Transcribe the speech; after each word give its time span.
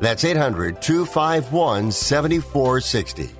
That's 0.00 0.24
800 0.24 0.80
251 0.80 1.92
7460. 1.92 3.30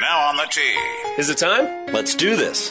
Now 0.00 0.20
on 0.28 0.36
the 0.36 0.46
tee. 0.50 0.78
Is 1.18 1.28
it 1.28 1.38
time? 1.38 1.92
Let's 1.92 2.14
do 2.14 2.36
this. 2.36 2.70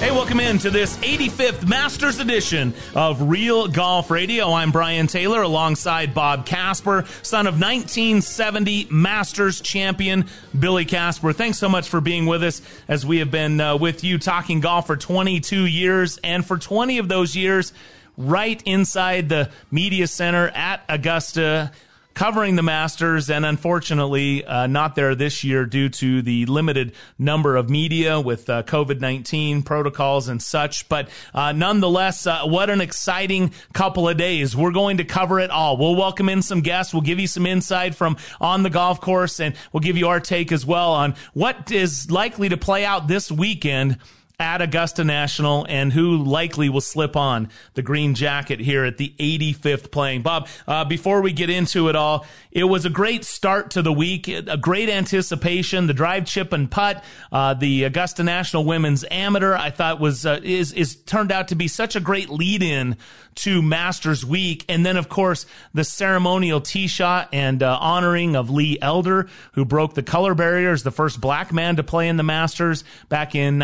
Hey, 0.00 0.10
welcome 0.10 0.40
in 0.40 0.58
to 0.58 0.70
this 0.70 0.98
85th 0.98 1.66
Masters 1.66 2.18
edition 2.18 2.74
of 2.94 3.22
Real 3.22 3.68
Golf 3.68 4.10
Radio. 4.10 4.52
I'm 4.52 4.70
Brian 4.70 5.06
Taylor 5.06 5.40
alongside 5.40 6.12
Bob 6.12 6.44
Casper, 6.44 7.06
son 7.22 7.46
of 7.46 7.54
1970 7.54 8.88
Masters 8.90 9.62
champion 9.62 10.26
Billy 10.58 10.84
Casper. 10.84 11.32
Thanks 11.32 11.56
so 11.58 11.70
much 11.70 11.88
for 11.88 12.02
being 12.02 12.26
with 12.26 12.42
us 12.42 12.60
as 12.86 13.06
we 13.06 13.18
have 13.18 13.30
been 13.30 13.60
uh, 13.60 13.78
with 13.78 14.04
you 14.04 14.18
talking 14.18 14.60
golf 14.60 14.88
for 14.88 14.96
22 14.96 15.64
years. 15.64 16.18
And 16.22 16.44
for 16.44 16.58
20 16.58 16.98
of 16.98 17.08
those 17.08 17.34
years, 17.34 17.72
right 18.18 18.62
inside 18.66 19.30
the 19.30 19.50
media 19.70 20.06
center 20.06 20.48
at 20.48 20.84
Augusta 20.88 21.72
covering 22.14 22.56
the 22.56 22.62
Masters, 22.62 23.28
and 23.28 23.44
unfortunately 23.44 24.44
uh, 24.44 24.66
not 24.66 24.94
there 24.94 25.14
this 25.14 25.44
year 25.44 25.66
due 25.66 25.88
to 25.90 26.22
the 26.22 26.46
limited 26.46 26.92
number 27.18 27.56
of 27.56 27.68
media 27.68 28.20
with 28.20 28.48
uh, 28.48 28.62
COVID 28.62 29.00
19 29.00 29.62
protocols 29.62 30.28
and 30.28 30.42
such. 30.42 30.88
But 30.88 31.08
uh, 31.34 31.52
nonetheless, 31.52 32.26
uh, 32.26 32.42
what 32.44 32.70
an 32.70 32.80
exciting 32.80 33.52
couple 33.72 34.08
of 34.08 34.16
days. 34.16 34.56
We're 34.56 34.72
going 34.72 34.98
to 34.98 35.04
cover 35.04 35.40
it 35.40 35.50
all. 35.50 35.76
We'll 35.76 35.96
welcome 35.96 36.28
in 36.28 36.42
some 36.42 36.60
guests. 36.60 36.94
We'll 36.94 37.02
give 37.02 37.18
you 37.18 37.26
some 37.26 37.46
insight 37.46 37.94
from 37.94 38.16
on 38.40 38.62
the 38.62 38.70
golf 38.70 39.00
course, 39.00 39.40
and 39.40 39.54
we'll 39.72 39.80
give 39.80 39.96
you 39.96 40.08
our 40.08 40.20
take 40.20 40.52
as 40.52 40.64
well 40.64 40.92
on 40.92 41.14
what 41.32 41.70
is 41.70 42.10
likely 42.10 42.48
to 42.48 42.56
play 42.56 42.84
out 42.84 43.08
this 43.08 43.30
weekend 43.30 43.98
at 44.38 44.60
Augusta 44.60 45.04
National 45.04 45.64
and 45.68 45.92
who 45.92 46.16
likely 46.16 46.68
will 46.68 46.80
slip 46.80 47.14
on 47.14 47.48
the 47.74 47.82
green 47.82 48.14
jacket 48.14 48.58
here 48.58 48.84
at 48.84 48.96
the 48.96 49.14
85th 49.18 49.92
playing. 49.92 50.22
Bob, 50.22 50.48
uh, 50.66 50.84
before 50.84 51.20
we 51.20 51.32
get 51.32 51.50
into 51.50 51.88
it 51.88 51.94
all, 51.94 52.26
it 52.50 52.64
was 52.64 52.84
a 52.84 52.90
great 52.90 53.24
start 53.24 53.72
to 53.72 53.82
the 53.82 53.92
week, 53.92 54.28
a 54.28 54.56
great 54.56 54.88
anticipation. 54.88 55.86
The 55.86 55.94
drive, 55.94 56.26
chip, 56.26 56.52
and 56.52 56.70
putt, 56.70 57.04
uh, 57.30 57.54
the 57.54 57.84
Augusta 57.84 58.24
National 58.24 58.64
Women's 58.64 59.04
Amateur, 59.10 59.54
I 59.54 59.70
thought 59.70 60.00
was 60.00 60.26
uh, 60.26 60.40
is 60.42 60.72
is 60.72 60.96
turned 60.96 61.32
out 61.32 61.48
to 61.48 61.54
be 61.54 61.68
such 61.68 61.94
a 61.96 62.00
great 62.00 62.28
lead 62.28 62.62
in 62.62 62.96
to 63.36 63.62
Masters 63.62 64.24
Week, 64.24 64.64
and 64.68 64.86
then 64.86 64.96
of 64.96 65.08
course 65.08 65.46
the 65.72 65.84
ceremonial 65.84 66.60
tee 66.60 66.86
shot 66.86 67.28
and 67.32 67.62
uh, 67.62 67.76
honoring 67.80 68.36
of 68.36 68.50
Lee 68.50 68.78
Elder, 68.80 69.28
who 69.52 69.64
broke 69.64 69.94
the 69.94 70.02
color 70.02 70.34
barriers, 70.34 70.82
the 70.82 70.92
first 70.92 71.20
black 71.20 71.52
man 71.52 71.76
to 71.76 71.82
play 71.82 72.08
in 72.08 72.16
the 72.16 72.22
Masters 72.22 72.84
back 73.08 73.34
in 73.34 73.58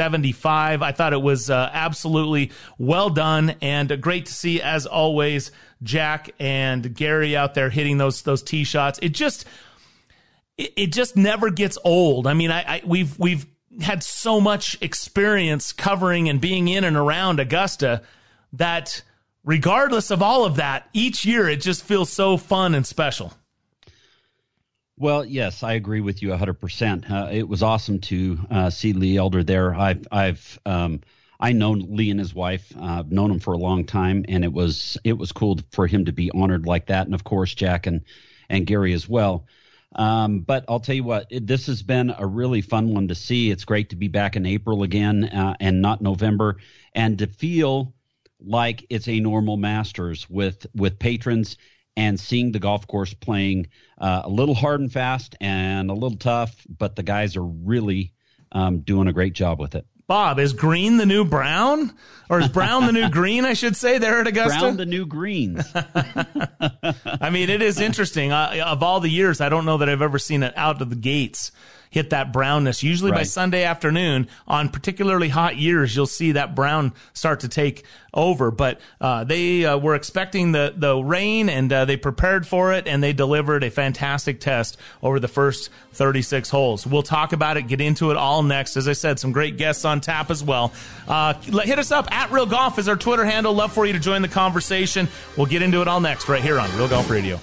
1975. 0.00 0.82
I 0.82 0.92
thought 0.92 1.12
it 1.12 1.22
was 1.22 1.50
uh, 1.50 1.70
absolutely 1.72 2.52
well 2.78 3.10
done 3.10 3.54
and 3.60 4.00
great 4.00 4.26
to 4.26 4.32
see, 4.32 4.62
as 4.62 4.86
always, 4.86 5.50
Jack 5.82 6.30
and 6.38 6.94
Gary 6.94 7.36
out 7.36 7.54
there 7.54 7.70
hitting 7.70 7.98
those 7.98 8.22
those 8.22 8.42
tee 8.42 8.64
shots. 8.64 8.98
It 9.02 9.10
just 9.10 9.46
it, 10.56 10.72
it 10.76 10.86
just 10.92 11.16
never 11.16 11.50
gets 11.50 11.78
old. 11.84 12.26
I 12.26 12.34
mean, 12.34 12.50
I, 12.50 12.62
I 12.62 12.82
we've 12.84 13.18
we've 13.18 13.46
had 13.80 14.02
so 14.02 14.40
much 14.40 14.76
experience 14.80 15.72
covering 15.72 16.28
and 16.28 16.40
being 16.40 16.68
in 16.68 16.84
and 16.84 16.96
around 16.96 17.40
Augusta 17.40 18.02
that 18.54 19.02
regardless 19.44 20.10
of 20.10 20.22
all 20.22 20.44
of 20.44 20.56
that, 20.56 20.88
each 20.92 21.24
year 21.24 21.48
it 21.48 21.60
just 21.60 21.84
feels 21.84 22.10
so 22.10 22.36
fun 22.36 22.74
and 22.74 22.86
special. 22.86 23.32
Well, 25.00 25.24
yes, 25.24 25.62
I 25.62 25.72
agree 25.72 26.00
with 26.02 26.20
you 26.22 26.28
100%. 26.28 27.10
Uh, 27.10 27.28
it 27.32 27.48
was 27.48 27.62
awesome 27.62 28.00
to 28.00 28.38
uh, 28.50 28.68
see 28.70 28.92
Lee 28.92 29.16
Elder 29.16 29.42
there. 29.42 29.74
I've, 29.74 30.06
I've, 30.12 30.60
um, 30.66 31.00
I 31.40 31.52
know 31.52 31.70
Lee 31.72 32.10
and 32.10 32.20
his 32.20 32.34
wife. 32.34 32.70
Uh, 32.76 32.98
I've 33.00 33.10
known 33.10 33.30
him 33.30 33.40
for 33.40 33.54
a 33.54 33.58
long 33.58 33.86
time, 33.86 34.26
and 34.28 34.44
it 34.44 34.52
was 34.52 34.98
it 35.02 35.14
was 35.14 35.32
cool 35.32 35.58
for 35.72 35.86
him 35.86 36.04
to 36.04 36.12
be 36.12 36.30
honored 36.32 36.66
like 36.66 36.86
that, 36.88 37.06
and 37.06 37.14
of 37.14 37.24
course 37.24 37.54
Jack 37.54 37.86
and 37.86 38.02
and 38.50 38.66
Gary 38.66 38.92
as 38.92 39.08
well. 39.08 39.46
Um, 39.96 40.40
but 40.40 40.66
I'll 40.68 40.80
tell 40.80 40.94
you 40.94 41.04
what, 41.04 41.26
it, 41.30 41.46
this 41.46 41.66
has 41.66 41.82
been 41.82 42.14
a 42.18 42.26
really 42.26 42.60
fun 42.60 42.92
one 42.92 43.08
to 43.08 43.14
see. 43.14 43.50
It's 43.50 43.64
great 43.64 43.88
to 43.90 43.96
be 43.96 44.08
back 44.08 44.36
in 44.36 44.44
April 44.44 44.82
again 44.82 45.24
uh, 45.24 45.56
and 45.60 45.80
not 45.80 46.02
November, 46.02 46.58
and 46.94 47.18
to 47.20 47.26
feel 47.26 47.94
like 48.38 48.84
it's 48.90 49.08
a 49.08 49.18
normal 49.20 49.56
Masters 49.56 50.28
with 50.28 50.66
with 50.74 50.98
patrons 50.98 51.56
and 51.96 52.18
seeing 52.18 52.52
the 52.52 52.58
golf 52.58 52.86
course 52.86 53.14
playing 53.14 53.68
uh, 53.98 54.22
a 54.24 54.28
little 54.28 54.54
hard 54.54 54.80
and 54.80 54.92
fast 54.92 55.36
and 55.40 55.90
a 55.90 55.94
little 55.94 56.18
tough, 56.18 56.66
but 56.68 56.96
the 56.96 57.02
guys 57.02 57.36
are 57.36 57.44
really 57.44 58.12
um, 58.52 58.80
doing 58.80 59.08
a 59.08 59.12
great 59.12 59.32
job 59.32 59.60
with 59.60 59.74
it. 59.74 59.86
Bob, 60.06 60.40
is 60.40 60.52
green 60.52 60.96
the 60.96 61.06
new 61.06 61.24
brown? 61.24 61.94
Or 62.28 62.40
is 62.40 62.48
brown 62.48 62.86
the 62.86 62.92
new 62.92 63.08
green, 63.12 63.44
I 63.44 63.52
should 63.52 63.76
say, 63.76 63.98
there 63.98 64.20
at 64.20 64.26
Augusta? 64.26 64.58
Brown 64.58 64.76
the 64.76 64.84
new 64.84 65.06
greens. 65.06 65.64
I 65.74 67.30
mean, 67.30 67.48
it 67.48 67.62
is 67.62 67.80
interesting. 67.80 68.32
Uh, 68.32 68.60
of 68.66 68.82
all 68.82 68.98
the 68.98 69.08
years, 69.08 69.40
I 69.40 69.48
don't 69.48 69.64
know 69.64 69.78
that 69.78 69.88
I've 69.88 70.02
ever 70.02 70.18
seen 70.18 70.42
it 70.42 70.52
out 70.56 70.82
of 70.82 70.90
the 70.90 70.96
gates 70.96 71.52
hit 71.90 72.10
that 72.10 72.32
brownness. 72.32 72.82
Usually 72.82 73.10
by 73.10 73.24
Sunday 73.24 73.64
afternoon, 73.64 74.28
on 74.46 74.68
particularly 74.68 75.28
hot 75.28 75.56
years, 75.56 75.94
you'll 75.94 76.06
see 76.06 76.32
that 76.32 76.54
brown 76.54 76.94
start 77.12 77.40
to 77.40 77.48
take 77.48 77.84
over. 78.14 78.50
But 78.50 78.80
uh, 79.00 79.24
they 79.24 79.64
uh, 79.64 79.76
were 79.76 79.94
expecting 79.94 80.52
the 80.52 80.72
the 80.74 80.96
rain, 80.96 81.48
and 81.48 81.72
uh, 81.72 81.84
they 81.84 81.96
prepared 81.96 82.46
for 82.46 82.72
it, 82.72 82.86
and 82.86 83.02
they 83.02 83.12
delivered 83.12 83.64
a 83.64 83.70
fantastic 83.70 84.40
test 84.40 84.78
over 85.02 85.20
the 85.20 85.28
first 85.28 85.70
36 85.92 86.48
holes. 86.48 86.86
We'll 86.86 87.02
talk 87.02 87.32
about 87.32 87.56
it, 87.56 87.62
get 87.62 87.80
into 87.80 88.10
it 88.10 88.16
all 88.16 88.42
next. 88.42 88.76
As 88.76 88.88
I 88.88 88.92
said, 88.92 89.18
some 89.18 89.32
great 89.32 89.56
guests 89.56 89.84
on 89.84 90.00
tap 90.00 90.30
as 90.30 90.42
well. 90.42 90.72
Uh, 91.08 91.34
hit 91.34 91.78
us 91.78 91.90
up 91.90 92.10
at 92.12 92.30
Real 92.30 92.46
Golf 92.46 92.78
is 92.78 92.88
our 92.88 92.96
Twitter 92.96 93.24
handle. 93.24 93.52
Love 93.52 93.72
for 93.72 93.84
you 93.84 93.92
to 93.92 93.98
join 94.00 94.22
the 94.22 94.28
conversation. 94.28 95.08
We'll 95.36 95.46
get 95.46 95.62
into 95.62 95.82
it 95.82 95.88
all 95.88 96.00
next 96.00 96.28
right 96.28 96.42
here 96.42 96.58
on 96.60 96.70
Real 96.76 96.88
Golf 96.88 97.10
Radio. 97.10 97.40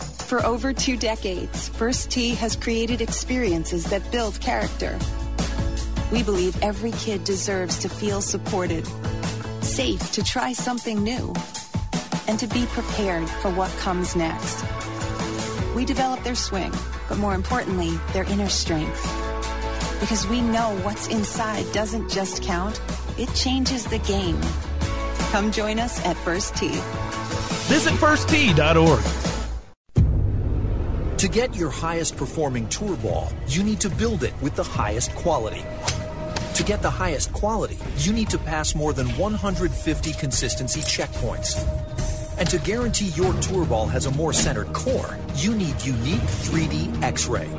For 0.00 0.44
over 0.46 0.72
two 0.72 0.96
decades, 0.96 1.68
First 1.70 2.10
Tee 2.10 2.34
has 2.34 2.54
created 2.54 3.00
experiences 3.00 3.84
that 3.86 4.10
build 4.12 4.40
character. 4.40 4.98
We 6.12 6.22
believe 6.22 6.60
every 6.62 6.92
kid 6.92 7.24
deserves 7.24 7.78
to 7.80 7.88
feel 7.88 8.20
supported, 8.20 8.86
safe 9.60 10.12
to 10.12 10.22
try 10.22 10.52
something 10.52 11.02
new, 11.02 11.34
and 12.28 12.38
to 12.38 12.46
be 12.46 12.66
prepared 12.66 13.28
for 13.28 13.50
what 13.50 13.70
comes 13.78 14.14
next. 14.14 14.64
We 15.74 15.84
develop 15.84 16.22
their 16.22 16.34
swing, 16.34 16.72
but 17.08 17.18
more 17.18 17.34
importantly, 17.34 17.98
their 18.12 18.24
inner 18.24 18.48
strength. 18.48 19.02
Because 20.00 20.26
we 20.26 20.40
know 20.40 20.76
what's 20.82 21.08
inside 21.08 21.70
doesn't 21.72 22.10
just 22.10 22.42
count, 22.42 22.80
it 23.18 23.32
changes 23.34 23.84
the 23.84 23.98
game. 23.98 24.40
Come 25.30 25.52
join 25.52 25.78
us 25.78 26.04
at 26.04 26.16
First 26.16 26.56
Tee. 26.56 26.80
Visit 27.68 27.92
firsttee.org. 27.94 29.29
To 31.20 31.28
get 31.28 31.54
your 31.54 31.68
highest 31.68 32.16
performing 32.16 32.66
tour 32.68 32.96
ball, 32.96 33.30
you 33.46 33.62
need 33.62 33.78
to 33.80 33.90
build 33.90 34.24
it 34.24 34.32
with 34.40 34.56
the 34.56 34.62
highest 34.64 35.14
quality. 35.16 35.62
To 36.54 36.62
get 36.64 36.80
the 36.80 36.88
highest 36.88 37.30
quality, 37.34 37.76
you 37.98 38.14
need 38.14 38.30
to 38.30 38.38
pass 38.38 38.74
more 38.74 38.94
than 38.94 39.06
150 39.18 40.12
consistency 40.14 40.80
checkpoints. 40.80 41.58
And 42.38 42.48
to 42.48 42.58
guarantee 42.60 43.08
your 43.08 43.34
tour 43.34 43.66
ball 43.66 43.84
has 43.88 44.06
a 44.06 44.10
more 44.12 44.32
centered 44.32 44.72
core, 44.72 45.18
you 45.34 45.54
need 45.54 45.84
unique 45.84 46.22
3D 46.22 47.02
X 47.02 47.26
ray. 47.26 47.50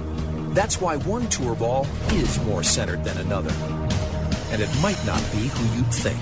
That's 0.55 0.81
why 0.81 0.97
one 0.97 1.29
tour 1.29 1.53
ball 1.53 1.85
is 2.13 2.43
more 2.45 2.63
centered 2.63 3.03
than 3.03 3.19
another. 3.19 3.53
And 4.49 4.59
it 4.59 4.75
might 4.81 5.05
not 5.05 5.21
be 5.31 5.49
who 5.49 5.77
you'd 5.77 5.93
think. 5.93 6.19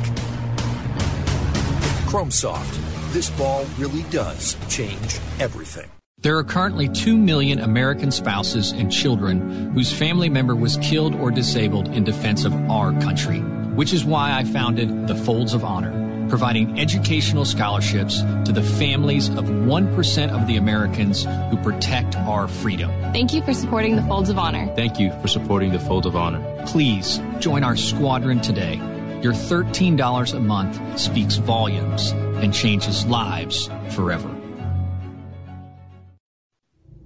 Chrome 2.06 2.32
Soft. 2.32 2.78
This 3.14 3.30
ball 3.30 3.66
really 3.78 4.04
does 4.10 4.58
change 4.68 5.22
everything. 5.40 5.90
There 6.22 6.38
are 6.38 6.44
currently 6.44 6.90
2 6.90 7.18
million 7.18 7.60
American 7.60 8.12
spouses 8.12 8.74
and 8.74 8.92
children 8.92 9.72
whose 9.72 9.94
family 9.94 10.28
member 10.28 10.54
was 10.54 10.76
killed 10.82 11.16
or 11.16 11.32
disabled 11.32 11.88
in 11.88 12.04
defense 12.04 12.44
of 12.44 12.54
our 12.70 12.92
country, 13.00 13.40
which 13.40 13.94
is 13.94 14.04
why 14.04 14.34
I 14.34 14.44
founded 14.44 15.08
the 15.08 15.16
Folds 15.16 15.54
of 15.54 15.64
Honor, 15.64 16.28
providing 16.28 16.78
educational 16.78 17.46
scholarships 17.46 18.20
to 18.44 18.52
the 18.52 18.62
families 18.62 19.30
of 19.30 19.46
1% 19.46 20.30
of 20.32 20.46
the 20.46 20.58
Americans 20.58 21.24
who 21.50 21.56
protect 21.64 22.18
our 22.18 22.50
freedom. 22.50 22.92
Thank 23.14 23.34
you 23.34 23.42
for 23.42 23.54
supporting 23.54 23.96
the 23.96 24.04
Folds 24.04 24.30
of 24.30 24.38
Honor. 24.38 24.68
Thank 24.76 25.00
you 25.00 25.14
for 25.22 25.30
supporting 25.30 25.72
the 25.72 25.80
Folds 25.80 26.06
of 26.06 26.18
Honor. 26.18 26.66
Please 26.66 27.22
join 27.40 27.64
our 27.64 27.78
squadron 27.78 28.42
today. 28.42 28.76
Your 29.22 29.32
$13 29.32 30.34
a 30.34 30.40
month 30.42 31.00
speaks 31.00 31.38
volumes 31.38 32.12
and 32.12 32.54
changes 32.54 33.06
lives 33.06 33.70
forever. 33.92 34.39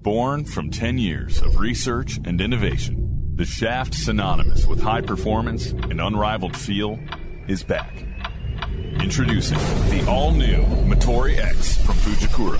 Born 0.03 0.43
from 0.43 0.69
10 0.69 0.97
years 0.97 1.41
of 1.41 1.61
research 1.61 2.19
and 2.25 2.41
innovation, 2.41 3.31
the 3.35 3.45
shaft 3.45 3.93
synonymous 3.93 4.67
with 4.67 4.81
high 4.81 4.99
performance 4.99 5.71
and 5.71 6.01
unrivaled 6.01 6.57
feel 6.57 6.99
is 7.47 7.63
back. 7.63 8.05
Introducing 8.99 9.57
the 9.57 10.05
all-new 10.09 10.61
Motore 10.89 11.37
X 11.37 11.77
from 11.77 11.95
Fujikura. 11.95 12.59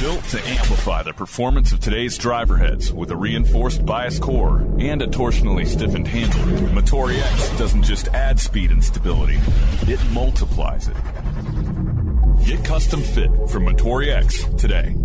Built 0.00 0.24
to 0.30 0.42
amplify 0.48 1.02
the 1.02 1.12
performance 1.12 1.72
of 1.72 1.80
today's 1.80 2.16
driver 2.16 2.56
heads 2.56 2.90
with 2.90 3.10
a 3.10 3.16
reinforced 3.16 3.84
bias 3.84 4.18
core 4.18 4.66
and 4.78 5.02
a 5.02 5.06
torsionally 5.06 5.66
stiffened 5.66 6.08
handle, 6.08 6.40
Motore 6.68 7.20
X 7.20 7.58
doesn't 7.58 7.82
just 7.82 8.08
add 8.08 8.40
speed 8.40 8.70
and 8.70 8.82
stability, 8.82 9.38
it 9.82 10.00
multiplies 10.12 10.88
it. 10.88 10.96
Get 12.46 12.64
custom 12.64 13.02
fit 13.02 13.30
from 13.50 13.66
Motore 13.66 14.08
X 14.08 14.44
today. 14.56 14.96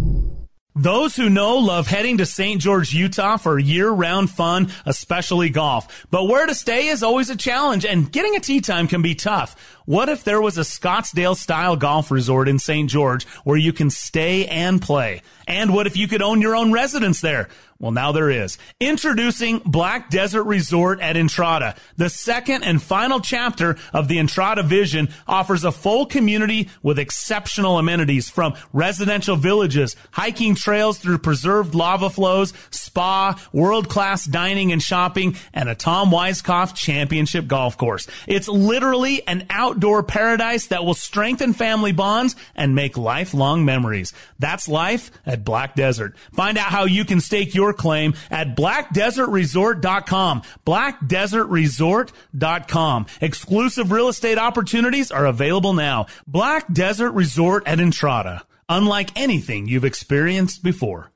Those 0.80 1.16
who 1.16 1.28
know 1.28 1.58
love 1.58 1.88
heading 1.88 2.20
to 2.20 2.26
St. 2.28 2.62
George, 2.62 2.94
Utah 2.94 3.38
for 3.38 3.58
year 3.58 3.90
round 3.90 4.30
fun, 4.30 4.72
especially 4.86 5.50
golf. 5.50 6.06
But 6.12 6.26
where 6.26 6.46
to 6.46 6.54
stay 6.54 6.90
is 6.90 7.02
always 7.02 7.32
a 7.32 7.36
challenge 7.36 7.84
and 7.84 8.12
getting 8.12 8.36
a 8.36 8.40
tee 8.40 8.62
time 8.62 8.88
can 8.88 9.02
be 9.02 9.16
tough. 9.16 9.56
What 9.86 10.08
if 10.08 10.24
there 10.24 10.40
was 10.40 10.60
a 10.60 10.62
Scottsdale 10.62 11.36
style 11.36 11.78
golf 11.78 12.12
resort 12.12 12.48
in 12.48 12.60
St. 12.60 12.92
George 12.92 13.26
where 13.44 13.58
you 13.58 13.74
can 13.74 13.90
stay 13.90 14.46
and 14.46 14.80
play? 14.80 15.24
And 15.48 15.74
what 15.74 15.88
if 15.88 15.98
you 15.98 16.08
could 16.08 16.22
own 16.22 16.42
your 16.42 16.56
own 16.56 16.72
residence 16.72 17.22
there? 17.22 17.50
Well, 17.80 17.92
now 17.92 18.12
there 18.12 18.32
is. 18.32 18.58
Introducing 18.80 19.60
Black 19.60 20.10
Desert 20.10 20.46
Resort 20.46 21.00
at 21.00 21.16
Entrada. 21.16 21.76
The 21.96 22.10
second 22.10 22.64
and 22.64 22.82
final 22.82 23.20
chapter 23.20 23.78
of 23.94 24.08
the 24.08 24.18
Entrada 24.18 24.64
vision 24.64 25.10
offers 25.28 25.64
a 25.64 25.72
full 25.72 26.08
community 26.08 26.70
with 26.82 26.98
exceptional 26.98 27.78
amenities 27.78 28.32
from 28.32 28.56
residential 28.74 29.36
villages, 29.36 29.96
hiking 30.12 30.56
trails 30.56 30.98
through 30.98 31.20
preserved 31.20 31.76
lava 31.76 32.10
flows, 32.10 32.52
spa, 32.72 33.40
world-class 33.54 34.26
dining 34.26 34.72
and 34.72 34.82
shopping, 34.82 35.36
and 35.54 35.70
a 35.70 35.76
Tom 35.76 36.10
Weiskopf 36.10 36.74
championship 36.74 37.46
golf 37.46 37.78
course. 37.78 38.08
It's 38.26 38.48
literally 38.48 39.26
an 39.28 39.46
outdoor 39.52 40.02
paradise 40.02 40.68
that 40.68 40.84
will 40.84 40.96
strengthen 40.96 41.54
family 41.54 41.92
bonds 41.92 42.36
and 42.56 42.74
make 42.74 42.98
lifelong 42.98 43.66
memories. 43.66 44.14
That's 44.40 44.68
life 44.68 45.12
at 45.28 45.46
Black 45.46 45.76
Desert. 45.76 46.16
Find 46.34 46.58
out 46.58 46.72
how 46.72 46.86
you 46.86 47.06
can 47.06 47.22
stake 47.22 47.54
your 47.54 47.67
claim 47.74 48.14
at 48.30 48.56
blackdesertresort.com. 48.56 50.44
Blackdesertresort.com. 50.66 53.06
Exclusive 53.22 53.92
real 53.92 54.08
estate 54.08 54.38
opportunities 54.38 55.12
are 55.12 55.26
available 55.26 55.74
now. 55.74 56.06
Black 56.26 56.72
Desert 56.72 57.12
Resort 57.12 57.68
at 57.68 57.80
Entrada. 57.80 58.44
Unlike 58.70 59.12
anything 59.16 59.68
you've 59.68 59.86
experienced 59.86 60.62
before. 60.62 61.12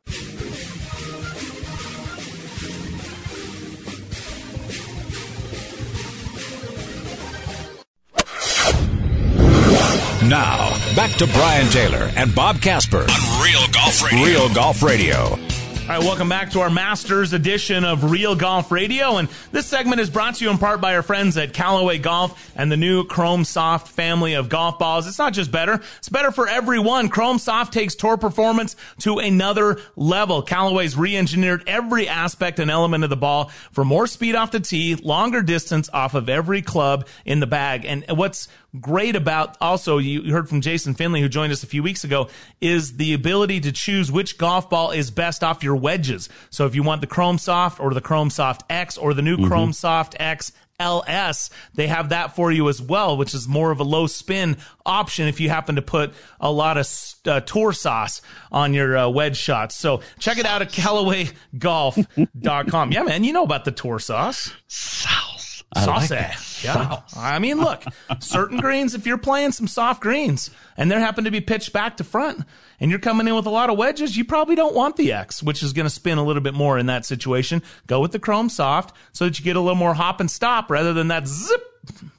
Now, 10.32 10.70
back 10.96 11.12
to 11.18 11.28
Brian 11.28 11.68
Taylor 11.72 12.10
and 12.16 12.34
Bob 12.34 12.62
Casper 12.62 13.02
on 13.02 13.44
Real 13.44 13.68
Golf 13.74 14.02
Radio. 14.02 14.26
Real 14.26 14.54
Golf 14.54 14.82
Radio. 14.82 15.51
All 15.92 15.98
right, 15.98 16.06
welcome 16.06 16.30
back 16.30 16.52
to 16.52 16.62
our 16.62 16.70
Masters 16.70 17.34
edition 17.34 17.84
of 17.84 18.12
Real 18.12 18.34
Golf 18.34 18.72
Radio. 18.72 19.18
And 19.18 19.28
this 19.52 19.66
segment 19.66 20.00
is 20.00 20.10
brought 20.10 20.36
to 20.36 20.46
you 20.46 20.50
in 20.50 20.58
part 20.58 20.80
by 20.80 20.96
our 20.96 21.02
friends 21.02 21.36
at 21.36 21.52
Callaway 21.52 21.98
Golf 21.98 22.50
and 22.56 22.72
the 22.72 22.78
new 22.78 23.04
Chrome 23.04 23.44
Soft 23.44 23.90
family 23.90 24.36
of 24.36 24.48
golf 24.48 24.80
balls. 24.80 25.06
It's 25.06 25.18
not 25.18 25.34
just 25.34 25.52
better, 25.52 25.82
it's 25.98 26.08
better 26.08 26.32
for 26.32 26.48
everyone. 26.48 27.10
Chrome 27.10 27.40
Soft 27.40 27.74
takes 27.74 27.94
tour 27.94 28.16
performance 28.16 28.78
to 29.00 29.20
another 29.20 29.82
level. 29.98 30.42
Callaway's 30.42 30.96
re 30.96 31.18
engineered 31.18 31.66
every 31.68 32.08
aspect 32.08 32.60
and 32.60 32.72
element 32.72 33.04
of 33.04 33.10
the 33.10 33.18
ball 33.18 33.52
for 33.74 33.84
more 33.84 34.08
speed 34.08 34.34
off 34.34 34.52
the 34.52 34.62
tee, 34.62 34.96
longer 34.96 35.42
distance 35.42 35.90
off 35.92 36.14
of 36.14 36.30
every 36.30 36.62
club 36.62 37.06
in 37.26 37.42
the 37.42 37.48
bag. 37.48 37.84
And 37.84 38.06
what's 38.12 38.48
great 38.80 39.16
about 39.16 39.58
also 39.60 39.98
you 39.98 40.32
heard 40.32 40.48
from 40.48 40.62
Jason 40.62 40.94
Finley 40.94 41.20
who 41.20 41.28
joined 41.28 41.52
us 41.52 41.64
a 41.64 41.68
few 41.68 41.84
weeks 41.84 42.04
ago 42.04 42.30
is 42.62 42.98
the 42.98 43.14
ability 43.14 43.60
to 43.60 43.72
choose 43.72 44.12
which 44.12 44.38
golf 44.38 44.70
ball 44.70 44.92
is 44.92 45.12
best 45.12 45.44
off 45.44 45.64
your 45.64 45.76
wedges. 45.76 46.30
So 46.50 46.66
if 46.66 46.76
you 46.76 46.84
want 46.84 47.02
the 47.02 47.08
Chrome 47.08 47.38
Soft 47.38 47.80
or 47.80 47.94
the 47.94 48.02
Chrome 48.02 48.30
Soft 48.30 48.64
X 48.70 48.98
or 48.98 49.14
the 49.14 49.22
new 49.22 49.38
mm-hmm. 49.38 49.48
Chrome 49.48 49.74
Soft 49.74 50.16
X 50.20 50.52
LS, 50.80 51.50
they 51.76 51.88
have 51.88 52.10
that 52.10 52.36
for 52.36 52.52
you 52.52 52.68
as 52.68 52.82
well, 52.82 53.16
which 53.18 53.36
is 53.36 53.48
more 53.48 53.72
of 53.72 53.80
a 53.80 53.84
low 53.84 54.08
spin 54.08 54.58
option 54.86 55.28
if 55.28 55.40
you 55.40 55.50
happen 55.50 55.76
to 55.76 55.82
put 55.82 56.14
a 56.40 56.52
lot 56.52 56.78
of 56.78 56.88
uh, 57.26 57.40
tour 57.42 57.72
sauce 57.72 58.22
on 58.52 58.74
your 58.74 58.98
uh, 58.98 59.08
wedge 59.10 59.38
shots. 59.38 59.76
So 59.76 60.02
check 60.18 60.40
it 60.40 60.46
out 60.46 60.64
at 60.64 60.72
CallawayGolf.com. 60.72 62.92
yeah, 62.92 63.04
man, 63.04 63.24
you 63.24 63.34
know 63.34 63.44
about 63.44 63.66
the 63.66 63.72
tour 63.72 64.00
sauce. 64.00 64.52
Sauce. 64.68 65.51
Sauce. 65.76 66.12
Like 66.12 66.64
yeah. 66.64 67.02
I 67.18 67.40
mean, 67.40 67.58
look, 67.60 67.84
certain 68.20 68.60
greens, 68.60 68.94
if 68.94 69.06
you're 69.08 69.18
playing 69.18 69.52
some 69.54 69.68
soft 69.68 70.02
greens 70.02 70.50
and 70.78 70.92
they 70.92 71.00
happen 71.00 71.24
to 71.24 71.32
be 71.32 71.42
pitched 71.42 71.74
back 71.74 71.98
to 71.98 72.04
front 72.04 72.44
and 72.80 72.92
you're 72.92 73.00
coming 73.00 73.28
in 73.28 73.36
with 73.36 73.46
a 73.46 73.50
lot 73.52 73.70
of 73.70 73.78
wedges, 73.78 74.16
you 74.18 74.26
probably 74.26 74.56
don't 74.56 74.76
want 74.76 74.98
the 74.98 75.14
X, 75.14 75.42
which 75.42 75.64
is 75.64 75.74
going 75.74 75.86
to 75.86 75.90
spin 75.90 76.18
a 76.18 76.24
little 76.24 76.42
bit 76.42 76.54
more 76.54 76.78
in 76.78 76.88
that 76.88 77.06
situation. 77.06 77.64
Go 77.88 78.00
with 78.02 78.12
the 78.12 78.20
Chrome 78.20 78.50
Soft 78.50 78.96
so 79.14 79.26
that 79.26 79.40
you 79.40 79.46
get 79.46 79.56
a 79.56 79.60
little 79.62 79.76
more 79.76 79.94
hop 79.94 80.20
and 80.20 80.30
stop 80.30 80.70
rather 80.70 80.94
than 80.94 81.08
that 81.08 81.28
zip 81.28 81.64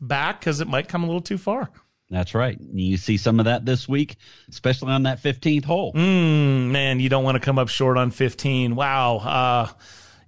back 0.00 0.40
because 0.40 0.61
it 0.61 0.68
might 0.68 0.88
come 0.88 1.04
a 1.04 1.06
little 1.06 1.21
too 1.21 1.38
far. 1.38 1.71
That's 2.11 2.35
right. 2.35 2.59
You 2.61 2.99
see 2.99 3.16
some 3.16 3.38
of 3.38 3.47
that 3.47 3.64
this 3.64 3.88
week, 3.88 4.16
especially 4.50 4.92
on 4.92 5.04
that 5.04 5.23
15th 5.23 5.64
hole. 5.64 5.94
Mm, 5.94 6.71
man, 6.71 7.00
you 7.00 7.09
don't 7.09 7.25
want 7.25 7.37
to 7.37 7.40
come 7.40 7.59
up 7.59 7.68
short 7.68 7.97
on 7.97 8.11
15. 8.11 8.75
Wow. 8.75 9.16
Uh, 9.16 9.68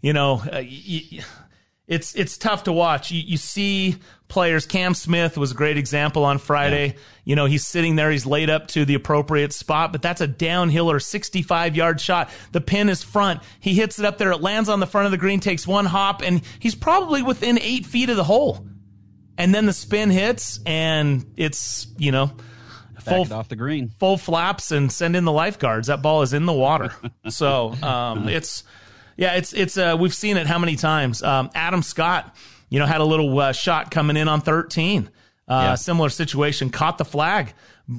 you 0.01 0.15
know, 0.15 0.37
uh, 0.37 0.63
y- 0.63 1.21
it's 1.87 2.15
it's 2.15 2.39
tough 2.39 2.65
to 2.65 2.73
watch. 2.73 3.11
You, 3.11 3.21
you 3.21 3.37
see 3.37 3.97
players. 4.29 4.67
Cam 4.67 4.95
Smith 4.95 5.37
was 5.37 5.53
a 5.53 5.55
great 5.55 5.77
example 5.77 6.25
on 6.25 6.39
Friday. 6.39 6.89
Yeah. 6.89 6.93
You 7.25 7.37
know, 7.37 7.45
he's 7.45 7.67
sitting 7.67 7.97
there, 7.97 8.11
he's 8.11 8.27
laid 8.27 8.51
up 8.51 8.69
to 8.69 8.85
the 8.85 8.95
appropriate 8.95 9.53
spot, 9.53 9.93
but 9.93 10.03
that's 10.03 10.21
a 10.21 10.27
downhill 10.27 10.91
or 10.91 10.99
65 10.99 11.77
yard 11.77 12.01
shot. 12.01 12.31
The 12.53 12.61
pin 12.61 12.89
is 12.89 13.03
front. 13.03 13.43
He 13.61 13.75
hits 13.75 13.99
it 13.99 14.05
up 14.05 14.19
there. 14.19 14.31
It 14.33 14.41
lands 14.41 14.69
on 14.69 14.81
the 14.81 14.87
front 14.87 15.07
of 15.07 15.11
the 15.11 15.19
green, 15.19 15.41
takes 15.41 15.67
one 15.67 15.85
hop, 15.85 16.23
and 16.23 16.43
he's 16.59 16.75
probably 16.75 17.23
within 17.23 17.59
eight 17.61 17.85
feet 17.85 18.09
of 18.09 18.17
the 18.17 18.25
hole. 18.25 18.67
And 19.37 19.55
then 19.55 19.67
the 19.67 19.73
spin 19.73 20.11
hits, 20.11 20.61
and 20.65 21.27
it's 21.37 21.89
you 21.99 22.13
know 22.13 22.31
full 23.01 23.33
off 23.33 23.49
the 23.49 23.57
green, 23.57 23.91
full 23.99 24.17
flaps, 24.17 24.71
and 24.71 24.91
send 24.91 25.17
in 25.17 25.25
the 25.25 25.33
lifeguards. 25.33 25.89
That 25.89 26.03
ball 26.03 26.23
is 26.23 26.33
in 26.33 26.47
the 26.47 26.53
water. 26.53 26.95
so 27.29 27.73
um, 27.83 28.29
it's 28.29 28.65
yeah, 29.17 29.35
it's 29.35 29.53
it's 29.53 29.77
uh, 29.77 29.97
we've 29.99 30.15
seen 30.15 30.37
it 30.37 30.47
how 30.47 30.59
many 30.59 30.77
times. 30.77 31.23
Um, 31.23 31.51
Adam 31.55 31.83
Scott, 31.83 32.35
you 32.69 32.79
know, 32.79 32.87
had 32.87 33.01
a 33.01 33.05
little 33.05 33.39
uh, 33.39 33.53
shot 33.53 33.91
coming 33.91 34.17
in 34.17 34.29
on 34.29 34.41
13. 34.41 35.11
Uh, 35.47 35.53
yeah. 35.53 35.75
Similar 35.75 36.09
situation, 36.09 36.71
caught 36.71 36.99
the 36.99 37.05
flag 37.05 37.53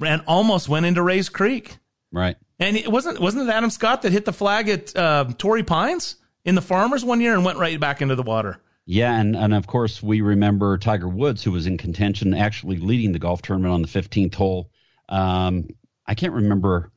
and 0.06 0.22
almost 0.28 0.68
went 0.68 0.86
into 0.86 1.02
Rae's 1.02 1.30
Creek. 1.30 1.78
Right. 2.12 2.38
And 2.60 2.78
it 2.78 2.92
wasn't 2.92 3.20
wasn't 3.20 3.50
it 3.50 3.52
Adam 3.52 3.70
Scott 3.70 4.02
that 4.04 4.12
hit 4.12 4.26
the 4.26 4.34
flag 4.34 4.70
at 4.70 4.96
uh, 4.96 5.26
Torrey 5.38 5.64
Pines 5.64 6.16
in 6.44 6.56
the 6.56 6.62
Farmers 6.62 7.04
one 7.04 7.22
year 7.22 7.34
and 7.34 7.44
went 7.44 7.58
right 7.58 7.80
back 7.80 8.02
into 8.02 8.16
the 8.16 8.24
water. 8.24 8.58
Yeah, 8.86 9.20
and, 9.20 9.36
and 9.36 9.54
of 9.54 9.66
course 9.66 10.02
we 10.02 10.22
remember 10.22 10.78
Tiger 10.78 11.10
Woods, 11.10 11.44
who 11.44 11.52
was 11.52 11.66
in 11.66 11.78
contention, 11.78 12.34
actually 12.34 12.78
leading 12.78 13.12
the 13.12 13.20
golf 13.20 13.42
tournament 13.42 13.74
on 13.74 13.82
the 13.82 13.88
15th 13.88 14.36
hole. 14.36 14.70
Um, 15.10 15.68
I 16.06 16.14
can't 16.14 16.34
remember 16.34 16.92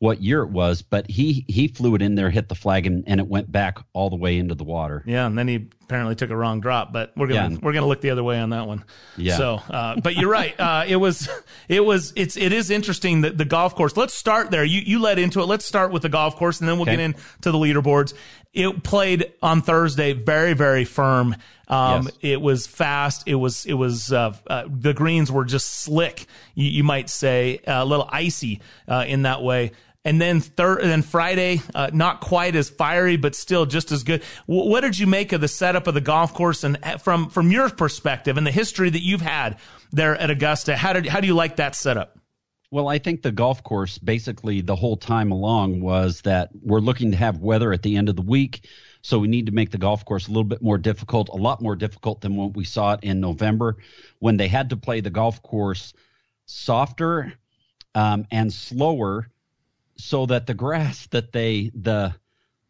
what 0.00 0.20
year 0.22 0.42
it 0.42 0.48
was, 0.50 0.80
but 0.82 1.08
he 1.08 1.44
he 1.46 1.68
flew 1.68 1.94
it 1.94 2.00
in 2.02 2.14
there, 2.16 2.30
hit 2.30 2.48
the 2.48 2.54
flag, 2.54 2.86
and, 2.86 3.04
and 3.06 3.20
it 3.20 3.28
went 3.28 3.52
back 3.52 3.78
all 3.92 4.10
the 4.10 4.16
way 4.16 4.38
into 4.38 4.54
the 4.54 4.64
water. 4.64 5.04
Yeah, 5.06 5.26
and 5.26 5.38
then 5.38 5.46
he 5.46 5.68
apparently 5.84 6.14
took 6.14 6.30
a 6.30 6.36
wrong 6.36 6.60
drop, 6.60 6.90
but 6.92 7.12
we're 7.16 7.26
gonna 7.26 7.50
Yeah. 7.50 7.58
we're 7.62 7.72
gonna 7.74 7.86
look 7.86 8.00
the 8.00 8.08
other 8.10 8.24
way 8.24 8.38
on 8.40 8.50
that 8.50 8.66
one. 8.66 8.82
Yeah. 9.18 9.36
So, 9.36 9.54
uh, 9.68 10.00
but 10.00 10.16
you're 10.16 10.30
right. 10.30 10.58
Uh, 10.58 10.84
it 10.88 10.96
was 10.96 11.28
it 11.68 11.84
was 11.84 12.14
it's 12.16 12.36
it 12.38 12.52
is 12.52 12.70
interesting 12.70 13.20
that 13.20 13.36
the 13.38 13.44
golf 13.44 13.74
course. 13.76 13.94
Let's 13.96 14.14
start 14.14 14.50
there. 14.50 14.64
You 14.64 14.80
you 14.80 14.98
led 15.00 15.18
into 15.18 15.40
it. 15.40 15.44
Let's 15.46 15.66
start 15.66 15.92
with 15.92 16.00
the 16.02 16.08
golf 16.08 16.34
course, 16.36 16.60
and 16.60 16.68
then 16.68 16.76
we'll 16.76 16.88
Okay. 16.88 16.96
get 16.96 17.00
into 17.04 17.52
the 17.52 17.58
leaderboards. 17.58 18.14
It 18.54 18.82
played 18.82 19.32
on 19.42 19.60
Thursday, 19.62 20.14
very 20.14 20.54
very 20.54 20.84
firm. 20.86 21.36
Um, 21.68 22.04
Yes. 22.04 22.12
It 22.22 22.40
was 22.40 22.66
fast. 22.66 23.24
It 23.26 23.34
was 23.36 23.64
it 23.66 23.74
was 23.74 24.12
uh, 24.12 24.34
uh, 24.48 24.64
the 24.66 24.94
greens 24.94 25.30
were 25.30 25.44
just 25.44 25.68
slick. 25.70 26.26
You, 26.54 26.68
you 26.70 26.84
might 26.84 27.10
say 27.10 27.60
a 27.66 27.84
little 27.84 28.08
icy 28.10 28.60
uh, 28.88 29.04
in 29.06 29.22
that 29.22 29.42
way. 29.42 29.72
And 30.04 30.18
then 30.20 30.40
third, 30.40 30.82
then 30.82 31.02
Friday, 31.02 31.60
uh, 31.74 31.90
not 31.92 32.20
quite 32.20 32.56
as 32.56 32.70
fiery, 32.70 33.18
but 33.18 33.34
still 33.34 33.66
just 33.66 33.92
as 33.92 34.02
good. 34.02 34.22
W- 34.48 34.70
what 34.70 34.80
did 34.80 34.98
you 34.98 35.06
make 35.06 35.32
of 35.32 35.42
the 35.42 35.48
setup 35.48 35.86
of 35.86 35.92
the 35.92 36.00
golf 36.00 36.32
course, 36.32 36.64
and 36.64 36.78
uh, 36.82 36.96
from 36.96 37.28
from 37.28 37.50
your 37.50 37.68
perspective 37.68 38.38
and 38.38 38.46
the 38.46 38.50
history 38.50 38.88
that 38.88 39.02
you've 39.02 39.20
had 39.20 39.58
there 39.92 40.16
at 40.16 40.30
Augusta? 40.30 40.74
How 40.74 40.94
did 40.94 41.06
how 41.06 41.20
do 41.20 41.26
you 41.26 41.34
like 41.34 41.56
that 41.56 41.74
setup? 41.74 42.18
Well, 42.70 42.88
I 42.88 42.98
think 42.98 43.22
the 43.22 43.32
golf 43.32 43.62
course 43.62 43.98
basically 43.98 44.62
the 44.62 44.76
whole 44.76 44.96
time 44.96 45.32
along 45.32 45.80
was 45.80 46.22
that 46.22 46.50
we're 46.62 46.80
looking 46.80 47.10
to 47.10 47.16
have 47.16 47.38
weather 47.38 47.72
at 47.72 47.82
the 47.82 47.96
end 47.96 48.08
of 48.08 48.16
the 48.16 48.22
week. 48.22 48.66
So 49.02 49.18
we 49.18 49.28
need 49.28 49.46
to 49.46 49.52
make 49.52 49.70
the 49.70 49.78
golf 49.78 50.04
course 50.04 50.28
a 50.28 50.30
little 50.30 50.44
bit 50.44 50.62
more 50.62 50.78
difficult, 50.78 51.30
a 51.30 51.36
lot 51.36 51.60
more 51.60 51.74
difficult 51.74 52.20
than 52.20 52.36
what 52.36 52.54
we 52.54 52.64
saw 52.64 52.92
it 52.94 53.00
in 53.02 53.20
November 53.20 53.78
when 54.18 54.36
they 54.36 54.46
had 54.46 54.70
to 54.70 54.76
play 54.76 55.00
the 55.00 55.10
golf 55.10 55.42
course 55.42 55.92
softer 56.46 57.32
um, 57.94 58.26
and 58.30 58.52
slower 58.52 59.28
so 60.02 60.26
that 60.26 60.46
the 60.46 60.54
grass 60.54 61.06
that 61.08 61.32
they 61.32 61.70
the 61.74 62.14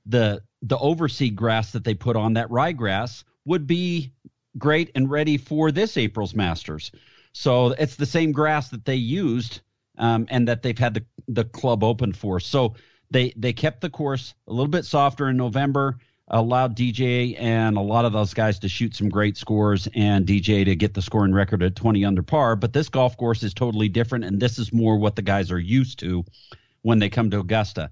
the 0.07 0.43
the 0.63 0.79
overseed 0.79 1.37
grass 1.37 1.73
that 1.73 1.85
they 1.85 1.95
put 1.95 2.17
on 2.17 2.35
that 2.35 2.49
ryegrass 2.49 3.25
would 3.45 3.67
be 3.67 4.13
great 4.59 4.91
and 4.95 5.11
ready 5.11 5.39
for 5.39 5.71
this 5.71 5.97
April's 5.97 6.35
Masters. 6.35 6.93
So 7.33 7.69
it's 7.69 7.97
the 7.97 8.07
same 8.07 8.33
grass 8.33 8.69
that 8.71 8.85
they 8.85 8.97
used 8.97 9.61
um, 9.97 10.27
and 10.29 10.49
that 10.49 10.63
they've 10.63 10.79
had 10.79 10.95
the 10.95 11.05
the 11.29 11.45
club 11.45 11.85
open 11.85 12.13
for. 12.13 12.41
So 12.41 12.75
they 13.11 13.33
they 13.37 13.53
kept 13.53 13.81
the 13.81 13.91
course 13.91 14.35
a 14.47 14.53
little 14.53 14.69
bit 14.69 14.85
softer 14.85 15.29
in 15.29 15.37
November, 15.37 15.99
allowed 16.29 16.77
DJ 16.77 17.37
and 17.39 17.77
a 17.77 17.81
lot 17.81 18.05
of 18.05 18.13
those 18.13 18.35
guys 18.35 18.59
to 18.61 18.69
shoot 18.69 18.97
some 18.97 19.09
great 19.09 19.37
scores 19.37 19.89
and 19.95 20.27
DJ 20.27 20.65
to 20.65 20.75
get 20.75 20.95
the 20.95 21.03
scoring 21.03 21.33
record 21.33 21.63
at 21.63 21.77
20 21.77 22.05
under 22.05 22.23
par. 22.23 22.57
But 22.57 22.73
this 22.73 22.89
golf 22.89 23.17
course 23.17 23.43
is 23.43 23.55
totally 23.55 23.89
different, 23.89 24.25
and 24.25 24.41
this 24.41 24.59
is 24.59 24.73
more 24.73 24.97
what 24.97 25.17
the 25.17 25.23
guys 25.23 25.51
are 25.51 25.59
used 25.59 25.99
to 26.01 26.25
when 26.83 26.99
they 26.99 27.09
come 27.09 27.31
to 27.31 27.41
Augusta. 27.41 27.91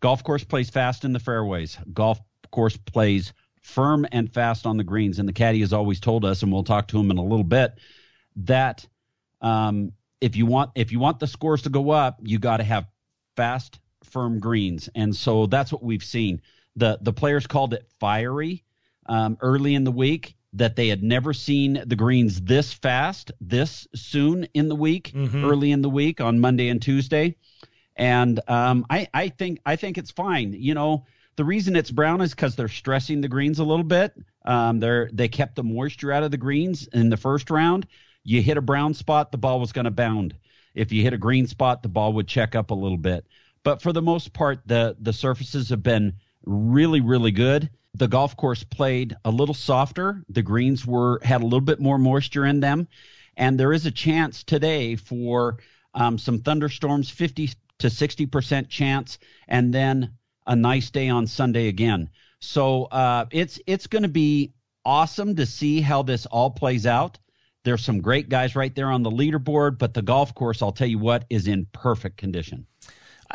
Golf 0.00 0.24
course 0.24 0.44
plays 0.44 0.70
fast 0.70 1.04
in 1.04 1.12
the 1.12 1.18
fairways. 1.18 1.78
Golf 1.92 2.20
course 2.50 2.76
plays 2.76 3.32
firm 3.60 4.06
and 4.12 4.32
fast 4.32 4.66
on 4.66 4.76
the 4.76 4.84
greens. 4.84 5.18
And 5.18 5.28
the 5.28 5.32
caddy 5.32 5.60
has 5.60 5.72
always 5.72 6.00
told 6.00 6.24
us, 6.24 6.42
and 6.42 6.52
we'll 6.52 6.64
talk 6.64 6.88
to 6.88 6.98
him 6.98 7.10
in 7.10 7.18
a 7.18 7.22
little 7.22 7.44
bit, 7.44 7.74
that 8.36 8.86
um, 9.40 9.92
if 10.20 10.36
you 10.36 10.46
want 10.46 10.70
if 10.74 10.92
you 10.92 10.98
want 10.98 11.18
the 11.18 11.26
scores 11.26 11.62
to 11.62 11.68
go 11.68 11.90
up, 11.90 12.18
you 12.22 12.38
got 12.38 12.58
to 12.58 12.64
have 12.64 12.86
fast, 13.36 13.78
firm 14.04 14.38
greens. 14.38 14.88
And 14.94 15.14
so 15.14 15.46
that's 15.46 15.72
what 15.72 15.82
we've 15.82 16.04
seen. 16.04 16.40
the 16.76 16.98
The 17.02 17.12
players 17.12 17.46
called 17.46 17.74
it 17.74 17.86
fiery 17.98 18.64
um, 19.06 19.36
early 19.40 19.74
in 19.74 19.84
the 19.84 19.92
week. 19.92 20.36
That 20.54 20.74
they 20.74 20.88
had 20.88 21.04
never 21.04 21.32
seen 21.32 21.80
the 21.86 21.94
greens 21.94 22.40
this 22.40 22.72
fast, 22.72 23.30
this 23.40 23.86
soon 23.94 24.48
in 24.52 24.68
the 24.68 24.74
week, 24.74 25.12
early 25.44 25.70
in 25.70 25.80
the 25.80 25.88
week 25.88 26.20
on 26.20 26.40
Monday 26.40 26.70
and 26.70 26.82
Tuesday 26.82 27.36
and 28.00 28.40
um, 28.48 28.86
I, 28.88 29.08
I 29.12 29.28
think 29.28 29.60
I 29.66 29.76
think 29.76 29.98
it's 29.98 30.10
fine. 30.10 30.54
You 30.54 30.72
know, 30.72 31.04
the 31.36 31.44
reason 31.44 31.76
it's 31.76 31.90
brown 31.90 32.22
is 32.22 32.30
because 32.30 32.56
they're 32.56 32.66
stressing 32.66 33.20
the 33.20 33.28
greens 33.28 33.58
a 33.58 33.64
little 33.64 33.84
bit. 33.84 34.14
Um, 34.46 34.80
they're 34.80 35.10
they 35.12 35.28
kept 35.28 35.54
the 35.54 35.62
moisture 35.62 36.10
out 36.10 36.22
of 36.22 36.30
the 36.30 36.38
greens 36.38 36.88
in 36.94 37.10
the 37.10 37.18
first 37.18 37.50
round. 37.50 37.86
You 38.24 38.40
hit 38.40 38.56
a 38.56 38.62
brown 38.62 38.94
spot, 38.94 39.30
the 39.30 39.38
ball 39.38 39.60
was 39.60 39.72
going 39.72 39.84
to 39.84 39.90
bound. 39.90 40.34
If 40.74 40.92
you 40.92 41.02
hit 41.02 41.12
a 41.12 41.18
green 41.18 41.46
spot, 41.46 41.82
the 41.82 41.90
ball 41.90 42.14
would 42.14 42.26
check 42.26 42.54
up 42.54 42.70
a 42.70 42.74
little 42.74 42.96
bit. 42.96 43.26
But 43.64 43.82
for 43.82 43.92
the 43.92 44.00
most 44.00 44.32
part, 44.32 44.60
the 44.64 44.96
the 44.98 45.12
surfaces 45.12 45.68
have 45.68 45.82
been 45.82 46.14
really 46.46 47.02
really 47.02 47.32
good. 47.32 47.68
The 47.92 48.08
golf 48.08 48.34
course 48.34 48.64
played 48.64 49.14
a 49.26 49.30
little 49.30 49.54
softer. 49.54 50.24
The 50.30 50.42
greens 50.42 50.86
were 50.86 51.20
had 51.22 51.42
a 51.42 51.44
little 51.44 51.60
bit 51.60 51.80
more 51.80 51.98
moisture 51.98 52.46
in 52.46 52.60
them, 52.60 52.88
and 53.36 53.60
there 53.60 53.74
is 53.74 53.84
a 53.84 53.90
chance 53.90 54.42
today 54.42 54.96
for 54.96 55.58
um, 55.92 56.16
some 56.16 56.38
thunderstorms, 56.38 57.10
50 57.10 57.50
to 57.80 57.88
60% 57.88 58.68
chance, 58.68 59.18
and 59.48 59.72
then 59.72 60.14
a 60.46 60.56
nice 60.56 60.90
day 60.90 61.08
on 61.08 61.26
Sunday 61.26 61.68
again. 61.68 62.10
So 62.40 62.84
uh, 62.84 63.26
it's 63.30 63.60
it's 63.66 63.86
going 63.86 64.02
to 64.02 64.08
be 64.08 64.54
awesome 64.84 65.36
to 65.36 65.46
see 65.46 65.80
how 65.80 66.02
this 66.02 66.26
all 66.26 66.50
plays 66.50 66.86
out. 66.86 67.18
There's 67.64 67.84
some 67.84 68.00
great 68.00 68.28
guys 68.30 68.56
right 68.56 68.74
there 68.74 68.90
on 68.90 69.02
the 69.02 69.10
leaderboard, 69.10 69.78
but 69.78 69.92
the 69.92 70.02
golf 70.02 70.34
course, 70.34 70.62
I'll 70.62 70.72
tell 70.72 70.88
you 70.88 70.98
what, 70.98 71.26
is 71.28 71.46
in 71.46 71.66
perfect 71.72 72.16
condition. 72.16 72.66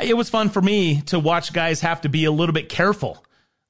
It 0.02 0.18
was 0.18 0.30
fun 0.30 0.50
for 0.50 0.62
me 0.62 1.02
to 1.04 1.20
watch 1.20 1.54
guys 1.54 1.82
have 1.82 2.02
to 2.02 2.10
be 2.10 2.26
a 2.26 2.32
little 2.32 2.54
bit 2.54 2.68
careful 2.68 3.24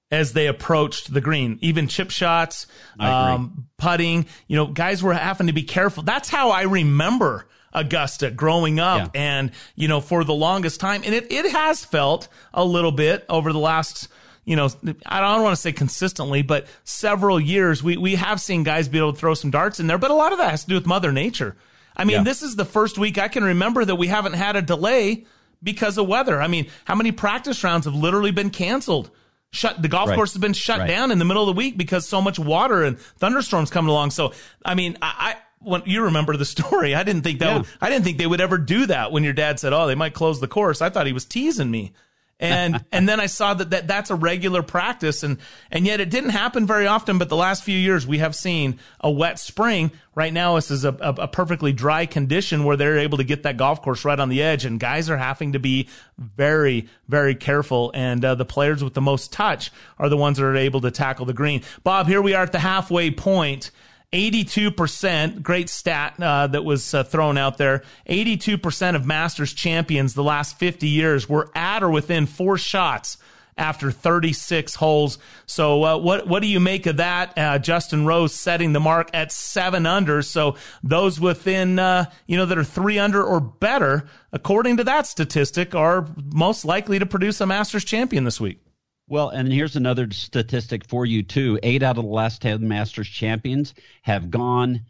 as 0.10 0.34
they 0.34 0.48
approached 0.48 1.14
the 1.14 1.22
green, 1.22 1.60
even 1.62 1.88
chip 1.88 2.10
shots, 2.10 2.68
um, 3.00 3.68
putting. 3.78 4.26
You 4.48 4.56
know, 4.56 4.68
guys 4.68 5.04
were 5.04 5.14
having 5.14 5.48
to 5.48 5.54
be 5.54 5.64
careful. 5.64 6.04
That's 6.04 6.30
how 6.30 6.52
I 6.52 6.64
remember 6.64 7.48
Augusta 7.76 8.32
growing 8.32 8.80
up, 8.80 9.12
Yeah. 9.14 9.22
and 9.22 9.52
you 9.76 9.88
know, 9.88 10.02
for 10.02 10.24
the 10.24 10.34
longest 10.34 10.80
time, 10.80 11.02
and 11.06 11.14
it 11.14 11.32
it 11.32 11.52
has 11.52 11.84
felt 11.86 12.28
a 12.54 12.64
little 12.66 12.92
bit 12.92 13.26
over 13.30 13.52
the 13.54 13.60
last. 13.60 14.08
You 14.48 14.56
know, 14.56 14.70
I 15.08 15.20
don't 15.22 15.42
want 15.42 15.56
to 15.56 15.62
say 15.62 15.72
consistently, 15.72 16.44
but 16.44 16.68
several 16.84 17.40
years 17.40 17.82
we 17.82 17.98
we 17.98 18.14
have 18.16 18.40
seen 18.40 18.64
guys 18.64 18.88
be 18.88 19.00
able 19.00 19.14
to 19.14 19.20
throw 19.20 19.34
some 19.34 19.50
darts 19.52 19.80
in 19.80 19.88
there, 19.88 19.98
but 19.98 20.12
a 20.12 20.16
lot 20.16 20.32
of 20.34 20.38
that 20.38 20.52
has 20.52 20.62
to 20.64 20.70
do 20.70 20.76
with 20.76 20.86
Mother 20.86 21.12
Nature. 21.12 21.56
I 21.98 22.04
mean, 22.04 22.18
Yeah. 22.18 22.24
this 22.24 22.44
is 22.44 22.56
the 22.56 22.66
first 22.66 22.98
week 23.00 23.18
I 23.18 23.28
can 23.28 23.44
remember 23.44 23.84
that 23.86 23.96
we 23.96 24.08
haven't 24.08 24.34
had 24.34 24.56
a 24.56 24.62
delay 24.62 25.26
because 25.64 25.98
of 25.98 26.08
weather. 26.08 26.40
I 26.42 26.48
mean, 26.48 26.68
how 26.86 26.94
many 26.94 27.12
practice 27.12 27.64
rounds 27.64 27.86
have 27.86 27.96
literally 27.96 28.30
been 28.32 28.52
canceled? 28.52 29.10
Shut 29.52 29.82
the 29.82 29.88
golf 29.88 30.10
Right. 30.10 30.16
course 30.16 30.34
has 30.34 30.42
been 30.42 30.54
shut 30.54 30.80
Right. 30.80 30.88
down 30.90 31.10
in 31.12 31.18
the 31.18 31.26
middle 31.26 31.42
of 31.42 31.48
the 31.48 31.54
week 31.58 31.76
because 31.78 32.08
so 32.08 32.22
much 32.22 32.38
water 32.38 32.84
and 32.84 33.00
thunderstorms 33.00 33.70
coming 33.72 33.90
along. 33.90 34.12
So, 34.12 34.34
I 34.66 34.76
mean, 34.76 34.98
I, 35.02 35.14
I 35.18 35.36
when 35.66 35.84
you 35.86 36.04
remember 36.04 36.38
the 36.38 36.46
story, 36.46 36.96
I 36.96 37.04
didn't 37.04 37.24
think 37.24 37.40
that 37.40 37.48
Yeah. 37.48 37.58
would, 37.60 37.68
I 37.82 37.90
didn't 37.90 38.06
think 38.06 38.18
they 38.18 38.28
would 38.28 38.42
ever 38.42 38.58
do 38.58 38.86
that 38.86 39.12
when 39.12 39.24
your 39.24 39.34
dad 39.34 39.60
said, 39.60 39.74
"Oh, 39.74 39.88
they 39.88 39.96
might 39.96 40.14
close 40.14 40.40
the 40.40 40.48
course." 40.48 40.82
I 40.82 40.90
thought 40.90 41.08
he 41.08 41.14
was 41.14 41.26
teasing 41.26 41.70
me. 41.72 41.94
And 42.38 42.84
and 42.92 43.08
then 43.08 43.22
I 43.22 43.28
saw 43.28 43.54
that, 43.54 43.70
that 43.70 43.88
that's 43.88 44.10
a 44.12 44.16
regular 44.16 44.62
practice 44.62 45.24
and 45.24 45.38
and 45.72 45.86
yet 45.86 46.02
it 46.02 46.10
didn't 46.10 46.32
happen 46.32 46.68
very 46.68 46.86
often 46.86 47.18
but 47.18 47.30
the 47.30 47.38
last 47.38 47.64
few 47.64 47.78
years 47.78 48.06
we 48.06 48.18
have 48.18 48.36
seen 48.36 48.78
a 49.00 49.10
wet 49.10 49.40
spring 49.40 49.90
right 50.16 50.34
now 50.34 50.56
this 50.56 50.70
is 50.70 50.84
a, 50.84 50.90
a, 51.00 51.14
a 51.24 51.28
perfectly 51.30 51.72
dry 51.72 52.06
condition 52.06 52.66
where 52.66 52.76
they're 52.76 52.98
able 52.98 53.20
to 53.20 53.24
get 53.24 53.44
that 53.44 53.56
golf 53.56 53.82
course 53.82 54.04
right 54.04 54.20
on 54.20 54.28
the 54.28 54.44
edge 54.44 54.66
and 54.66 54.82
guys 54.82 55.10
are 55.10 55.16
having 55.16 55.54
to 55.54 55.60
be 55.60 55.88
very 56.18 56.90
very 57.08 57.36
careful 57.36 57.90
and 57.94 58.26
uh, 58.26 58.36
the 58.36 58.44
players 58.44 58.84
with 58.84 58.96
the 58.96 59.02
most 59.02 59.32
touch 59.32 59.72
are 59.98 60.10
the 60.10 60.18
ones 60.18 60.38
that 60.38 60.44
are 60.44 60.58
able 60.58 60.82
to 60.82 60.92
tackle 60.92 61.26
the 61.26 61.34
green 61.34 61.62
Bob 61.86 62.06
here 62.06 62.22
we 62.22 62.34
are 62.34 62.44
at 62.44 62.52
the 62.52 62.60
halfway 62.60 63.12
point 63.12 63.72
82%, 64.14 65.42
great 65.42 65.70
stat 65.70 66.16
uh, 66.20 66.48
that 66.48 66.64
was 66.64 66.94
uh, 66.94 67.04
thrown 67.04 67.38
out 67.38 67.58
there. 67.58 67.84
82% 68.08 68.96
of 68.96 69.06
Masters 69.06 69.54
champions 69.54 70.14
the 70.14 70.24
last 70.24 70.58
50 70.58 70.88
years 70.88 71.28
were 71.28 71.50
at 71.56 71.84
or 71.84 71.90
within 71.90 72.26
four 72.26 72.58
shots 72.58 73.18
after 73.58 73.92
36 73.92 74.76
holes. 74.76 75.18
So, 75.46 75.84
uh, 75.84 75.98
what 75.98 76.28
what 76.28 76.42
do 76.42 76.48
you 76.48 76.60
make 76.60 76.86
of 76.86 76.98
that? 76.98 77.38
Uh, 77.38 77.60
Justin 77.60 78.06
Rose 78.06 78.34
setting 78.34 78.74
the 78.74 78.80
mark 78.80 79.10
at 79.14 79.32
seven 79.32 79.86
under. 79.86 80.22
So, 80.22 80.58
those 80.84 81.20
within 81.20 81.80
uh, 81.80 82.12
you 82.28 82.38
know 82.38 82.46
that 82.46 82.58
are 82.58 82.64
three 82.64 83.00
under 83.00 83.24
or 83.24 83.40
better, 83.40 84.08
according 84.32 84.78
to 84.78 84.84
that 84.86 85.08
statistic, 85.08 85.74
are 85.74 86.08
most 86.34 86.66
likely 86.66 87.00
to 87.00 87.06
produce 87.06 87.40
a 87.42 87.46
Masters 87.46 87.86
champion 87.86 88.24
this 88.24 88.42
week. 88.42 88.60
Well, 89.08 89.30
and 89.30 89.52
here's 89.52 89.76
another 89.76 90.10
statistic 90.12 90.86
for 90.88 91.06
you 91.06 91.22
too. 91.22 91.60
Eight 91.62 91.84
out 91.84 91.98
of 91.98 92.04
the 92.04 92.10
last 92.10 92.42
ten 92.42 92.68
Masters 92.68 93.08
champions 93.08 93.76
have 94.02 94.32
gone 94.32 94.82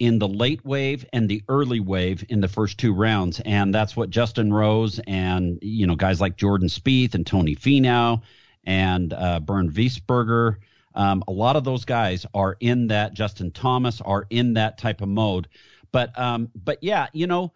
in 0.00 0.18
the 0.18 0.26
late 0.26 0.64
wave 0.64 1.06
and 1.12 1.28
the 1.28 1.42
early 1.48 1.78
wave 1.78 2.24
in 2.28 2.40
the 2.40 2.48
first 2.48 2.78
two 2.78 2.92
rounds, 2.92 3.40
and 3.40 3.72
that's 3.72 3.96
what 3.96 4.10
Justin 4.10 4.52
Rose 4.52 4.98
and 5.06 5.58
you 5.62 5.86
know 5.86 5.94
guys 5.94 6.20
like 6.20 6.36
Jordan 6.36 6.68
Spieth 6.68 7.14
and 7.14 7.26
Tony 7.26 7.54
Finau 7.54 8.22
and 8.64 9.12
uh, 9.12 9.38
Bernd 9.40 9.72
Wiesberger. 9.72 10.56
Um, 10.96 11.22
a 11.28 11.32
lot 11.32 11.56
of 11.56 11.64
those 11.64 11.84
guys 11.84 12.26
are 12.34 12.56
in 12.58 12.88
that. 12.88 13.14
Justin 13.14 13.52
Thomas 13.52 14.00
are 14.00 14.26
in 14.30 14.54
that 14.54 14.78
type 14.78 15.00
of 15.00 15.08
mode, 15.08 15.48
but 15.92 16.18
um, 16.18 16.50
but 16.56 16.78
yeah, 16.82 17.06
you 17.12 17.28
know, 17.28 17.52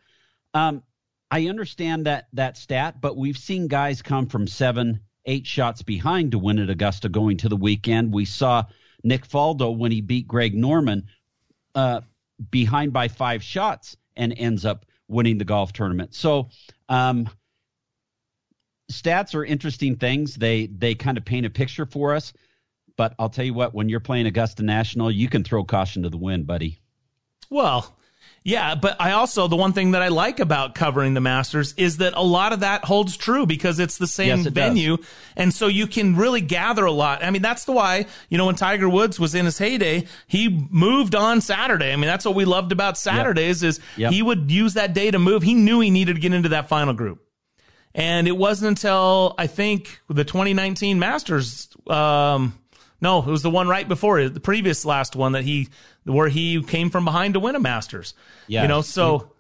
um, 0.55 0.85
I 1.31 1.49
understand 1.49 2.07
that 2.07 2.29
that 2.35 2.57
stat, 2.57 3.01
but 3.01 3.17
we've 3.17 3.39
seen 3.39 3.67
guys 3.67 4.01
come 4.01 4.27
from 4.27 4.47
seven, 4.47 5.01
eight 5.27 5.47
shots 5.47 5.83
behind 5.83 6.33
to 6.33 6.39
win 6.39 6.59
at 6.59 6.71
Augusta 6.71 7.09
going 7.09 7.37
to 7.39 7.49
the 7.49 7.57
weekend. 7.57 8.13
We 8.13 8.25
saw 8.25 8.65
Nick 9.05 9.27
Faldo 9.27 9.77
when 9.77 9.93
he 9.93 10.01
beat 10.01 10.27
Greg 10.27 10.55
Norman 10.55 11.07
uh, 11.75 12.01
behind 12.51 12.93
by 12.93 13.09
five 13.09 13.43
shots 13.43 13.97
and 14.17 14.35
ends 14.37 14.65
up 14.65 14.87
winning 15.09 15.39
the 15.39 15.45
golf 15.45 15.73
tournament. 15.73 16.15
So, 16.15 16.49
um, 16.89 17.29
stats 18.91 19.35
are 19.35 19.45
interesting 19.45 19.97
things. 19.97 20.35
They 20.35 20.67
they 20.67 20.95
kind 20.95 21.19
of 21.19 21.25
paint 21.25 21.47
a 21.47 21.51
picture 21.51 21.87
for 21.87 22.15
us. 22.15 22.33
But 22.97 23.15
I'll 23.19 23.31
tell 23.31 23.45
you 23.45 23.55
what, 23.55 23.75
when 23.75 23.89
you're 23.89 24.01
playing 24.01 24.27
Augusta 24.27 24.65
National, 24.65 25.11
you 25.11 25.29
can 25.29 25.45
throw 25.45 25.63
caution 25.63 26.03
to 26.03 26.11
the 26.11 26.17
wind, 26.17 26.47
buddy. 26.49 26.81
Well, 27.49 27.97
yeah, 28.49 28.75
but 28.75 28.97
I 28.99 29.13
also 29.13 29.47
the 29.47 29.57
one 29.57 29.75
thing 29.75 29.91
that 29.91 30.01
I 30.01 30.09
like 30.09 30.41
about 30.41 30.75
covering 30.75 31.13
the 31.13 31.21
Masters 31.21 31.75
is 31.77 31.99
that 31.99 32.15
a 32.15 32.23
lot 32.23 32.55
of 32.55 32.61
that 32.61 32.83
holds 32.85 33.17
true 33.17 33.45
because 33.45 33.79
it's 33.79 33.99
the 33.99 34.07
same 34.07 34.39
Yes, 34.39 34.47
it 34.47 34.55
venue, 34.55 34.97
does. 34.97 35.07
and 35.37 35.53
so 35.53 35.67
you 35.67 35.87
can 35.87 36.17
really 36.17 36.41
gather 36.41 36.87
a 36.87 36.91
lot. 36.93 37.23
I 37.23 37.31
mean, 37.31 37.43
that's 37.43 37.67
the 37.67 37.73
why 37.73 38.07
you 38.31 38.39
know 38.39 38.47
when 38.47 38.55
Tiger 38.55 38.89
Woods 38.89 39.21
was 39.21 39.35
in 39.35 39.45
his 39.45 39.59
heyday, 39.59 40.07
he 40.27 40.49
moved 40.71 41.15
on 41.15 41.43
Saturday. 41.43 41.93
I 41.93 41.97
mean, 41.97 42.07
that's 42.07 42.25
what 42.25 42.35
we 42.35 42.47
loved 42.47 42.73
about 42.73 42.97
Saturdays 42.97 43.63
is 43.63 43.81
Yep. 43.99 44.13
he 44.13 44.23
would 44.23 44.51
use 44.51 44.75
that 44.75 44.95
day 44.95 45.11
to 45.11 45.19
move. 45.19 45.43
He 45.43 45.53
knew 45.55 45.81
he 45.81 45.91
needed 45.91 46.15
to 46.15 46.21
get 46.21 46.33
into 46.33 46.49
that 46.49 46.69
final 46.69 46.95
group. 46.95 47.23
And 47.95 48.29
it 48.29 48.37
wasn't 48.37 48.69
until 48.71 49.35
I 49.39 49.47
think 49.47 50.01
the 50.09 50.25
2019 50.25 50.99
Masters, 50.99 51.69
um, 51.89 52.57
no, 53.01 53.19
it 53.21 53.27
was 53.27 53.43
the 53.43 53.51
one 53.51 53.69
right 53.69 53.87
before 53.89 54.19
it, 54.21 54.35
the 54.35 54.41
previous 54.41 54.85
last 54.85 55.17
one 55.17 55.33
that 55.33 55.45
he, 55.45 55.69
where 56.09 56.29
he 56.29 56.63
came 56.63 56.91
from 56.91 57.05
behind 57.05 57.35
to 57.35 57.41
win 57.41 57.55
a 57.55 57.61
Masters. 57.61 58.15
Yeah. 58.47 58.63
You 58.63 58.69
know, 58.69 58.81
so 58.83 59.33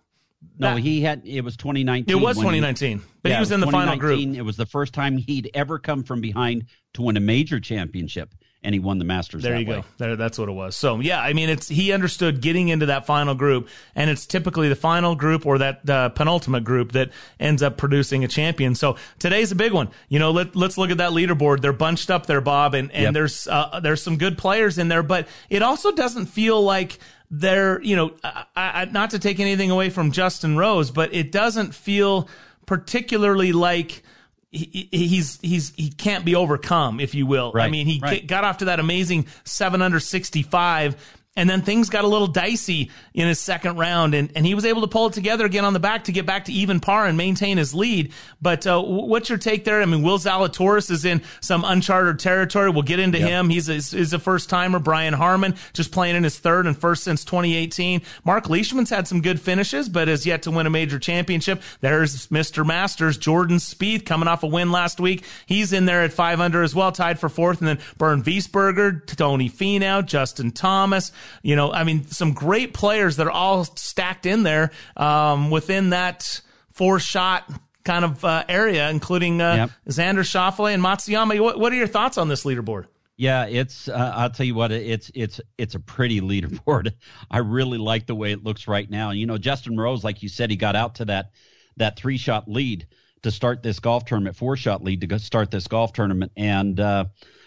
No, 0.59 0.75
that- 0.75 0.81
he 0.83 1.01
had 1.01 1.23
it 1.25 1.41
was 1.43 1.57
2019. 1.57 2.17
it 2.17 2.21
was 2.21 2.37
when 2.37 2.55
he- 2.55 2.61
2019, 2.61 3.03
but 3.23 3.31
Yeah, 3.31 3.37
he 3.37 3.41
was 3.41 3.51
in 3.51 3.61
the 3.61 3.67
final 3.67 3.95
2019. 3.97 4.29
group. 4.33 4.39
It 4.39 4.43
was 4.43 4.57
the 4.57 4.67
first 4.67 4.93
time 4.95 5.17
he'd 5.17 5.51
ever 5.55 5.79
come 5.79 6.05
from 6.05 6.21
behind 6.21 6.67
to 6.95 7.03
win 7.03 7.17
a 7.17 7.21
major 7.21 7.59
championship, 7.59 8.35
and 8.63 8.75
he 8.75 8.81
won 8.81 8.99
the 8.99 9.05
Masters. 9.05 9.43
There 9.45 9.53
that 9.53 9.61
you 9.61 9.67
way. 9.67 9.77
go. 9.77 9.85
There, 9.99 10.17
that's 10.17 10.37
what 10.39 10.49
it 10.49 10.53
was. 10.53 10.75
So 10.75 10.99
yeah, 11.01 11.21
I 11.23 11.33
mean, 11.33 11.49
it's 11.49 11.69
he 11.69 11.93
understood 11.93 12.41
getting 12.41 12.69
into 12.69 12.87
that 12.87 13.07
final 13.07 13.35
group, 13.35 13.69
and 13.95 14.11
it's 14.11 14.27
typically 14.27 14.69
the 14.69 14.75
final 14.77 15.15
group 15.15 15.47
or 15.47 15.59
that 15.59 15.89
uh, 15.89 16.09
penultimate 16.11 16.65
group 16.65 16.93
that 16.93 17.11
ends 17.39 17.63
up 17.63 17.77
producing 17.77 18.25
a 18.25 18.29
champion. 18.29 18.75
So 18.75 18.97
today's 19.19 19.53
a 19.53 19.55
big 19.55 19.73
one. 19.73 19.91
You 20.09 20.19
know, 20.19 20.33
let 20.33 20.57
let's 20.57 20.77
look 20.77 20.91
at 20.91 20.99
that 20.99 21.13
leaderboard. 21.13 21.61
They're 21.61 21.73
bunched 21.73 22.11
up 22.11 22.27
there, 22.27 22.41
Bob, 22.41 22.75
and 22.75 22.91
and 22.93 23.03
Yep. 23.05 23.15
there's 23.15 23.47
uh, 23.49 23.81
there's 23.81 24.03
some 24.03 24.19
good 24.19 24.37
players 24.37 24.77
in 24.79 24.89
there, 24.89 25.03
but 25.05 25.29
it 25.49 25.63
also 25.63 25.93
doesn't 25.93 26.27
feel 26.27 26.61
like 26.61 26.99
they're 27.31 27.81
you 27.83 27.95
know, 27.95 28.13
I, 28.25 28.45
I, 28.57 28.85
not 28.87 29.11
to 29.11 29.19
take 29.19 29.39
anything 29.39 29.71
away 29.71 29.91
from 29.91 30.11
Justin 30.13 30.57
Rose, 30.57 30.91
but 30.91 31.15
it 31.15 31.31
doesn't 31.31 31.75
feel 31.75 32.29
particularly 32.67 33.53
like. 33.53 34.03
He, 34.51 34.89
he's 34.91 35.39
he's 35.43 35.75
he 35.75 35.91
can't 35.91 36.25
be 36.25 36.35
overcome, 36.35 37.01
if 37.01 37.15
you 37.15 37.27
will. 37.27 37.53
I 37.55 37.69
mean, 37.69 37.87
he 37.87 38.01
right. 38.01 38.27
got 38.27 38.45
off 38.45 38.59
to 38.59 38.67
that 38.67 38.81
amazing 38.81 39.27
seven 39.45 39.83
under 39.83 40.01
65. 40.01 40.97
And 41.39 41.49
then 41.49 41.63
things 41.63 41.89
got 41.89 42.03
a 42.03 42.09
little 42.09 42.27
dicey 42.27 42.91
in 43.15 43.29
his 43.29 43.39
second 43.39 43.77
round, 43.77 44.13
and, 44.13 44.33
and 44.35 44.45
he 44.45 44.55
was 44.57 44.65
able 44.65 44.81
to 44.81 44.89
pull 44.89 45.07
it 45.07 45.13
together 45.13 45.47
again 45.47 45.65
on 45.65 45.73
the 45.73 45.79
back 45.79 46.05
to 46.05 46.13
get 46.13 46.27
back 46.27 46.47
to 46.47 46.53
even 46.53 46.81
par 46.81 47.07
and 47.07 47.17
maintain 47.17 47.59
his 47.59 47.73
lead. 47.73 48.13
But 48.43 48.67
uh, 48.67 48.83
what's 48.83 49.29
your 49.29 49.39
take 49.39 49.65
there? 49.65 49.81
I 49.81 49.85
mean, 49.85 50.03
Will 50.03 50.19
Zalatoris 50.19 50.91
is 50.91 51.05
in 51.05 51.23
some 51.41 51.63
uncharted 51.65 52.19
territory. 52.19 52.71
We'll 52.71 52.83
get 52.83 52.99
into 52.99 53.19
him. 53.19 53.51
He's 53.51 53.69
a, 53.69 53.75
he's 53.75 54.13
a 54.13 54.19
first 54.19 54.51
timer. 54.51 54.81
Brian 54.81 55.15
Harman 55.15 55.55
just 55.75 55.93
playing 55.93 56.17
in 56.17 56.25
his 56.25 56.41
third 56.41 56.67
and 56.67 56.77
first 56.77 57.05
since 57.05 57.25
2018. 57.25 58.03
Mark 58.25 58.51
Leishman's 58.51 58.91
had 58.91 59.07
some 59.07 59.23
good 59.23 59.41
finishes, 59.41 59.89
but 59.89 60.09
has 60.09 60.27
yet 60.27 60.43
to 60.43 60.51
win 60.51 60.67
a 60.67 60.71
major 60.71 60.99
championship. 60.99 61.63
There's 61.81 62.27
Mr. 62.29 62.67
Masters, 62.67 63.17
Jordan 63.17 63.59
Spieth 63.59 64.05
coming 64.05 64.27
off 64.27 64.43
a 64.43 64.49
win 64.49 64.73
last 64.73 64.99
week. 64.99 65.25
He's 65.47 65.73
in 65.73 65.85
there 65.85 66.03
at 66.03 66.13
five 66.13 66.41
under 66.41 66.65
as 66.65 66.75
well, 66.75 66.91
tied 66.91 67.21
for 67.21 67.29
fourth. 67.29 67.61
And 67.61 67.69
then 67.69 67.79
Bernd 67.97 68.25
Wiesberger, 68.25 69.07
Tony 69.07 69.49
Finau, 69.49 70.05
Justin 70.05 70.51
Thomas. 70.51 71.13
You 71.43 71.57
know, 71.57 71.73
I 71.73 71.85
mean, 71.85 72.07
some 72.07 72.33
great 72.33 72.75
players 72.75 73.17
that 73.17 73.27
are 73.27 73.33
all 73.33 73.65
stacked 73.65 74.27
in 74.27 74.43
there 74.43 74.71
um, 74.97 75.51
within 75.51 75.91
that 75.91 76.41
four 76.73 76.99
shot 77.01 77.51
kind 77.85 78.05
of 78.05 78.25
uh, 78.25 78.45
area, 78.49 78.91
including 78.91 79.41
uh, 79.41 79.55
Yep. 79.55 79.71
Xander 79.89 80.21
Schauffele 80.21 80.75
and 80.75 80.83
Matsuyama. 80.83 81.41
What, 81.41 81.59
what 81.59 81.73
are 81.73 81.77
your 81.77 81.87
thoughts 81.87 82.19
on 82.19 82.29
this 82.29 82.45
leaderboard? 82.45 82.87
Yeah, 83.17 83.47
it's. 83.47 83.89
Uh, 83.89 84.13
I'll 84.15 84.31
tell 84.31 84.47
you 84.47 84.55
what. 84.55 84.71
It's 84.71 85.11
it's 85.13 85.41
it's 85.59 85.75
a 85.75 85.81
pretty 85.81 86.21
leaderboard. 86.33 86.93
I 87.31 87.39
really 87.39 87.79
like 87.79 88.07
the 88.07 88.15
way 88.15 88.31
it 88.33 88.45
looks 88.45 88.69
right 88.69 88.89
now. 88.89 89.11
You 89.11 89.27
know, 89.27 89.39
Justin 89.39 89.77
Rose, 89.77 90.05
like 90.05 90.23
you 90.23 90.29
said, 90.29 90.51
he 90.51 90.57
got 90.57 90.77
out 90.77 90.97
to 90.97 91.07
that 91.07 91.33
that 91.79 91.97
three 91.99 92.17
shot 92.17 92.49
lead 92.49 92.87
to 93.23 93.31
start 93.33 93.63
this 93.63 93.81
golf 93.81 94.05
tournament, 94.05 94.37
four 94.37 94.57
shot 94.57 94.85
lead 94.85 95.01
to 95.01 95.09
go 95.09 95.19
start 95.19 95.51
this 95.51 95.67
golf 95.67 95.93
tournament, 95.93 96.31
and 96.37 96.79
uh, 96.79 97.07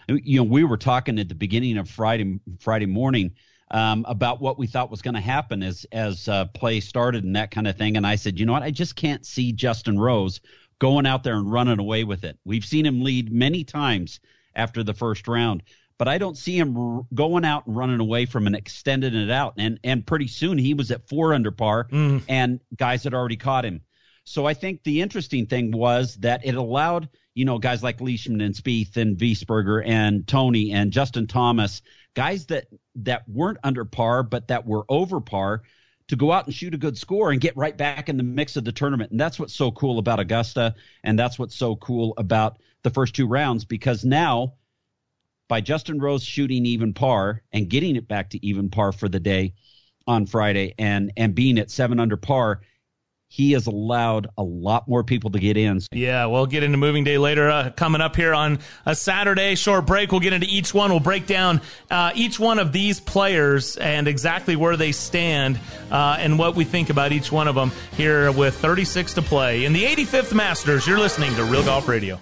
you 0.09 0.37
know 0.37 0.43
we 0.43 0.65
were 0.65 0.77
talking 0.77 1.19
at 1.19 1.29
the 1.29 1.35
beginning 1.35 1.77
of 1.77 1.89
Friday 1.89 2.39
Friday 2.59 2.85
morning. 2.87 3.35
Um, 3.73 4.05
about 4.05 4.41
what 4.41 4.59
we 4.59 4.67
thought 4.67 4.91
was 4.91 5.01
going 5.01 5.13
to 5.13 5.21
happen 5.21 5.63
as 5.63 5.85
as 5.93 6.27
uh, 6.27 6.45
play 6.45 6.81
started 6.81 7.23
and 7.23 7.37
that 7.37 7.51
kind 7.51 7.67
of 7.67 7.77
thing, 7.77 7.95
and 7.95 8.05
I 8.05 8.17
said, 8.17 8.37
you 8.37 8.45
know 8.45 8.51
what, 8.51 8.63
I 8.63 8.71
just 8.71 8.97
can't 8.97 9.25
see 9.25 9.53
Justin 9.53 9.97
Rose 9.97 10.41
going 10.77 11.05
out 11.05 11.23
there 11.23 11.35
and 11.35 11.49
running 11.49 11.79
away 11.79 12.03
with 12.03 12.23
it. 12.25 12.37
We've 12.43 12.65
seen 12.65 12.85
him 12.85 13.01
lead 13.01 13.31
many 13.31 13.63
times 13.63 14.19
after 14.55 14.83
the 14.83 14.93
first 14.93 15.27
round, 15.27 15.63
but 15.97 16.07
I 16.07 16.17
don't 16.17 16.35
see 16.37 16.57
him 16.57 16.75
r- 16.75 17.05
going 17.13 17.45
out 17.45 17.67
and 17.67 17.77
running 17.77 17.99
away 18.01 18.25
from 18.25 18.47
and 18.47 18.55
extending 18.55 19.13
it 19.13 19.31
out. 19.31 19.53
And 19.57 19.79
and 19.83 20.05
pretty 20.05 20.27
soon 20.27 20.57
he 20.57 20.73
was 20.73 20.91
at 20.91 21.07
four 21.07 21.33
under 21.33 21.51
par, 21.51 21.87
and 22.27 22.59
guys 22.75 23.03
had 23.05 23.13
already 23.13 23.37
caught 23.37 23.63
him. 23.63 23.81
So 24.25 24.45
I 24.45 24.53
think 24.53 24.83
the 24.83 25.01
interesting 25.01 25.45
thing 25.45 25.71
was 25.71 26.15
that 26.17 26.45
it 26.45 26.55
allowed 26.55 27.07
you 27.35 27.45
know 27.45 27.57
guys 27.59 27.81
like 27.83 28.01
Leishman 28.01 28.41
and 28.41 28.53
Spieth 28.55 28.97
and 28.97 29.17
Wiesberger 29.17 29.81
and 29.87 30.27
Tony 30.27 30.71
and 30.73 30.91
Justin 30.91 31.27
Thomas, 31.27 31.81
guys 32.13 32.45
that 32.47 32.67
that 32.95 33.27
weren't 33.27 33.57
under 33.63 33.85
par 33.85 34.23
but 34.23 34.47
that 34.49 34.65
were 34.65 34.85
over 34.89 35.21
par 35.21 35.61
to 36.11 36.17
go 36.17 36.29
out 36.29 36.45
and 36.45 36.53
shoot 36.53 36.73
a 36.73 36.77
good 36.77 36.97
score 36.97 37.31
and 37.31 37.39
get 37.39 37.55
right 37.55 37.77
back 37.77 38.09
in 38.09 38.17
the 38.17 38.23
mix 38.23 38.57
of 38.57 38.65
the 38.65 38.71
tournament. 38.73 39.11
And 39.11 39.19
that's 39.19 39.39
what's 39.39 39.55
so 39.55 39.71
cool 39.71 39.97
about 39.97 40.19
Augusta. 40.19 40.75
And 41.05 41.17
that's 41.17 41.39
what's 41.39 41.55
so 41.55 41.77
cool 41.77 42.13
about 42.17 42.59
the 42.83 42.89
first 42.89 43.15
two 43.15 43.27
rounds 43.27 43.63
because 43.63 44.03
now, 44.03 44.55
by 45.47 45.61
Justin 45.61 45.99
Rose 45.99 46.21
shooting 46.21 46.65
even 46.65 46.93
par 46.93 47.43
and 47.53 47.69
getting 47.69 47.95
it 47.95 48.09
back 48.09 48.29
to 48.31 48.45
even 48.45 48.69
par 48.69 48.91
for 48.91 49.07
the 49.07 49.21
day 49.21 49.53
on 50.05 50.25
Friday 50.25 50.75
and, 50.77 51.13
and 51.15 51.33
being 51.33 51.57
at 51.57 51.71
seven 51.71 51.97
under 51.97 52.17
par, 52.17 52.59
he 53.31 53.53
has 53.53 53.65
allowed 53.65 54.27
a 54.37 54.43
lot 54.43 54.89
more 54.89 55.05
people 55.05 55.31
to 55.31 55.39
get 55.39 55.55
in. 55.55 55.79
Yeah, 55.93 56.25
we'll 56.25 56.47
get 56.47 56.63
into 56.63 56.77
moving 56.77 57.05
day 57.05 57.17
later. 57.17 57.49
Uh, 57.49 57.69
coming 57.69 58.01
up 58.01 58.17
here 58.17 58.33
on 58.33 58.59
a 58.85 58.93
Saturday, 58.93 59.55
short 59.55 59.85
break. 59.85 60.11
We'll 60.11 60.19
get 60.19 60.33
into 60.33 60.47
each 60.49 60.73
one. 60.73 60.91
We'll 60.91 60.99
break 60.99 61.27
down 61.27 61.61
uh, 61.89 62.11
each 62.13 62.41
one 62.41 62.59
of 62.59 62.73
these 62.73 62.99
players 62.99 63.77
and 63.77 64.09
exactly 64.09 64.57
where 64.57 64.75
they 64.75 64.91
stand 64.91 65.61
uh, 65.89 66.17
and 66.19 66.37
what 66.37 66.55
we 66.55 66.65
think 66.65 66.89
about 66.89 67.13
each 67.13 67.31
one 67.31 67.47
of 67.47 67.55
them 67.55 67.71
here 67.95 68.33
with 68.33 68.57
36 68.57 69.13
to 69.13 69.21
play 69.21 69.63
in 69.63 69.71
the 69.71 69.85
85th 69.85 70.33
Masters. 70.33 70.85
You're 70.85 70.99
listening 70.99 71.33
to 71.35 71.45
Real 71.45 71.63
Golf 71.63 71.87
Radio. 71.87 72.19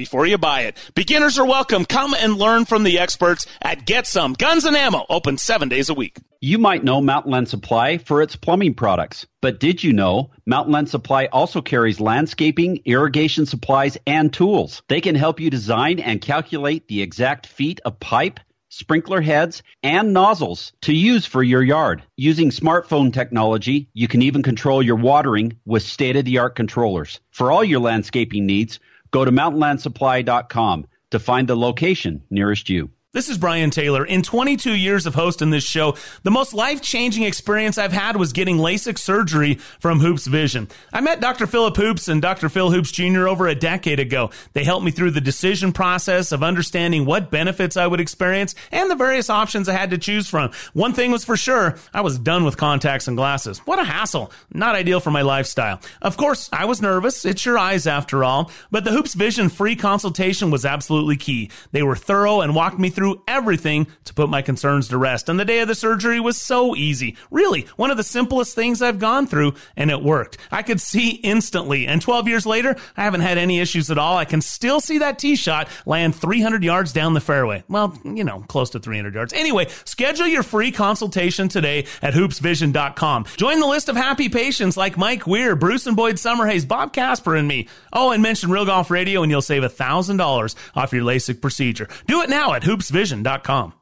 before 0.00 0.26
you 0.26 0.38
buy 0.38 0.62
it. 0.62 0.78
Beginners 0.94 1.38
are 1.38 1.44
welcome. 1.44 1.84
Come 1.84 2.14
and 2.14 2.38
learn 2.38 2.64
from 2.64 2.84
the 2.84 2.98
experts 2.98 3.44
at 3.60 3.84
Get 3.84 4.06
Some 4.06 4.32
Guns 4.32 4.64
and 4.64 4.74
Ammo, 4.74 5.04
open 5.10 5.36
seven 5.36 5.68
days 5.68 5.90
a 5.90 5.94
week. 5.94 6.16
You 6.40 6.56
might 6.56 6.82
know 6.82 7.02
Mountain 7.02 7.32
Land 7.32 7.50
Supply 7.50 7.98
for 7.98 8.22
its 8.22 8.34
plumbing 8.34 8.72
products, 8.72 9.26
but 9.42 9.60
did 9.60 9.84
you 9.84 9.92
know 9.92 10.30
Mountain 10.46 10.72
Land 10.72 10.88
Supply 10.88 11.26
also 11.26 11.60
carries 11.60 12.00
landscaping, 12.00 12.80
irrigation 12.86 13.44
supplies, 13.44 13.98
and 14.06 14.32
tools? 14.32 14.80
They 14.88 15.02
can 15.02 15.16
help 15.16 15.38
you 15.38 15.50
design 15.50 15.98
and 15.98 16.22
calculate 16.22 16.88
the 16.88 17.02
exact 17.02 17.46
feet 17.46 17.80
of 17.84 18.00
pipe 18.00 18.40
sprinkler 18.70 19.20
heads, 19.20 19.62
and 19.82 20.14
nozzles 20.14 20.72
to 20.80 20.94
use 20.94 21.26
for 21.26 21.42
your 21.42 21.62
yard. 21.62 22.02
Using 22.16 22.50
smartphone 22.50 23.12
technology, 23.12 23.88
you 23.92 24.08
can 24.08 24.22
even 24.22 24.42
control 24.42 24.82
your 24.82 24.96
watering 24.96 25.58
with 25.66 25.82
state 25.82 26.16
of 26.16 26.24
the 26.24 26.38
art 26.38 26.54
controllers. 26.54 27.20
For 27.30 27.50
all 27.50 27.64
your 27.64 27.80
landscaping 27.80 28.46
needs, 28.46 28.78
go 29.10 29.24
to 29.24 29.32
mountainlandsupply.com 29.32 30.86
to 31.10 31.18
find 31.18 31.48
the 31.48 31.56
location 31.56 32.22
nearest 32.30 32.68
you. 32.68 32.90
This 33.12 33.28
is 33.28 33.38
Brian 33.38 33.70
Taylor. 33.70 34.04
In 34.04 34.22
22 34.22 34.72
years 34.72 35.04
of 35.04 35.16
hosting 35.16 35.50
this 35.50 35.64
show, 35.64 35.96
the 36.22 36.30
most 36.30 36.54
life 36.54 36.80
changing 36.80 37.24
experience 37.24 37.76
I've 37.76 37.92
had 37.92 38.14
was 38.14 38.32
getting 38.32 38.58
LASIK 38.58 38.96
surgery 38.96 39.54
from 39.80 39.98
Hoopes 39.98 40.28
Vision. 40.28 40.68
I 40.92 41.00
met 41.00 41.20
Dr. 41.20 41.48
Philip 41.48 41.74
Hoopes 41.76 42.06
and 42.06 42.22
Dr. 42.22 42.48
Phil 42.48 42.70
Hoopes 42.70 42.92
Jr. 42.92 43.26
over 43.26 43.48
a 43.48 43.56
decade 43.56 43.98
ago. 43.98 44.30
They 44.52 44.62
helped 44.62 44.84
me 44.84 44.92
through 44.92 45.10
the 45.10 45.20
decision 45.20 45.72
process 45.72 46.30
of 46.30 46.44
understanding 46.44 47.04
what 47.04 47.32
benefits 47.32 47.76
I 47.76 47.88
would 47.88 47.98
experience 47.98 48.54
and 48.70 48.88
the 48.88 48.94
various 48.94 49.28
options 49.28 49.68
I 49.68 49.72
had 49.72 49.90
to 49.90 49.98
choose 49.98 50.28
from. 50.28 50.52
One 50.72 50.92
thing 50.92 51.10
was 51.10 51.24
for 51.24 51.36
sure, 51.36 51.78
I 51.92 52.02
was 52.02 52.16
done 52.16 52.44
with 52.44 52.58
contacts 52.58 53.08
and 53.08 53.16
glasses. 53.16 53.58
What 53.66 53.80
a 53.80 53.84
hassle. 53.84 54.30
Not 54.54 54.76
ideal 54.76 55.00
for 55.00 55.10
my 55.10 55.22
lifestyle. 55.22 55.80
Of 56.00 56.16
course, 56.16 56.48
I 56.52 56.64
was 56.66 56.80
nervous. 56.80 57.24
It's 57.24 57.44
your 57.44 57.58
eyes 57.58 57.88
after 57.88 58.22
all. 58.22 58.52
But 58.70 58.84
the 58.84 58.92
Hoopes 58.92 59.14
Vision 59.14 59.48
free 59.48 59.74
consultation 59.74 60.52
was 60.52 60.64
absolutely 60.64 61.16
key. 61.16 61.50
They 61.72 61.82
were 61.82 61.96
thorough 61.96 62.42
and 62.42 62.54
walked 62.54 62.78
me 62.78 62.88
through 62.88 62.99
through 63.00 63.22
everything 63.26 63.86
to 64.04 64.12
put 64.12 64.28
my 64.28 64.42
concerns 64.42 64.88
to 64.88 64.98
rest. 64.98 65.30
And 65.30 65.40
the 65.40 65.44
day 65.46 65.60
of 65.60 65.68
the 65.68 65.74
surgery 65.74 66.20
was 66.20 66.36
so 66.36 66.76
easy. 66.76 67.16
Really, 67.30 67.66
one 67.76 67.90
of 67.90 67.96
the 67.96 68.02
simplest 68.02 68.54
things 68.54 68.82
I've 68.82 68.98
gone 68.98 69.26
through, 69.26 69.54
and 69.74 69.90
it 69.90 70.02
worked. 70.02 70.36
I 70.52 70.62
could 70.62 70.82
see 70.82 71.12
instantly. 71.12 71.86
And 71.86 72.02
12 72.02 72.28
years 72.28 72.44
later, 72.44 72.76
I 72.98 73.04
haven't 73.04 73.22
had 73.22 73.38
any 73.38 73.58
issues 73.58 73.90
at 73.90 73.96
all. 73.96 74.18
I 74.18 74.26
can 74.26 74.42
still 74.42 74.80
see 74.80 74.98
that 74.98 75.18
tee 75.18 75.34
shot 75.34 75.70
land 75.86 76.14
300 76.14 76.62
yards 76.62 76.92
down 76.92 77.14
the 77.14 77.22
fairway. 77.22 77.64
Well, 77.70 77.98
you 78.04 78.22
know, 78.22 78.44
close 78.48 78.68
to 78.70 78.80
300 78.80 79.14
yards. 79.14 79.32
Anyway, 79.32 79.68
schedule 79.86 80.26
your 80.26 80.42
free 80.42 80.70
consultation 80.70 81.48
today 81.48 81.86
at 82.02 82.12
hoopsvision.com. 82.12 83.24
Join 83.38 83.60
the 83.60 83.66
list 83.66 83.88
of 83.88 83.96
happy 83.96 84.28
patients 84.28 84.76
like 84.76 84.98
Mike 84.98 85.26
Weir, 85.26 85.56
Bruce 85.56 85.86
and 85.86 85.96
Boyd 85.96 86.16
Summerhays, 86.16 86.68
Bob 86.68 86.92
Casper, 86.92 87.34
and 87.34 87.48
me. 87.48 87.66
Oh, 87.94 88.10
and 88.10 88.22
mention 88.22 88.50
Real 88.50 88.66
Golf 88.66 88.90
Radio 88.90 89.22
and 89.22 89.32
you'll 89.32 89.40
save 89.40 89.62
$1,000 89.62 90.54
off 90.74 90.92
your 90.92 91.04
LASIK 91.04 91.40
procedure. 91.40 91.88
Do 92.06 92.20
it 92.20 92.28
now 92.28 92.52
at 92.52 92.62
hoopsvision.com 92.62 92.89
vision.com. 92.90 93.74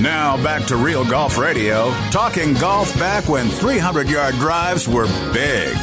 Now 0.00 0.40
back 0.42 0.66
to 0.66 0.76
Real 0.76 1.04
Golf 1.04 1.38
Radio, 1.38 1.90
talking 2.10 2.52
golf 2.54 2.96
back 2.98 3.28
when 3.28 3.48
300 3.48 4.08
yard 4.08 4.34
drives 4.34 4.86
were 4.86 5.06
big. 5.32 5.76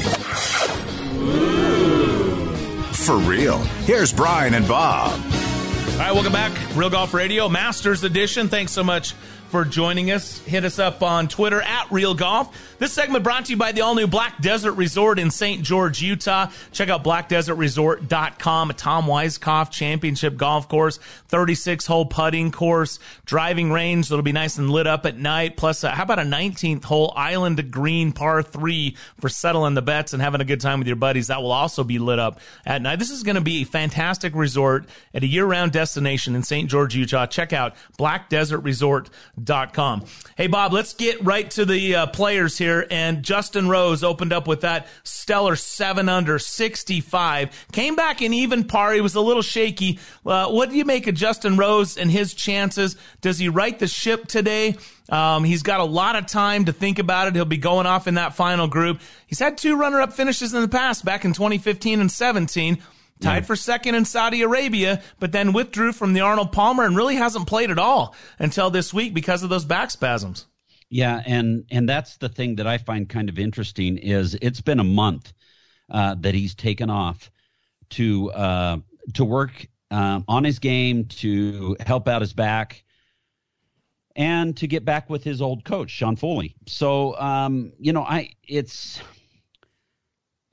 For 2.93 3.17
real. 3.17 3.57
Here's 3.85 4.13
Brian 4.13 4.53
and 4.53 4.67
Bob. 4.67 5.11
All 5.13 5.99
right, 5.99 6.13
welcome 6.13 6.31
back. 6.31 6.53
Real 6.75 6.89
Golf 6.89 7.13
Radio, 7.13 7.49
Masters 7.49 8.03
Edition. 8.03 8.47
Thanks 8.47 8.71
so 8.71 8.83
much 8.83 9.13
for 9.53 9.63
joining 9.63 10.09
us. 10.09 10.39
Hit 10.39 10.65
us 10.65 10.79
up 10.79 11.03
on 11.03 11.27
Twitter 11.27 11.61
at 11.61 11.91
Real 11.91 12.15
Golf. 12.15 12.75
This 12.79 12.91
segment 12.91 13.23
brought 13.23 13.45
to 13.45 13.51
you 13.51 13.57
by 13.57 13.71
the 13.71 13.81
all 13.81 13.93
new 13.93 14.07
Black 14.07 14.41
Desert 14.41 14.71
Resort 14.71 15.19
in 15.19 15.29
St. 15.29 15.61
George, 15.61 16.01
Utah. 16.01 16.47
Check 16.71 16.89
out 16.89 17.03
blackdesertresort.com, 17.03 18.71
a 18.71 18.73
Tom 18.73 19.05
Weiskopf 19.05 19.69
championship 19.69 20.37
golf 20.37 20.67
course, 20.67 20.97
36 21.27 21.85
hole 21.85 22.07
putting 22.07 22.51
course, 22.51 22.97
driving 23.27 23.71
range 23.71 24.09
that'll 24.09 24.23
be 24.23 24.31
nice 24.31 24.57
and 24.57 24.71
lit 24.71 24.87
up 24.87 25.05
at 25.05 25.19
night. 25.19 25.55
Plus, 25.55 25.83
uh, 25.83 25.91
how 25.91 26.01
about 26.01 26.17
a 26.17 26.23
19th 26.23 26.85
hole 26.85 27.13
island 27.15 27.69
green 27.69 28.11
par 28.11 28.41
three 28.41 28.97
for 29.21 29.29
settling 29.29 29.75
the 29.75 29.83
bets 29.83 30.13
and 30.13 30.21
having 30.23 30.41
a 30.41 30.45
good 30.45 30.61
time 30.61 30.79
with 30.79 30.87
your 30.87 30.95
buddies? 30.95 31.27
That 31.27 31.43
will 31.43 31.51
also 31.51 31.83
be 31.83 31.99
lit 31.99 32.17
up 32.17 32.39
at 32.65 32.81
night. 32.81 32.97
This 32.97 33.11
is 33.11 33.21
going 33.21 33.35
to 33.35 33.41
be 33.41 33.61
a 33.61 33.65
fantastic 33.65 34.33
resort 34.33 34.87
at 35.13 35.21
a 35.21 35.27
year 35.27 35.45
round 35.45 35.73
destination 35.73 36.35
in 36.35 36.41
St. 36.41 36.67
George, 36.67 36.95
Utah. 36.95 37.27
Check 37.27 37.53
out 37.53 37.75
blackdesertresort.com 37.99 39.42
com. 39.73 40.05
Hey, 40.35 40.47
Bob, 40.47 40.73
let's 40.73 40.93
get 40.93 41.23
right 41.23 41.49
to 41.51 41.65
the 41.65 41.95
uh, 41.95 42.07
players 42.07 42.57
here. 42.57 42.87
And 42.89 43.23
Justin 43.23 43.69
Rose 43.69 44.03
opened 44.03 44.33
up 44.33 44.47
with 44.47 44.61
that 44.61 44.87
stellar 45.03 45.55
seven 45.55 46.09
under 46.09 46.39
65. 46.39 47.67
Came 47.71 47.95
back 47.95 48.21
in 48.21 48.33
even 48.33 48.63
par. 48.63 48.93
He 48.93 49.01
was 49.01 49.15
a 49.15 49.21
little 49.21 49.41
shaky. 49.41 49.99
Uh, 50.25 50.49
what 50.49 50.69
do 50.69 50.75
you 50.75 50.85
make 50.85 51.07
of 51.07 51.15
Justin 51.15 51.57
Rose 51.57 51.97
and 51.97 52.09
his 52.09 52.33
chances? 52.33 52.95
Does 53.21 53.37
he 53.37 53.49
right 53.49 53.77
the 53.77 53.87
ship 53.87 54.27
today? 54.27 54.75
Um, 55.09 55.43
he's 55.43 55.63
got 55.63 55.79
a 55.79 55.85
lot 55.85 56.15
of 56.15 56.27
time 56.27 56.65
to 56.65 56.73
think 56.73 56.99
about 56.99 57.27
it. 57.27 57.35
He'll 57.35 57.45
be 57.45 57.57
going 57.57 57.85
off 57.85 58.07
in 58.07 58.15
that 58.15 58.35
final 58.35 58.67
group. 58.67 59.01
He's 59.27 59.39
had 59.39 59.57
two 59.57 59.77
runner 59.77 60.01
up 60.01 60.13
finishes 60.13 60.53
in 60.53 60.61
the 60.61 60.67
past, 60.67 61.03
back 61.03 61.25
in 61.25 61.33
2015 61.33 61.99
and 61.99 62.11
17 62.11 62.81
tied 63.23 63.47
for 63.47 63.55
second 63.55 63.95
in 63.95 64.05
Saudi 64.05 64.41
Arabia, 64.41 65.01
but 65.19 65.31
then 65.31 65.53
withdrew 65.53 65.93
from 65.93 66.13
the 66.13 66.21
Arnold 66.21 66.51
Palmer 66.51 66.83
and 66.83 66.95
really 66.95 67.15
hasn't 67.15 67.47
played 67.47 67.71
at 67.71 67.79
all 67.79 68.15
until 68.39 68.69
this 68.69 68.93
week 68.93 69.13
because 69.13 69.43
of 69.43 69.49
those 69.49 69.65
back 69.65 69.91
spasms. 69.91 70.45
Yeah, 70.89 71.21
and 71.25 71.65
and 71.71 71.89
that's 71.89 72.17
the 72.17 72.29
thing 72.29 72.57
that 72.57 72.67
I 72.67 72.77
find 72.77 73.09
kind 73.09 73.27
of 73.27 73.39
interesting 73.39 73.97
is 73.97 74.37
it's 74.41 74.61
been 74.61 74.79
a 74.79 74.83
month 74.83 75.33
uh, 75.89 76.15
that 76.19 76.35
he's 76.35 76.53
taken 76.53 76.89
off 76.89 77.31
to 77.91 78.31
uh, 78.31 78.77
to 79.15 79.25
work 79.25 79.67
uh, 79.89 80.21
on 80.27 80.43
his 80.43 80.59
game 80.59 81.05
to 81.05 81.75
help 81.79 82.07
out 82.07 82.21
his 82.21 82.33
back 82.33 82.83
and 84.15 84.55
to 84.57 84.67
get 84.67 84.85
back 84.85 85.09
with 85.09 85.23
his 85.23 85.41
old 85.41 85.65
coach 85.65 85.89
Sean 85.89 86.15
Foley. 86.15 86.55
So 86.67 87.19
um, 87.19 87.73
you 87.79 87.93
know, 87.93 88.03
I 88.03 88.29
it's 88.43 89.01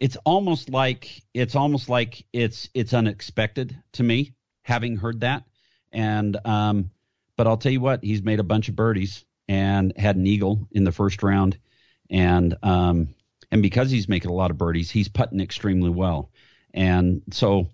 it's 0.00 0.16
almost 0.24 0.70
like 0.70 1.22
it's 1.34 1.54
almost 1.54 1.88
like 1.88 2.24
it's 2.32 2.70
it's 2.74 2.94
unexpected 2.94 3.76
to 3.92 4.02
me 4.02 4.32
having 4.62 4.96
heard 4.96 5.20
that. 5.20 5.44
And 5.92 6.36
um 6.44 6.90
but 7.36 7.46
I'll 7.46 7.58
tell 7.58 7.72
you 7.72 7.80
what 7.80 8.02
he's 8.02 8.22
made 8.22 8.40
a 8.40 8.44
bunch 8.44 8.68
of 8.68 8.76
birdies 8.76 9.24
and 9.48 9.92
had 9.96 10.16
an 10.16 10.26
eagle 10.26 10.66
in 10.72 10.84
the 10.84 10.92
first 10.92 11.22
round. 11.22 11.58
And 12.08 12.56
um 12.62 13.14
and 13.52 13.62
because 13.62 13.90
he's 13.90 14.08
making 14.08 14.30
a 14.30 14.34
lot 14.34 14.50
of 14.50 14.58
birdies 14.58 14.90
he's 14.90 15.08
putting 15.08 15.40
extremely 15.40 15.90
well. 15.90 16.30
And 16.72 17.22
so 17.30 17.68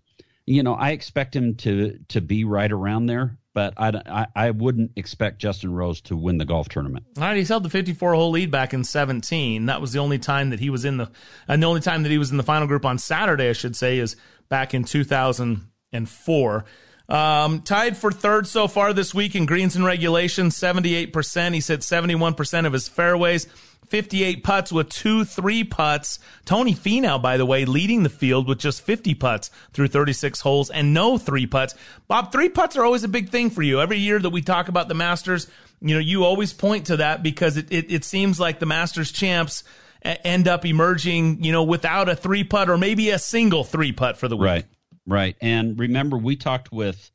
you 0.47 0.65
know 0.65 0.75
I 0.75 0.91
expect 0.91 1.35
him 1.35 1.55
to 1.57 1.99
to 2.09 2.21
be 2.21 2.45
right 2.45 2.71
around 2.71 3.07
there 3.07 3.39
but 3.57 3.73
I, 3.79 3.89
I, 4.05 4.27
I, 4.37 4.51
wouldn't 4.51 4.93
expect 4.97 5.39
Justin 5.39 5.73
Rose 5.73 6.03
to 6.03 6.15
win 6.15 6.37
the 6.37 6.45
golf 6.45 6.69
tournament. 6.69 7.07
All 7.17 7.23
right, 7.23 7.39
he's 7.39 7.49
held 7.49 7.63
the 7.63 7.71
54 7.71 8.13
hole 8.13 8.31
lead 8.31 8.51
back 8.51 8.75
in 8.75 8.85
17. 8.85 9.65
That 9.65 9.81
was 9.81 9.95
the 9.95 9.99
only 9.99 10.19
time 10.19 10.51
that 10.51 10.61
he 10.61 10.69
was 10.69 10.85
in 10.85 10.99
the, 10.99 11.11
and 11.49 11.63
the 11.63 11.67
only 11.67 11.81
time 11.81 12.03
that 12.03 12.11
he 12.11 12.19
was 12.19 12.31
in 12.31 12.37
the 12.37 12.43
final 12.43 12.67
group 12.67 12.85
on 12.85 12.99
Saturday, 12.99 13.49
I 13.49 13.55
should 13.55 13.75
say, 13.75 13.97
is 13.97 14.15
back 14.51 14.75
in 14.75 14.85
2004. 14.85 16.65
Um, 17.09 17.63
tied 17.63 17.97
for 17.97 18.13
third 18.13 18.47
so 18.47 18.69
far 18.69 18.93
this 18.93 19.15
week 19.15 19.35
in 19.35 19.47
greens 19.47 19.75
and 19.75 19.87
regulation, 19.87 20.49
78%. 20.49 21.55
He's 21.55 21.69
hit 21.69 21.81
71% 21.81 22.67
of 22.67 22.75
his 22.75 22.89
fairways. 22.89 23.47
58 23.89 24.43
putts 24.43 24.73
with 24.73 24.89
two 24.89 25.25
three 25.25 25.65
putts. 25.65 26.19
Tony 26.45 26.75
Finau, 26.75 27.21
by 27.21 27.37
the 27.37 27.47
way, 27.47 27.65
leading 27.65 28.03
the 28.03 28.09
field 28.09 28.49
with 28.49 28.59
just 28.59 28.83
50 28.83 29.15
putts 29.15 29.51
through 29.73 29.89
36 29.89 30.41
holes 30.41 30.71
and 30.71 30.93
no 30.93 31.19
three 31.19 31.47
putts. 31.47 31.75
Bob, 32.09 32.33
three 32.33 32.49
putts 32.49 32.77
are 32.77 32.85
always 32.85 33.05
a 33.05 33.09
big 33.09 33.31
thing 33.31 33.51
for 33.51 33.63
you. 33.63 33.81
Every 33.81 33.99
year 33.99 34.19
that 34.19 34.31
we 34.31 34.43
talk 34.43 34.69
about 34.69 34.89
the 34.89 34.95
Masters, 34.95 35.49
you 35.81 35.95
know, 35.95 36.01
you 36.01 36.25
always 36.25 36.53
point 36.53 36.87
to 36.87 36.99
that 36.99 37.23
because 37.23 37.57
it, 37.57 37.71
it, 37.71 37.91
it 37.91 38.05
seems 38.05 38.41
like 38.41 38.59
the 38.59 38.67
Masters 38.67 39.13
champs 39.13 39.65
end 40.03 40.49
up 40.49 40.65
emerging, 40.65 41.43
you 41.43 41.53
know, 41.53 41.63
without 41.63 42.09
a 42.09 42.17
three 42.17 42.45
putt 42.45 42.71
or 42.71 42.79
maybe 42.79 43.11
a 43.11 43.19
single 43.19 43.65
three 43.65 43.93
putt 43.93 44.17
for 44.17 44.29
the 44.29 44.37
week. 44.37 44.45
Right, 44.47 44.65
right. 45.07 45.37
And 45.41 45.79
remember, 45.79 46.17
we 46.17 46.37
talked 46.37 46.73
with 46.73 47.11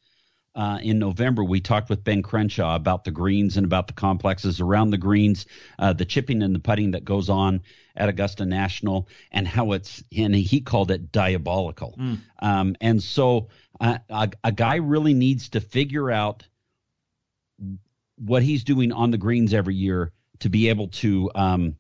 uh, 0.56 0.80
in 0.82 1.00
November, 1.00 1.44
we 1.44 1.62
talked 1.62 1.90
with 1.90 2.04
Ben 2.04 2.22
Crenshaw 2.22 2.76
about 2.76 3.04
the 3.04 3.12
greens 3.12 3.58
and 3.58 3.66
about 3.66 3.88
the 3.88 3.94
complexes 3.94 4.60
around 4.60 4.90
the 4.90 4.98
greens, 4.98 5.46
uh, 5.80 5.94
the 5.94 6.06
chipping 6.06 6.44
and 6.44 6.54
the 6.54 6.60
putting 6.60 6.92
that 6.92 7.06
goes 7.06 7.30
on 7.30 7.62
at 7.96 8.10
Augusta 8.10 8.46
National, 8.46 9.08
and 9.32 9.48
how 9.48 9.72
it's, 9.72 10.04
and 10.16 10.36
he 10.36 10.62
called 10.62 10.92
it 10.92 11.12
diabolical. 11.12 11.96
Mm. 11.98 12.20
Um, 12.40 12.76
and 12.82 13.02
so 13.02 13.50
uh, 13.80 14.00
a, 14.10 14.30
a 14.44 14.52
guy 14.52 14.76
really 14.76 15.14
needs 15.14 15.50
to 15.50 15.62
figure 15.62 16.12
out 16.12 16.48
what 18.18 18.44
he's 18.44 18.64
doing 18.64 18.92
on 18.92 19.12
the 19.12 19.18
greens 19.18 19.54
every 19.54 19.76
year 19.76 20.12
to 20.40 20.50
be 20.50 20.70
able 20.70 20.88
to 20.88 21.32
um, 21.36 21.76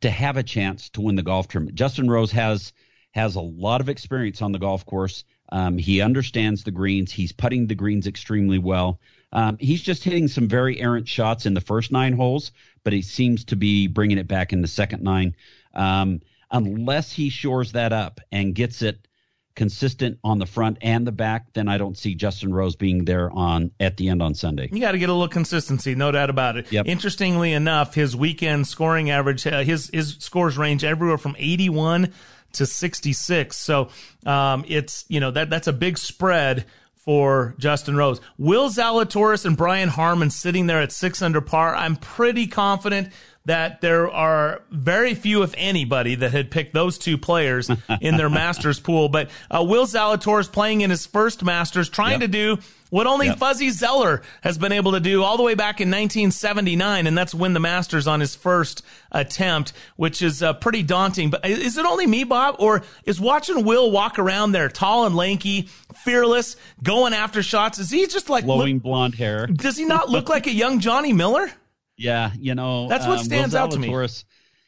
to 0.00 0.10
have 0.10 0.36
a 0.36 0.42
chance 0.42 0.90
to 0.90 1.00
win 1.00 1.16
the 1.16 1.22
golf 1.22 1.48
tournament. 1.48 1.76
Justin 1.76 2.10
Rose 2.10 2.32
has 2.32 2.72
has 3.12 3.36
a 3.36 3.40
lot 3.40 3.80
of 3.80 3.88
experience 3.88 4.42
on 4.42 4.52
the 4.52 4.58
golf 4.58 4.84
course. 4.84 5.24
Um, 5.50 5.78
he 5.78 6.00
understands 6.00 6.64
the 6.64 6.70
greens. 6.70 7.12
He's 7.12 7.32
putting 7.32 7.66
the 7.66 7.74
greens 7.74 8.06
extremely 8.06 8.58
well. 8.58 9.00
Um, 9.32 9.56
he's 9.58 9.82
just 9.82 10.04
hitting 10.04 10.28
some 10.28 10.48
very 10.48 10.80
errant 10.80 11.08
shots 11.08 11.46
in 11.46 11.54
the 11.54 11.60
first 11.60 11.92
nine 11.92 12.14
holes, 12.14 12.52
but 12.84 12.92
he 12.92 13.02
seems 13.02 13.44
to 13.46 13.56
be 13.56 13.86
bringing 13.86 14.18
it 14.18 14.28
back 14.28 14.52
in 14.52 14.62
the 14.62 14.68
second 14.68 15.02
nine. 15.02 15.36
Um, 15.74 16.20
unless 16.50 17.12
he 17.12 17.28
shores 17.28 17.72
that 17.72 17.92
up 17.92 18.20
and 18.32 18.54
gets 18.54 18.82
it 18.82 19.06
consistent 19.54 20.18
on 20.22 20.38
the 20.38 20.46
front 20.46 20.78
and 20.82 21.04
the 21.04 21.12
back, 21.12 21.52
then 21.52 21.68
I 21.68 21.78
don't 21.78 21.98
see 21.98 22.14
Justin 22.14 22.54
Rose 22.54 22.76
being 22.76 23.04
there 23.04 23.28
on 23.30 23.72
at 23.80 23.96
the 23.96 24.08
end 24.08 24.22
on 24.22 24.34
Sunday. 24.34 24.68
You 24.72 24.80
got 24.80 24.92
to 24.92 24.98
get 24.98 25.08
a 25.08 25.12
little 25.12 25.28
consistency, 25.28 25.96
no 25.96 26.12
doubt 26.12 26.30
about 26.30 26.56
it. 26.56 26.70
Yep. 26.70 26.86
Interestingly 26.86 27.52
enough, 27.52 27.94
his 27.94 28.14
weekend 28.14 28.68
scoring 28.68 29.10
average, 29.10 29.46
uh, 29.46 29.64
his 29.64 29.90
his 29.92 30.16
scores 30.20 30.56
range 30.56 30.84
everywhere 30.84 31.18
from 31.18 31.34
81 31.38 32.12
to 32.52 32.66
66. 32.66 33.56
So 33.56 33.88
um, 34.26 34.64
it's 34.68 35.04
you 35.08 35.20
know 35.20 35.30
that 35.30 35.50
that's 35.50 35.66
a 35.66 35.72
big 35.72 35.98
spread 35.98 36.64
for 36.94 37.54
Justin 37.58 37.96
Rose. 37.96 38.20
Will 38.36 38.68
Zalatoris 38.68 39.46
and 39.46 39.56
Brian 39.56 39.88
Harman 39.88 40.28
sitting 40.30 40.66
there 40.66 40.82
at 40.82 40.92
six 40.92 41.22
under 41.22 41.40
par. 41.40 41.74
I'm 41.74 41.96
pretty 41.96 42.46
confident 42.46 43.12
that 43.48 43.80
there 43.80 44.10
are 44.10 44.60
very 44.70 45.14
few, 45.14 45.42
if 45.42 45.54
anybody, 45.56 46.14
that 46.14 46.32
had 46.32 46.50
picked 46.50 46.74
those 46.74 46.98
two 46.98 47.16
players 47.16 47.70
in 48.00 48.18
their 48.18 48.28
Masters 48.38 48.78
pool. 48.78 49.08
But 49.08 49.30
uh, 49.50 49.64
Will 49.66 49.86
Zalatoris 49.86 50.52
playing 50.52 50.82
in 50.82 50.90
his 50.90 51.06
first 51.06 51.42
Masters, 51.42 51.88
trying 51.88 52.20
yep. 52.20 52.20
to 52.20 52.28
do 52.28 52.58
what 52.90 53.06
only 53.06 53.28
yep. 53.28 53.38
Fuzzy 53.38 53.70
Zoeller 53.70 54.20
has 54.42 54.58
been 54.58 54.72
able 54.72 54.92
to 54.92 55.00
do 55.00 55.22
all 55.22 55.38
the 55.38 55.42
way 55.42 55.54
back 55.54 55.80
in 55.80 55.88
1979, 55.88 57.06
and 57.06 57.16
that's 57.16 57.34
win 57.34 57.54
the 57.54 57.60
Masters 57.60 58.06
on 58.06 58.20
his 58.20 58.36
first 58.36 58.82
attempt, 59.10 59.72
which 59.96 60.20
is 60.20 60.42
uh, 60.42 60.52
pretty 60.52 60.82
daunting. 60.82 61.30
But 61.30 61.46
is 61.46 61.78
it 61.78 61.86
only 61.86 62.06
me, 62.06 62.24
Bob, 62.24 62.56
or 62.58 62.82
is 63.04 63.18
watching 63.18 63.64
Will 63.64 63.90
walk 63.90 64.18
around 64.18 64.52
there, 64.52 64.68
tall 64.68 65.06
and 65.06 65.16
lanky, 65.16 65.70
fearless, 66.04 66.56
going 66.82 67.14
after 67.14 67.42
shots? 67.42 67.78
Is 67.78 67.90
he 67.90 68.06
just 68.06 68.28
like 68.28 68.44
flowing 68.44 68.74
look, 68.74 68.82
blonde 68.82 69.14
hair? 69.14 69.46
Does 69.46 69.78
he 69.78 69.86
not 69.86 70.10
look 70.10 70.28
like 70.28 70.46
a 70.46 70.52
young 70.52 70.80
Johnny 70.80 71.14
Miller? 71.14 71.50
Yeah, 71.98 72.30
you 72.38 72.54
know 72.54 72.88
that's 72.88 73.06
what 73.06 73.18
um, 73.18 73.24
stands 73.24 73.54
out 73.54 73.72
to 73.72 73.78
me. 73.78 73.92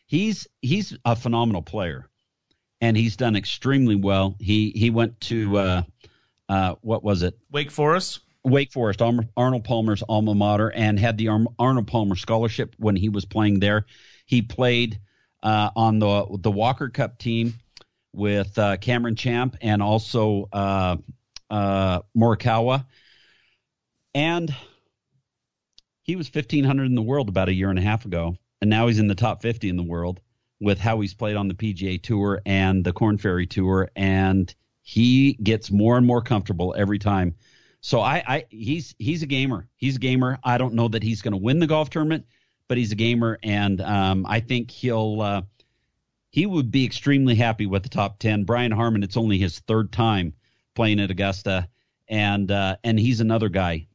He's 0.07 0.49
he's 0.61 0.97
a 1.05 1.15
phenomenal 1.15 1.63
player, 1.63 2.11
and 2.81 2.97
he's 2.97 3.17
done 3.17 3.37
extremely 3.37 3.95
well. 3.95 4.37
He 4.41 4.71
he 4.71 4.91
went 4.91 5.21
to 5.23 5.57
uh, 5.57 5.83
uh, 6.49 6.75
what 6.83 7.05
was 7.05 7.23
it? 7.23 7.39
Wake 7.51 7.71
Forest. 7.71 8.21
Wake 8.43 8.73
Forest, 8.73 9.03
Arnold 9.03 9.65
Palmer's 9.65 10.03
alma 10.03 10.35
mater, 10.35 10.73
and 10.73 10.99
had 10.99 11.17
the 11.19 11.29
Arnold 11.29 11.87
Palmer 11.87 12.17
scholarship 12.17 12.75
when 12.79 12.97
he 12.97 13.09
was 13.09 13.25
playing 13.25 13.61
there. 13.61 13.87
He 14.27 14.43
played 14.43 14.99
uh, 15.43 15.71
on 15.77 16.01
the 16.01 16.27
the 16.41 16.51
Walker 16.51 16.89
Cup 16.89 17.19
team 17.19 17.55
with 18.13 18.59
uh, 18.59 18.79
Cameron 18.79 19.15
Champ 19.15 19.57
and 19.61 19.83
also 19.83 20.49
uh, 20.53 20.97
uh, 21.49 22.01
Morikawa, 22.17 22.87
and 24.15 24.55
he 26.03 26.17
was 26.17 26.29
1500 26.29 26.85
in 26.85 26.95
the 26.95 27.03
world 27.03 27.29
about 27.29 27.49
a 27.49 27.55
year 27.55 27.71
and 27.71 27.79
a 27.79 27.83
half 27.83 28.05
ago, 28.05 28.37
and 28.61 28.71
now 28.71 28.87
he's 28.87 28.99
in 28.99 29.09
the 29.09 29.15
top 29.15 29.43
50 29.43 29.69
in 29.69 29.77
the 29.77 29.83
world 29.83 30.21
with 30.61 30.79
how 30.79 31.01
he's 31.01 31.15
played 31.15 31.37
on 31.37 31.49
the 31.49 31.55
PGA 31.55 32.01
Tour 32.03 32.41
and 32.45 32.85
the 32.85 32.93
Corn 32.93 33.19
Ferry 33.19 33.47
Tour, 33.47 33.91
and 33.97 34.55
he 34.83 35.35
gets 35.35 35.71
more 35.71 35.97
and 35.97 36.07
more 36.07 36.23
comfortable 36.23 36.75
every 36.77 36.99
time. 36.99 37.35
So 37.81 38.01
I, 38.01 38.23
I 38.27 38.45
he's 38.51 38.95
he's 38.99 39.23
a 39.23 39.27
gamer. 39.27 39.67
He's 39.77 39.97
a 39.97 40.01
gamer. 40.01 40.39
I 40.45 40.59
don't 40.59 40.75
know 40.75 40.89
that 40.89 41.03
he's 41.03 41.23
going 41.23 41.33
to 41.33 41.39
win 41.39 41.61
the 41.61 41.67
golf 41.67 41.89
tournament, 41.89 42.27
but 42.69 42.77
he's 42.77 42.93
a 42.93 42.97
gamer, 42.97 43.39
and 43.43 43.81
um, 43.81 44.27
I 44.29 44.41
think 44.41 44.71
he'll 44.71 45.21
uh, 45.23 45.43
he 46.31 46.45
would 46.45 46.71
be 46.71 46.85
extremely 46.85 47.35
happy 47.35 47.67
with 47.67 47.83
the 47.83 47.89
top 47.89 48.19
ten. 48.19 48.45
Brian 48.45 48.73
Harman, 48.73 49.03
it's 49.03 49.17
only 49.17 49.39
his 49.39 49.61
third 49.61 49.93
time 49.93 50.35
playing 50.75 51.01
at 51.01 51.11
Augusta, 51.11 51.69
and 52.09 52.51
uh, 52.51 52.77
and 52.85 53.01
he's 53.01 53.21
another 53.21 53.49
guy. 53.49 53.87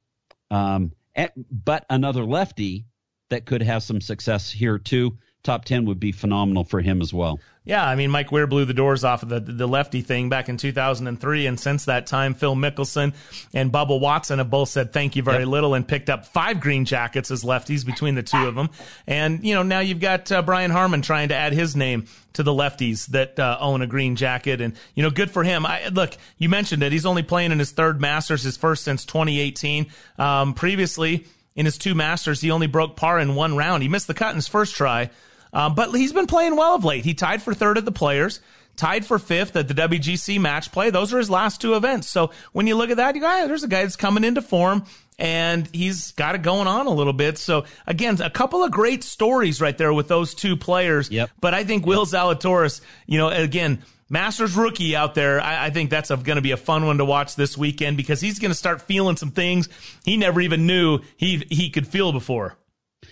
Um, 0.50 0.92
Eh, 1.16 1.30
but 1.52 1.86
another 1.90 2.26
lefty 2.26 2.86
that 3.30 3.46
could 3.46 3.62
have 3.62 3.84
some 3.84 4.02
success 4.02 4.52
here 4.52 4.78
too. 4.78 5.18
Top 5.44 5.66
10 5.66 5.86
would 5.86 6.00
be 6.00 6.12
phenomenal 6.12 6.64
for 6.64 6.82
him 6.82 7.02
as 7.02 7.14
well. 7.14 7.40
Yeah, 7.66 7.84
I 7.84 7.96
mean, 7.96 8.12
Mike 8.12 8.32
Weir 8.32 8.46
blew 8.46 8.66
the 8.66 8.76
doors 8.76 9.04
off 9.04 9.24
of 9.24 9.30
the, 9.30 9.40
the 9.40 9.68
lefty 9.68 10.02
thing 10.02 10.30
back 10.30 10.50
in 10.50 10.58
2003. 10.58 11.48
And 11.48 11.60
since 11.60 11.86
that 11.86 12.06
time, 12.06 12.36
Phil 12.36 12.56
Mickelson 12.56 13.16
and 13.56 13.72
Bubba 13.72 14.00
Watson 14.00 14.38
have 14.38 14.52
both 14.52 14.70
said 14.70 14.94
thank 14.94 15.16
you 15.16 15.24
very 15.24 15.40
yep. 15.40 15.48
little 15.48 15.74
and 15.74 15.88
picked 15.88 16.12
up 16.12 16.28
five 16.28 16.60
green 16.60 16.86
jackets 16.86 17.32
as 17.32 17.44
lefties 17.44 17.84
between 17.84 18.14
the 18.14 18.22
two 18.22 18.48
of 18.48 18.54
them. 18.54 18.70
And, 19.08 19.44
you 19.44 19.56
know, 19.56 19.64
now 19.64 19.80
you've 19.80 20.00
got 20.00 20.32
uh, 20.32 20.44
Brian 20.44 20.70
Harman 20.70 21.02
trying 21.02 21.30
to 21.30 21.36
add 21.36 21.54
his 21.54 21.76
name 21.76 22.06
to 22.34 22.44
the 22.44 22.52
lefties 22.52 23.08
that 23.08 23.40
uh, 23.40 23.58
own 23.60 23.82
a 23.82 23.88
green 23.88 24.16
jacket. 24.16 24.62
And, 24.62 24.76
you 24.94 25.02
know, 25.02 25.10
good 25.10 25.32
for 25.32 25.44
him. 25.44 25.66
I, 25.66 25.88
look, 25.88 26.16
you 26.38 26.50
mentioned 26.50 26.84
it. 26.84 26.92
He's 26.92 27.06
only 27.08 27.24
playing 27.24 27.52
in 27.52 27.58
his 27.58 27.72
third 27.72 28.00
Masters, 28.00 28.44
his 28.44 28.58
first 28.58 28.84
since 28.84 29.06
2018. 29.06 29.88
Um, 30.20 30.54
previously, 30.54 31.26
in 31.56 31.66
his 31.66 31.78
two 31.80 31.96
Masters, 31.96 32.42
he 32.42 32.52
only 32.52 32.68
broke 32.68 32.96
par 32.96 33.20
in 33.20 33.34
one 33.34 33.58
round. 33.58 33.82
He 33.82 33.90
missed 33.90 34.08
the 34.08 34.14
cut 34.14 34.30
in 34.30 34.36
his 34.36 34.48
first 34.48 34.76
try, 34.76 35.10
um, 35.56 35.74
but 35.74 35.92
he's 35.92 36.14
been 36.14 36.28
playing 36.28 36.58
well 36.58 36.76
of 36.76 36.84
late. 36.84 37.06
He 37.06 37.14
tied 37.14 37.42
for 37.42 37.54
third 37.54 37.78
at 37.78 37.86
the 37.86 37.92
Players, 37.92 38.42
tied 38.76 39.06
for 39.06 39.18
fifth 39.18 39.56
at 39.56 39.70
the 39.70 39.74
WGC 39.74 40.40
Match 40.40 40.72
Play. 40.72 40.90
Those 40.90 41.14
are 41.14 41.18
his 41.18 41.30
last 41.30 41.62
two 41.62 41.76
events. 41.76 42.10
So 42.10 42.32
when 42.52 42.68
you 42.68 42.76
look 42.76 42.90
at 42.90 42.98
that, 42.98 43.16
you 43.16 43.22
go, 43.22 43.30
hey, 43.30 43.48
there's 43.48 43.64
a 43.64 43.70
guy 43.70 43.82
that's 43.82 43.96
coming 43.96 44.26
into 44.26 44.42
form 44.42 44.86
and 45.18 45.68
he's 45.72 46.12
got 46.12 46.36
it 46.36 46.42
going 46.42 46.68
on 46.68 46.88
a 46.88 46.92
little 46.92 47.14
bit. 47.14 47.38
So 47.38 47.64
again, 47.88 48.22
a 48.22 48.30
couple 48.30 48.66
of 48.66 48.72
great 48.72 49.02
stories 49.02 49.62
right 49.62 49.78
there 49.78 49.94
with 49.94 50.10
those 50.10 50.34
two 50.34 50.58
players. 50.58 51.10
Yep. 51.10 51.32
But 51.40 51.54
I 51.54 51.64
think 51.64 51.86
Will 51.86 52.06
Zalatoris, 52.06 52.82
you 53.08 53.18
know, 53.18 53.30
again, 53.30 53.82
Masters 54.10 54.58
rookie 54.58 54.94
out 54.94 55.16
there. 55.16 55.40
I, 55.40 55.68
I 55.68 55.70
think 55.70 55.90
that's 55.90 56.10
going 56.10 56.36
to 56.36 56.42
be 56.42 56.52
a 56.52 56.58
fun 56.58 56.86
one 56.86 56.98
to 56.98 57.06
watch 57.06 57.38
this 57.38 57.58
weekend 57.58 57.96
because 57.96 58.20
he's 58.20 58.40
going 58.40 58.52
to 58.52 58.56
start 58.56 58.82
feeling 58.82 59.16
some 59.16 59.32
things 59.32 59.70
he 60.04 60.18
never 60.18 60.42
even 60.42 60.68
knew 60.68 61.00
he 61.16 61.46
he 61.50 61.70
could 61.70 61.88
feel 61.88 62.12
before. 62.12 62.58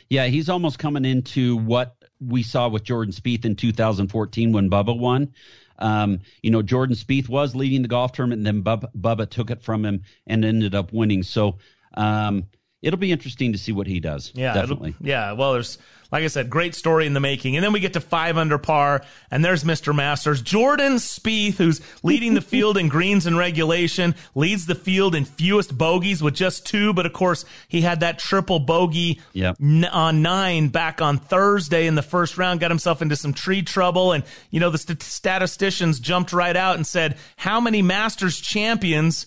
Yeah, 0.10 0.28
he's 0.28 0.50
almost 0.50 0.78
coming 0.78 1.06
into 1.06 1.56
what 1.56 1.96
we 2.28 2.44
saw 2.44 2.68
with 2.68 2.84
Jordan 2.84 3.14
Spieth 3.14 3.46
in 3.46 3.56
2014 3.56 4.52
when 4.52 4.70
Bubba 4.70 4.98
won. 4.98 5.34
Um, 5.80 6.20
you 6.42 6.52
know, 6.52 6.62
Jordan 6.62 6.96
Spieth 6.96 7.30
was 7.30 7.56
leading 7.56 7.82
the 7.82 7.88
golf 7.88 8.12
tournament, 8.12 8.40
and 8.40 8.48
then 8.48 8.64
Bubba, 8.64 8.90
Bubba 8.96 9.30
took 9.30 9.50
it 9.50 9.62
from 9.62 9.84
him 9.84 10.04
and 10.28 10.46
ended 10.46 10.76
up 10.76 10.94
winning. 10.94 11.24
So 11.24 11.58
um, 11.96 12.46
it'll 12.84 13.00
be 13.00 13.12
interesting 13.12 13.54
to 13.54 13.58
see 13.58 13.72
what 13.72 13.88
he 13.88 14.00
does. 14.00 14.32
Yeah, 14.36 14.54
definitely. 14.54 14.94
Yeah, 15.02 15.32
well, 15.32 15.54
there's 15.54 15.80
like 16.14 16.24
I 16.24 16.28
said, 16.28 16.48
great 16.48 16.76
story 16.76 17.08
in 17.08 17.16
the 17.16 17.20
making. 17.20 17.56
And 17.56 17.66
then 17.66 17.74
we 17.74 17.80
get 17.80 17.94
to 17.94 18.00
five 18.00 18.38
under 18.38 18.60
par, 18.60 19.04
and 19.32 19.44
there's 19.44 19.64
Mr. 19.64 19.96
Masters, 19.96 20.44
Jordan 20.44 20.98
Spieth, 20.98 21.56
who's 21.56 21.82
leading 22.04 22.36
the 22.36 22.42
field 22.54 22.78
in 22.78 22.88
greens 22.88 23.26
and 23.26 23.36
regulation, 23.36 24.14
leads 24.36 24.68
the 24.68 24.76
field 24.76 25.16
in 25.16 25.26
fewest 25.26 25.76
bogeys 25.76 26.22
with 26.22 26.36
just 26.36 26.68
two. 26.68 26.94
But 26.94 27.08
of 27.08 27.14
course, 27.14 27.46
he 27.68 27.82
had 27.82 28.02
that 28.02 28.20
triple 28.20 28.60
bogey 28.60 29.22
yep. 29.34 29.58
n- 29.60 29.86
on 29.86 30.22
nine 30.22 30.68
back 30.68 31.02
on 31.02 31.18
Thursday 31.18 31.88
in 31.88 31.96
the 31.96 32.04
first 32.04 32.38
round, 32.38 32.60
got 32.60 32.70
himself 32.70 33.02
into 33.02 33.16
some 33.16 33.34
tree 33.34 33.64
trouble. 33.64 34.12
And, 34.12 34.24
you 34.52 34.60
know, 34.60 34.70
the 34.70 34.78
st- 34.78 35.02
statisticians 35.02 36.00
jumped 36.00 36.32
right 36.32 36.56
out 36.56 36.76
and 36.76 36.86
said, 36.86 37.18
how 37.38 37.60
many 37.60 37.82
Masters 37.82 38.40
champions 38.40 39.26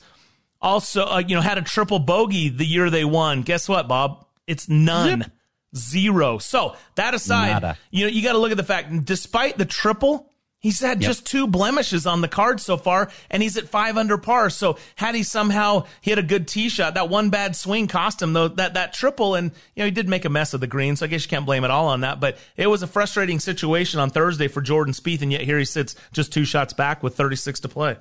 also, 0.67 1.07
uh, 1.07 1.23
you 1.27 1.35
know, 1.35 1.41
had 1.41 1.59
a 1.59 1.63
triple 1.63 1.99
bogey 1.99 2.49
the 2.49 2.67
year 2.67 2.91
they 2.91 3.05
won? 3.05 3.43
Guess 3.43 3.69
what, 3.69 3.89
Bob? 3.89 4.27
It's 4.47 4.69
none. 4.69 5.23
Zip 5.23 5.31
zero. 5.77 6.39
So 6.39 6.77
that 6.95 7.15
aside, 7.15 7.51
Nada. 7.51 7.79
you 7.91 8.07
know, 8.07 8.11
you 8.11 8.23
got 8.23 8.33
to 8.33 8.39
look 8.39 8.51
at 8.51 8.57
the 8.57 8.65
fact, 8.65 9.05
despite 9.05 9.59
the 9.59 9.65
triple, 9.65 10.31
he's 10.59 10.81
had 10.81 11.01
yep. 11.03 11.09
just 11.09 11.27
two 11.27 11.47
blemishes 11.47 12.07
on 12.07 12.21
the 12.21 12.29
card 12.29 12.61
so 12.61 12.77
far, 12.77 13.11
and 13.31 13.43
he's 13.43 13.57
at 13.57 13.69
five 13.69 13.97
under 13.97 14.19
par. 14.19 14.51
So 14.51 14.79
had 14.97 15.15
he 15.15 15.23
somehow 15.23 15.85
hit 16.01 16.19
a 16.19 16.23
good 16.23 16.49
tee 16.49 16.69
shot, 16.69 16.95
that 16.95 17.09
one 17.09 17.31
bad 17.31 17.57
swing 17.57 17.87
cost 17.89 18.23
him 18.23 18.33
though 18.33 18.49
that 18.49 18.75
that 18.75 18.93
triple, 18.93 19.35
and 19.35 19.53
you 19.75 19.83
know 19.83 19.85
he 19.85 19.91
did 19.91 20.09
make 20.09 20.25
a 20.25 20.31
mess 20.31 20.55
of 20.55 20.61
the 20.61 20.67
green. 20.67 20.97
So 20.97 21.07
I 21.07 21.09
guess 21.09 21.25
you 21.25 21.29
can't 21.29 21.47
blame 21.47 21.65
it 21.65 21.71
all 21.71 21.89
on 21.89 22.01
that. 22.01 22.21
But 22.21 22.39
it 22.57 22.67
was 22.67 22.83
a 22.83 22.87
frustrating 22.87 23.41
situation 23.41 24.01
on 24.01 24.11
Thursday 24.11 24.49
for 24.49 24.61
Jordan 24.61 24.95
Spieth, 24.95 25.23
and 25.23 25.33
yet 25.33 25.43
here 25.43 25.59
he 25.59 25.65
sits 25.65 25.95
just 26.13 26.33
two 26.33 26.45
shots 26.45 26.73
back 26.73 27.03
with 27.03 27.17
36 27.17 27.61
to 27.61 27.69
play. 27.69 27.97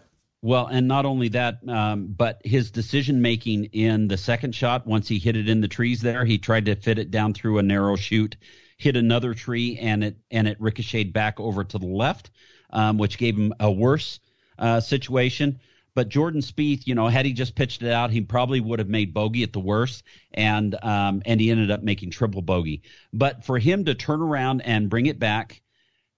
Well, 0.46 0.68
and 0.68 0.88
not 0.88 1.08
only 1.08 1.30
that, 1.30 1.68
um, 1.68 2.06
but 2.06 2.40
his 2.46 2.70
decision 2.70 3.20
making 3.20 3.66
in 3.74 4.08
the 4.08 4.16
second 4.16 4.54
shot, 4.54 4.86
once 4.86 5.08
he 5.08 5.18
hit 5.18 5.36
it 5.36 5.50
in 5.50 5.60
the 5.60 5.68
trees 5.68 6.02
there, 6.02 6.24
he 6.24 6.38
tried 6.38 6.66
to 6.66 6.76
fit 6.76 7.00
it 7.00 7.10
down 7.10 7.34
through 7.34 7.58
a 7.58 7.64
narrow 7.64 7.96
chute, 7.96 8.38
hit 8.78 8.96
another 8.96 9.34
tree, 9.34 9.76
and 9.80 10.04
it 10.04 10.18
and 10.30 10.48
it 10.48 10.62
ricocheted 10.62 11.12
back 11.14 11.40
over 11.40 11.64
to 11.64 11.80
the 11.80 11.88
left, 11.88 12.30
um, 12.70 13.00
which 13.00 13.18
gave 13.18 13.36
him 13.36 13.56
a 13.60 13.72
worse 13.72 14.20
uh, 14.60 14.80
situation. 14.80 15.60
but 15.96 16.10
Jordan 16.10 16.42
Spieth, 16.42 16.86
you 16.86 16.94
know, 16.94 17.08
had 17.08 17.26
he 17.26 17.34
just 17.34 17.56
pitched 17.56 17.82
it 17.82 17.90
out, 17.92 18.12
he 18.12 18.22
probably 18.22 18.60
would 18.60 18.80
have 18.80 18.90
made 18.90 19.14
bogey 19.14 19.44
at 19.44 19.54
the 19.54 19.60
worst, 19.60 20.04
and 20.34 20.76
um, 20.84 21.24
and 21.26 21.40
he 21.40 21.50
ended 21.50 21.72
up 21.72 21.82
making 21.82 22.12
triple 22.12 22.42
bogey. 22.42 22.84
But 23.14 23.44
for 23.44 23.58
him 23.58 23.86
to 23.86 23.96
turn 23.96 24.22
around 24.22 24.62
and 24.62 24.90
bring 24.90 25.08
it 25.08 25.18
back, 25.18 25.62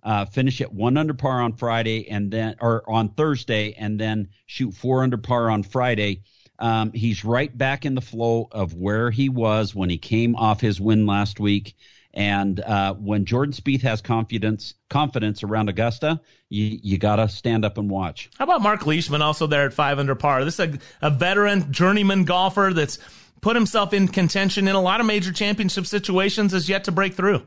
uh, 0.08 0.26
finish 0.26 0.62
at 0.62 0.74
one 0.74 0.96
under 0.96 1.14
par 1.14 1.42
on 1.42 1.52
Friday, 1.52 2.10
and 2.10 2.32
then 2.32 2.56
or 2.62 2.90
on 2.90 3.10
Thursday, 3.10 3.74
and 3.74 4.00
then 4.00 4.30
shoot 4.46 4.74
four 4.74 5.04
under 5.04 5.18
par 5.18 5.50
on 5.50 5.64
Friday. 5.64 6.22
Um, 6.60 6.94
he's 6.94 7.26
right 7.26 7.56
back 7.56 7.86
in 7.86 7.94
the 7.94 8.02
flow 8.02 8.48
of 8.52 8.74
where 8.74 9.12
he 9.12 9.28
was 9.28 9.76
when 9.76 9.90
he 9.90 9.98
came 9.98 10.34
off 10.38 10.62
his 10.62 10.80
win 10.80 11.06
last 11.06 11.42
week. 11.42 11.76
And 12.14 12.62
uh, 12.62 12.94
when 12.94 13.26
Jordan 13.26 13.54
Spieth 13.54 13.82
has 13.82 14.02
confidence 14.02 14.76
confidence 14.90 15.44
around 15.44 15.68
Augusta, 15.68 16.22
you 16.48 16.80
you 16.82 16.98
got 16.98 17.18
to 17.18 17.28
stand 17.28 17.66
up 17.66 17.78
and 17.78 17.90
watch. 17.90 18.30
How 18.38 18.46
about 18.46 18.62
Mark 18.62 18.88
Leishman 18.88 19.22
also 19.22 19.46
there 19.46 19.66
at 19.66 19.74
five 19.74 20.00
under 20.00 20.16
par? 20.16 20.46
This 20.46 20.58
is 20.58 20.74
a, 20.74 20.80
a 21.02 21.10
veteran 21.10 21.70
journeyman 21.74 22.24
golfer 22.24 22.72
that's 22.74 22.98
put 23.42 23.58
himself 23.58 23.94
in 23.94 24.08
contention 24.08 24.70
in 24.70 24.76
a 24.76 24.82
lot 24.82 25.02
of 25.02 25.06
major 25.06 25.34
championship 25.34 25.86
situations, 25.86 26.54
is 26.54 26.70
yet 26.70 26.86
to 26.86 26.94
break 26.94 27.14
through. 27.14 27.44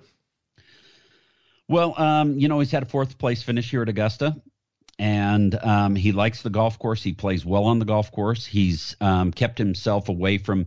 Well, 1.70 1.94
um, 1.96 2.36
you 2.36 2.48
know 2.48 2.58
he's 2.58 2.72
had 2.72 2.82
a 2.82 2.86
fourth 2.86 3.16
place 3.16 3.44
finish 3.44 3.70
here 3.70 3.80
at 3.82 3.88
Augusta, 3.88 4.34
and 4.98 5.54
um, 5.54 5.94
he 5.94 6.10
likes 6.10 6.42
the 6.42 6.50
golf 6.50 6.80
course. 6.80 7.00
He 7.00 7.12
plays 7.12 7.46
well 7.46 7.66
on 7.66 7.78
the 7.78 7.84
golf 7.84 8.10
course. 8.10 8.44
He's 8.44 8.96
um, 9.00 9.30
kept 9.30 9.56
himself 9.56 10.08
away 10.08 10.38
from 10.38 10.66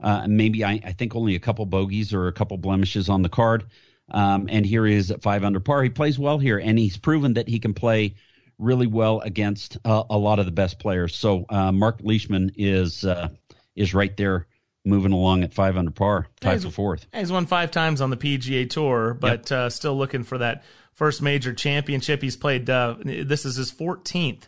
uh, 0.00 0.26
maybe 0.26 0.64
I, 0.64 0.80
I, 0.84 0.90
think 0.90 1.14
only 1.14 1.36
a 1.36 1.38
couple 1.38 1.64
bogeys 1.66 2.12
or 2.12 2.26
a 2.26 2.32
couple 2.32 2.56
blemishes 2.56 3.08
on 3.08 3.22
the 3.22 3.28
card. 3.28 3.66
Um, 4.10 4.48
and 4.50 4.66
here 4.66 4.84
he 4.84 4.96
is 4.96 5.12
at 5.12 5.22
five 5.22 5.44
under 5.44 5.60
par. 5.60 5.84
He 5.84 5.90
plays 5.90 6.18
well 6.18 6.40
here, 6.40 6.58
and 6.58 6.76
he's 6.76 6.96
proven 6.96 7.34
that 7.34 7.46
he 7.46 7.60
can 7.60 7.72
play 7.72 8.16
really 8.58 8.88
well 8.88 9.20
against 9.20 9.78
uh, 9.84 10.02
a 10.10 10.18
lot 10.18 10.40
of 10.40 10.46
the 10.46 10.52
best 10.52 10.80
players. 10.80 11.14
So 11.14 11.46
uh, 11.48 11.70
Mark 11.70 12.00
Leishman 12.02 12.50
is 12.56 13.04
uh, 13.04 13.28
is 13.76 13.94
right 13.94 14.16
there 14.16 14.48
moving 14.84 15.12
along 15.12 15.42
at 15.44 15.52
five 15.52 15.76
under 15.76 15.90
par, 15.90 16.26
tied 16.40 16.62
for 16.62 16.70
fourth. 16.70 17.06
He's 17.14 17.32
won 17.32 17.46
five 17.46 17.70
times 17.70 18.00
on 18.00 18.10
the 18.10 18.16
PGA 18.16 18.68
Tour, 18.68 19.14
but 19.14 19.50
yep. 19.50 19.58
Uh, 19.58 19.70
still 19.70 19.96
looking 19.96 20.24
for 20.24 20.38
that 20.38 20.64
first 20.92 21.22
major 21.22 21.52
championship. 21.52 22.22
He's 22.22 22.36
played. 22.36 22.68
Uh, 22.68 22.96
this 23.02 23.44
is 23.44 23.56
his 23.56 23.72
14th 23.72 24.44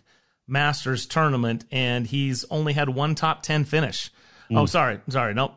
Masters 0.47 1.07
tournament, 1.07 1.65
and 1.71 2.07
he's 2.07 2.45
only 2.51 2.73
had 2.73 2.89
one 2.89 3.15
top 3.15 3.43
ten 3.43 3.65
finish. 3.65 4.11
Mm. 4.51 4.59
Oh, 4.59 4.67
sorry, 4.67 5.01
sorry. 5.09 5.35
Nope. 5.35 5.55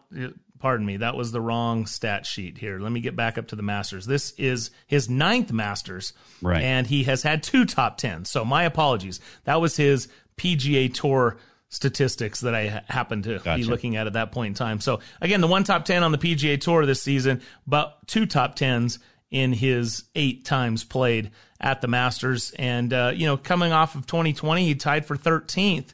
Pardon 0.60 0.86
me. 0.86 0.98
That 0.98 1.16
was 1.16 1.32
the 1.32 1.42
wrong 1.42 1.86
stat 1.86 2.26
sheet 2.26 2.58
here. 2.58 2.80
Let 2.80 2.92
me 2.92 3.02
get 3.02 3.16
back 3.16 3.38
up 3.38 3.48
to 3.48 3.56
the 3.56 3.62
Masters. 3.62 4.06
This 4.06 4.32
is 4.38 4.72
his 4.88 5.10
ninth 5.10 5.52
Masters, 5.52 6.14
right? 6.42 6.64
And 6.64 6.88
he 6.88 7.04
has 7.04 7.24
had 7.24 7.44
two 7.44 7.66
top 7.66 7.98
tens. 7.98 8.30
So 8.30 8.46
my 8.46 8.64
apologies. 8.64 9.20
That 9.44 9.62
was 9.62 9.76
his 9.76 10.08
PGA 10.38 10.94
Tour 10.94 11.38
statistics 11.70 12.42
that 12.42 12.56
I 12.56 12.84
happened 12.88 13.26
to 13.26 13.40
gotcha. 13.40 13.58
be 13.58 13.64
looking 13.64 13.96
at 13.96 14.08
at 14.08 14.14
that 14.14 14.32
point 14.32 14.50
in 14.50 14.54
time. 14.54 14.80
So 14.80 15.00
again, 15.22 15.42
the 15.42 15.48
one 15.48 15.64
top 15.64 15.86
10 15.86 16.04
on 16.04 16.12
the 16.12 16.18
PGA 16.18 16.60
Tour 16.60 16.86
this 16.86 17.02
season, 17.02 17.42
but 17.68 17.98
two 18.08 18.26
top 18.26 18.56
10s 18.56 19.00
in 19.32 19.52
his 19.52 20.04
eight 20.16 20.46
times 20.46 20.84
played 20.84 21.32
at 21.60 21.82
the 21.82 21.88
Masters. 21.88 22.52
And, 22.58 22.94
uh, 22.94 23.12
you 23.14 23.26
know, 23.26 23.38
coming 23.38 23.72
off 23.72 23.96
of 23.96 24.06
2020, 24.08 24.66
he 24.66 24.76
tied 24.76 25.06
for 25.06 25.18
13th 25.18 25.94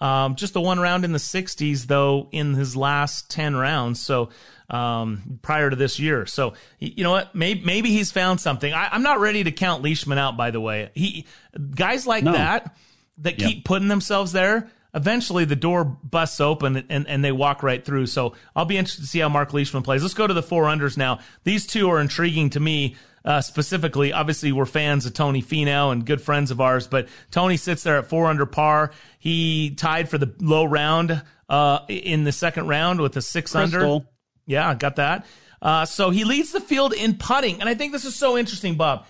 um, 0.00 0.36
just 0.36 0.54
the 0.54 0.60
one 0.60 0.78
round 0.78 1.04
in 1.04 1.12
the 1.12 1.18
60s, 1.18 1.86
though, 1.86 2.28
in 2.30 2.54
his 2.54 2.76
last 2.76 3.30
10 3.30 3.56
rounds. 3.56 4.00
So 4.00 4.30
um, 4.70 5.38
prior 5.42 5.70
to 5.70 5.76
this 5.76 5.98
year. 5.98 6.26
So 6.26 6.54
you 6.78 7.02
know 7.02 7.10
what? 7.10 7.34
Maybe, 7.34 7.64
maybe 7.64 7.90
he's 7.90 8.12
found 8.12 8.40
something. 8.40 8.72
I, 8.72 8.94
am 8.94 9.02
not 9.02 9.18
ready 9.18 9.44
to 9.44 9.52
count 9.52 9.82
Leishman 9.82 10.18
out. 10.18 10.36
By 10.36 10.50
the 10.50 10.60
way, 10.60 10.90
he 10.94 11.26
guys 11.74 12.06
like 12.06 12.24
no. 12.24 12.32
that 12.32 12.76
that 13.18 13.40
yep. 13.40 13.48
keep 13.48 13.64
putting 13.64 13.88
themselves 13.88 14.32
there. 14.32 14.70
Eventually, 14.94 15.44
the 15.44 15.56
door 15.56 15.84
busts 15.84 16.40
open 16.40 16.84
and, 16.88 17.06
and 17.06 17.24
they 17.24 17.32
walk 17.32 17.62
right 17.62 17.84
through. 17.84 18.06
So 18.06 18.34
I'll 18.56 18.64
be 18.64 18.78
interested 18.78 19.02
to 19.02 19.08
see 19.08 19.18
how 19.18 19.28
Mark 19.28 19.52
Leishman 19.52 19.82
plays. 19.82 20.02
Let's 20.02 20.14
go 20.14 20.26
to 20.26 20.34
the 20.34 20.42
four 20.42 20.64
unders 20.64 20.96
now. 20.96 21.20
These 21.44 21.66
two 21.66 21.90
are 21.90 22.00
intriguing 22.00 22.50
to 22.50 22.60
me 22.60 22.96
uh, 23.24 23.42
specifically. 23.42 24.12
Obviously, 24.12 24.52
we're 24.52 24.64
fans 24.64 25.04
of 25.04 25.12
Tony 25.12 25.42
Finau 25.42 25.92
and 25.92 26.06
good 26.06 26.20
friends 26.22 26.50
of 26.50 26.60
ours, 26.60 26.86
but 26.86 27.08
Tony 27.30 27.58
sits 27.58 27.82
there 27.82 27.98
at 27.98 28.06
four 28.06 28.26
under 28.26 28.46
par. 28.46 28.92
He 29.18 29.74
tied 29.76 30.08
for 30.08 30.16
the 30.16 30.34
low 30.40 30.64
round 30.64 31.22
uh, 31.48 31.80
in 31.88 32.24
the 32.24 32.32
second 32.32 32.68
round 32.68 33.00
with 33.00 33.16
a 33.16 33.22
six 33.22 33.52
Crystal. 33.52 33.94
under. 33.94 34.06
Yeah, 34.46 34.74
got 34.74 34.96
that. 34.96 35.26
Uh, 35.60 35.84
so 35.84 36.10
he 36.10 36.24
leads 36.24 36.52
the 36.52 36.60
field 36.60 36.94
in 36.94 37.16
putting, 37.16 37.60
and 37.60 37.68
I 37.68 37.74
think 37.74 37.92
this 37.92 38.04
is 38.04 38.14
so 38.14 38.38
interesting, 38.38 38.76
Bob. 38.76 39.06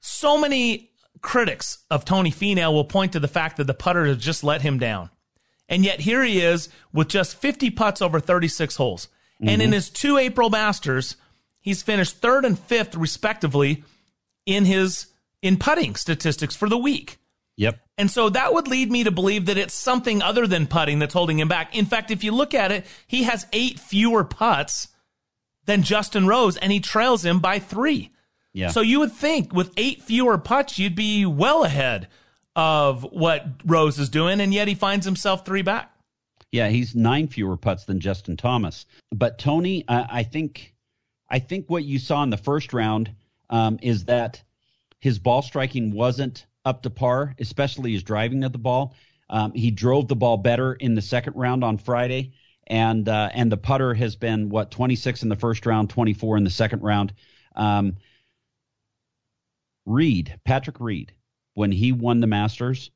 So 0.00 0.38
many 0.38 0.91
critics 1.22 1.78
of 1.90 2.04
Tony 2.04 2.30
Finau 2.30 2.72
will 2.72 2.84
point 2.84 3.12
to 3.12 3.20
the 3.20 3.28
fact 3.28 3.56
that 3.56 3.66
the 3.66 3.74
putter 3.74 4.04
has 4.04 4.18
just 4.18 4.44
let 4.44 4.62
him 4.62 4.78
down. 4.78 5.10
And 5.68 5.84
yet 5.84 6.00
here 6.00 6.22
he 6.22 6.40
is 6.40 6.68
with 6.92 7.08
just 7.08 7.36
50 7.36 7.70
putts 7.70 8.02
over 8.02 8.20
36 8.20 8.76
holes. 8.76 9.06
Mm-hmm. 9.06 9.48
And 9.48 9.62
in 9.62 9.68
mm-hmm. 9.68 9.74
his 9.74 9.90
two 9.90 10.18
April 10.18 10.50
Masters, 10.50 11.16
He's 11.62 11.82
finished 11.82 12.18
third 12.18 12.44
and 12.44 12.58
fifth, 12.58 12.96
respectively, 12.96 13.84
in 14.44 14.64
his 14.64 15.06
in 15.40 15.56
putting 15.56 15.94
statistics 15.94 16.56
for 16.56 16.68
the 16.68 16.76
week. 16.76 17.18
Yep. 17.56 17.78
And 17.96 18.10
so 18.10 18.28
that 18.30 18.52
would 18.52 18.66
lead 18.66 18.90
me 18.90 19.04
to 19.04 19.10
believe 19.12 19.46
that 19.46 19.58
it's 19.58 19.74
something 19.74 20.22
other 20.22 20.46
than 20.46 20.66
putting 20.66 20.98
that's 20.98 21.14
holding 21.14 21.38
him 21.38 21.48
back. 21.48 21.76
In 21.76 21.86
fact, 21.86 22.10
if 22.10 22.24
you 22.24 22.32
look 22.32 22.52
at 22.52 22.72
it, 22.72 22.84
he 23.06 23.22
has 23.22 23.46
eight 23.52 23.78
fewer 23.78 24.24
putts 24.24 24.88
than 25.66 25.84
Justin 25.84 26.26
Rose, 26.26 26.56
and 26.56 26.72
he 26.72 26.80
trails 26.80 27.24
him 27.24 27.38
by 27.38 27.60
three. 27.60 28.10
Yeah. 28.52 28.68
So 28.68 28.80
you 28.80 29.00
would 29.00 29.12
think 29.12 29.52
with 29.52 29.72
eight 29.76 30.02
fewer 30.02 30.38
putts, 30.38 30.78
you'd 30.78 30.94
be 30.94 31.24
well 31.24 31.64
ahead 31.64 32.08
of 32.54 33.02
what 33.02 33.46
Rose 33.64 33.98
is 33.98 34.08
doing, 34.08 34.40
and 34.40 34.52
yet 34.52 34.68
he 34.68 34.74
finds 34.74 35.06
himself 35.06 35.44
three 35.44 35.62
back. 35.62 35.90
Yeah, 36.50 36.68
he's 36.68 36.94
nine 36.94 37.28
fewer 37.28 37.56
putts 37.56 37.84
than 37.84 37.98
Justin 37.98 38.36
Thomas. 38.36 38.84
But 39.10 39.38
Tony, 39.38 39.84
I, 39.88 40.06
I 40.10 40.22
think 40.22 40.74
I 41.30 41.38
think 41.38 41.70
what 41.70 41.84
you 41.84 41.98
saw 41.98 42.22
in 42.22 42.30
the 42.30 42.36
first 42.36 42.74
round 42.74 43.14
um, 43.48 43.78
is 43.80 44.04
that 44.04 44.42
his 45.00 45.18
ball 45.18 45.40
striking 45.40 45.92
wasn't 45.92 46.46
up 46.64 46.82
to 46.82 46.90
par, 46.90 47.34
especially 47.38 47.92
his 47.92 48.02
driving 48.02 48.44
of 48.44 48.52
the 48.52 48.58
ball. 48.58 48.94
Um, 49.30 49.52
he 49.52 49.70
drove 49.70 50.08
the 50.08 50.14
ball 50.14 50.36
better 50.36 50.74
in 50.74 50.94
the 50.94 51.00
second 51.00 51.34
round 51.36 51.64
on 51.64 51.78
Friday, 51.78 52.34
and 52.66 53.08
uh, 53.08 53.30
and 53.32 53.50
the 53.50 53.56
putter 53.56 53.94
has 53.94 54.14
been 54.14 54.50
what 54.50 54.70
26 54.70 55.22
in 55.22 55.30
the 55.30 55.36
first 55.36 55.64
round, 55.64 55.88
24 55.88 56.36
in 56.36 56.44
the 56.44 56.50
second 56.50 56.82
round. 56.82 57.14
Um, 57.56 57.96
Reed, 59.84 60.38
Patrick 60.44 60.80
Reed, 60.80 61.12
when 61.54 61.72
he 61.72 61.92
won 61.92 62.20
the 62.20 62.26
Masters, 62.26 62.90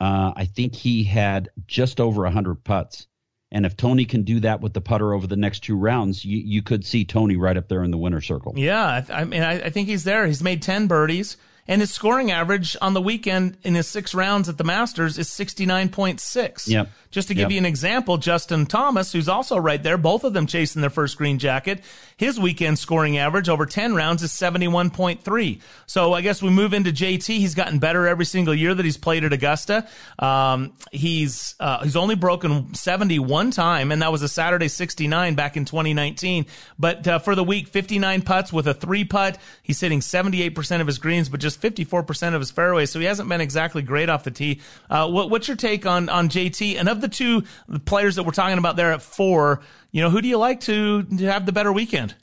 uh, 0.00 0.32
I 0.34 0.46
think 0.46 0.74
he 0.74 1.04
had 1.04 1.50
just 1.66 2.00
over 2.00 2.22
100 2.22 2.64
putts. 2.64 3.06
And 3.52 3.66
if 3.66 3.76
Tony 3.76 4.04
can 4.04 4.22
do 4.22 4.40
that 4.40 4.60
with 4.60 4.72
the 4.72 4.80
putter 4.80 5.12
over 5.12 5.26
the 5.26 5.36
next 5.36 5.60
two 5.60 5.76
rounds, 5.76 6.24
you, 6.24 6.38
you 6.38 6.62
could 6.62 6.84
see 6.84 7.04
Tony 7.04 7.36
right 7.36 7.56
up 7.56 7.68
there 7.68 7.82
in 7.82 7.90
the 7.90 7.98
winner 7.98 8.20
circle. 8.20 8.52
Yeah, 8.56 9.04
I, 9.10 9.24
mean, 9.24 9.42
I, 9.42 9.64
I 9.64 9.70
think 9.70 9.88
he's 9.88 10.04
there. 10.04 10.26
He's 10.26 10.42
made 10.42 10.62
10 10.62 10.86
birdies. 10.86 11.36
And 11.70 11.80
his 11.80 11.92
scoring 11.92 12.32
average 12.32 12.76
on 12.82 12.94
the 12.94 13.00
weekend 13.00 13.56
in 13.62 13.76
his 13.76 13.86
six 13.86 14.12
rounds 14.12 14.48
at 14.48 14.58
the 14.58 14.64
Masters 14.64 15.18
is 15.18 15.28
69.6. 15.28 16.66
Yep. 16.66 16.90
Just 17.12 17.28
to 17.28 17.34
give 17.34 17.42
yep. 17.42 17.50
you 17.52 17.58
an 17.58 17.64
example, 17.64 18.18
Justin 18.18 18.66
Thomas, 18.66 19.12
who's 19.12 19.28
also 19.28 19.56
right 19.56 19.80
there, 19.80 19.96
both 19.96 20.24
of 20.24 20.32
them 20.32 20.46
chasing 20.46 20.80
their 20.80 20.90
first 20.90 21.16
green 21.16 21.38
jacket, 21.38 21.82
his 22.16 22.40
weekend 22.40 22.78
scoring 22.78 23.18
average 23.18 23.48
over 23.48 23.66
10 23.66 23.94
rounds 23.94 24.22
is 24.24 24.32
71.3. 24.32 25.60
So 25.86 26.12
I 26.12 26.22
guess 26.22 26.42
we 26.42 26.50
move 26.50 26.74
into 26.74 26.90
JT. 26.90 27.26
He's 27.26 27.54
gotten 27.54 27.78
better 27.78 28.06
every 28.06 28.24
single 28.24 28.54
year 28.54 28.74
that 28.74 28.84
he's 28.84 28.96
played 28.96 29.24
at 29.24 29.32
Augusta. 29.32 29.88
Um, 30.18 30.72
he's, 30.90 31.54
uh, 31.60 31.84
he's 31.84 31.96
only 31.96 32.16
broken 32.16 32.74
70 32.74 33.20
one 33.20 33.52
time, 33.52 33.92
and 33.92 34.02
that 34.02 34.10
was 34.10 34.22
a 34.22 34.28
Saturday 34.28 34.68
69 34.68 35.36
back 35.36 35.56
in 35.56 35.64
2019. 35.64 36.46
But 36.80 37.06
uh, 37.06 37.18
for 37.20 37.36
the 37.36 37.44
week, 37.44 37.68
59 37.68 38.22
putts 38.22 38.52
with 38.52 38.66
a 38.66 38.74
three 38.74 39.04
putt. 39.04 39.38
He's 39.62 39.80
hitting 39.80 40.00
78% 40.00 40.80
of 40.80 40.86
his 40.88 40.98
greens, 40.98 41.28
but 41.28 41.38
just 41.40 41.59
54% 41.60 42.34
of 42.34 42.40
his 42.40 42.50
fairways. 42.50 42.90
So 42.90 42.98
he 42.98 43.06
hasn't 43.06 43.28
been 43.28 43.40
exactly 43.40 43.82
great 43.82 44.08
off 44.08 44.24
the 44.24 44.30
tee. 44.30 44.60
Uh, 44.88 45.08
what, 45.08 45.30
what's 45.30 45.48
your 45.48 45.56
take 45.56 45.86
on, 45.86 46.08
on 46.08 46.28
JT? 46.28 46.76
And 46.78 46.88
of 46.88 47.00
the 47.00 47.08
two 47.08 47.44
players 47.84 48.16
that 48.16 48.24
we're 48.24 48.32
talking 48.32 48.58
about 48.58 48.76
there 48.76 48.92
at 48.92 49.02
four, 49.02 49.60
you 49.90 50.02
know, 50.02 50.10
who 50.10 50.20
do 50.20 50.28
you 50.28 50.38
like 50.38 50.60
to, 50.60 51.02
to 51.02 51.24
have 51.26 51.46
the 51.46 51.52
better 51.52 51.72
weekend? 51.72 52.14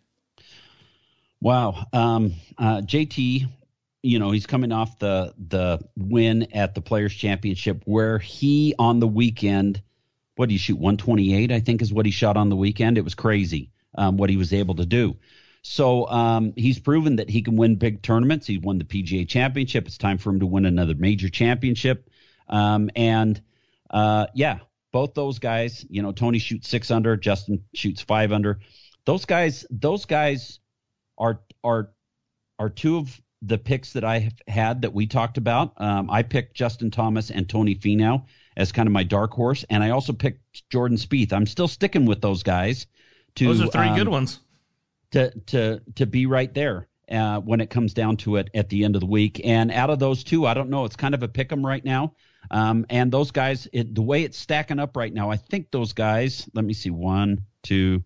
Wow. 1.42 1.86
Um, 1.94 2.34
uh, 2.58 2.82
JT, 2.82 3.48
you 4.04 4.20
know, 4.20 4.32
he's 4.32 4.46
coming 4.46 4.72
off 4.72 5.00
the 5.00 5.34
the 5.38 5.80
win 5.96 6.48
at 6.54 6.74
the 6.74 6.82
Players 6.82 7.14
Championship 7.14 7.84
where 7.86 8.18
he 8.18 8.74
on 8.80 9.00
the 9.00 9.08
weekend, 9.08 9.82
what 10.36 10.50
did 10.50 10.54
he 10.54 10.58
shoot? 10.58 10.78
128, 10.78 11.52
I 11.52 11.60
think 11.60 11.82
is 11.82 11.94
what 11.94 12.06
he 12.06 12.12
shot 12.12 12.38
on 12.38 12.50
the 12.50 12.56
weekend. 12.56 12.98
It 12.98 13.04
was 13.04 13.16
crazy 13.16 13.72
um, 13.96 14.18
what 14.18 14.30
he 14.30 14.38
was 14.38 14.54
able 14.54 14.76
to 14.76 14.86
do. 14.86 15.18
So 15.70 16.08
um, 16.08 16.54
he's 16.56 16.80
proven 16.80 17.18
that 17.18 17.30
he 17.30 17.42
can 17.42 17.58
win 17.58 17.76
big 17.76 18.02
tournaments. 18.02 18.48
He 18.48 18.58
won 18.58 18.78
the 18.78 18.86
PGA 18.86 19.28
Championship. 19.28 19.86
It's 19.86 19.98
time 19.98 20.18
for 20.18 20.30
him 20.30 20.40
to 20.40 20.46
win 20.46 20.66
another 20.66 20.96
major 20.96 21.28
championship. 21.28 22.10
Um, 22.48 22.90
and 22.96 23.42
uh, 23.90 24.28
yeah, 24.34 24.60
both 24.94 25.14
those 25.14 25.40
guys, 25.40 25.86
you 25.90 26.02
know, 26.02 26.14
Tony 26.14 26.40
shoots 26.40 26.70
six 26.70 26.90
under, 26.90 27.18
Justin 27.18 27.66
shoots 27.74 28.02
five 28.02 28.32
under. 28.32 28.60
Those 29.06 29.26
guys, 29.26 29.66
those 29.70 30.06
guys 30.06 30.60
are 31.18 31.42
are 31.66 31.92
are 32.58 32.70
two 32.70 32.98
of 32.98 33.22
the 33.42 33.58
picks 33.58 33.92
that 33.94 34.06
I 34.06 34.20
have 34.20 34.36
had 34.48 34.82
that 34.84 34.94
we 34.94 35.06
talked 35.06 35.38
about. 35.38 35.74
Um, 35.76 36.10
I 36.10 36.24
picked 36.24 36.56
Justin 36.56 36.92
Thomas 36.92 37.30
and 37.30 37.48
Tony 37.48 37.76
Finau 37.76 38.24
as 38.56 38.72
kind 38.72 38.88
of 38.88 38.94
my 38.94 39.04
dark 39.04 39.32
horse, 39.32 39.66
and 39.70 39.84
I 39.84 39.90
also 39.90 40.14
picked 40.14 40.70
Jordan 40.70 40.98
Spieth. 40.98 41.34
I'm 41.34 41.46
still 41.46 41.68
sticking 41.68 42.06
with 42.06 42.22
those 42.22 42.42
guys. 42.42 42.88
To, 43.36 43.46
Those 43.46 43.62
are 43.62 43.68
three 43.68 43.90
um, 43.90 43.98
good 43.98 44.08
ones. 44.08 44.40
To 45.12 45.32
to 45.48 45.82
to 45.96 46.06
be 46.06 46.26
right 46.26 46.54
there 46.54 46.88
uh, 47.12 47.40
when 47.40 47.62
it 47.62 47.70
comes 47.70 47.94
down 47.94 48.18
to 48.18 48.36
it 48.38 48.50
at 48.54 48.70
the 48.70 48.84
end 48.84 48.96
of 48.96 49.02
the 49.02 49.08
week. 49.08 49.42
And 49.44 49.72
out 49.72 49.90
of 49.90 50.00
those 50.00 50.24
two, 50.24 50.46
I 50.46 50.54
don't 50.54 50.70
know. 50.70 50.86
It's 50.86 50.96
kind 50.96 51.14
of 51.14 51.24
a 51.24 51.28
pick 51.28 51.52
'em 51.52 51.66
right 51.66 51.84
now. 51.84 52.14
Um, 52.52 52.86
and 52.90 53.12
those 53.12 53.32
guys, 53.32 53.68
it, 53.74 53.94
the 53.94 54.02
way 54.02 54.24
it's 54.24 54.38
stacking 54.38 54.80
up 54.80 54.96
right 54.96 55.14
now, 55.14 55.30
I 55.30 55.38
think 55.38 55.72
those 55.72 55.94
guys. 55.94 56.50
Let 56.54 56.66
me 56.66 56.74
see, 56.74 56.90
one, 56.90 57.42
two, 57.64 58.04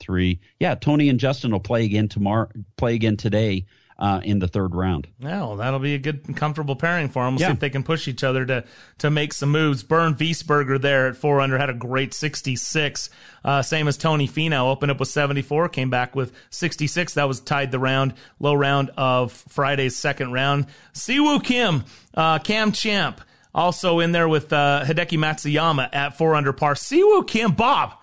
three. 0.00 0.40
Yeah, 0.58 0.74
Tony 0.74 1.08
and 1.08 1.20
Justin 1.20 1.52
will 1.52 1.60
play 1.60 1.84
again 1.84 2.08
tomorrow. 2.08 2.48
Play 2.76 2.94
again 2.94 3.16
today 3.16 3.66
uh, 3.98 4.20
in 4.24 4.38
the 4.40 4.48
third 4.48 4.74
round. 4.74 5.06
Yeah, 5.18 5.40
well, 5.40 5.56
that'll 5.56 5.78
be 5.78 5.94
a 5.94 5.98
good, 5.98 6.22
and 6.26 6.36
comfortable 6.36 6.74
pairing 6.76 7.08
for 7.08 7.24
them. 7.24 7.34
We'll 7.34 7.42
Yeah. 7.42 7.46
see 7.48 7.52
if 7.54 7.60
they 7.60 7.70
can 7.70 7.82
push 7.84 8.08
each 8.08 8.24
other 8.24 8.44
to 8.46 8.64
to 8.98 9.10
make 9.10 9.32
some 9.32 9.50
moves. 9.50 9.82
Bernd 9.82 10.18
Wiesberger 10.18 10.80
there 10.80 11.06
at 11.08 11.16
four 11.16 11.40
under 11.40 11.58
had 11.58 11.70
a 11.70 11.74
great 11.74 12.12
66. 12.14 13.10
Uh, 13.44 13.62
same 13.62 13.86
as 13.88 13.96
Tony 13.96 14.26
Finau, 14.26 14.70
opened 14.70 14.90
up 14.90 14.98
with 15.00 15.08
74, 15.08 15.68
came 15.68 15.90
back 15.90 16.16
with 16.16 16.32
66. 16.50 17.14
That 17.14 17.28
was 17.28 17.40
tied 17.40 17.70
the 17.70 17.78
round, 17.78 18.14
low 18.40 18.54
round 18.54 18.90
of 18.96 19.32
Friday's 19.32 19.96
second 19.96 20.32
round. 20.32 20.66
Siwoo 20.92 21.42
Kim, 21.42 21.84
uh, 22.14 22.38
Cam 22.40 22.72
Champ, 22.72 23.20
also 23.54 24.00
in 24.00 24.12
there 24.12 24.28
with 24.28 24.52
uh, 24.52 24.82
Hideki 24.84 25.18
Matsuyama 25.18 25.88
at 25.92 26.18
four 26.18 26.34
under 26.34 26.52
par. 26.52 26.74
Siwoo 26.74 27.26
Kim, 27.26 27.52
Bob. 27.52 27.94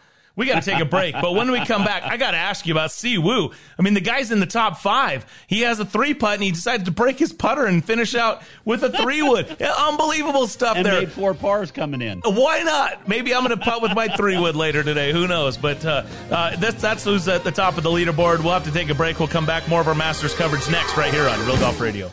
We 0.42 0.48
got 0.48 0.64
to 0.64 0.68
take 0.72 0.82
a 0.82 0.86
break, 0.86 1.14
but 1.22 1.34
when 1.36 1.52
we 1.52 1.64
come 1.66 1.84
back, 1.84 2.02
I 2.02 2.18
got 2.18 2.32
to 2.32 2.38
ask 2.38 2.66
you 2.66 2.74
about 2.74 2.90
Siwoo. 2.90 3.54
I 3.78 3.82
mean, 3.84 3.94
the 3.94 4.02
guy's 4.02 4.32
in 4.32 4.40
the 4.40 4.48
top 4.48 4.80
five. 4.80 5.24
He 5.46 5.62
has 5.62 5.80
a 5.80 5.86
three 5.86 6.16
putt, 6.16 6.34
and 6.34 6.42
he 6.44 6.50
decided 6.50 6.88
to 6.88 6.92
break 6.92 7.20
his 7.20 7.32
putter 7.32 7.68
and 7.68 7.86
finish 7.86 8.16
out 8.16 8.42
with 8.66 8.82
a 8.82 8.90
three 8.90 9.22
wood. 9.22 9.56
Unbelievable 9.62 10.48
stuff 10.48 10.78
And 10.78 10.86
there. 10.88 11.02
made 11.02 11.12
four 11.12 11.36
pars 11.36 11.70
coming 11.70 12.02
in. 12.02 12.22
Why 12.26 12.64
not? 12.64 13.08
Maybe 13.08 13.36
I'm 13.36 13.46
going 13.46 13.56
to 13.56 13.64
putt 13.64 13.84
with 13.84 13.94
my 13.94 14.08
three 14.08 14.36
wood 14.40 14.56
later 14.56 14.82
today. 14.82 15.12
Who 15.12 15.28
knows? 15.28 15.58
But 15.58 15.86
uh, 15.86 16.06
uh, 16.32 16.56
that's 16.56 16.82
that's 16.82 17.04
who's 17.04 17.28
at 17.28 17.44
the 17.44 17.52
top 17.52 17.78
of 17.78 17.84
the 17.84 17.92
leaderboard. 17.92 18.40
We'll 18.44 18.54
have 18.54 18.66
to 18.66 18.72
take 18.74 18.90
a 18.90 18.96
break. 18.96 19.20
We'll 19.20 19.28
come 19.28 19.46
back. 19.46 19.70
More 19.70 19.82
of 19.82 19.88
our 19.88 19.94
Masters 19.94 20.34
coverage 20.34 20.68
next, 20.72 20.98
right 20.98 21.14
here 21.14 21.28
on 21.30 21.40
Real 21.46 21.58
Golf 21.58 21.80
Radio. 21.80 22.10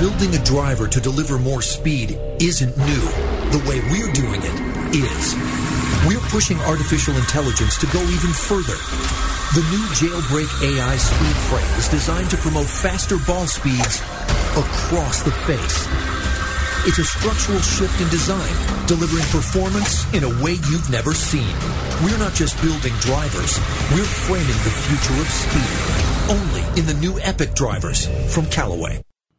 Building 0.00 0.34
a 0.34 0.42
driver 0.42 0.88
to 0.88 1.00
deliver 1.00 1.38
more 1.38 1.62
speed 1.62 2.18
isn't 2.40 2.76
new. 2.76 3.00
The 3.52 3.62
way 3.68 3.80
we're 3.92 4.12
doing 4.12 4.40
it 4.42 4.96
is. 4.96 5.69
We're 6.06 6.20
pushing 6.32 6.58
artificial 6.60 7.14
intelligence 7.16 7.76
to 7.78 7.86
go 7.88 8.00
even 8.00 8.32
further. 8.32 8.78
The 9.52 9.60
new 9.68 9.84
Jailbreak 9.92 10.48
AI 10.64 10.96
speed 10.96 11.36
frame 11.50 11.78
is 11.78 11.88
designed 11.88 12.30
to 12.30 12.38
promote 12.38 12.68
faster 12.68 13.18
ball 13.26 13.46
speeds 13.46 14.00
across 14.56 15.22
the 15.22 15.32
face. 15.44 15.86
It's 16.88 16.98
a 16.98 17.04
structural 17.04 17.60
shift 17.60 18.00
in 18.00 18.08
design, 18.08 18.54
delivering 18.86 19.24
performance 19.24 20.10
in 20.14 20.24
a 20.24 20.42
way 20.42 20.52
you've 20.52 20.88
never 20.88 21.12
seen. 21.12 21.54
We're 22.02 22.16
not 22.16 22.32
just 22.32 22.56
building 22.62 22.94
drivers, 23.00 23.58
we're 23.92 24.08
framing 24.24 24.60
the 24.64 24.72
future 24.72 25.20
of 25.20 25.28
speed. 25.28 26.30
Only 26.30 26.80
in 26.80 26.86
the 26.86 26.94
new 26.94 27.20
Epic 27.20 27.52
drivers 27.54 28.06
from 28.34 28.46
Callaway. 28.46 29.02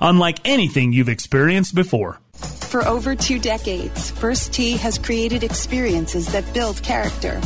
unlike 0.00 0.40
anything 0.44 0.92
you've 0.92 1.08
experienced 1.08 1.74
before. 1.74 2.20
For 2.34 2.86
over 2.86 3.14
two 3.14 3.38
decades, 3.38 4.10
First 4.10 4.52
Tee 4.52 4.76
has 4.78 4.98
created 4.98 5.44
experiences 5.44 6.26
that 6.32 6.52
build 6.52 6.82
character. 6.82 7.40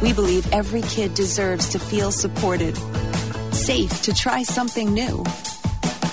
We 0.00 0.12
believe 0.12 0.52
every 0.52 0.82
kid 0.82 1.14
deserves 1.14 1.68
to 1.70 1.78
feel 1.78 2.12
supported, 2.12 2.76
safe 3.52 4.02
to 4.02 4.14
try 4.14 4.42
something 4.42 4.92
new, 4.92 5.24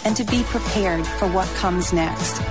and 0.06 0.16
to 0.16 0.24
be 0.24 0.44
prepared 0.44 1.06
for 1.06 1.28
what 1.28 1.48
comes 1.56 1.94
next. 1.94 2.42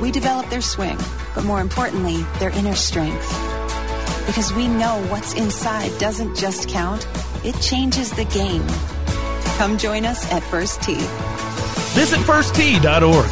We 0.00 0.10
develop 0.10 0.48
their 0.48 0.60
swing, 0.60 0.98
but 1.34 1.44
more 1.44 1.60
importantly, 1.60 2.22
their 2.38 2.50
inner 2.50 2.74
strength. 2.74 3.28
Because 4.26 4.52
we 4.52 4.68
know 4.68 5.04
what's 5.08 5.34
inside 5.34 5.96
doesn't 5.98 6.36
just 6.36 6.68
count, 6.68 7.06
it 7.44 7.58
changes 7.60 8.10
the 8.10 8.24
game. 8.26 8.66
Come 9.58 9.76
join 9.76 10.06
us 10.06 10.24
at 10.30 10.44
First 10.44 10.80
Tee. 10.82 10.94
Visit 11.98 12.20
firsttee.org. 12.20 13.28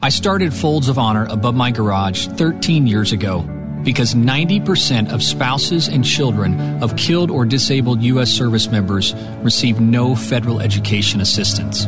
I 0.00 0.08
started 0.08 0.54
Folds 0.54 0.88
of 0.88 0.98
Honor 0.98 1.26
above 1.28 1.54
my 1.54 1.70
garage 1.70 2.28
13 2.28 2.86
years 2.86 3.12
ago 3.12 3.42
because 3.84 4.14
90% 4.14 5.12
of 5.12 5.22
spouses 5.22 5.86
and 5.86 6.02
children 6.02 6.82
of 6.82 6.96
killed 6.96 7.30
or 7.30 7.44
disabled 7.44 8.00
U.S. 8.04 8.30
service 8.30 8.70
members 8.70 9.14
receive 9.42 9.80
no 9.80 10.14
federal 10.14 10.60
education 10.60 11.20
assistance. 11.20 11.84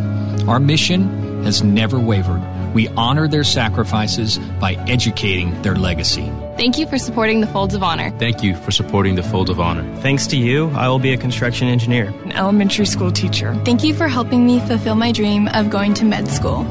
Our 0.46 0.60
mission 0.60 1.42
has 1.42 1.62
never 1.62 1.98
wavered. 1.98 2.42
We 2.74 2.88
honor 2.88 3.26
their 3.26 3.44
sacrifices 3.44 4.38
by 4.60 4.74
educating 4.88 5.60
their 5.62 5.74
legacy. 5.74 6.30
Thank 6.56 6.78
you 6.78 6.86
for 6.86 6.98
supporting 6.98 7.40
the 7.40 7.46
Folds 7.46 7.74
of 7.74 7.82
Honor. 7.82 8.10
Thank 8.18 8.42
you 8.42 8.54
for 8.54 8.70
supporting 8.70 9.14
the 9.14 9.22
Fold 9.22 9.50
of 9.50 9.58
Honor. 9.58 9.82
Thanks 9.96 10.26
to 10.28 10.36
you, 10.36 10.68
I 10.70 10.88
will 10.88 10.98
be 10.98 11.12
a 11.12 11.16
construction 11.16 11.68
engineer, 11.68 12.08
an 12.24 12.32
elementary 12.32 12.86
school 12.86 13.10
teacher. 13.10 13.54
Thank 13.64 13.82
you 13.82 13.94
for 13.94 14.08
helping 14.08 14.46
me 14.46 14.60
fulfill 14.60 14.94
my 14.94 15.10
dream 15.10 15.48
of 15.48 15.70
going 15.70 15.94
to 15.94 16.04
med 16.04 16.28
school. 16.28 16.64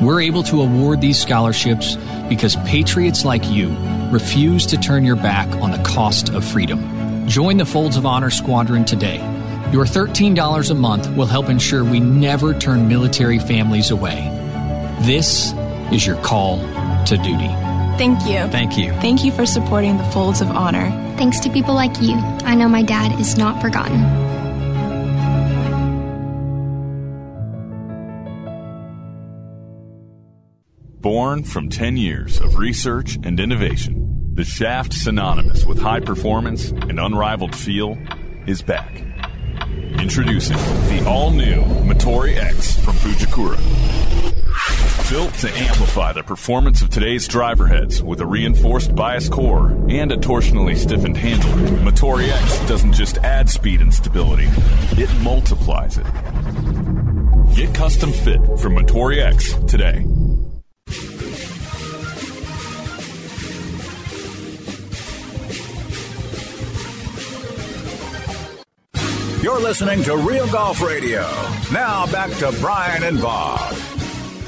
We're 0.00 0.22
able 0.22 0.42
to 0.44 0.62
award 0.62 1.00
these 1.00 1.20
scholarships 1.20 1.96
because 2.28 2.56
patriots 2.66 3.24
like 3.24 3.48
you 3.48 3.76
refuse 4.10 4.64
to 4.66 4.76
turn 4.76 5.04
your 5.04 5.16
back 5.16 5.48
on 5.60 5.70
the 5.70 5.82
cost 5.82 6.30
of 6.30 6.44
freedom. 6.44 7.26
Join 7.28 7.58
the 7.58 7.66
Folds 7.66 7.96
of 7.96 8.06
Honor 8.06 8.30
Squadron 8.30 8.84
today. 8.84 9.18
Your 9.72 9.84
$13 9.84 10.70
a 10.70 10.74
month 10.74 11.10
will 11.10 11.26
help 11.26 11.48
ensure 11.50 11.84
we 11.84 12.00
never 12.00 12.54
turn 12.54 12.88
military 12.88 13.38
families 13.38 13.90
away. 13.90 14.37
This 15.00 15.52
is 15.92 16.06
your 16.06 16.16
call 16.22 16.58
to 17.06 17.16
duty. 17.16 17.48
Thank 17.98 18.26
you. 18.26 18.46
Thank 18.48 18.78
you. 18.78 18.92
Thank 18.94 19.24
you 19.24 19.32
for 19.32 19.46
supporting 19.46 19.96
the 19.96 20.04
Folds 20.04 20.40
of 20.40 20.50
Honor. 20.50 20.90
Thanks 21.16 21.40
to 21.40 21.50
people 21.50 21.74
like 21.74 22.00
you, 22.00 22.14
I 22.44 22.54
know 22.54 22.68
my 22.68 22.82
dad 22.82 23.18
is 23.18 23.36
not 23.36 23.60
forgotten. 23.60 24.28
Born 31.00 31.42
from 31.42 31.68
10 31.68 31.96
years 31.96 32.40
of 32.40 32.56
research 32.56 33.18
and 33.22 33.40
innovation, 33.40 34.34
the 34.34 34.44
shaft 34.44 34.92
synonymous 34.92 35.64
with 35.64 35.80
high 35.80 36.00
performance 36.00 36.70
and 36.70 37.00
unrivaled 37.00 37.56
feel 37.56 37.96
is 38.46 38.62
back. 38.62 39.07
Introducing 39.96 40.56
the 40.56 41.04
all 41.06 41.30
new 41.30 41.62
Motore 41.62 42.36
X 42.36 42.78
from 42.78 42.94
Fujikura. 42.96 43.56
Built 45.10 45.32
to 45.34 45.50
amplify 45.50 46.12
the 46.12 46.22
performance 46.22 46.82
of 46.82 46.90
today's 46.90 47.26
driver 47.26 47.66
heads 47.66 48.02
with 48.02 48.20
a 48.20 48.26
reinforced 48.26 48.94
bias 48.94 49.28
core 49.28 49.70
and 49.88 50.12
a 50.12 50.16
torsionally 50.16 50.76
stiffened 50.76 51.16
handle, 51.16 51.50
Motore 51.78 52.28
X 52.28 52.68
doesn't 52.68 52.92
just 52.92 53.18
add 53.18 53.48
speed 53.48 53.80
and 53.80 53.92
stability, 53.92 54.48
it 54.92 55.10
multiplies 55.22 55.96
it. 55.96 56.06
Get 57.54 57.74
custom 57.74 58.12
fit 58.12 58.40
from 58.60 58.76
Motore 58.76 59.18
X 59.18 59.54
today. 59.66 60.04
You're 69.42 69.60
listening 69.60 70.02
to 70.02 70.16
Real 70.16 70.50
Golf 70.50 70.82
Radio. 70.82 71.22
Now 71.72 72.10
back 72.10 72.30
to 72.38 72.50
Brian 72.60 73.04
and 73.04 73.22
Bob. 73.22 73.72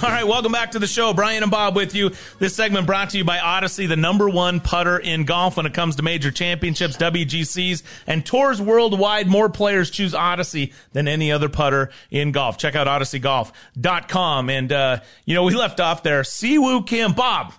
All 0.03 0.09
right, 0.11 0.27
welcome 0.27 0.51
back 0.51 0.73
to 0.73 0.81
the 0.81 0.87
show. 0.89 1.15
Brian 1.15 1.45
and 1.45 1.51
Bob 1.51 1.77
with 1.77 1.95
you. 1.95 2.11
This 2.41 2.57
segment 2.57 2.87
brought 2.87 3.11
to 3.11 3.19
you 3.19 3.25
by 3.25 3.39
Odyssey, 3.39 3.87
the 3.87 3.97
number 3.97 4.29
one 4.29 4.59
putter 4.59 4.99
in 4.99 5.25
golf 5.27 5.59
when 5.59 5.67
it 5.67 5.75
comes 5.75 5.95
to 5.97 6.03
major 6.03 6.33
championships, 6.33 6.97
WGCs, 6.97 7.85
and 8.09 8.27
tours 8.27 8.61
worldwide. 8.61 9.29
More 9.29 9.49
players 9.49 9.91
choose 9.91 10.13
Odyssey 10.13 10.73
than 10.93 11.07
any 11.07 11.31
other 11.31 11.49
putter 11.49 11.91
in 12.11 12.33
golf. 12.33 12.59
Check 12.59 12.75
out 12.75 12.89
odysseygolf.com. 12.89 14.51
And, 14.51 14.73
uh, 14.73 15.01
you 15.25 15.35
know, 15.37 15.45
we 15.45 15.55
left 15.55 15.79
off 15.79 16.03
there. 16.03 16.23
Siwoo 16.23 16.85
Kim. 16.85 17.13
Bob, 17.13 17.53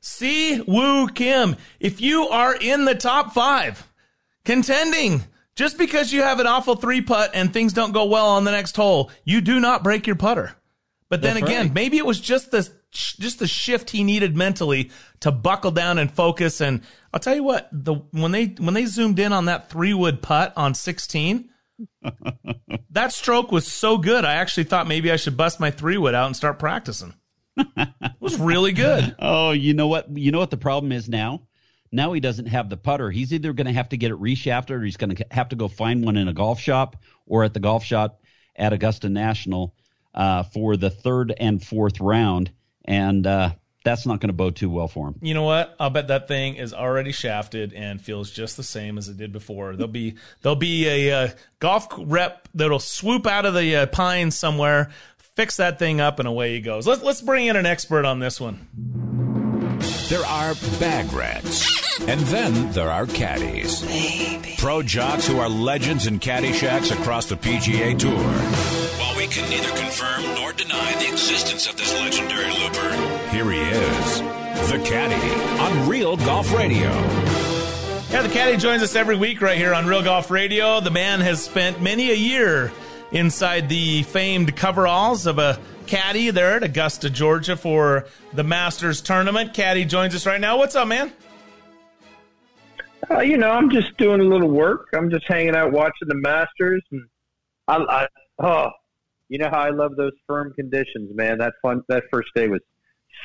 Siwoo 0.00 1.12
Kim. 1.12 1.56
If 1.80 2.00
you 2.00 2.28
are 2.28 2.54
in 2.54 2.84
the 2.84 2.94
top 2.94 3.32
five, 3.32 3.88
contending, 4.44 5.24
just 5.56 5.78
because 5.78 6.12
you 6.12 6.22
have 6.22 6.38
an 6.38 6.46
awful 6.46 6.76
three 6.76 7.00
putt 7.00 7.32
and 7.34 7.52
things 7.52 7.72
don't 7.72 7.92
go 7.92 8.04
well 8.04 8.28
on 8.28 8.44
the 8.44 8.50
next 8.52 8.76
hole, 8.76 9.10
you 9.24 9.40
do 9.40 9.58
not 9.58 9.82
break 9.82 10.06
your 10.06 10.16
putter. 10.16 10.54
But 11.08 11.22
then 11.22 11.34
That's 11.34 11.46
again, 11.46 11.66
right. 11.66 11.74
maybe 11.74 11.98
it 11.98 12.06
was 12.06 12.20
just 12.20 12.50
the 12.50 12.68
just 12.90 13.38
the 13.38 13.46
shift 13.46 13.90
he 13.90 14.02
needed 14.04 14.36
mentally 14.36 14.90
to 15.20 15.30
buckle 15.30 15.70
down 15.70 15.98
and 15.98 16.10
focus. 16.10 16.60
And 16.60 16.82
I'll 17.12 17.20
tell 17.20 17.34
you 17.34 17.44
what, 17.44 17.68
the 17.72 17.94
when 18.10 18.32
they 18.32 18.46
when 18.46 18.74
they 18.74 18.86
zoomed 18.86 19.18
in 19.18 19.32
on 19.32 19.44
that 19.46 19.70
three 19.70 19.94
wood 19.94 20.20
putt 20.20 20.52
on 20.56 20.74
sixteen, 20.74 21.50
that 22.90 23.12
stroke 23.12 23.52
was 23.52 23.66
so 23.66 23.98
good. 23.98 24.24
I 24.24 24.34
actually 24.34 24.64
thought 24.64 24.88
maybe 24.88 25.12
I 25.12 25.16
should 25.16 25.36
bust 25.36 25.60
my 25.60 25.70
three 25.70 25.96
wood 25.96 26.14
out 26.14 26.26
and 26.26 26.36
start 26.36 26.58
practicing. 26.58 27.14
it 27.56 27.88
was 28.20 28.38
really 28.38 28.72
good. 28.72 29.14
Oh, 29.20 29.52
you 29.52 29.74
know 29.74 29.86
what? 29.86 30.14
You 30.16 30.32
know 30.32 30.38
what 30.38 30.50
the 30.50 30.56
problem 30.56 30.92
is 30.92 31.08
now? 31.08 31.42
Now 31.92 32.12
he 32.12 32.20
doesn't 32.20 32.46
have 32.46 32.68
the 32.68 32.76
putter. 32.76 33.10
He's 33.10 33.32
either 33.32 33.52
going 33.52 33.66
to 33.66 33.72
have 33.72 33.88
to 33.90 33.96
get 33.96 34.10
it 34.10 34.20
reshafted 34.20 34.70
or 34.70 34.82
he's 34.82 34.96
going 34.96 35.16
to 35.16 35.26
have 35.30 35.50
to 35.50 35.56
go 35.56 35.68
find 35.68 36.04
one 36.04 36.16
in 36.16 36.28
a 36.28 36.32
golf 36.32 36.60
shop 36.60 36.96
or 37.26 37.44
at 37.44 37.54
the 37.54 37.60
golf 37.60 37.84
shop 37.84 38.20
at 38.54 38.72
Augusta 38.72 39.08
National 39.08 39.74
uh, 40.14 40.42
for 40.42 40.76
the 40.76 40.90
third 40.90 41.34
and 41.38 41.62
fourth 41.62 42.00
round. 42.00 42.50
And 42.84 43.26
uh, 43.26 43.50
that's 43.84 44.04
not 44.04 44.20
going 44.20 44.28
to 44.28 44.34
bode 44.34 44.56
too 44.56 44.68
well 44.68 44.88
for 44.88 45.08
him. 45.08 45.14
You 45.22 45.34
know 45.34 45.44
what? 45.44 45.76
I'll 45.78 45.90
bet 45.90 46.08
that 46.08 46.26
thing 46.26 46.56
is 46.56 46.74
already 46.74 47.12
shafted 47.12 47.72
and 47.72 48.00
feels 48.00 48.30
just 48.30 48.56
the 48.56 48.62
same 48.62 48.98
as 48.98 49.08
it 49.08 49.16
did 49.16 49.32
before. 49.32 49.76
There'll 49.76 49.86
be 49.86 50.16
there'll 50.42 50.56
be 50.56 50.88
a 50.88 51.12
uh, 51.12 51.28
golf 51.60 51.86
rep 51.96 52.48
that'll 52.54 52.80
swoop 52.80 53.26
out 53.26 53.46
of 53.46 53.54
the 53.54 53.76
uh, 53.76 53.86
pines 53.86 54.36
somewhere, 54.36 54.90
fix 55.36 55.56
that 55.58 55.78
thing 55.78 56.00
up, 56.00 56.18
and 56.18 56.26
away 56.26 56.54
he 56.54 56.60
goes. 56.60 56.86
Let's 56.86 57.02
let's 57.02 57.22
bring 57.22 57.46
in 57.46 57.56
an 57.56 57.66
expert 57.66 58.04
on 58.04 58.18
this 58.18 58.40
one. 58.40 59.15
There 60.08 60.24
are 60.24 60.54
bag 60.78 61.12
rats, 61.12 61.66
and 62.02 62.20
then 62.20 62.70
there 62.70 62.88
are 62.92 63.06
caddies. 63.06 63.84
Pro 64.56 64.80
jocks 64.80 65.26
who 65.26 65.40
are 65.40 65.48
legends 65.48 66.06
in 66.06 66.20
caddy 66.20 66.52
shacks 66.52 66.92
across 66.92 67.26
the 67.26 67.34
PGA 67.34 67.98
Tour. 67.98 68.12
While 68.12 69.16
we 69.16 69.26
can 69.26 69.50
neither 69.50 69.68
confirm 69.76 70.22
nor 70.36 70.52
deny 70.52 70.94
the 71.00 71.08
existence 71.08 71.68
of 71.68 71.76
this 71.76 71.92
legendary 71.94 72.52
looper, 72.52 72.88
here 73.30 73.50
he 73.50 73.58
is, 73.58 74.20
the 74.70 74.80
caddy 74.84 75.60
on 75.60 75.88
Real 75.88 76.16
Golf 76.16 76.54
Radio. 76.54 76.90
Yeah, 78.10 78.22
the 78.22 78.28
caddy 78.28 78.56
joins 78.58 78.84
us 78.84 78.94
every 78.94 79.16
week 79.16 79.40
right 79.42 79.58
here 79.58 79.74
on 79.74 79.86
Real 79.86 80.04
Golf 80.04 80.30
Radio. 80.30 80.78
The 80.78 80.92
man 80.92 81.20
has 81.20 81.42
spent 81.42 81.82
many 81.82 82.12
a 82.12 82.14
year 82.14 82.70
inside 83.10 83.68
the 83.68 84.04
famed 84.04 84.54
coveralls 84.54 85.26
of 85.26 85.40
a 85.40 85.58
caddy 85.86 86.30
there 86.30 86.56
at 86.56 86.62
Augusta, 86.62 87.10
Georgia 87.10 87.56
for 87.56 88.06
the 88.32 88.44
Masters 88.44 89.00
tournament. 89.00 89.54
Caddy 89.54 89.84
joins 89.84 90.14
us 90.14 90.26
right 90.26 90.40
now. 90.40 90.58
What's 90.58 90.74
up, 90.74 90.88
man? 90.88 91.12
Uh, 93.10 93.20
you 93.20 93.36
know, 93.36 93.50
I'm 93.50 93.70
just 93.70 93.96
doing 93.98 94.20
a 94.20 94.24
little 94.24 94.50
work. 94.50 94.88
I'm 94.94 95.10
just 95.10 95.24
hanging 95.28 95.54
out 95.54 95.72
watching 95.72 96.08
the 96.08 96.16
Masters, 96.16 96.82
and 96.90 97.06
I, 97.68 97.76
I 97.76 98.06
oh, 98.42 98.70
you 99.28 99.38
know 99.38 99.48
how 99.50 99.60
I 99.60 99.70
love 99.70 99.96
those 99.96 100.12
firm 100.26 100.52
conditions, 100.54 101.10
man. 101.14 101.38
That 101.38 101.52
fun, 101.62 101.82
that 101.88 102.04
first 102.10 102.28
day 102.34 102.48
was 102.48 102.60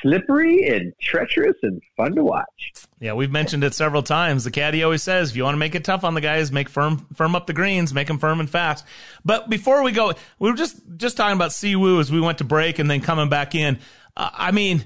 slippery 0.00 0.68
and 0.68 0.92
treacherous 1.00 1.56
and 1.62 1.82
fun 1.96 2.14
to 2.14 2.24
watch. 2.24 2.72
Yeah, 3.00 3.14
we've 3.14 3.30
mentioned 3.30 3.64
it 3.64 3.74
several 3.74 4.02
times. 4.02 4.44
The 4.44 4.50
caddy 4.50 4.82
always 4.82 5.02
says, 5.02 5.30
if 5.30 5.36
you 5.36 5.44
want 5.44 5.54
to 5.54 5.58
make 5.58 5.74
it 5.74 5.84
tough 5.84 6.04
on 6.04 6.14
the 6.14 6.20
guys, 6.20 6.52
make 6.52 6.68
firm 6.68 7.06
firm 7.14 7.34
up 7.34 7.46
the 7.46 7.52
greens, 7.52 7.92
make 7.92 8.06
them 8.06 8.18
firm 8.18 8.40
and 8.40 8.48
fast. 8.48 8.86
But 9.24 9.50
before 9.50 9.82
we 9.82 9.92
go, 9.92 10.12
we 10.38 10.50
were 10.50 10.56
just 10.56 10.80
just 10.96 11.16
talking 11.16 11.36
about 11.36 11.50
Siwoo 11.50 12.00
as 12.00 12.10
we 12.10 12.20
went 12.20 12.38
to 12.38 12.44
break 12.44 12.78
and 12.78 12.90
then 12.90 13.00
coming 13.00 13.28
back 13.28 13.54
in. 13.54 13.78
Uh, 14.16 14.30
I 14.32 14.52
mean, 14.52 14.84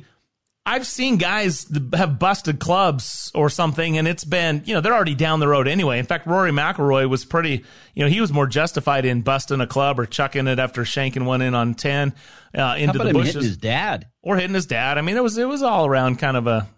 I've 0.69 0.85
seen 0.85 1.17
guys 1.17 1.67
have 1.95 2.19
busted 2.19 2.59
clubs 2.59 3.31
or 3.37 3.49
something, 3.49 3.99
and 3.99 4.09
it's 4.09 4.25
been, 4.25 4.63
you 4.67 4.75
know, 4.75 4.81
they're 4.81 4.95
already 4.95 5.15
down 5.15 5.39
the 5.39 5.47
road 5.47 5.69
anyway. 5.69 6.01
In 6.01 6.07
fact, 6.07 6.27
Rory 6.27 6.51
McIlroy 6.51 7.09
was 7.09 7.25
pretty, 7.25 7.65
you 7.95 8.03
know, 8.05 8.09
he 8.09 8.21
was 8.21 8.33
more 8.33 8.49
justified 8.49 9.05
in 9.05 9.23
busting 9.23 9.61
a 9.61 9.67
club 9.69 10.01
or 10.01 10.07
chucking 10.07 10.49
it 10.49 10.59
after 10.59 10.83
shanking 10.83 11.25
one 11.25 11.41
in 11.41 11.55
on 11.55 11.75
10 11.75 12.13
uh, 12.57 12.75
into 12.79 12.99
the 12.99 13.13
bushes. 13.13 13.35
hitting 13.35 13.49
his 13.49 13.57
dad? 13.57 14.09
or 14.23 14.35
hitting 14.35 14.55
his 14.55 14.67
dad. 14.67 14.99
I 14.99 15.03
mean, 15.03 15.17
it 15.17 15.23
was 15.23 15.39
it 15.39 15.47
was 15.47 15.63
all 15.63 15.87
around 15.87 16.17
kind 16.17 16.37
of 16.37 16.49
a. 16.49 16.69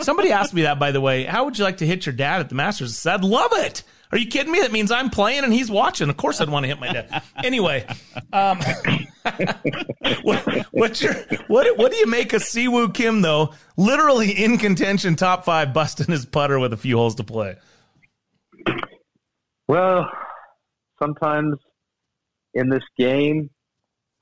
Somebody 0.00 0.32
asked 0.32 0.52
me 0.52 0.62
that, 0.62 0.80
by 0.80 0.90
the 0.90 1.00
way. 1.00 1.22
How 1.24 1.44
would 1.44 1.56
you 1.58 1.64
like 1.64 1.76
to 1.76 1.86
hit 1.86 2.06
your 2.06 2.14
dad 2.14 2.40
at 2.40 2.48
the 2.48 2.56
Masters? 2.56 2.90
I 2.90 2.94
said, 2.94 3.14
I'd 3.14 3.24
love 3.24 3.52
it. 3.54 3.84
Are 4.10 4.18
you 4.18 4.26
kidding 4.26 4.52
me? 4.52 4.60
That 4.60 4.72
means 4.72 4.90
I'm 4.90 5.10
playing 5.10 5.44
and 5.44 5.52
he's 5.52 5.70
watching. 5.70 6.08
Of 6.08 6.16
course, 6.16 6.40
I'd 6.40 6.48
want 6.48 6.64
to 6.64 6.68
hit 6.68 6.80
my 6.80 6.92
dad. 6.92 7.22
Anyway, 7.44 7.86
um, 8.32 8.58
what, 10.22 10.66
what's 10.70 11.02
your 11.02 11.14
what? 11.48 11.76
What 11.76 11.92
do 11.92 11.98
you 11.98 12.06
make 12.06 12.32
of 12.32 12.42
Siwoo 12.42 12.92
Kim 12.94 13.20
though? 13.20 13.52
Literally 13.76 14.30
in 14.30 14.58
contention, 14.58 15.14
top 15.14 15.44
five, 15.44 15.74
busting 15.74 16.06
his 16.06 16.24
putter 16.24 16.58
with 16.58 16.72
a 16.72 16.76
few 16.76 16.96
holes 16.96 17.16
to 17.16 17.24
play. 17.24 17.56
Well, 19.66 20.10
sometimes 20.98 21.56
in 22.54 22.70
this 22.70 22.84
game, 22.98 23.50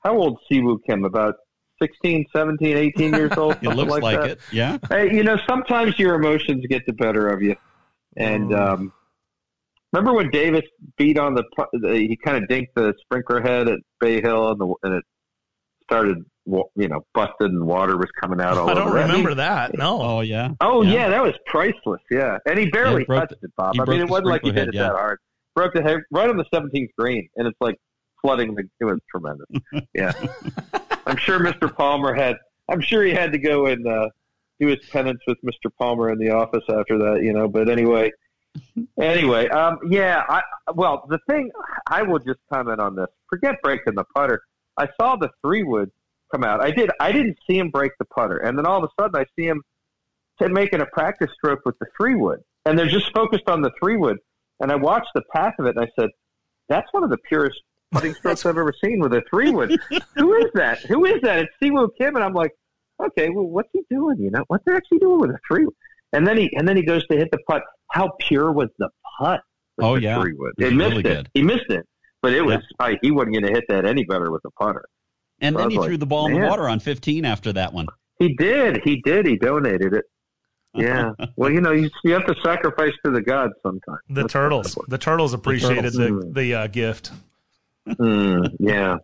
how 0.03 0.17
old 0.17 0.39
Siwoo 0.51 0.79
Kim? 0.85 1.05
About 1.05 1.35
16, 1.81 2.25
17, 2.35 2.77
18 2.77 3.13
years 3.13 3.31
old? 3.37 3.57
It 3.61 3.69
looks 3.69 3.91
like, 3.91 4.03
like 4.03 4.19
that. 4.19 4.29
it. 4.31 4.39
Yeah. 4.51 4.77
Hey, 4.89 5.15
you 5.15 5.23
know, 5.23 5.37
sometimes 5.47 5.97
your 5.97 6.15
emotions 6.15 6.65
get 6.67 6.85
the 6.85 6.93
better 6.93 7.29
of 7.29 7.41
you. 7.41 7.55
And 8.17 8.53
um, 8.53 8.93
remember 9.93 10.13
when 10.13 10.29
Davis 10.31 10.63
beat 10.97 11.17
on 11.17 11.33
the, 11.35 11.43
pu- 11.55 11.79
the 11.79 11.93
he 11.97 12.17
kind 12.23 12.41
of 12.43 12.49
dinked 12.49 12.73
the 12.75 12.93
sprinkler 13.01 13.41
head 13.41 13.67
at 13.67 13.79
Bay 13.99 14.21
Hill 14.21 14.51
and, 14.51 14.59
the, 14.61 14.73
and 14.83 14.93
it 14.95 15.03
started, 15.83 16.17
wa- 16.45 16.63
you 16.75 16.87
know, 16.87 17.01
busted 17.13 17.51
and 17.51 17.65
water 17.65 17.97
was 17.97 18.09
coming 18.21 18.41
out 18.41 18.57
all 18.57 18.69
over 18.69 18.71
I 18.71 18.73
don't 18.75 18.87
over. 18.89 18.97
it. 18.97 19.01
I 19.01 19.03
mean, 19.05 19.11
remember 19.17 19.35
that. 19.35 19.77
No. 19.77 20.01
Oh 20.01 20.21
yeah. 20.21 20.49
Oh 20.61 20.81
Yeah. 20.83 20.93
yeah. 20.93 21.09
that 21.09 21.23
was 21.23 21.33
priceless. 21.45 22.01
Yeah, 22.11 22.37
and 22.45 22.57
he 22.59 22.69
barely 22.69 23.05
Yeah, 23.07 23.19
touched 23.21 23.35
the- 23.41 23.47
it, 23.47 23.53
Bob. 23.55 23.79
I 23.79 23.85
mean, 23.85 24.01
it 24.01 24.09
wasn't 24.09 24.27
like 24.27 24.41
he 24.43 24.49
sprinkler 24.49 24.65
hit 24.65 24.75
it 24.75 24.77
yeah. 24.77 24.87
that 24.89 24.95
hard. 24.95 25.19
Broke 25.55 25.73
the 25.73 25.81
head 25.81 25.99
right 26.11 26.29
on 26.29 26.37
the 26.37 26.45
17th 26.53 26.89
green, 26.97 27.27
and 27.35 27.47
it's 27.47 27.57
like 27.59 27.75
flooding 28.21 28.53
the. 28.53 28.63
It 28.79 28.85
was 28.85 28.99
tremendous. 29.09 29.47
Yeah, 29.95 30.11
I'm 31.07 31.17
sure 31.17 31.39
Mr. 31.39 31.73
Palmer 31.75 32.13
had. 32.13 32.35
I'm 32.69 32.81
sure 32.81 33.01
he 33.03 33.11
had 33.11 33.31
to 33.31 33.39
go 33.39 33.65
and 33.67 33.87
uh, 33.87 34.09
do 34.59 34.67
his 34.67 34.77
penance 34.91 35.21
with 35.25 35.37
Mr. 35.43 35.71
Palmer 35.79 36.11
in 36.11 36.19
the 36.19 36.29
office 36.29 36.63
after 36.69 36.97
that. 36.99 37.21
You 37.23 37.33
know, 37.33 37.47
but 37.47 37.69
anyway, 37.69 38.11
anyway, 38.99 39.47
um, 39.49 39.79
yeah. 39.89 40.23
I 40.27 40.41
well, 40.73 41.05
the 41.09 41.19
thing 41.29 41.51
I 41.89 42.03
will 42.03 42.19
just 42.19 42.39
comment 42.51 42.79
on 42.79 42.95
this. 42.95 43.07
Forget 43.29 43.55
breaking 43.61 43.95
the 43.95 44.03
putter. 44.15 44.41
I 44.77 44.87
saw 44.99 45.15
the 45.15 45.29
three 45.41 45.63
wood 45.63 45.91
come 46.31 46.43
out. 46.43 46.61
I 46.61 46.71
did. 46.71 46.89
I 46.99 47.11
didn't 47.11 47.37
see 47.49 47.57
him 47.57 47.69
break 47.69 47.91
the 47.99 48.05
putter, 48.05 48.37
and 48.37 48.57
then 48.57 48.65
all 48.65 48.83
of 48.83 48.83
a 48.83 49.01
sudden 49.01 49.19
I 49.19 49.25
see 49.35 49.47
him 49.47 49.63
making 50.39 50.81
a 50.81 50.85
practice 50.85 51.31
stroke 51.35 51.61
with 51.65 51.77
the 51.79 51.87
three 51.97 52.15
wood, 52.15 52.41
and 52.65 52.77
they're 52.77 52.87
just 52.87 53.11
focused 53.13 53.49
on 53.49 53.61
the 53.61 53.71
three 53.79 53.97
wood. 53.97 54.17
And 54.59 54.71
I 54.71 54.75
watched 54.75 55.09
the 55.15 55.23
path 55.33 55.53
of 55.59 55.65
it, 55.65 55.75
and 55.75 55.85
I 55.85 55.89
said, 55.99 56.09
"That's 56.69 56.91
one 56.91 57.03
of 57.03 57.09
the 57.09 57.17
purest 57.17 57.59
putting 57.91 58.13
strokes 58.15 58.45
I've 58.45 58.57
ever 58.57 58.73
seen 58.83 58.99
with 58.99 59.13
a 59.13 59.21
three 59.29 59.51
wood. 59.51 59.79
Who 60.15 60.35
is 60.35 60.51
that? 60.53 60.79
Who 60.81 61.05
is 61.05 61.21
that? 61.21 61.39
It's 61.39 61.53
Siwoo 61.61 61.89
Kim." 61.97 62.15
And 62.15 62.23
I'm 62.23 62.33
like, 62.33 62.51
"Okay, 62.99 63.29
well, 63.29 63.45
what's 63.45 63.69
he 63.73 63.81
doing? 63.89 64.17
You 64.19 64.31
know, 64.31 64.43
what's 64.47 64.63
he 64.65 64.71
actually 64.71 64.99
doing 64.99 65.19
with 65.19 65.31
a 65.31 65.39
three 65.47 65.65
wood?" 65.65 65.75
And 66.13 66.25
then 66.25 66.37
he 66.37 66.49
and 66.55 66.67
then 66.67 66.75
he 66.77 66.83
goes 66.83 67.05
to 67.07 67.17
hit 67.17 67.29
the 67.31 67.39
putt. 67.49 67.61
How 67.91 68.11
pure 68.19 68.51
was 68.51 68.69
the 68.79 68.89
putt? 69.19 69.41
Oh, 69.79 69.95
the 69.95 70.01
yeah. 70.03 70.19
three 70.21 70.33
was 70.33 70.53
He 70.57 70.65
missed 70.71 70.89
really 70.89 70.99
it. 70.99 71.03
good. 71.03 71.29
He 71.33 71.41
missed 71.43 71.69
it, 71.69 71.85
but 72.21 72.33
it 72.33 72.41
was 72.43 72.59
I, 72.79 72.97
he 73.01 73.11
wasn't 73.11 73.33
going 73.33 73.45
to 73.45 73.51
hit 73.51 73.65
that 73.69 73.85
any 73.85 74.03
better 74.05 74.31
with 74.31 74.41
the 74.43 74.51
putter. 74.51 74.85
And 75.39 75.55
So 75.55 75.59
then 75.61 75.69
he 75.69 75.77
like, 75.77 75.87
threw 75.87 75.97
the 75.97 76.05
ball 76.05 76.25
in 76.27 76.33
man. 76.33 76.41
the 76.41 76.47
water 76.47 76.67
on 76.67 76.79
15 76.79 77.25
after 77.25 77.53
that 77.53 77.73
one. 77.73 77.85
He 78.19 78.33
did. 78.35 78.81
He 78.83 79.01
did. 79.03 79.27
He 79.27 79.37
donated 79.37 79.93
it. 79.93 80.05
Yeah. 80.75 81.11
well, 81.35 81.49
you 81.49 81.59
know, 81.59 81.71
you, 81.71 81.89
you 82.03 82.13
have 82.13 82.27
to 82.27 82.35
sacrifice 82.43 82.91
to 83.03 83.11
the 83.11 83.21
gods 83.21 83.53
sometimes. 83.63 83.97
The 84.09 84.21
That's 84.21 84.33
turtles, 84.33 84.77
the 84.87 84.97
turtles 84.99 85.33
appreciated 85.33 85.93
turtles. 85.93 86.25
the 86.25 86.31
the 86.41 86.53
uh, 86.53 86.67
gift. 86.67 87.11
Mm, 87.87 88.47
yeah. 88.59 88.97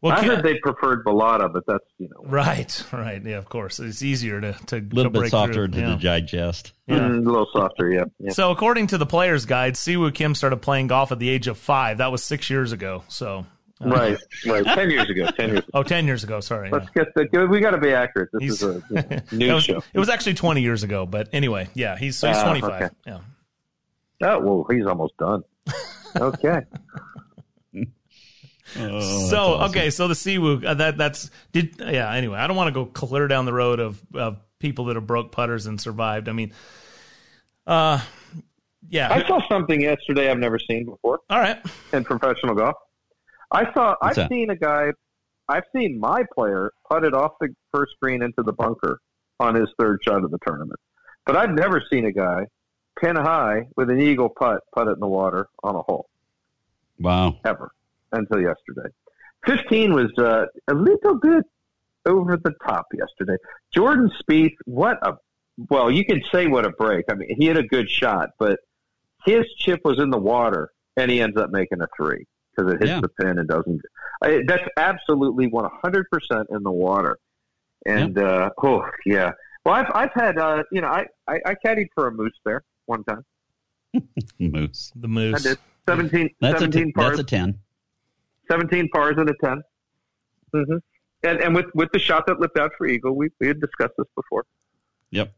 Well, 0.00 0.12
I 0.16 0.20
Kim- 0.20 0.28
heard 0.36 0.44
they 0.44 0.58
preferred 0.58 1.04
Balata, 1.04 1.52
but 1.52 1.64
that's 1.66 1.84
you 1.98 2.08
know 2.08 2.22
Right, 2.24 2.84
right. 2.92 3.20
Yeah, 3.24 3.38
of 3.38 3.48
course. 3.48 3.80
It's 3.80 4.00
easier 4.02 4.40
to 4.40 4.52
to 4.66 4.76
A 4.76 4.80
little 4.80 5.10
to 5.12 5.20
bit 5.22 5.30
softer 5.30 5.66
through. 5.66 5.68
to 5.68 5.80
Yeah. 5.80 5.96
digest. 6.00 6.72
Yeah. 6.86 6.98
mm, 7.00 7.26
a 7.26 7.30
little 7.30 7.48
softer. 7.52 7.90
Yeah. 7.90 8.04
yeah. 8.20 8.30
So, 8.30 8.52
according 8.52 8.86
to 8.88 8.98
the 8.98 9.06
player's 9.06 9.44
guide, 9.44 9.74
Siwoo 9.74 10.14
Kim 10.14 10.34
started 10.36 10.58
playing 10.62 10.86
golf 10.86 11.10
at 11.10 11.18
the 11.18 11.28
age 11.28 11.48
of 11.48 11.58
five. 11.58 11.98
That 11.98 12.12
was 12.12 12.22
six 12.22 12.48
years 12.48 12.70
ago. 12.70 13.02
So, 13.08 13.44
uh, 13.84 13.88
right. 13.88 14.18
Right. 14.46 14.64
Ten 14.64 14.88
years 14.90 15.10
ago. 15.10 15.26
Ten 15.36 15.48
years. 15.48 15.58
ago. 15.60 15.68
Oh, 15.74 15.82
10 15.82 16.06
years 16.06 16.22
ago. 16.22 16.38
Sorry. 16.40 16.70
Let's 16.70 16.88
get 16.90 17.12
the. 17.16 17.46
We 17.50 17.58
got 17.58 17.72
to 17.72 17.78
be 17.78 17.92
accurate. 17.92 18.30
This 18.32 18.42
He's- 18.42 18.54
is 18.54 18.62
a 18.62 18.82
you 18.90 18.94
know, 18.94 19.02
That 19.08 19.32
news 19.32 19.52
was- 19.54 19.64
show. 19.64 19.82
It 19.92 19.98
was 19.98 20.08
actually 20.08 20.34
20 20.34 20.60
years 20.62 20.84
ago, 20.84 21.06
but 21.06 21.28
anyway, 21.32 21.68
yeah, 21.74 21.96
he's 21.98 22.16
so 22.16 22.28
he's 22.28 22.36
Ah, 22.36 22.44
25. 22.44 22.70
okay. 22.82 22.94
Yeah. 23.04 23.18
Oh 24.22 24.38
well, 24.40 24.66
he's 24.70 24.86
almost 24.86 25.16
done. 25.16 25.42
Okay. 26.16 26.60
Oh, 28.76 29.28
so 29.28 29.54
okay, 29.68 29.90
so 29.90 30.08
the 30.08 30.14
Siwoo 30.14 30.64
uh, 30.64 30.74
that 30.74 30.98
that's 30.98 31.30
did 31.52 31.76
yeah. 31.78 32.12
Anyway, 32.12 32.38
I 32.38 32.46
don't 32.46 32.56
want 32.56 32.68
to 32.68 32.72
go 32.72 32.86
clear 32.86 33.26
down 33.28 33.44
the 33.46 33.52
road 33.52 33.80
of 33.80 34.00
of 34.14 34.38
people 34.58 34.86
that 34.86 34.96
have 34.96 35.06
broke 35.06 35.32
putters 35.32 35.66
and 35.66 35.80
survived. 35.80 36.28
I 36.28 36.32
mean, 36.32 36.52
uh, 37.66 38.00
yeah. 38.88 39.12
I 39.12 39.26
saw 39.26 39.40
something 39.48 39.80
yesterday 39.80 40.30
I've 40.30 40.38
never 40.38 40.58
seen 40.58 40.84
before. 40.84 41.20
All 41.30 41.38
right. 41.38 41.58
in 41.92 42.04
professional 42.04 42.54
golf. 42.54 42.76
I 43.50 43.72
saw. 43.72 43.94
What's 44.00 44.02
I've 44.02 44.16
that? 44.16 44.28
seen 44.30 44.50
a 44.50 44.56
guy. 44.56 44.92
I've 45.48 45.64
seen 45.74 45.98
my 45.98 46.24
player 46.34 46.72
put 46.90 47.04
it 47.04 47.14
off 47.14 47.32
the 47.40 47.48
first 47.72 47.92
green 48.02 48.22
into 48.22 48.42
the 48.42 48.52
bunker 48.52 49.00
on 49.40 49.54
his 49.54 49.68
third 49.78 50.00
shot 50.06 50.22
of 50.24 50.30
the 50.30 50.38
tournament. 50.46 50.78
But 51.24 51.36
I've 51.36 51.50
never 51.52 51.82
seen 51.90 52.04
a 52.04 52.12
guy 52.12 52.46
pin 53.00 53.16
high 53.16 53.66
with 53.76 53.88
an 53.90 54.00
eagle 54.00 54.28
putt 54.28 54.60
put 54.74 54.88
it 54.88 54.92
in 54.92 55.00
the 55.00 55.06
water 55.06 55.48
on 55.62 55.76
a 55.76 55.82
hole 55.82 56.08
Wow. 56.98 57.36
ever 57.44 57.70
until 58.12 58.40
yesterday. 58.40 58.88
15 59.46 59.92
was 59.94 60.10
uh, 60.18 60.46
a 60.68 60.74
little 60.74 61.18
bit 61.18 61.44
over 62.06 62.36
the 62.36 62.52
top 62.66 62.86
yesterday. 62.92 63.36
Jordan 63.74 64.10
Spieth, 64.22 64.54
what 64.64 64.98
a 65.06 65.14
well, 65.70 65.90
you 65.90 66.04
can 66.04 66.22
say 66.30 66.46
what 66.46 66.64
a 66.64 66.70
break. 66.70 67.04
I 67.10 67.14
mean, 67.14 67.34
he 67.36 67.46
had 67.46 67.56
a 67.56 67.64
good 67.64 67.90
shot, 67.90 68.30
but 68.38 68.60
his 69.26 69.44
chip 69.58 69.80
was 69.84 69.98
in 69.98 70.10
the 70.10 70.18
water, 70.18 70.70
and 70.96 71.10
he 71.10 71.20
ends 71.20 71.36
up 71.36 71.50
making 71.50 71.80
a 71.82 71.88
three 71.96 72.24
because 72.56 72.72
it 72.72 72.78
hits 72.80 72.90
Yeah. 72.90 73.00
the 73.00 73.08
pin 73.08 73.38
and 73.38 73.48
doesn't. 73.48 73.80
I, 74.22 74.42
that's 74.46 74.62
absolutely 74.76 75.48
100 75.48 76.06
percent 76.10 76.46
in 76.50 76.62
the 76.62 76.70
water, 76.70 77.18
and 77.86 78.16
uh, 78.18 78.50
oh 78.62 78.84
yeah. 79.04 79.32
Well, 79.64 79.74
I've 79.74 79.90
I've 79.94 80.12
had 80.14 80.38
uh, 80.38 80.62
you 80.72 80.80
know 80.80 80.88
I, 80.88 81.06
I 81.26 81.40
I 81.46 81.54
caddied 81.64 81.88
for 81.94 82.06
a 82.06 82.12
moose 82.12 82.38
there 82.44 82.62
one 82.86 83.02
time. 83.04 83.24
Moose. 84.38 84.92
The 84.96 85.08
moose. 85.08 85.44
I 85.46 85.48
did 85.50 85.58
17, 85.88 86.30
That's 86.40 86.56
a 86.56 86.60
17 86.60 86.84
t- 86.86 86.92
pars. 86.92 87.08
that's 87.08 87.20
a 87.20 87.24
ten. 87.24 87.58
17 88.50 88.88
pars 88.92 89.14
and 89.18 89.28
a 89.28 89.34
10. 89.42 89.62
Mm-hmm. 90.54 90.76
And, 91.24 91.40
and 91.40 91.54
with, 91.54 91.66
with 91.74 91.90
the 91.92 91.98
shot 91.98 92.26
that 92.26 92.40
lipped 92.40 92.58
out 92.58 92.70
for 92.78 92.86
Eagle, 92.86 93.16
we, 93.16 93.28
we 93.40 93.48
had 93.48 93.60
discussed 93.60 93.94
this 93.98 94.06
before. 94.14 94.44
Yep. 95.10 95.34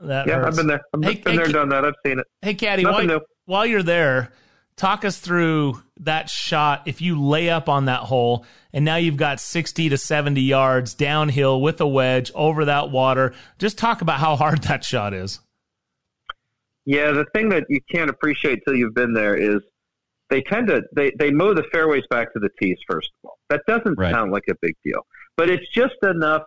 That 0.00 0.26
yeah, 0.26 0.34
hurts. 0.34 0.46
I've 0.46 0.56
been 0.56 0.66
there. 0.66 0.80
I've 0.94 1.04
Hey, 1.04 1.14
been 1.14 1.32
hey, 1.32 1.36
there, 1.38 1.46
Ke- 1.46 1.52
done 1.52 1.68
that. 1.70 1.84
I've 1.84 1.94
seen 2.04 2.18
it. 2.18 2.26
Hey, 2.42 2.54
Caddy, 2.54 2.84
while, 2.84 3.20
while 3.44 3.66
you're 3.66 3.82
there, 3.82 4.32
talk 4.76 5.04
us 5.04 5.18
through 5.18 5.82
that 6.00 6.30
shot. 6.30 6.82
If 6.86 7.00
you 7.00 7.22
lay 7.22 7.50
up 7.50 7.68
on 7.68 7.84
that 7.86 8.00
hole 8.00 8.44
and 8.72 8.84
now 8.84 8.96
you've 8.96 9.16
got 9.16 9.40
60 9.40 9.90
to 9.90 9.98
70 9.98 10.40
yards 10.40 10.94
downhill 10.94 11.60
with 11.60 11.80
a 11.80 11.86
wedge 11.86 12.32
over 12.34 12.64
that 12.64 12.90
water, 12.90 13.34
just 13.58 13.78
talk 13.78 14.00
about 14.00 14.20
how 14.20 14.36
hard 14.36 14.62
that 14.64 14.84
shot 14.84 15.14
is. 15.14 15.40
Yeah, 16.86 17.12
the 17.12 17.24
thing 17.34 17.48
that 17.50 17.64
you 17.68 17.80
can't 17.90 18.10
appreciate 18.10 18.60
till 18.64 18.74
you've 18.74 18.94
been 18.94 19.14
there 19.14 19.34
is 19.34 19.60
they 20.34 20.42
tend 20.42 20.66
to 20.66 20.82
they, 20.96 21.12
they 21.16 21.30
mow 21.30 21.54
the 21.54 21.62
fairways 21.72 22.02
back 22.10 22.32
to 22.32 22.40
the 22.40 22.48
tees 22.60 22.78
first 22.88 23.10
of 23.22 23.28
all. 23.28 23.38
That 23.50 23.62
doesn't 23.68 23.96
Right. 23.96 24.12
sound 24.12 24.32
like 24.32 24.44
a 24.50 24.54
big 24.60 24.74
deal, 24.84 25.06
but 25.36 25.48
it's 25.48 25.68
just 25.72 25.94
enough 26.02 26.42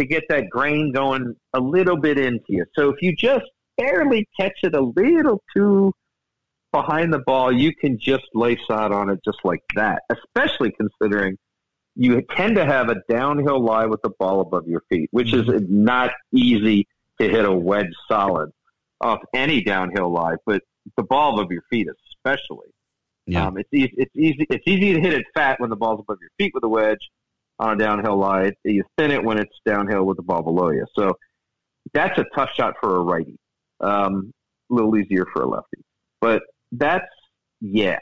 to 0.00 0.04
get 0.04 0.24
that 0.28 0.50
grain 0.50 0.90
going 0.90 1.36
a 1.54 1.60
little 1.60 1.96
bit 1.96 2.18
into 2.18 2.46
you. 2.48 2.64
So 2.74 2.88
if 2.88 3.00
you 3.00 3.14
just 3.14 3.44
barely 3.78 4.26
catch 4.38 4.58
it 4.64 4.74
a 4.74 4.80
little 4.80 5.40
too 5.54 5.92
behind 6.72 7.12
the 7.12 7.20
ball, 7.20 7.52
you 7.52 7.72
can 7.76 7.96
just 7.96 8.24
lay 8.34 8.58
side 8.66 8.90
on 8.90 9.08
it 9.08 9.20
just 9.24 9.38
like 9.44 9.62
that. 9.76 10.02
Especially 10.10 10.72
considering 10.72 11.36
you 11.94 12.20
tend 12.34 12.56
to 12.56 12.64
have 12.64 12.88
a 12.88 12.96
downhill 13.08 13.62
lie 13.62 13.86
with 13.86 14.02
the 14.02 14.10
ball 14.18 14.40
above 14.40 14.66
your 14.66 14.82
feet, 14.88 15.08
which 15.12 15.32
is 15.32 15.46
mm-hmm. 15.46 15.84
not 15.84 16.10
easy 16.34 16.88
to 17.20 17.28
hit 17.28 17.44
a 17.44 17.52
wedge 17.52 17.92
solid 18.08 18.50
off 19.00 19.20
any 19.32 19.62
downhill 19.62 20.10
lie, 20.10 20.34
but 20.44 20.62
the 20.96 21.04
ball 21.04 21.38
above 21.38 21.52
your 21.52 21.62
feet 21.70 21.86
especially. 22.24 22.66
Yeah. 23.26 23.46
Um, 23.46 23.58
it's 23.58 23.68
easy. 23.72 23.94
It's 23.96 24.16
easy. 24.16 24.46
It's 24.50 24.66
easy 24.66 24.94
to 24.94 25.00
hit 25.00 25.14
it 25.14 25.24
fat 25.34 25.60
when 25.60 25.70
the 25.70 25.76
ball's 25.76 26.00
above 26.00 26.18
your 26.20 26.30
feet 26.38 26.52
with 26.54 26.64
a 26.64 26.68
wedge 26.68 27.10
on 27.58 27.74
a 27.74 27.76
downhill 27.76 28.16
lie. 28.16 28.52
You 28.64 28.84
thin 28.98 29.10
it 29.10 29.22
when 29.22 29.38
it's 29.38 29.54
downhill 29.64 30.04
with 30.04 30.16
the 30.16 30.22
ball 30.22 30.42
below 30.42 30.70
you. 30.70 30.86
So 30.96 31.16
that's 31.94 32.18
a 32.18 32.24
tough 32.34 32.50
shot 32.54 32.74
for 32.80 32.96
a 32.96 33.00
righty. 33.00 33.36
Um, 33.80 34.32
a 34.70 34.74
little 34.74 34.96
easier 34.96 35.26
for 35.32 35.42
a 35.42 35.48
lefty, 35.48 35.82
but 36.20 36.42
that's 36.72 37.04
yeah. 37.60 37.98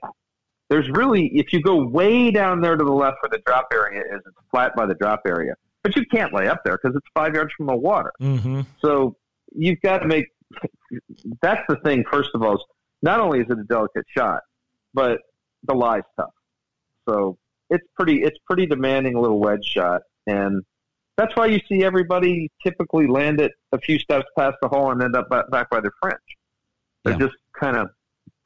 There's 0.69 0.89
really 0.91 1.31
if 1.35 1.53
you 1.53 1.61
go 1.63 1.85
way 1.85 2.31
down 2.31 2.61
there 2.61 2.77
to 2.77 2.85
the 2.85 2.93
left 2.93 3.17
where 3.23 3.31
the 3.31 3.43
drop 3.45 3.69
area 3.73 4.01
is, 4.01 4.21
it's 4.25 4.37
flat 4.51 4.77
by 4.77 4.87
the 4.87 4.95
drop 4.95 5.23
area, 5.27 5.55
but 5.83 5.97
you 5.97 6.05
can't 6.07 6.33
lay 6.33 6.49
up 6.49 6.61
there 6.65 6.79
because 6.81 6.97
it's 6.97 7.07
five 7.15 7.35
yards 7.35 7.53
from 7.57 7.67
the 7.67 7.77
water. 7.77 8.13
Mm-hmm. 8.21 8.61
So 8.81 9.17
you've 9.55 9.81
got 9.81 9.99
to 9.99 10.07
make. 10.07 10.27
That's 11.43 11.63
the 11.69 11.77
thing. 11.77 12.05
First 12.11 12.31
of 12.35 12.43
all, 12.43 12.55
is 12.55 12.61
not 13.03 13.21
only 13.21 13.41
is 13.41 13.47
it 13.49 13.59
a 13.59 13.65
delicate 13.65 14.05
shot, 14.17 14.43
but 14.95 15.19
the 15.65 15.75
lie's 15.75 16.03
tough. 16.17 16.33
So 17.09 17.39
it's 17.71 17.87
pretty. 17.97 18.23
It's 18.23 18.39
pretty 18.47 18.67
demanding 18.67 19.19
little 19.21 19.39
wedge 19.41 19.65
shot, 19.65 20.03
and 20.27 20.63
that's 21.17 21.35
why 21.37 21.47
you 21.47 21.61
see 21.69 21.85
everybody 21.85 22.51
typically 22.65 23.07
land 23.07 23.41
it 23.41 23.53
a 23.73 23.79
few 23.79 23.99
steps 23.99 24.27
past 24.39 24.57
the 24.63 24.69
hole 24.69 24.91
and 24.91 25.03
end 25.03 25.17
up 25.17 25.29
back, 25.29 25.69
by 25.71 25.81
their 25.81 25.93
French. 26.01 26.21
They're 27.05 27.15
Yeah. 27.15 27.27
just 27.27 27.35
kind 27.59 27.77
of 27.77 27.89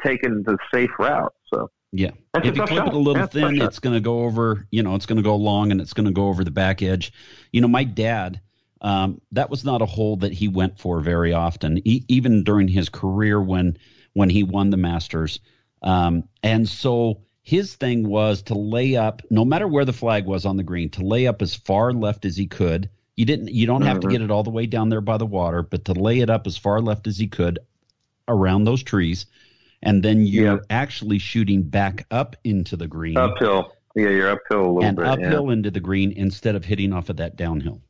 taking 0.05 0.43
the 0.43 0.57
safe 0.73 0.91
route. 0.99 1.33
So 1.53 1.71
Yeah. 1.93 2.11
That's 2.33 2.49
if 2.49 2.57
you 2.57 2.63
clip 2.65 2.79
shot. 2.79 2.89
it 2.89 2.95
a 2.95 2.99
little 2.99 3.17
Yeah, 3.17 3.25
it's 3.25 3.35
a 3.37 3.41
tough 3.41 3.51
thin, 3.51 3.63
it's 3.63 3.79
going 3.79 3.95
to 3.95 4.01
go 4.01 4.25
over, 4.25 4.67
you 4.73 4.83
know, 4.83 4.97
it's 4.97 5.07
going 5.07 5.17
to 5.19 5.23
go 5.23 5.37
long 5.37 5.71
and 5.71 5.81
it's 5.81 5.93
going 5.93 6.07
to 6.07 6.13
go 6.13 6.27
over 6.29 6.43
the 6.43 6.51
back 6.51 6.83
edge. 6.83 7.13
You 7.53 7.61
know, 7.61 7.69
my 7.69 7.85
dad, 7.85 8.41
um, 8.81 9.21
that 9.33 9.51
was 9.51 9.65
not 9.65 9.81
a 9.81 9.87
hole 9.87 10.17
that 10.17 10.33
he 10.33 10.49
went 10.49 10.79
for 10.79 11.01
very 11.01 11.33
often, 11.33 11.81
e- 11.87 12.05
even 12.09 12.43
during 12.43 12.67
his 12.69 12.89
career 12.89 13.41
when 13.41 13.77
when 14.15 14.31
he 14.31 14.43
won 14.43 14.71
the 14.71 14.77
Masters. 14.77 15.39
Um, 15.85 16.29
and 16.43 16.69
so 16.69 17.21
his 17.43 17.77
thing 17.77 18.09
was 18.09 18.43
to 18.43 18.55
lay 18.55 18.97
up, 18.97 19.23
no 19.31 19.45
matter 19.45 19.69
where 19.69 19.85
the 19.85 19.93
flag 19.93 20.27
was 20.27 20.45
on 20.45 20.57
the 20.57 20.63
green, 20.63 20.91
to 20.91 21.05
lay 21.05 21.27
up 21.27 21.41
as 21.43 21.55
far 21.55 21.93
left 21.93 22.25
as 22.25 22.37
he 22.37 22.47
could. 22.47 22.91
You 23.17 23.25
didn't, 23.27 23.49
you 23.51 23.67
don't 23.67 23.83
have 23.83 24.01
to 24.01 24.09
Mhm. 24.09 24.11
get 24.11 24.23
it 24.23 24.31
all 24.33 24.43
the 24.43 24.51
way 24.51 24.67
down 24.67 24.89
there 24.89 25.01
by 25.01 25.19
the 25.19 25.27
water, 25.27 25.63
but 25.63 25.85
to 25.85 25.93
lay 25.93 26.19
it 26.21 26.31
up 26.31 26.47
as 26.49 26.57
far 26.57 26.81
left 26.81 27.07
as 27.07 27.17
he 27.19 27.29
could 27.29 27.61
around 28.27 28.65
those 28.65 28.83
trees 28.83 29.27
and 29.85 30.03
then 30.03 30.27
you're 30.27 30.63
actually 30.71 31.19
shooting 31.19 31.63
back 31.63 32.07
up 32.11 32.37
into 32.43 32.77
the 32.77 32.87
green 32.87 33.17
uphill. 33.17 33.73
Yeah, 33.95 34.09
you're 34.09 34.31
uphill 34.31 34.61
a 34.61 34.73
little 34.73 34.85
and 34.85 34.97
bit. 34.97 35.07
uphill 35.07 35.47
yeah. 35.47 35.53
into 35.53 35.71
the 35.71 35.81
green 35.81 36.11
instead 36.13 36.57
of 36.57 36.65
hitting 36.65 36.93
off 36.93 37.11
of 37.11 37.19
that 37.19 37.37
downhill. 37.37 37.81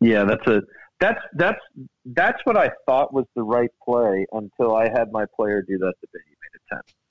Yeah, 0.00 0.24
that's 0.24 0.46
a 0.46 0.62
that's 1.00 1.20
that's 1.34 1.60
that's 2.06 2.38
what 2.44 2.56
I 2.56 2.70
thought 2.84 3.14
was 3.14 3.24
the 3.34 3.42
right 3.42 3.70
play 3.82 4.26
until 4.32 4.74
I 4.74 4.88
had 4.90 5.12
my 5.12 5.24
player 5.34 5.62
do 5.62 5.78
that 5.78 5.94
today. 6.00 6.24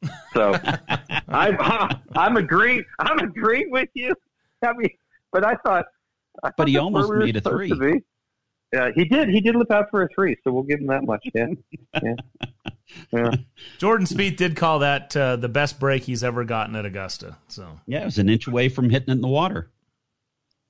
He 0.01 0.07
made 0.07 0.11
a 0.11 0.11
ten. 0.11 0.17
So 0.33 1.23
I'm 1.29 1.57
I'm 2.15 2.37
agreeing 2.37 2.83
I'm 2.99 3.19
agreeing 3.19 3.71
with 3.71 3.89
you. 3.93 4.13
I 4.63 4.73
mean, 4.73 4.89
but 5.31 5.43
I 5.45 5.55
thought, 5.65 5.85
I 6.43 6.49
But 6.49 6.57
thought 6.57 6.67
he 6.69 6.77
almost 6.77 7.11
we 7.11 7.19
made 7.19 7.35
a 7.37 7.41
three. 7.41 7.69
to 7.69 7.75
be. 7.75 8.01
Yeah, 8.73 8.89
he 8.95 9.05
did. 9.05 9.29
He 9.29 9.39
did 9.41 9.55
lip 9.55 9.71
out 9.71 9.85
for 9.91 10.01
a 10.03 10.07
three, 10.13 10.35
so 10.43 10.51
we'll 10.51 10.63
give 10.63 10.79
him 10.79 10.87
that 10.87 11.03
much. 11.05 11.25
Yeah, 11.33 11.47
yeah, 12.03 12.15
yeah. 13.13 13.31
Jordan 13.77 14.05
Spieth 14.05 14.35
did 14.35 14.55
call 14.55 14.79
that 14.79 15.15
uh, 15.15 15.35
the 15.37 15.47
best 15.47 15.79
break 15.79 16.03
he's 16.03 16.23
ever 16.23 16.43
gotten 16.43 16.75
at 16.75 16.85
Augusta. 16.85 17.37
So 17.47 17.67
Yeah, 17.85 18.01
it 18.01 18.05
was 18.05 18.17
an 18.17 18.27
inch 18.27 18.47
away 18.47 18.69
from 18.69 18.89
hitting 18.89 19.09
it 19.09 19.13
in 19.13 19.21
the 19.21 19.27
water. 19.27 19.69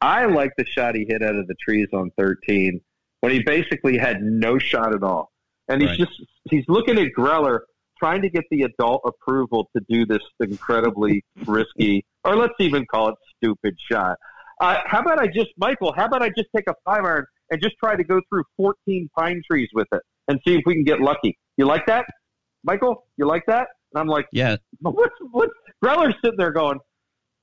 I 0.02 0.26
like 0.26 0.52
the 0.58 0.66
shot 0.66 0.94
he 0.96 1.06
hit 1.08 1.24
out 1.24 1.36
of 1.36 1.48
the 1.48 1.56
trees 1.56 1.88
on 1.94 2.12
13 2.18 2.80
when 3.22 3.32
he 3.32 3.42
basically 3.42 3.98
had 3.98 4.22
no 4.22 4.60
shot 4.60 4.94
at 4.94 5.02
all. 5.02 5.32
And 5.68 5.82
he's 5.82 5.92
Right. 5.92 6.00
just, 6.00 6.22
he's 6.52 6.66
looking 6.68 7.00
at 7.00 7.08
Greller 7.18 7.62
trying 8.06 8.22
to 8.22 8.30
get 8.30 8.44
the 8.52 8.62
adult 8.62 9.02
approval 9.04 9.68
to 9.76 9.84
do 9.90 10.06
this 10.06 10.22
incredibly 10.40 11.24
risky, 11.48 12.06
or 12.24 12.36
let's 12.36 12.54
even 12.60 12.86
call 12.86 13.10
it 13.10 13.16
stupid 13.36 13.76
shot. 13.92 14.18
Uh, 14.62 14.78
how 14.86 15.00
about 15.00 15.20
I 15.20 15.28
just, 15.28 15.50
Michael, 15.58 15.92
how 15.98 16.06
about 16.06 16.22
I 16.22 16.30
just 16.30 16.50
take 16.56 16.70
a 16.70 16.76
five 16.86 17.04
iron 17.04 17.26
and 17.50 17.62
just 17.62 17.76
try 17.84 17.96
to 17.96 18.04
go 18.04 18.22
through 18.30 18.44
14 18.58 19.10
pine 19.18 19.42
trees 19.50 19.70
with 19.74 19.88
it 19.92 20.02
and 20.28 20.40
see 20.48 20.54
if 20.54 20.62
we 20.68 20.76
can 20.76 20.84
get 20.84 21.02
lucky? 21.02 21.38
You 21.58 21.66
like 21.66 21.88
that? 21.88 22.06
Michael, 22.64 23.08
you 23.18 23.26
like 23.26 23.44
that? 23.48 23.68
And 23.94 24.00
I'm 24.00 24.08
like, 24.08 24.28
Yeah, 24.32 24.58
what's, 24.82 25.16
what's, 25.32 25.54
Greller's 25.82 26.16
sitting 26.24 26.38
there 26.38 26.52
going, 26.52 26.78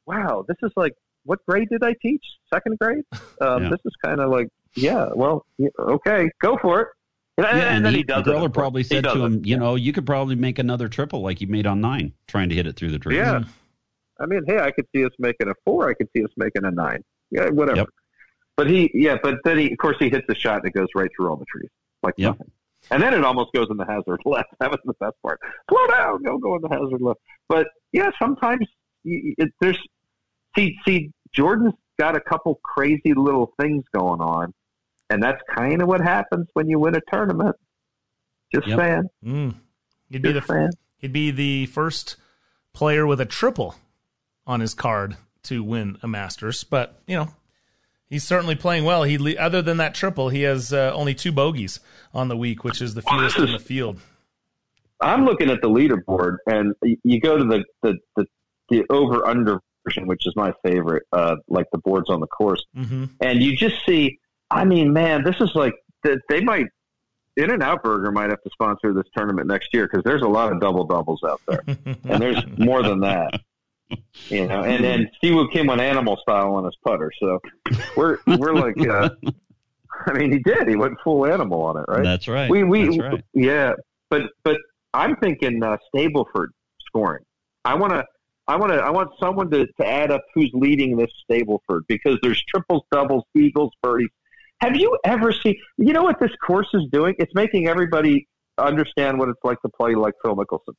wow, 0.07 0.45
this 0.47 0.57
is 0.63 0.71
like, 0.77 0.93
what 1.25 1.41
grade 1.47 1.69
did 1.71 1.83
I 1.83 1.95
teach? 2.01 2.25
Second 2.55 2.79
grade? 2.79 3.05
Um, 3.41 3.65
Yeah. 3.65 3.71
This 3.71 3.81
is 3.85 3.93
kind 4.05 4.21
of 4.21 4.31
like, 4.31 4.47
yeah, 4.77 5.09
well, 5.15 5.45
okay, 5.81 6.31
go 6.41 6.57
for 6.63 6.81
it. 6.83 6.89
And, 7.39 7.47
and- 7.47 7.59
yeah, 7.59 7.77
and 7.77 7.87
then 7.87 7.95
he, 7.95 8.03
does 8.03 8.27
it. 8.27 8.31
Greller 8.31 8.53
probably 8.53 8.83
said 8.83 9.05
to 9.05 9.11
it. 9.11 9.17
him, 9.17 9.45
you 9.45 9.57
know, 9.57 9.75
you 9.75 9.93
could 9.93 10.07
probably 10.07 10.35
make 10.35 10.59
another 10.59 10.89
triple 10.89 11.23
like 11.23 11.41
you 11.41 11.47
made 11.47 11.67
on 11.67 11.81
nine, 11.81 12.13
trying 12.27 12.49
to 12.51 12.55
hit 12.55 12.67
it 12.67 12.77
through 12.77 12.91
the 12.91 12.99
trees. 12.99 13.17
Yeah. 13.19 13.43
I 14.21 14.27
mean, 14.27 14.43
hey, 14.47 14.59
I 14.61 14.71
could 14.71 14.87
see 14.95 15.05
us 15.05 15.13
making 15.19 15.49
a 15.49 15.55
four. 15.65 15.89
I 15.89 15.95
could 15.95 16.09
see 16.15 16.23
us 16.23 16.31
making 16.37 16.65
a 16.65 16.71
nine. 16.71 17.03
Yeah, 17.31 17.49
whatever. 17.49 17.79
Yep. 17.79 17.89
But 18.57 18.69
he, 18.69 18.91
yeah, 18.93 19.17
but 19.23 19.37
then 19.45 19.59
he, 19.59 19.73
of 19.73 19.79
course, 19.79 19.97
he 19.99 20.11
hits 20.11 20.27
the 20.29 20.35
shot 20.35 20.59
and 20.59 20.67
it 20.67 20.75
goes 20.75 20.89
right 20.95 21.11
through 21.17 21.31
all 21.31 21.37
the 21.37 21.47
trees, 21.47 21.71
like 22.03 22.15
Yep. 22.19 22.35
nothing. 22.39 22.51
And 22.91 23.03
then 23.03 23.15
it 23.15 23.25
almost 23.25 23.53
goes 23.55 23.69
in 23.71 23.77
the 23.79 23.87
hazard 23.87 24.21
left. 24.27 24.51
That 24.61 24.71
was 24.71 24.81
the 24.85 24.93
best 25.01 25.15
part. 25.23 25.41
Slow 25.71 25.87
down, 25.87 26.23
don't 26.23 26.41
go 26.41 26.57
in 26.57 26.63
the 26.63 26.69
hazard 26.69 27.01
left. 27.01 27.21
But 27.49 27.69
yeah, 27.93 28.11
sometimes 28.21 28.67
it, 29.05 29.51
there's 29.61 29.79
see, 30.57 30.77
see, 30.85 31.11
Jordan's 31.35 31.73
got 31.99 32.15
a 32.17 32.21
couple 32.21 32.61
crazy 32.63 33.15
little 33.15 33.55
things 33.61 33.85
going 33.95 34.21
on, 34.21 34.53
and 35.13 35.23
that's 35.23 35.41
kind 35.55 35.83
of 35.83 35.89
what 35.89 36.01
happens 36.01 36.49
when 36.55 36.69
you 36.69 36.79
win 36.79 36.95
a 36.95 37.01
tournament. 37.11 37.55
Just 38.55 38.67
Yep. 38.67 38.79
saying. 38.79 39.03
mm, 39.25 39.55
he'd 40.11 40.23
be 40.23 40.33
the 40.33 40.43
saying. 40.43 40.71
he'd 40.99 41.13
be 41.13 41.31
the 41.31 41.67
first 41.67 42.17
player 42.73 43.07
with 43.07 43.21
a 43.21 43.27
triple 43.27 43.75
on 44.47 44.61
his 44.61 44.75
card 44.75 45.17
to 45.45 45.63
win 45.63 45.99
a 46.03 46.09
Masters. 46.09 46.65
But 46.65 47.01
you 47.07 47.17
know, 47.17 47.29
he's 48.07 48.25
certainly 48.25 48.55
playing 48.55 48.85
well. 48.85 49.03
He 49.05 49.19
le- 49.19 49.37
other 49.37 49.63
than 49.63 49.77
that 49.79 49.95
triple, 49.95 50.29
he 50.29 50.43
has 50.43 50.73
uh, 50.73 50.93
only 50.95 51.15
two 51.15 51.33
bogeys 51.33 51.81
on 52.15 52.29
the 52.29 52.37
week, 52.37 52.65
which 52.65 52.81
is 52.83 52.95
the 52.95 53.03
fewest 53.03 53.39
in 53.39 53.53
the 53.53 53.59
field. 53.73 54.01
I'm 55.01 55.25
looking 55.25 55.51
at 55.51 55.61
the 55.63 55.69
leaderboard, 55.69 56.37
and 56.47 56.75
you 57.03 57.21
go 57.21 57.37
to 57.39 57.45
the 57.45 57.65
the, 57.83 57.99
the, 58.17 58.27
the 58.69 58.85
over 58.91 59.27
under 59.27 59.61
version, 59.87 60.07
which 60.07 60.27
is 60.27 60.35
my 60.37 60.53
favorite, 60.65 61.03
uh, 61.13 61.37
like 61.49 61.67
the 61.73 61.79
boards 61.79 62.09
on 62.09 62.21
the 62.21 62.27
course, 62.29 62.65
Mm-hmm. 62.77 63.05
and 63.21 63.43
you 63.43 63.57
just 63.57 63.77
see. 63.87 64.19
I 64.53 64.65
mean, 64.65 64.93
man, 64.93 65.25
this 65.25 65.37
is 65.41 65.51
like 65.55 65.75
they 66.29 66.41
might. 66.41 66.67
In 67.39 67.51
and 67.51 67.63
Out 67.63 67.83
Burger 67.83 68.11
might 68.13 68.29
have 68.29 68.43
to 68.43 68.51
sponsor 68.53 68.93
this 68.93 69.07
tournament 69.17 69.49
next 69.49 69.73
year 69.73 69.89
because 69.89 70.05
there's 70.05 70.21
a 70.21 70.29
lot 70.29 70.53
of 70.53 70.61
double 70.61 70.85
doubles 70.85 71.23
out 71.27 71.41
there, 71.49 71.63
and 71.67 72.21
there's 72.21 72.45
more 72.59 72.83
than 72.83 73.01
that. 73.01 73.41
You 74.29 74.47
know, 74.47 74.63
and 74.63 74.85
then 74.85 75.11
Siwoo 75.23 75.51
Kim 75.51 75.67
went 75.67 75.81
animal 75.81 76.19
style 76.23 76.55
on 76.55 76.65
his 76.65 76.77
putter. 76.85 77.11
So 77.19 77.41
we're 77.97 78.19
we're 78.27 78.55
like, 78.55 78.79
uh, 78.87 79.11
I 80.07 80.13
mean, 80.13 80.33
he 80.33 80.39
did. 80.41 80.69
He 80.69 80.77
went 80.77 80.99
full 81.03 81.27
animal 81.27 81.63
on 81.63 81.79
it, 81.79 81.85
right? 81.89 82.05
That's 82.05 82.29
right. 82.29 82.51
We 82.51 82.65
we 82.65 82.99
right. 83.01 83.23
yeah, 83.35 83.73
but 84.11 84.23
but 84.45 84.59
I'm 84.95 85.17
thinking 85.17 85.63
uh, 85.63 85.77
Stableford 85.95 86.49
scoring. 86.87 87.25
I 87.65 87.75
want 87.75 87.93
to. 87.93 88.05
I 88.49 88.57
want 88.57 88.73
to. 88.73 88.79
I 88.79 88.91
want 88.91 89.11
someone 89.21 89.51
to, 89.51 89.67
to 89.67 89.87
add 89.87 90.11
up 90.11 90.23
who's 90.35 90.51
leading 90.53 90.97
this 90.97 91.11
Stableford 91.31 91.83
because 91.89 92.19
there's 92.23 92.43
triples, 92.45 92.83
doubles, 92.91 93.25
eagles, 93.35 93.73
birdies. 93.83 94.11
Have 94.63 94.77
you 94.77 94.97
ever 95.05 95.33
seen? 95.33 95.57
You 95.77 95.93
know 95.93 96.05
what 96.05 96.21
this 96.21 96.31
course 96.47 96.69
is 96.73 96.85
doing? 96.93 97.15
It's 97.19 97.35
making 97.35 97.67
everybody 97.69 98.29
understand 98.59 99.19
what 99.19 99.29
it's 99.29 99.41
like 99.43 99.61
to 99.63 99.69
play 99.69 99.95
like 99.97 100.15
Phil 100.23 100.37
Mickelson 100.37 100.75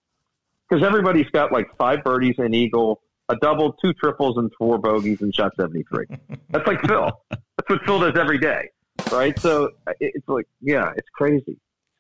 because 0.70 0.84
everybody's 0.86 1.30
got 1.32 1.52
like 1.52 1.68
five 1.78 2.02
birdies, 2.04 2.36
an 2.38 2.54
eagle, 2.54 3.02
a 3.28 3.36
double, 3.36 3.74
two 3.74 3.94
triples, 3.94 4.38
and 4.38 4.50
four 4.58 4.78
bogeys, 4.78 5.22
and 5.22 5.36
shot 5.36 5.52
seventy 5.60 5.84
three. 5.94 6.06
That's 6.50 6.66
like 6.66 6.82
Phil. 6.82 7.12
That's 7.30 7.70
what 7.70 7.84
Phil 7.86 8.00
does 8.00 8.18
every 8.18 8.38
day, 8.38 8.70
right? 9.12 9.38
So 9.38 9.72
it's 10.00 10.28
like, 10.30 10.48
yeah, 10.62 10.94
it's 10.96 11.10
crazy. 11.14 11.58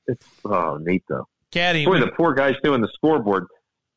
It's 0.07 0.25
oh 0.45 0.77
neat 0.77 1.03
though. 1.09 1.27
Caddy, 1.51 1.85
Boy, 1.85 1.93
we- 1.93 1.99
the 1.99 2.11
poor 2.11 2.33
guys 2.33 2.55
doing 2.63 2.79
the 2.81 2.89
scoreboard. 2.93 3.45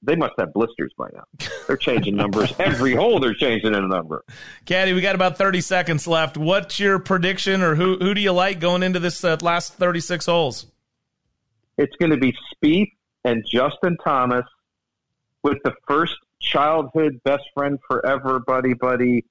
They 0.07 0.15
must 0.15 0.35
have 0.39 0.53
blisters 0.53 0.93
by 0.97 1.09
now. 1.13 1.25
They're 1.67 1.77
changing 1.77 2.15
numbers 2.15 2.55
every 2.59 2.95
hole. 2.95 3.19
They're 3.19 3.35
changing 3.35 3.75
in 3.75 3.85
a 3.85 3.89
number. 3.89 4.25
Caddy, 4.65 4.93
we 4.93 5.01
got 5.01 5.17
about 5.17 5.37
30 5.37 5.61
seconds 5.61 6.07
left. 6.07 6.37
What's 6.37 6.79
your 6.79 7.01
prediction 7.01 7.61
or 7.61 7.75
who, 7.75 7.99
who 7.99 8.15
do 8.15 8.21
you 8.21 8.33
like 8.33 8.61
going 8.61 8.85
into 8.85 9.01
this 9.01 9.25
uh, 9.25 9.37
last 9.43 9.75
36 9.75 10.27
holes? 10.27 10.67
It's 11.77 11.95
going 11.97 12.13
to 12.13 12.17
be 12.17 12.35
Spieth 12.55 12.93
and 13.25 13.45
Justin 13.51 13.97
Thomas 14.05 14.45
with 15.43 15.59
the 15.65 15.75
first 15.89 16.17
childhood 16.41 17.21
best 17.25 17.45
friend 17.53 17.79
forever, 17.89 18.39
buddy, 18.39 18.75
buddy. 18.75 19.25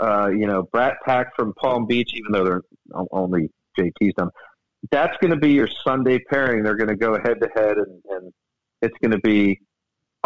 Uh, 0.00 0.28
you 0.28 0.46
know, 0.46 0.62
Brat 0.72 0.96
Pack 1.04 1.36
from 1.36 1.54
Palm 1.54 1.86
Beach, 1.86 2.12
even 2.14 2.32
though 2.32 2.44
they're 2.44 2.62
only 3.12 3.50
JT's 3.78 4.14
done. 4.14 4.30
That's 4.90 5.16
going 5.20 5.30
to 5.30 5.38
be 5.38 5.52
your 5.52 5.68
Sunday 5.86 6.18
pairing. 6.18 6.62
They're 6.62 6.76
going 6.76 6.88
to 6.88 6.96
go 6.96 7.14
head 7.14 7.40
to 7.40 7.48
head, 7.54 7.78
and 7.78 8.02
and 8.10 8.32
it's 8.82 8.96
going 9.00 9.12
to 9.12 9.20
be 9.20 9.58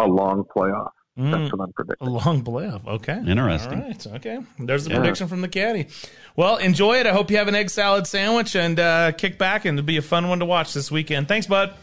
a 0.01 0.07
long 0.07 0.43
playoff. 0.55 0.89
That's 1.17 1.51
what 1.51 1.61
I'm 1.61 1.73
predicting. 1.73 2.07
A 2.07 2.09
long 2.11 2.43
playoff. 2.43 2.87
Okay. 2.87 3.21
Interesting. 3.27 3.81
All 3.81 3.87
right. 3.87 4.07
Okay. 4.15 4.39
There's 4.59 4.85
the 4.85 4.91
Yeah. 4.91 4.99
prediction 4.99 5.27
from 5.27 5.41
the 5.41 5.49
caddy. 5.49 5.87
Well, 6.35 6.57
enjoy 6.57 6.97
it. 6.99 7.05
I 7.05 7.11
hope 7.11 7.29
you 7.29 7.37
have 7.37 7.47
an 7.47 7.53
egg 7.55 7.69
salad 7.69 8.07
sandwich 8.07 8.55
and 8.55 8.79
uh, 8.79 9.11
kick 9.11 9.37
back, 9.37 9.65
and 9.65 9.77
it'll 9.77 9.85
be 9.85 9.97
a 9.97 10.01
fun 10.01 10.29
one 10.29 10.39
to 10.39 10.45
watch 10.45 10.73
this 10.73 10.89
weekend. 10.89 11.27
Thanks, 11.27 11.47
bud. 11.47 11.73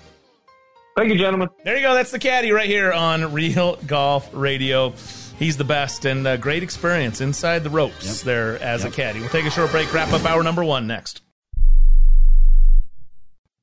Thank 0.96 1.12
you, 1.12 1.18
gentlemen. 1.18 1.48
There 1.62 1.76
you 1.76 1.82
go. 1.82 1.94
That's 1.94 2.10
the 2.10 2.18
caddy 2.18 2.50
right 2.50 2.66
here 2.68 2.90
on 2.92 3.32
Real 3.32 3.76
Golf 3.86 4.28
Radio. 4.32 4.94
He's 5.38 5.56
the 5.56 5.62
best 5.64 6.04
and 6.04 6.26
uh, 6.26 6.36
great 6.38 6.64
experience 6.64 7.20
inside 7.20 7.62
the 7.62 7.70
ropes 7.70 8.22
there 8.22 8.60
as 8.60 8.84
a 8.84 8.90
caddy. 8.90 9.20
We'll 9.20 9.28
take 9.28 9.46
a 9.46 9.50
short 9.50 9.70
break, 9.70 9.92
wrap 9.94 10.12
up 10.12 10.24
hour 10.24 10.42
number 10.42 10.64
one 10.64 10.88
next. 10.88 11.20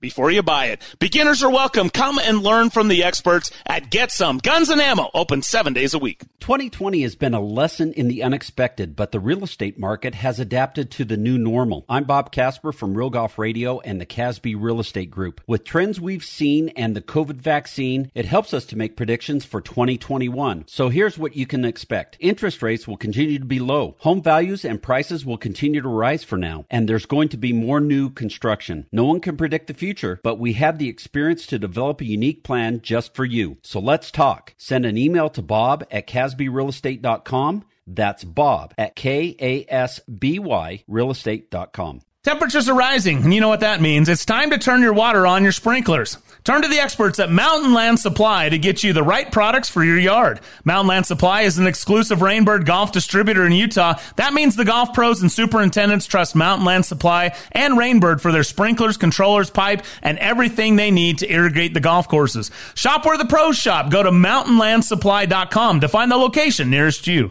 before 0.00 0.30
you 0.30 0.42
buy 0.42 0.66
it. 0.66 0.82
Beginners 0.98 1.42
are 1.42 1.50
welcome. 1.50 1.90
Come 1.90 2.18
and 2.18 2.42
learn 2.42 2.70
from 2.70 2.88
the 2.88 3.04
experts 3.04 3.50
at 3.66 3.90
Get 3.90 4.10
Some 4.12 4.38
Guns 4.38 4.68
and 4.68 4.80
Ammo, 4.80 5.10
open 5.14 5.42
seven 5.42 5.72
days 5.72 5.94
a 5.94 5.98
week. 5.98 6.22
2020 6.40 7.02
has 7.02 7.16
been 7.16 7.34
a 7.34 7.40
lesson 7.40 7.92
in 7.94 8.08
the 8.08 8.22
unexpected, 8.22 8.94
but 8.94 9.10
the 9.10 9.18
real 9.20 9.42
estate 9.42 9.78
market 9.78 10.14
has 10.14 10.38
adapted 10.38 10.90
to 10.92 11.04
the 11.04 11.16
new 11.16 11.38
normal. 11.38 11.84
I'm 11.88 12.04
Bob 12.04 12.30
Casper 12.30 12.72
from 12.72 12.96
Real 12.96 13.10
Golf 13.10 13.38
Radio 13.38 13.80
and 13.80 14.00
the 14.00 14.06
Kasby 14.06 14.54
Real 14.56 14.78
Estate 14.78 15.10
Group. 15.10 15.40
With 15.46 15.64
trends 15.64 16.00
we've 16.00 16.24
seen 16.24 16.68
and 16.70 16.94
the 16.94 17.00
COVID 17.00 17.36
vaccine, 17.36 18.10
it 18.14 18.26
helps 18.26 18.54
us 18.54 18.64
to 18.66 18.76
make 18.76 18.96
predictions 18.96 19.44
for 19.44 19.60
2021. 19.60 20.64
So 20.68 20.88
here's 20.88 21.18
what 21.18 21.36
you 21.36 21.46
can 21.46 21.64
expect. 21.64 22.16
Interest 22.20 22.62
rates 22.62 22.86
will 22.86 22.96
continue 22.96 23.38
to 23.38 23.44
be 23.44 23.58
low. 23.58 23.96
Home 24.00 24.22
values 24.22 24.64
and 24.64 24.82
prices 24.82 25.24
will 25.24 25.38
continue 25.38 25.80
to 25.80 25.88
rise 25.88 26.22
for 26.22 26.36
now, 26.36 26.66
and 26.70 26.88
there's 26.88 27.06
going 27.06 27.28
to 27.30 27.36
be 27.36 27.52
more 27.52 27.80
new 27.80 28.10
construction. 28.10 28.86
No 28.92 29.04
one 29.04 29.20
can 29.20 29.36
predict 29.36 29.66
the 29.66 29.74
future, 29.74 29.85
but 30.22 30.38
we 30.38 30.54
have 30.54 30.78
the 30.78 30.88
experience 30.88 31.46
to 31.46 31.58
develop 31.58 32.00
a 32.00 32.04
unique 32.04 32.42
plan 32.42 32.80
just 32.80 33.14
for 33.14 33.24
you. 33.24 33.58
So 33.62 33.80
let's 33.80 34.10
talk. 34.10 34.54
Send 34.56 34.84
an 34.86 34.98
email 34.98 35.28
to 35.30 35.42
bob 35.42 35.84
at 35.90 36.06
kasbyrealestate.com. 36.06 37.64
That's 37.86 38.24
bob 38.24 38.74
at 38.76 38.96
K-A-S-B-Y 38.96 40.84
realestate.com. 40.88 42.00
Temperatures 42.26 42.68
are 42.68 42.74
rising, 42.74 43.22
and 43.22 43.32
you 43.32 43.40
know 43.40 43.46
what 43.46 43.60
that 43.60 43.80
means. 43.80 44.08
It's 44.08 44.24
time 44.24 44.50
to 44.50 44.58
turn 44.58 44.82
your 44.82 44.92
water 44.92 45.28
on 45.28 45.44
your 45.44 45.52
sprinklers. 45.52 46.18
Turn 46.42 46.62
to 46.62 46.66
the 46.66 46.80
experts 46.80 47.20
at 47.20 47.30
Mountain 47.30 47.72
Land 47.72 48.00
Supply 48.00 48.48
to 48.48 48.58
get 48.58 48.82
you 48.82 48.92
the 48.92 49.04
right 49.04 49.30
products 49.30 49.70
for 49.70 49.84
your 49.84 49.96
yard. 49.96 50.40
Mountain 50.64 50.88
Land 50.88 51.06
Supply 51.06 51.42
is 51.42 51.56
an 51.58 51.68
exclusive 51.68 52.18
Rainbird 52.18 52.64
golf 52.64 52.90
distributor 52.90 53.46
in 53.46 53.52
Utah. 53.52 54.00
That 54.16 54.34
means 54.34 54.56
the 54.56 54.64
golf 54.64 54.92
pros 54.92 55.22
and 55.22 55.30
superintendents 55.30 56.06
trust 56.06 56.34
Mountain 56.34 56.66
Land 56.66 56.84
Supply 56.84 57.32
and 57.52 57.78
Rainbird 57.78 58.20
for 58.20 58.32
their 58.32 58.42
sprinklers, 58.42 58.96
controllers, 58.96 59.48
pipe, 59.48 59.84
and 60.02 60.18
everything 60.18 60.74
they 60.74 60.90
need 60.90 61.18
to 61.18 61.32
irrigate 61.32 61.74
the 61.74 61.80
golf 61.80 62.08
courses. 62.08 62.50
Shop 62.74 63.06
where 63.06 63.16
the 63.16 63.26
pros 63.26 63.56
shop. 63.56 63.88
Go 63.88 64.02
to 64.02 64.10
mountainlandsupply.com 64.10 65.78
to 65.78 65.88
find 65.88 66.10
the 66.10 66.16
location 66.16 66.70
nearest 66.70 67.06
you. 67.06 67.30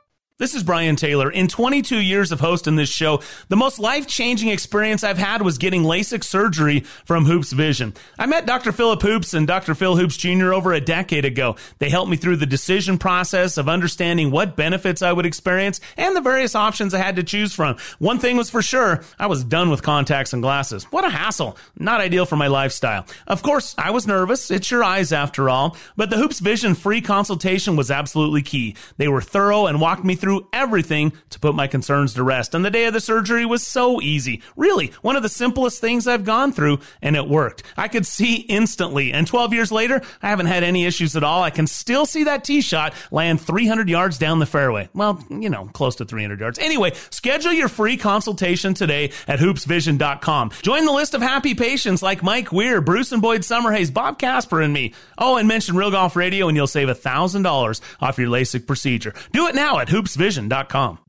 This 0.41 0.55
is 0.55 0.63
Brian 0.63 0.95
Taylor. 0.95 1.29
In 1.29 1.47
22 1.47 1.99
years 1.99 2.31
of 2.31 2.39
hosting 2.39 2.75
this 2.75 2.89
show, 2.89 3.21
the 3.49 3.55
most 3.55 3.77
life 3.77 4.07
changing 4.07 4.49
experience 4.49 5.03
I've 5.03 5.19
had 5.19 5.43
was 5.43 5.59
getting 5.59 5.83
LASIK 5.83 6.23
surgery 6.23 6.79
from 7.05 7.25
Hoopes 7.25 7.51
Vision. 7.51 7.93
I 8.17 8.25
met 8.25 8.47
Dr. 8.47 8.71
Philip 8.71 9.03
Hoopes 9.03 9.35
and 9.35 9.45
Dr. 9.45 9.75
Phil 9.75 9.95
Hoopes 9.95 10.17
Jr. 10.17 10.51
over 10.51 10.73
a 10.73 10.81
decade 10.81 11.25
ago. 11.25 11.57
They 11.77 11.91
helped 11.91 12.09
me 12.09 12.17
through 12.17 12.37
the 12.37 12.47
decision 12.47 12.97
process 12.97 13.59
of 13.59 13.69
understanding 13.69 14.31
what 14.31 14.55
benefits 14.55 15.03
I 15.03 15.13
would 15.13 15.27
experience 15.27 15.79
and 15.95 16.15
the 16.15 16.21
various 16.21 16.55
options 16.55 16.95
I 16.95 16.97
had 16.97 17.17
to 17.17 17.23
choose 17.23 17.53
from. 17.53 17.77
One 17.99 18.17
thing 18.17 18.35
was 18.35 18.49
for 18.49 18.63
sure, 18.63 19.03
I 19.19 19.27
was 19.27 19.43
done 19.43 19.69
with 19.69 19.83
contacts 19.83 20.33
and 20.33 20.41
glasses. 20.41 20.85
What 20.85 21.05
a 21.05 21.11
hassle. 21.11 21.55
Not 21.77 22.01
ideal 22.01 22.25
for 22.25 22.35
my 22.35 22.47
lifestyle. 22.47 23.05
Of 23.27 23.43
course, 23.43 23.75
I 23.77 23.91
was 23.91 24.07
nervous. 24.07 24.49
It's 24.49 24.71
your 24.71 24.83
eyes 24.83 25.13
after 25.13 25.49
all. 25.49 25.77
But 25.95 26.09
the 26.09 26.17
Hoopes 26.17 26.39
Vision 26.39 26.73
free 26.73 27.01
consultation 27.01 27.75
was 27.75 27.91
absolutely 27.91 28.41
key. 28.41 28.75
They 28.97 29.07
were 29.07 29.21
thorough 29.21 29.67
and 29.67 29.79
walked 29.79 30.03
me 30.03 30.15
through 30.15 30.30
everything 30.53 31.13
to 31.29 31.39
put 31.39 31.55
my 31.55 31.67
concerns 31.67 32.13
to 32.13 32.23
rest. 32.23 32.53
And 32.53 32.63
the 32.63 32.71
day 32.71 32.85
of 32.85 32.93
the 32.93 32.99
surgery 32.99 33.45
was 33.45 33.65
so 33.65 34.01
easy. 34.01 34.41
Really, 34.55 34.87
one 35.01 35.15
of 35.15 35.23
the 35.23 35.29
simplest 35.29 35.81
things 35.81 36.07
I've 36.07 36.25
gone 36.25 36.51
through, 36.51 36.79
and 37.01 37.15
it 37.15 37.27
worked. 37.27 37.63
I 37.75 37.87
could 37.87 38.05
see 38.05 38.35
instantly. 38.35 39.11
And 39.11 39.27
12 39.27 39.53
years 39.53 39.71
later, 39.71 40.01
I 40.21 40.29
haven't 40.29 40.45
had 40.47 40.63
any 40.63 40.85
issues 40.85 41.15
at 41.15 41.23
all. 41.23 41.43
I 41.43 41.49
can 41.49 41.67
still 41.67 42.05
see 42.05 42.25
that 42.25 42.43
tee 42.43 42.61
shot 42.61 42.93
land 43.11 43.41
300 43.41 43.89
yards 43.89 44.17
down 44.17 44.39
the 44.39 44.45
fairway. 44.45 44.89
Well, 44.93 45.23
you 45.29 45.49
know, 45.49 45.69
close 45.73 45.95
to 45.97 46.05
300 46.05 46.39
yards. 46.39 46.59
Anyway, 46.59 46.93
schedule 47.09 47.53
your 47.53 47.69
free 47.69 47.97
consultation 47.97 48.73
today 48.73 49.11
at 49.27 49.39
hoopesvision.com. 49.39 50.51
Join 50.61 50.85
the 50.85 50.91
list 50.91 51.13
of 51.13 51.21
happy 51.21 51.55
patients 51.55 52.01
like 52.01 52.23
Mike 52.23 52.51
Weir, 52.51 52.81
Bruce 52.81 53.11
and 53.11 53.21
Boyd 53.21 53.41
Summerhays, 53.41 53.93
Bob 53.93 54.19
Casper, 54.19 54.61
and 54.61 54.73
me. 54.73 54.93
Oh, 55.17 55.37
and 55.37 55.47
mention 55.47 55.75
Real 55.75 55.91
Golf 55.91 56.15
Radio 56.15 56.47
and 56.47 56.55
you'll 56.55 56.67
save 56.67 56.87
$1,000 56.87 57.81
off 58.01 58.17
your 58.17 58.27
LASIK 58.27 58.67
procedure. 58.67 59.13
Do 59.31 59.47
it 59.47 59.55
now 59.55 59.79
at 59.79 59.89
hoopesvision.com. 60.15 60.99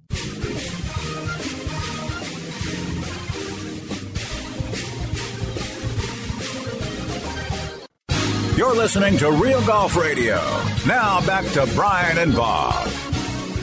You're 8.56 8.76
listening 8.76 9.16
to 9.18 9.30
Real 9.32 9.64
Golf 9.66 9.96
Radio. 9.96 10.36
Now 10.86 11.24
back 11.26 11.44
to 11.52 11.68
Brian 11.74 12.18
and 12.18 12.34
Bob. 12.34 13.11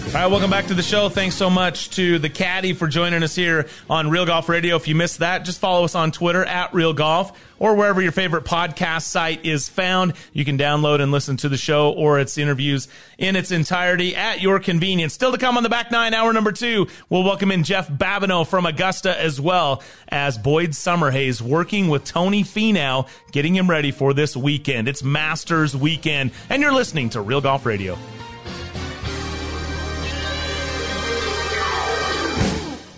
All 0.09 0.15
right, 0.15 0.25
welcome 0.25 0.49
back 0.49 0.65
to 0.65 0.73
the 0.73 0.81
show. 0.81 1.07
Thanks 1.07 1.35
so 1.35 1.51
much 1.51 1.91
to 1.91 2.17
the 2.17 2.31
caddy 2.31 2.73
for 2.73 2.87
joining 2.87 3.21
us 3.21 3.35
here 3.35 3.67
on 3.87 4.09
Real 4.09 4.25
Golf 4.25 4.49
Radio. 4.49 4.75
If 4.75 4.87
you 4.87 4.95
missed 4.95 5.19
that, 5.19 5.45
just 5.45 5.59
follow 5.59 5.83
us 5.85 5.93
on 5.93 6.11
Twitter 6.11 6.43
at 6.43 6.73
Real 6.73 6.93
Golf 6.93 7.39
or 7.59 7.75
wherever 7.75 8.01
your 8.01 8.11
favorite 8.11 8.43
podcast 8.43 9.03
site 9.03 9.45
is 9.45 9.69
found. 9.69 10.13
You 10.33 10.45
can 10.45 10.57
download 10.57 10.99
and 10.99 11.11
listen 11.11 11.37
to 11.37 11.49
the 11.49 11.57
show 11.57 11.91
or 11.91 12.19
its 12.19 12.39
interviews 12.39 12.87
in 13.19 13.35
its 13.35 13.51
entirety 13.51 14.15
at 14.15 14.41
your 14.41 14.59
convenience. 14.59 15.13
Still 15.13 15.31
to 15.31 15.37
come 15.37 15.57
on 15.57 15.63
the 15.63 15.69
back 15.69 15.91
nine, 15.91 16.15
hour 16.15 16.33
number 16.33 16.53
two, 16.53 16.87
we'll 17.09 17.23
welcome 17.23 17.51
in 17.51 17.63
Jeff 17.63 17.87
Babineau 17.87 18.47
from 18.47 18.65
Augusta 18.65 19.17
as 19.21 19.39
well 19.39 19.83
as 20.07 20.39
Boyd 20.39 20.71
Summerhays 20.71 21.39
working 21.39 21.87
with 21.87 22.03
Tony 22.03 22.43
Finau, 22.43 23.07
getting 23.31 23.55
him 23.55 23.69
ready 23.69 23.91
for 23.91 24.15
this 24.15 24.35
weekend. 24.35 24.87
It's 24.87 25.03
Masters 25.03 25.75
weekend, 25.75 26.31
and 26.49 26.63
you're 26.63 26.73
listening 26.73 27.11
to 27.11 27.21
Real 27.21 27.41
Golf 27.41 27.67
Radio. 27.67 27.95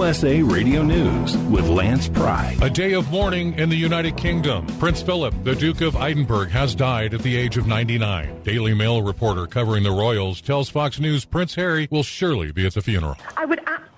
USA 0.00 0.42
Radio 0.42 0.82
News 0.82 1.36
with 1.36 1.68
Lance 1.68 2.08
Pry. 2.08 2.56
A 2.62 2.70
day 2.70 2.94
of 2.94 3.10
mourning 3.10 3.52
in 3.58 3.68
the 3.68 3.76
United 3.76 4.16
Kingdom. 4.16 4.66
Prince 4.78 5.02
Philip, 5.02 5.34
the 5.44 5.54
Duke 5.54 5.82
of 5.82 5.94
Edinburgh, 5.94 6.48
has 6.48 6.74
died 6.74 7.12
at 7.12 7.20
the 7.20 7.36
age 7.36 7.58
of 7.58 7.66
99. 7.66 8.42
Daily 8.42 8.72
Mail 8.72 9.02
reporter 9.02 9.46
covering 9.46 9.82
the 9.82 9.90
royals 9.90 10.40
tells 10.40 10.70
Fox 10.70 10.98
News 11.00 11.26
Prince 11.26 11.54
Harry 11.56 11.86
will 11.90 12.02
surely 12.02 12.50
be 12.50 12.64
at 12.64 12.72
the 12.72 12.80
funeral. 12.80 13.18
I 13.36 13.44
would 13.44 13.60
absolutely 13.66 13.89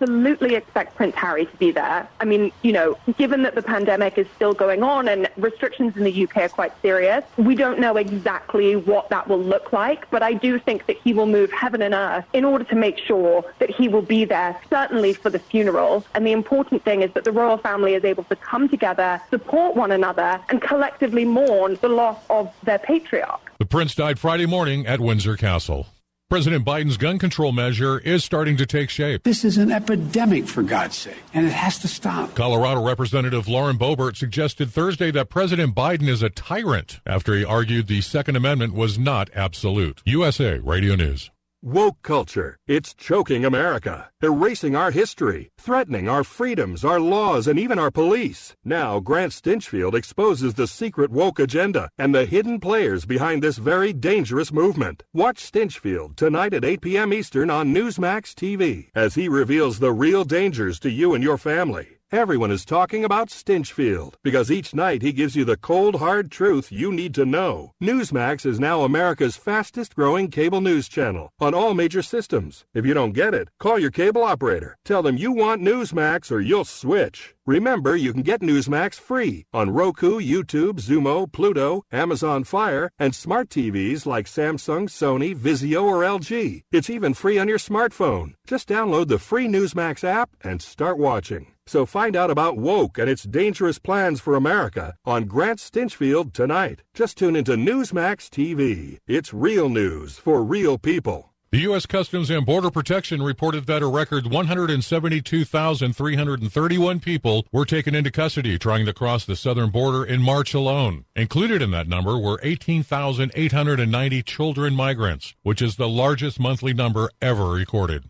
expect 0.55 0.97
Prince 0.97 1.15
Harry 1.17 1.47
to 1.47 1.57
be 1.57 1.71
there. 1.71 2.09
I 2.21 2.25
mean, 2.25 2.53
you 2.63 2.73
know, 2.73 2.97
given 3.17 3.43
that 3.43 3.55
the 3.55 3.63
pandemic 3.63 4.19
is 4.19 4.27
still 4.37 4.53
going 4.53 4.83
on 4.83 5.09
and 5.09 5.29
restrictions 5.37 5.97
in 5.97 6.05
the 6.05 6.25
UK 6.25 6.37
are 6.39 6.49
quite 6.49 6.73
serious, 6.83 7.25
we 7.37 7.55
don't 7.55 7.79
know 7.79 7.97
exactly 7.97 8.77
what 8.77 9.09
that 9.11 9.29
will 9.29 9.43
look 9.43 9.73
like, 9.73 10.11
but 10.11 10.23
I 10.23 10.33
do 10.33 10.59
think 10.59 10.87
that 10.87 10.97
he 10.99 11.13
will 11.13 11.27
move 11.27 11.51
heaven 11.53 11.83
and 11.83 11.95
earth 11.95 12.25
in 12.33 12.45
order 12.45 12.65
to 12.65 12.75
make 12.75 12.99
sure 12.99 13.45
that 13.59 13.71
he 13.71 13.89
will 13.89 14.03
be 14.03 14.25
there, 14.25 14.59
certainly 14.71 15.13
for 15.13 15.31
the 15.31 15.39
funeral. 15.39 16.05
And 16.15 16.27
the 16.27 16.33
important 16.33 16.85
thing 16.85 17.03
is 17.03 17.13
that 17.13 17.25
the 17.25 17.33
royal 17.33 17.59
family 17.59 17.95
is 17.95 18.05
able 18.05 18.25
to 18.25 18.37
come 18.37 18.69
together, 18.69 19.21
support 19.31 19.77
one 19.77 19.93
another, 19.93 20.41
and 20.49 20.61
collectively 20.61 21.25
mourn 21.25 21.79
the 21.81 21.89
loss 21.89 22.19
of 22.31 22.53
their 22.63 22.79
patriarch. 22.79 23.53
The 23.59 23.67
prince 23.67 23.95
died 23.95 24.19
Friday 24.19 24.47
morning 24.47 24.87
at 24.87 25.01
Windsor 25.01 25.37
Castle. 25.37 25.87
President 26.33 26.65
Biden's 26.65 26.97
gun 26.97 27.19
control 27.19 27.53
measure 27.53 27.99
is 27.99 28.25
starting 28.25 28.57
to 28.57 28.65
take 28.65 28.89
shape. 28.89 29.23
This 29.23 29.45
is 29.45 29.59
an 29.59 29.71
epidemic, 29.71 30.47
for 30.47 30.63
God's 30.63 30.97
sake, 30.97 31.23
and 31.35 31.45
it 31.45 31.53
has 31.53 31.79
to 31.81 31.89
stop. 31.89 32.35
Colorado 32.35 32.83
Representative 32.83 33.49
Lauren 33.49 33.77
Boebert 33.77 34.17
suggested 34.17 34.71
Thursday 34.71 35.11
that 35.11 35.29
President 35.29 35.75
Biden 35.75 36.09
is 36.09 36.23
a 36.23 36.31
tyrant 36.31 37.01
after 37.05 37.35
he 37.35 37.45
argued 37.45 37.87
the 37.87 38.01
Second 38.01 38.37
Amendment 38.37 38.73
was 38.73 38.99
not 38.99 39.29
absolute. 39.35 40.01
USA 40.07 40.59
Radio 40.61 40.97
News. 40.97 41.31
Woke 41.65 42.03
culture. 42.03 42.57
It's 42.67 42.93
choking 42.93 43.45
America, 43.45 44.11
erasing 44.21 44.75
our 44.75 44.91
history, 44.91 45.53
threatening 45.57 46.09
our 46.09 46.25
freedoms, 46.25 46.85
our 46.85 46.99
laws, 46.99 47.47
and 47.47 47.57
even 47.57 47.79
our 47.79 47.93
police. 47.93 48.57
Now, 48.65 48.99
Grant 48.99 49.31
Stinchfield 49.31 49.95
exposes 49.95 50.55
the 50.55 50.67
secret 50.67 51.13
woke 51.13 51.39
agenda 51.39 51.89
and 51.97 52.13
the 52.13 52.25
hidden 52.25 52.59
players 52.59 53.07
behind 53.07 53.45
this 53.45 53.59
very 53.59 53.93
dangerous 53.93 54.53
movement. 54.53 55.05
Watch 55.15 55.53
Stinchfield 55.53 56.17
tonight 56.17 56.53
at 56.53 56.65
8 56.65 56.81
p.m. 56.81 57.13
Eastern 57.13 57.49
on 57.49 57.73
Newsmax 57.73 58.35
TV 58.35 58.89
as 58.97 59.15
he 59.15 59.29
reveals 59.29 59.79
the 59.79 59.93
real 59.93 60.25
dangers 60.25 60.81
to 60.81 60.91
you 60.91 61.15
and 61.15 61.23
your 61.23 61.39
family. 61.39 62.02
Everyone 62.13 62.51
is 62.51 62.67
talking 62.67 63.07
about 63.07 63.31
Stinchfield 63.31 64.17
because 64.23 64.51
each 64.51 64.75
night 64.75 65.01
he 65.01 65.15
gives 65.15 65.35
you 65.35 65.47
the 65.47 65.57
cold, 65.57 65.95
hard 65.95 66.31
truth 66.31 66.71
you 66.71 66.93
need 66.93 67.15
to 67.15 67.25
know. 67.25 67.73
Newsmax 67.83 68.45
is 68.45 68.61
now 68.61 68.83
America's 68.83 69.39
fastest 69.39 69.97
growing 69.97 70.29
cable 70.29 70.61
news 70.61 70.91
channel 70.91 71.33
on 71.41 71.55
all 71.55 71.73
major 71.73 72.03
systems. 72.03 72.67
If 72.75 72.85
you 72.85 72.93
don't 72.93 73.15
get 73.15 73.33
it, 73.33 73.49
call 73.59 73.79
your 73.79 73.91
cable 73.91 74.25
operator. 74.25 74.77
Tell 74.85 75.03
them 75.03 75.17
you 75.17 75.33
want 75.33 75.63
Newsmax 75.63 76.31
or 76.31 76.39
you'll 76.39 76.67
switch. 76.67 77.35
Remember, 77.47 77.97
you 77.97 78.13
can 78.13 78.21
get 78.21 78.43
Newsmax 78.43 78.97
free 78.97 79.47
on 79.55 79.71
Roku, 79.71 80.21
YouTube, 80.21 80.83
Xumo, 80.83 81.33
Pluto, 81.33 81.83
Amazon 81.91 82.45
Fire, 82.45 82.91
and 82.99 83.15
smart 83.15 83.49
TVs 83.49 84.05
like 84.05 84.27
Samsung, 84.27 84.91
Sony, 84.91 85.35
Vizio, 85.35 85.85
or 85.85 86.03
LG. 86.03 86.65
It's 86.71 86.91
even 86.91 87.15
free 87.15 87.39
on 87.39 87.49
your 87.49 87.57
smartphone. 87.57 88.35
Just 88.47 88.69
download 88.69 89.09
the 89.09 89.19
free 89.19 89.47
Newsmax 89.49 90.05
app 90.05 90.29
and 90.43 90.61
start 90.61 90.99
watching. 90.99 91.52
So 91.67 91.87
find 91.87 92.17
out 92.17 92.31
about 92.31 92.57
Woke 92.57 92.99
and 92.99 93.09
its 93.09 93.23
dangerous 93.23 93.79
plans 93.79 94.21
for 94.21 94.35
America 94.35 94.95
on 95.05 95.25
Grant 95.25 95.59
Stinchfield 95.59 96.33
tonight. 96.33 96.83
Just 96.93 97.19
tune 97.19 97.37
into 97.37 97.53
Newsmax 97.53 98.29
TV. 98.29 98.99
It's 99.07 99.33
real 99.33 99.69
news 99.69 100.19
for 100.19 100.43
real 100.43 100.79
people. 100.79 101.29
The 101.53 101.61
U.S. 101.69 101.85
Customs 101.85 102.31
and 102.31 102.47
Border 102.47 102.71
Protection 102.71 103.23
reported 103.23 103.67
that 103.67 103.83
a 103.83 103.87
record 103.87 104.27
172,331 104.27 107.01
people 107.01 107.47
were 107.53 107.67
taken 107.67 107.95
into 107.95 108.11
custody 108.11 108.59
trying 108.59 108.87
to 108.87 108.95
cross 108.95 109.27
the 109.27 109.37
southern 109.37 109.69
border 109.69 110.03
in 110.03 110.23
March 110.23 110.55
alone. 110.55 111.05
Included 111.15 111.61
in 111.61 111.71
that 111.73 111.89
number 111.89 112.19
were 112.19 112.41
18,890 112.43 114.23
children 114.23 114.75
migrants, 114.75 115.35
which 115.43 115.61
is 115.61 115.77
the 115.77 115.91
largest 115.91 116.41
monthly 116.41 116.73
number 116.73 117.11
ever 117.21 117.51
recorded. 117.51 118.09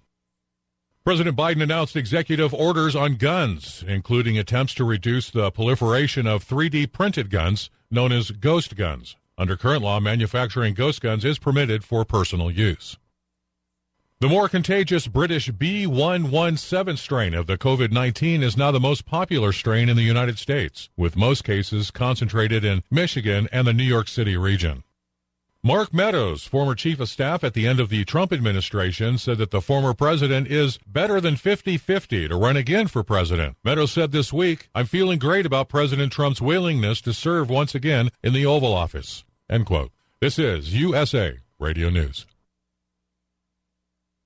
President 1.05 1.37
Biden 1.37 1.61
announced 1.61 1.97
executive 1.97 2.55
orders 2.55 2.95
on 2.95 3.17
guns, 3.17 3.83
including 3.89 4.39
attempts 4.39 4.73
to 4.75 4.85
reduce 4.85 5.31
the 5.31 5.51
proliferation 5.51 6.29
of 6.29 6.47
3D 6.47 6.93
printed 6.93 7.29
guns 7.29 7.71
known 7.91 8.13
as 8.13 8.31
ghost 8.31 8.77
guns. 8.77 9.17
Under 9.37 9.57
current 9.57 9.83
law, 9.83 9.99
manufacturing 9.99 10.75
ghost 10.75 11.01
guns 11.01 11.25
is 11.25 11.41
permitted 11.41 11.83
for 11.83 12.05
personal 12.05 12.53
use. 12.53 12.99
The 14.21 14.29
more 14.29 14.49
contagious 14.49 15.09
British 15.09 15.51
B117 15.51 16.97
strain 16.97 17.35
of 17.35 17.49
the 17.49 17.59
COVID 17.59 17.91
19 17.91 18.45
is 18.45 18.57
now 18.57 18.71
the 18.71 18.79
most 18.79 19.05
popular 19.05 19.51
strain 19.51 19.89
in 19.89 19.97
the 19.97 20.05
United 20.05 20.39
States, 20.39 20.89
with 20.97 21.17
most 21.17 21.43
cases 21.43 21.91
concentrated 21.91 22.65
in 22.65 22.85
Michigan 22.93 23.49
and 23.51 23.67
the 23.67 23.73
New 23.73 23.83
York 23.83 24.07
City 24.07 24.37
region. 24.37 24.85
Mark 25.65 25.95
Meadows, 25.95 26.45
former 26.45 26.75
chief 26.75 26.99
of 26.99 27.09
staff 27.09 27.45
at 27.45 27.55
the 27.55 27.69
end 27.69 27.79
of 27.79 27.89
the 27.89 28.05
Trump 28.05 28.33
administration, 28.33 29.17
said 29.17 29.39
that 29.39 29.53
the 29.53 29.61
former 29.61 29.95
president 29.95 30.49
is 30.49 30.77
better 30.89 31.21
than 31.21 31.37
50 31.37 31.77
50 31.77 32.27
to 32.27 32.35
run 32.35 32.57
again 32.57 32.89
for 32.89 33.05
president. 33.05 33.57
Meadows 33.63 33.93
said 33.93 34.11
this 34.11 34.33
week, 34.33 34.69
I'm 34.75 34.87
feeling 34.87 35.21
great 35.21 35.47
about 35.47 35.69
President 35.69 36.11
Trump's 36.11 36.43
willingness 36.43 37.01
to 37.03 37.15
serve 37.15 37.49
once 37.49 37.77
again 37.77 38.09
in 38.25 38.33
the 38.33 38.45
Oval 38.45 38.75
Office. 38.75 39.23
End 39.49 39.65
quote. 39.65 39.93
This 40.21 40.37
is 40.37 40.75
USA 40.75 41.39
Radio 41.61 41.91
News. 41.91 42.27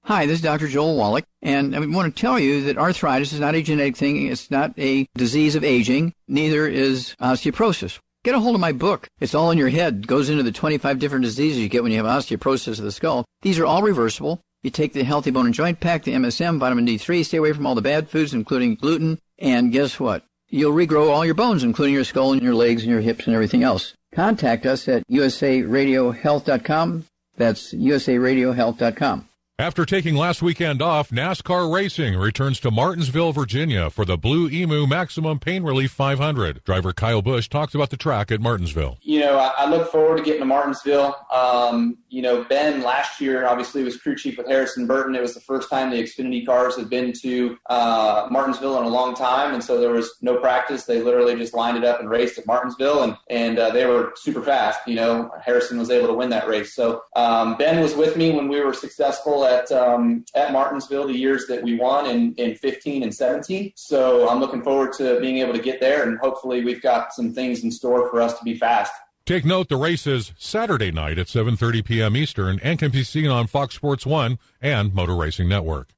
Hi, 0.05 0.24
this 0.24 0.37
is 0.37 0.43
Dr. 0.43 0.68
Joel 0.68 0.97
Wallach, 0.97 1.26
and 1.43 1.76
I 1.76 1.80
want 1.80 2.16
to 2.16 2.18
tell 2.18 2.39
you 2.39 2.62
that 2.62 2.78
arthritis 2.78 3.34
is 3.34 3.41
not 3.41 3.55
a 3.55 3.61
genetic 3.61 3.99
thing. 3.99 4.28
It's 4.28 4.51
not 4.51 4.72
a 4.78 5.07
disease 5.14 5.55
of 5.55 5.64
aging. 5.64 6.14
Neither 6.28 6.66
is 6.66 7.14
osteoporosis. 7.20 7.99
Get 8.27 8.35
a 8.35 8.41
hold 8.41 8.57
of 8.57 8.61
my 8.61 8.72
book. 8.72 9.07
It's 9.20 9.37
all 9.37 9.53
in 9.53 9.59
your 9.59 9.68
head. 9.68 9.99
It 9.99 10.09
goes 10.09 10.31
into 10.31 10.43
the 10.43 10.51
25 10.51 10.99
different 10.99 11.22
diseases 11.22 11.61
you 11.61 11.68
get 11.68 11.85
when 11.85 11.93
you 11.93 12.03
have 12.03 12.07
osteoporosis 12.07 12.77
of 12.77 12.85
the 12.85 12.91
skull. 12.91 13.24
These 13.43 13.61
are 13.61 13.66
all 13.66 13.83
reversible. 13.83 14.41
You 14.64 14.70
take 14.70 14.95
the 14.95 15.05
Healthy 15.05 15.31
Bone 15.31 15.47
and 15.47 15.55
Joint 15.55 15.79
Pack, 15.79 16.03
the 16.03 16.14
MSM, 16.14 16.59
vitamin 16.59 16.87
D3, 16.87 17.24
stay 17.24 17.37
away 17.37 17.53
from 17.53 17.64
all 17.68 17.77
the 17.77 17.83
bad 17.83 18.09
foods, 18.09 18.35
including 18.35 18.74
gluten, 18.74 19.20
and 19.39 19.70
guess 19.70 20.01
what? 20.01 20.24
You'll 20.49 20.72
regrow 20.72 21.09
all 21.09 21.24
your 21.24 21.37
bones, 21.37 21.62
including 21.62 21.95
your 21.95 22.03
skull 22.03 22.33
and 22.33 22.43
your 22.43 22.57
legs 22.57 22.83
and 22.83 22.91
your 22.91 23.01
hips 23.01 23.29
and 23.29 23.35
everything 23.37 23.62
else. 23.62 23.95
Contact 24.12 24.66
us 24.66 24.89
at 24.89 25.07
usaradiohealth.com. 25.07 27.05
That's 27.37 27.72
usaradiohealth.com. 27.72 29.29
After 29.59 29.86
taking 29.86 30.16
last 30.16 30.42
weekend 30.42 30.82
off, 30.82 31.09
NASCAR 31.09 31.72
Racing 31.72 32.14
returns 32.14 32.61
to 32.61 32.70
Martinsville, 32.70 33.32
Virginia 33.32 33.88
for 33.88 34.04
the 34.04 34.18
Blue 34.18 34.50
Emu 34.50 34.86
Maximum 34.86 35.38
Pain 35.38 35.62
Relief 35.62 35.90
500. 35.92 36.62
Driver 36.62 36.92
Kyle 36.92 37.22
Busch 37.22 37.48
talks 37.48 37.74
about 37.74 37.88
the 37.88 37.96
track 37.96 38.30
at 38.30 38.42
Martinsville. 38.42 38.98
You 39.00 39.20
know, 39.20 39.38
I, 39.38 39.54
I 39.57 39.70
look 39.70 39.90
forward 39.90 40.18
to 40.18 40.22
getting 40.22 40.40
to 40.40 40.44
Martinsville. 40.44 41.16
Um, 41.32 41.96
you 42.11 42.20
know, 42.20 42.44
Ben 42.44 42.82
last 42.82 43.18
year 43.18 43.46
obviously 43.46 43.82
was 43.82 43.96
crew 43.96 44.14
chief 44.14 44.36
with 44.36 44.46
Harrison 44.46 44.86
Burton. 44.86 45.14
It 45.14 45.22
was 45.22 45.32
the 45.32 45.40
first 45.40 45.70
time 45.70 45.90
the 45.90 46.02
Xfinity 46.02 46.44
cars 46.44 46.76
had 46.76 46.90
been 46.90 47.14
to 47.22 47.57
uh, 47.70 48.28
Martinsville 48.30 48.76
in 48.76 48.84
a 48.84 48.90
long 48.90 49.14
time, 49.14 49.54
and 49.54 49.64
so 49.64 49.80
there 49.80 49.90
was 49.90 50.18
no 50.20 50.36
practice. 50.36 50.84
They 50.84 51.00
literally 51.00 51.34
just 51.34 51.54
lined 51.54 51.78
it 51.78 51.84
up 51.84 52.00
and 52.00 52.11
raced 52.11 52.38
at 52.38 52.46
Martinsville, 52.46 53.04
and 53.04 53.16
and 53.30 53.59
uh, 53.59 53.70
they 53.70 53.86
were 53.86 54.12
super 54.16 54.42
fast. 54.42 54.80
You 54.86 54.96
know, 54.96 55.30
Harrison 55.42 55.78
was 55.78 55.88
able 55.88 56.09
to 56.09 56.14
win 56.14 56.28
that 56.28 56.46
race. 56.46 56.74
So 56.74 57.04
um, 57.16 57.57
Ben 57.57 57.80
was 57.80 57.94
with 57.94 58.18
me 58.18 58.32
when 58.32 58.48
we 58.48 58.61
were 58.61 58.74
successful 58.74 59.45
at 59.47 59.70
um, 59.72 60.24
at 60.34 60.53
Martinsville 60.53 61.07
the 61.07 61.14
years 61.14 61.47
that 61.47 61.62
we 61.62 61.76
won 61.76 62.07
in, 62.07 62.34
in 62.34 62.55
15 62.57 63.03
and 63.03 63.14
17. 63.14 63.72
So 63.76 64.28
I'm 64.28 64.40
looking 64.40 64.62
forward 64.62 64.92
to 64.94 65.20
being 65.20 65.38
able 65.38 65.53
to 65.55 65.62
get 65.62 65.80
there, 65.80 66.03
and 66.09 66.18
hopefully 66.18 66.64
we've 66.64 66.82
got 66.82 67.12
some 67.12 67.32
things 67.32 67.64
in 67.64 67.70
store 67.70 68.09
for 68.11 68.20
us 68.20 68.38
to 68.38 68.44
be 68.44 68.57
fast. 68.57 68.92
Take 69.24 69.44
note 69.44 69.68
the 69.68 69.76
race 69.76 70.07
is 70.07 70.32
Saturday 70.38 70.92
night 70.92 71.18
at 71.18 71.26
7:30 71.26 71.84
p.m. 71.84 72.16
Eastern 72.16 72.61
and 72.62 72.78
can 72.78 72.90
be 72.90 73.03
seen 73.03 73.28
on 73.28 73.47
Fox 73.47 73.74
Sports 73.74 74.07
1 74.07 74.38
and 74.61 74.94
Motor 74.94 75.16
Racing 75.16 75.49
Network. 75.49 75.90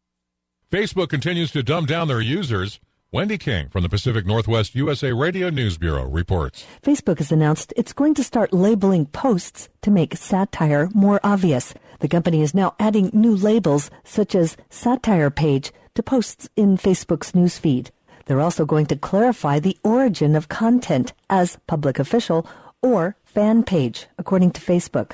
Facebook 0.71 1.09
continues 1.09 1.51
to 1.53 1.63
dumb 1.63 1.87
down 1.87 2.09
their 2.09 2.21
users. 2.21 2.81
Wendy 3.11 3.39
King 3.39 3.71
from 3.71 3.83
the 3.83 3.89
Pacific 3.89 4.27
Northwest 4.27 4.75
USA 4.75 5.13
Radio 5.13 5.49
News 5.49 5.79
Bureau 5.79 6.07
reports. 6.07 6.67
Facebook 6.83 7.17
has 7.19 7.33
announced 7.33 7.73
it's 7.75 7.95
going 7.95 8.13
to 8.13 8.23
start 8.23 8.53
labeling 8.53 9.07
posts 9.07 9.71
to 9.81 9.91
make 9.91 10.15
satire 10.15 10.91
more 10.93 11.19
obvious. 11.25 11.73
The 12.01 12.09
company 12.09 12.43
is 12.43 12.55
now 12.55 12.75
adding 12.79 13.11
new 13.13 13.35
labels 13.35 13.91
such 14.05 14.35
as 14.35 14.57
satire 14.71 15.31
page 15.31 15.73
to 15.95 16.03
posts 16.03 16.49
in 16.55 16.77
Facebook's 16.77 17.33
newsfeed. 17.33 17.91
They're 18.27 18.41
also 18.41 18.65
going 18.65 18.87
to 18.87 18.97
clarify 18.97 19.59
the 19.59 19.77
origin 19.83 20.37
of 20.37 20.49
content 20.49 21.13
as 21.29 21.59
public 21.67 21.99
official 21.99 22.47
or 22.83 23.17
fan 23.25 23.65
page, 23.65 24.07
according 24.17 24.53
to 24.53 24.61
Facebook. 24.61 25.13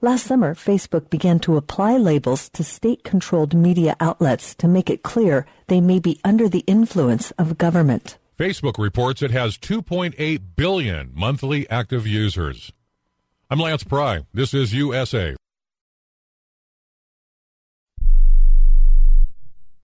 Last 0.00 0.26
summer, 0.26 0.54
Facebook 0.54 1.10
began 1.10 1.40
to 1.40 1.56
apply 1.56 1.96
labels 1.96 2.48
to 2.50 2.64
state 2.64 3.04
controlled 3.04 3.54
media 3.54 3.96
outlets 4.00 4.54
to 4.56 4.68
make 4.68 4.88
it 4.88 5.02
clear 5.02 5.46
they 5.66 5.80
may 5.80 5.98
be 5.98 6.20
under 6.24 6.48
the 6.48 6.64
influence 6.66 7.32
of 7.32 7.58
government. 7.58 8.18
Facebook 8.38 8.78
reports 8.78 9.22
it 9.22 9.30
has 9.30 9.58
2.8 9.58 10.40
billion 10.56 11.10
monthly 11.14 11.68
active 11.70 12.06
users. 12.06 12.72
I'm 13.50 13.60
Lance 13.60 13.84
Pry. 13.84 14.20
This 14.32 14.54
is 14.54 14.74
USA. 14.74 15.36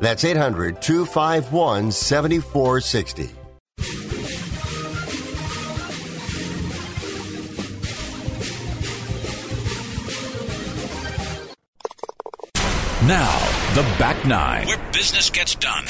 That's 0.00 0.24
800 0.24 0.80
251 0.82 1.92
7460. 1.92 3.30
Now, 13.06 13.34
the 13.74 13.82
back 13.98 14.26
nine, 14.26 14.66
Where 14.66 14.90
business 14.92 15.30
gets 15.30 15.54
done. 15.54 15.84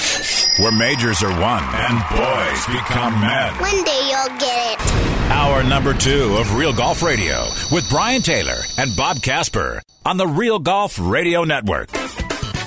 where 0.60 0.70
majors 0.70 1.22
are 1.24 1.40
won 1.40 1.62
and 1.74 1.98
boys 2.10 2.66
become 2.66 3.20
men. 3.20 3.52
One 3.54 3.82
day 3.84 4.00
you'll 4.08 4.38
get 4.38 4.78
it. 4.78 5.30
Hour 5.32 5.64
number 5.64 5.92
two 5.92 6.36
of 6.38 6.54
Real 6.56 6.72
Golf 6.72 7.02
Radio 7.02 7.42
with 7.72 7.88
Brian 7.90 8.22
Taylor 8.22 8.58
and 8.78 8.94
Bob 8.96 9.20
Casper 9.22 9.82
on 10.06 10.18
the 10.18 10.26
Real 10.26 10.60
Golf 10.60 10.98
Radio 11.00 11.42
Network. 11.44 11.88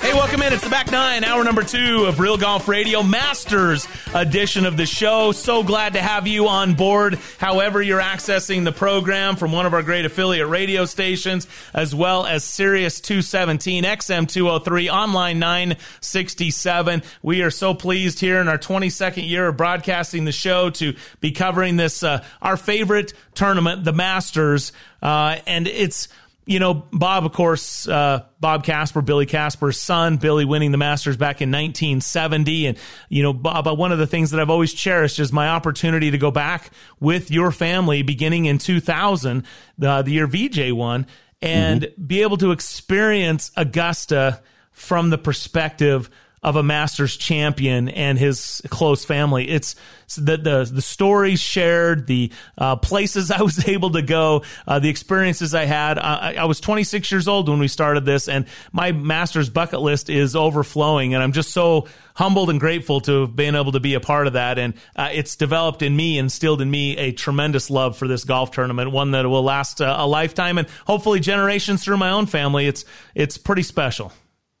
Hey, 0.04 0.12
welcome 0.12 0.42
in. 0.42 0.52
It's 0.52 0.62
the 0.62 0.68
back 0.68 0.92
nine, 0.92 1.24
hour 1.24 1.42
number 1.44 1.62
two 1.62 2.04
of 2.04 2.20
Real 2.20 2.36
Golf 2.36 2.68
Radio, 2.68 3.02
Masters 3.02 3.88
edition 4.14 4.66
of 4.66 4.76
the 4.76 4.84
show. 4.84 5.32
So 5.32 5.62
glad 5.62 5.94
to 5.94 6.02
have 6.02 6.26
you 6.26 6.46
on 6.46 6.74
board. 6.74 7.18
However, 7.38 7.80
you're 7.80 8.02
accessing 8.02 8.64
the 8.64 8.70
program 8.70 9.36
from 9.36 9.50
one 9.50 9.64
of 9.64 9.72
our 9.72 9.82
great 9.82 10.04
affiliate 10.04 10.46
radio 10.46 10.84
stations, 10.84 11.48
as 11.72 11.94
well 11.94 12.26
as 12.26 12.44
Sirius 12.44 13.00
217, 13.00 13.84
XM 13.84 14.28
203, 14.28 14.90
Online 14.90 15.38
967. 15.38 17.02
We 17.22 17.40
are 17.40 17.50
so 17.50 17.72
pleased 17.72 18.20
here 18.20 18.42
in 18.42 18.48
our 18.48 18.58
22nd 18.58 19.26
year 19.26 19.48
of 19.48 19.56
broadcasting 19.56 20.26
the 20.26 20.32
show 20.32 20.68
to 20.68 20.96
be 21.20 21.30
covering 21.30 21.76
this, 21.78 22.02
uh, 22.02 22.22
our 22.42 22.58
favorite 22.58 23.14
tournament, 23.32 23.84
the 23.84 23.94
Masters. 23.94 24.70
Uh, 25.02 25.36
and 25.46 25.66
it's, 25.66 26.08
you 26.46 26.58
know, 26.58 26.74
Bob, 26.74 27.24
of 27.24 27.32
course, 27.32 27.88
uh, 27.88 28.24
Bob 28.38 28.64
Casper, 28.64 29.00
Billy 29.00 29.26
Casper's 29.26 29.80
son, 29.80 30.18
Billy 30.18 30.44
winning 30.44 30.72
the 30.72 30.78
Masters 30.78 31.16
back 31.16 31.40
in 31.40 31.50
1970. 31.50 32.66
And, 32.66 32.78
you 33.08 33.22
know, 33.22 33.32
Bob, 33.32 33.66
uh, 33.66 33.74
one 33.74 33.92
of 33.92 33.98
the 33.98 34.06
things 34.06 34.30
that 34.30 34.40
I've 34.40 34.50
always 34.50 34.74
cherished 34.74 35.18
is 35.18 35.32
my 35.32 35.48
opportunity 35.48 36.10
to 36.10 36.18
go 36.18 36.30
back 36.30 36.70
with 37.00 37.30
your 37.30 37.50
family 37.50 38.02
beginning 38.02 38.44
in 38.44 38.58
2000, 38.58 39.44
uh, 39.82 40.02
the 40.02 40.10
year 40.10 40.26
VJ 40.26 40.72
won, 40.72 41.06
and 41.40 41.88
be 42.06 42.22
able 42.22 42.36
to 42.38 42.52
experience 42.52 43.50
Augusta 43.56 44.42
from 44.72 45.10
the 45.10 45.18
perspective 45.18 46.10
of 46.44 46.56
a 46.56 46.62
Masters 46.62 47.16
champion 47.16 47.88
and 47.88 48.18
his 48.18 48.60
close 48.68 49.04
family. 49.04 49.48
It's 49.48 49.74
the 50.16 50.36
the, 50.36 50.70
the 50.70 50.82
stories 50.82 51.40
shared, 51.40 52.06
the 52.06 52.30
uh, 52.58 52.76
places 52.76 53.30
I 53.30 53.42
was 53.42 53.66
able 53.66 53.90
to 53.90 54.02
go, 54.02 54.44
uh, 54.68 54.78
the 54.78 54.90
experiences 54.90 55.54
I 55.54 55.64
had. 55.64 55.98
I, 55.98 56.34
I 56.38 56.44
was 56.44 56.60
26 56.60 57.10
years 57.10 57.26
old 57.26 57.48
when 57.48 57.58
we 57.58 57.68
started 57.68 58.04
this, 58.04 58.28
and 58.28 58.44
my 58.72 58.92
Masters 58.92 59.48
bucket 59.48 59.80
list 59.80 60.10
is 60.10 60.36
overflowing, 60.36 61.14
and 61.14 61.22
I'm 61.22 61.32
just 61.32 61.50
so 61.50 61.88
humbled 62.14 62.50
and 62.50 62.60
grateful 62.60 63.00
to 63.00 63.22
have 63.22 63.34
been 63.34 63.56
able 63.56 63.72
to 63.72 63.80
be 63.80 63.94
a 63.94 64.00
part 64.00 64.26
of 64.26 64.34
that. 64.34 64.58
And 64.58 64.74
uh, 64.94 65.08
it's 65.12 65.36
developed 65.36 65.82
in 65.82 65.96
me, 65.96 66.18
instilled 66.18 66.60
in 66.60 66.70
me 66.70 66.96
a 66.98 67.10
tremendous 67.12 67.70
love 67.70 67.96
for 67.96 68.06
this 68.06 68.24
golf 68.24 68.50
tournament, 68.50 68.92
one 68.92 69.12
that 69.12 69.26
will 69.26 69.42
last 69.42 69.80
uh, 69.80 69.96
a 69.98 70.06
lifetime 70.06 70.58
and 70.58 70.68
hopefully 70.86 71.20
generations 71.20 71.82
through 71.82 71.96
my 71.96 72.10
own 72.10 72.26
family. 72.26 72.66
It's 72.66 72.84
it's 73.14 73.38
pretty 73.38 73.62
special. 73.62 74.12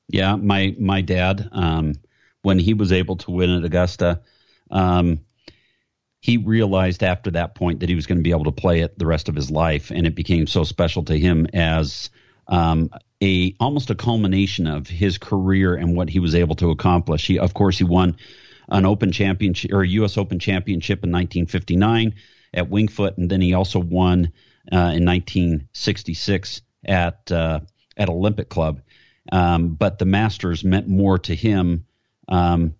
Yeah, 0.08 0.36
my 0.36 0.74
my 0.78 1.00
dad, 1.00 1.48
um, 1.52 1.94
when 2.42 2.58
he 2.58 2.74
was 2.74 2.92
able 2.92 3.16
to 3.16 3.30
win 3.30 3.50
at 3.50 3.64
Augusta, 3.64 4.20
um, 4.70 5.20
he 6.20 6.36
realized 6.36 7.02
after 7.02 7.30
that 7.32 7.54
point 7.54 7.80
that 7.80 7.88
he 7.88 7.94
was 7.94 8.06
going 8.06 8.18
to 8.18 8.22
be 8.22 8.30
able 8.30 8.44
to 8.44 8.52
play 8.52 8.80
it 8.80 8.98
the 8.98 9.06
rest 9.06 9.28
of 9.28 9.34
his 9.34 9.50
life, 9.50 9.90
and 9.90 10.06
it 10.06 10.14
became 10.14 10.46
so 10.46 10.64
special 10.64 11.02
to 11.04 11.18
him 11.18 11.46
as 11.52 12.10
um, 12.48 12.90
a 13.22 13.54
almost 13.60 13.90
a 13.90 13.94
culmination 13.94 14.66
of 14.66 14.86
his 14.86 15.18
career 15.18 15.74
and 15.74 15.96
what 15.96 16.08
he 16.10 16.18
was 16.18 16.34
able 16.34 16.54
to 16.56 16.70
accomplish. 16.70 17.26
He, 17.26 17.38
of 17.38 17.54
course, 17.54 17.78
he 17.78 17.84
won 17.84 18.16
an 18.68 18.86
Open 18.86 19.12
championship 19.12 19.72
or 19.72 19.82
a 19.82 19.88
U.S. 19.88 20.16
Open 20.16 20.38
championship 20.38 21.04
in 21.04 21.10
1959 21.10 22.14
at 22.54 22.70
Wingfoot, 22.70 23.18
and 23.18 23.30
then 23.30 23.40
he 23.40 23.54
also 23.54 23.78
won 23.78 24.32
uh, 24.72 24.92
in 24.94 25.04
1966 25.04 26.62
at 26.86 27.30
uh, 27.32 27.60
at 27.96 28.08
Olympic 28.08 28.48
Club. 28.48 28.80
Um, 29.32 29.70
but 29.70 29.98
the 29.98 30.04
Masters 30.04 30.64
meant 30.64 30.88
more 30.88 31.18
to 31.20 31.34
him, 31.34 31.86
um, 32.28 32.74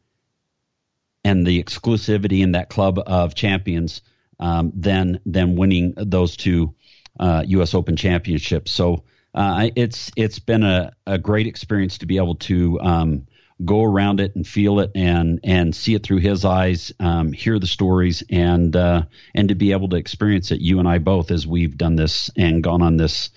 and 1.24 1.47
the 1.47 1.62
exclusivity 1.62 2.42
in 2.42 2.53
that 2.53 2.68
club 2.68 3.01
of 3.07 3.34
champions 3.34 4.03
um, 4.38 4.72
than 4.74 5.20
than 5.24 5.57
winning 5.57 5.95
those 5.97 6.36
two 6.36 6.74
uh, 7.18 7.45
U.S. 7.47 7.74
Open 7.74 7.97
championships. 7.97 8.70
So 8.70 9.05
uh, 9.34 9.70
it's 9.74 10.11
it's 10.16 10.38
been 10.38 10.62
a, 10.62 10.92
a 11.07 11.18
great 11.18 11.47
experience 11.47 11.99
to 11.99 12.07
be 12.07 12.18
able 12.18 12.36
to 12.36 12.80
um, 12.80 13.26
go 13.64 13.82
around 13.82 14.20
it 14.20 14.34
and 14.34 14.47
feel 14.47 14.80
it 14.80 14.90
and 14.95 15.40
and 15.45 15.74
see 15.74 15.95
it 15.95 16.03
through 16.03 16.18
his 16.18 16.45
eyes, 16.45 16.92
um, 17.01 17.32
hear 17.32 17.59
the 17.59 17.66
stories, 17.66 18.22
and 18.30 18.74
uh, 18.76 19.03
and 19.34 19.49
to 19.49 19.55
be 19.55 19.72
able 19.72 19.88
to 19.88 19.97
experience 19.97 20.51
it. 20.51 20.61
You 20.61 20.78
and 20.78 20.88
I 20.88 20.99
both, 20.99 21.30
as 21.30 21.47
we've 21.47 21.76
done 21.76 21.97
this 21.97 22.30
and 22.36 22.62
gone 22.62 22.82
on 22.82 22.97
this 22.97 23.30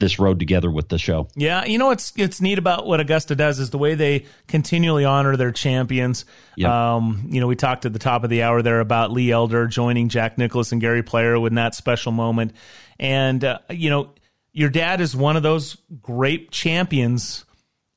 this 0.00 0.18
road 0.18 0.38
together 0.38 0.70
with 0.70 0.88
the 0.88 0.98
show. 0.98 1.28
Yeah, 1.34 1.64
you 1.64 1.78
know 1.78 1.86
what's 1.86 2.12
it's 2.16 2.40
neat 2.40 2.58
about 2.58 2.86
what 2.86 3.00
Augusta 3.00 3.34
does 3.34 3.58
is 3.58 3.70
the 3.70 3.78
way 3.78 3.94
they 3.94 4.26
continually 4.46 5.04
honor 5.04 5.36
their 5.36 5.50
champions. 5.50 6.24
Yep. 6.56 6.70
Um, 6.70 7.28
you 7.30 7.40
know, 7.40 7.46
we 7.46 7.56
talked 7.56 7.84
at 7.84 7.92
the 7.92 7.98
top 7.98 8.22
of 8.24 8.30
the 8.30 8.42
hour 8.42 8.62
there 8.62 8.80
about 8.80 9.10
Lee 9.10 9.32
Elder 9.32 9.66
joining 9.66 10.08
Jack 10.08 10.38
Nicklaus 10.38 10.70
and 10.72 10.80
Gary 10.80 11.02
Player 11.02 11.38
with 11.38 11.54
that 11.54 11.74
special 11.74 12.12
moment, 12.12 12.52
and 12.98 13.42
uh, 13.44 13.58
you 13.70 13.90
know, 13.90 14.10
your 14.52 14.70
dad 14.70 15.00
is 15.00 15.16
one 15.16 15.36
of 15.36 15.42
those 15.42 15.76
great 16.00 16.50
champions 16.50 17.44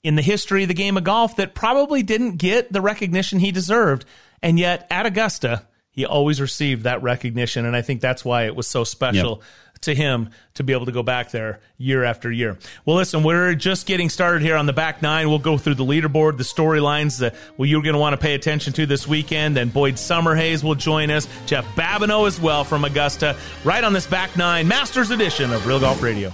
in 0.03 0.15
the 0.15 0.23
history 0.23 0.63
of 0.63 0.67
the 0.67 0.73
game 0.73 0.97
of 0.97 1.03
golf 1.03 1.35
that 1.35 1.53
probably 1.53 2.01
didn't 2.01 2.37
get 2.37 2.73
the 2.73 2.81
recognition 2.81 3.39
he 3.39 3.51
deserved, 3.51 4.05
and 4.41 4.57
yet 4.57 4.87
at 4.89 5.05
Augusta 5.05 5.67
he 5.91 6.05
always 6.05 6.39
received 6.39 6.83
that 6.83 7.03
recognition. 7.03 7.65
And 7.65 7.75
I 7.75 7.81
think 7.81 8.01
that's 8.01 8.23
why 8.23 8.45
it 8.45 8.55
was 8.55 8.65
so 8.65 8.83
special. 8.85 9.43
To 9.81 9.95
him 9.95 10.29
to 10.53 10.63
be 10.63 10.73
able 10.73 10.85
to 10.85 10.91
go 10.91 11.01
back 11.01 11.31
there 11.31 11.59
year 11.79 12.03
after 12.03 12.31
year. 12.31 12.57
Well, 12.85 12.97
listen, 12.97 13.23
we're 13.23 13.55
just 13.55 13.87
getting 13.87 14.09
started 14.09 14.43
here 14.43 14.55
on 14.55 14.67
the 14.67 14.73
back 14.73 15.01
nine. 15.01 15.27
We'll 15.27 15.39
go 15.39 15.57
through 15.57 15.73
the 15.73 15.83
leaderboard, 15.83 16.37
the 16.37 16.43
storylines 16.43 17.17
that 17.17 17.33
well, 17.57 17.65
you're 17.65 17.81
going 17.81 17.93
to 17.93 17.99
want 17.99 18.13
to 18.13 18.21
pay 18.21 18.35
attention 18.35 18.73
to 18.73 18.85
this 18.85 19.07
weekend. 19.07 19.57
And 19.57 19.73
Boyd 19.73 19.95
Summerhays 19.95 20.63
will 20.63 20.75
join 20.75 21.09
us, 21.09 21.27
Jeff 21.47 21.65
Babineau 21.75 22.27
as 22.27 22.39
well 22.39 22.63
from 22.63 22.85
Augusta, 22.85 23.35
right 23.63 23.83
on 23.83 23.91
this 23.91 24.05
back 24.05 24.37
nine 24.37 24.67
Masters 24.67 25.09
edition 25.09 25.51
of 25.51 25.65
Real 25.65 25.79
Golf 25.79 26.03
Radio. 26.03 26.31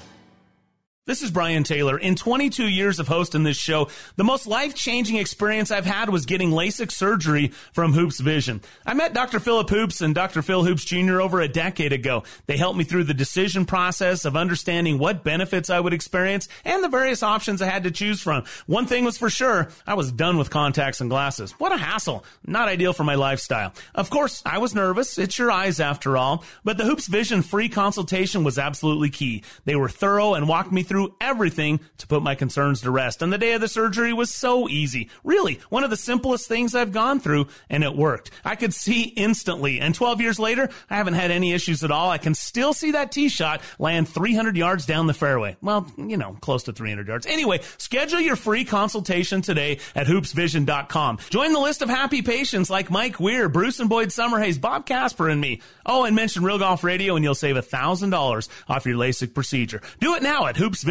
This 1.07 1.21
is 1.21 1.31
Brian 1.31 1.63
Taylor. 1.63 1.97
In 1.97 2.15
22 2.15 2.67
years 2.67 2.99
of 2.99 3.07
hosting 3.07 3.43
this 3.43 3.55
show, 3.55 3.87
the 4.17 4.25
most 4.25 4.45
life 4.45 4.75
changing 4.75 5.15
experience 5.15 5.71
I've 5.71 5.85
had 5.85 6.09
was 6.09 6.25
getting 6.25 6.51
LASIK 6.51 6.91
surgery 6.91 7.53
from 7.71 7.93
Hoopes 7.93 8.19
Vision. 8.19 8.59
I 8.85 8.93
met 8.93 9.13
Dr. 9.13 9.39
Philip 9.39 9.69
Hoopes 9.69 10.01
and 10.01 10.13
Dr. 10.13 10.41
Phil 10.41 10.65
Hoopes 10.65 10.83
Jr. 10.83 11.21
over 11.21 11.39
a 11.39 11.47
decade 11.47 11.93
ago. 11.93 12.23
They 12.47 12.57
helped 12.57 12.77
me 12.77 12.83
through 12.83 13.05
the 13.05 13.13
decision 13.13 13.65
process 13.65 14.25
of 14.25 14.35
understanding 14.35 14.99
what 14.99 15.23
benefits 15.23 15.69
I 15.69 15.79
would 15.79 15.93
experience 15.93 16.49
and 16.65 16.83
the 16.83 16.89
various 16.89 17.23
options 17.23 17.61
I 17.61 17.67
had 17.67 17.83
to 17.83 17.91
choose 17.91 18.19
from. 18.19 18.43
One 18.65 18.85
thing 18.85 19.05
was 19.05 19.17
for 19.17 19.29
sure, 19.29 19.69
I 19.87 19.93
was 19.93 20.11
done 20.11 20.37
with 20.37 20.49
contacts 20.49 20.99
and 20.99 21.09
glasses. 21.09 21.53
What 21.53 21.71
a 21.71 21.77
hassle. 21.77 22.25
Not 22.45 22.67
ideal 22.67 22.91
for 22.91 23.05
my 23.05 23.15
lifestyle. 23.15 23.71
Of 23.95 24.09
course, 24.09 24.43
I 24.45 24.57
was 24.57 24.75
nervous. 24.75 25.17
It's 25.17 25.39
your 25.39 25.51
eyes 25.51 25.79
after 25.79 26.17
all. 26.17 26.43
But 26.65 26.77
the 26.77 26.83
Hoopes 26.83 27.07
Vision 27.07 27.43
free 27.43 27.69
consultation 27.69 28.43
was 28.43 28.59
absolutely 28.59 29.09
key. 29.09 29.43
They 29.63 29.77
were 29.77 29.87
thorough 29.87 30.33
and 30.33 30.49
walked 30.49 30.73
me 30.73 30.83
through 30.83 30.96
through 30.97 31.13
everything 31.21 31.79
to 31.99 32.07
put 32.07 32.23
my 32.23 32.33
concerns 32.33 32.81
to 32.81 32.89
rest. 32.89 33.21
And 33.21 33.31
the 33.31 33.37
day 33.37 33.53
of 33.53 33.61
the 33.61 33.67
surgery 33.67 34.13
was 34.13 34.33
so 34.33 34.67
easy. 34.67 35.11
Really, 35.23 35.59
one 35.69 35.83
of 35.83 35.91
the 35.91 35.95
simplest 35.95 36.47
things 36.47 36.73
I've 36.73 36.91
gone 36.91 37.19
through, 37.19 37.49
and 37.69 37.83
it 37.83 37.95
worked. 37.95 38.31
I 38.43 38.55
could 38.55 38.73
see 38.73 39.03
instantly. 39.03 39.79
And 39.79 39.93
12 39.93 40.19
years 40.21 40.39
later, 40.39 40.69
I 40.89 40.95
haven't 40.95 41.13
had 41.13 41.29
any 41.29 41.53
issues 41.53 41.83
at 41.83 41.91
all. 41.91 42.09
I 42.09 42.17
can 42.17 42.33
still 42.33 42.73
see 42.73 42.93
that 42.93 43.11
tee 43.11 43.29
shot 43.29 43.61
land 43.77 44.09
300 44.09 44.57
yards 44.57 44.87
down 44.87 45.05
the 45.05 45.13
fairway. 45.13 45.55
Well, 45.61 45.85
you 45.97 46.17
know, 46.17 46.35
close 46.41 46.63
to 46.63 46.73
300 46.73 47.07
yards. 47.07 47.27
Anyway, 47.27 47.59
schedule 47.77 48.19
your 48.19 48.35
free 48.35 48.65
consultation 48.65 49.43
today 49.43 49.77
at 49.93 50.07
hoopesvision.com. 50.07 51.19
Join 51.29 51.53
the 51.53 51.59
list 51.59 51.83
of 51.83 51.89
happy 51.89 52.23
patients 52.23 52.71
like 52.71 52.89
Mike 52.89 53.19
Weir, 53.19 53.49
Bruce 53.49 53.79
and 53.79 53.87
Boyd 53.87 54.09
Summerhays, 54.09 54.59
Bob 54.59 54.87
Casper, 54.87 55.29
and 55.29 55.39
me. 55.39 55.61
Oh, 55.85 56.05
and 56.05 56.15
mention 56.15 56.43
Real 56.43 56.57
Golf 56.57 56.83
Radio 56.83 57.15
and 57.15 57.23
you'll 57.23 57.35
save 57.35 57.55
$1,000 57.55 58.49
off 58.67 58.85
your 58.87 58.97
LASIK 58.97 59.35
procedure. 59.35 59.81
Do 59.99 60.15
it 60.15 60.23
now 60.23 60.47
at 60.47 60.55
hoopesvision.com 60.55 60.86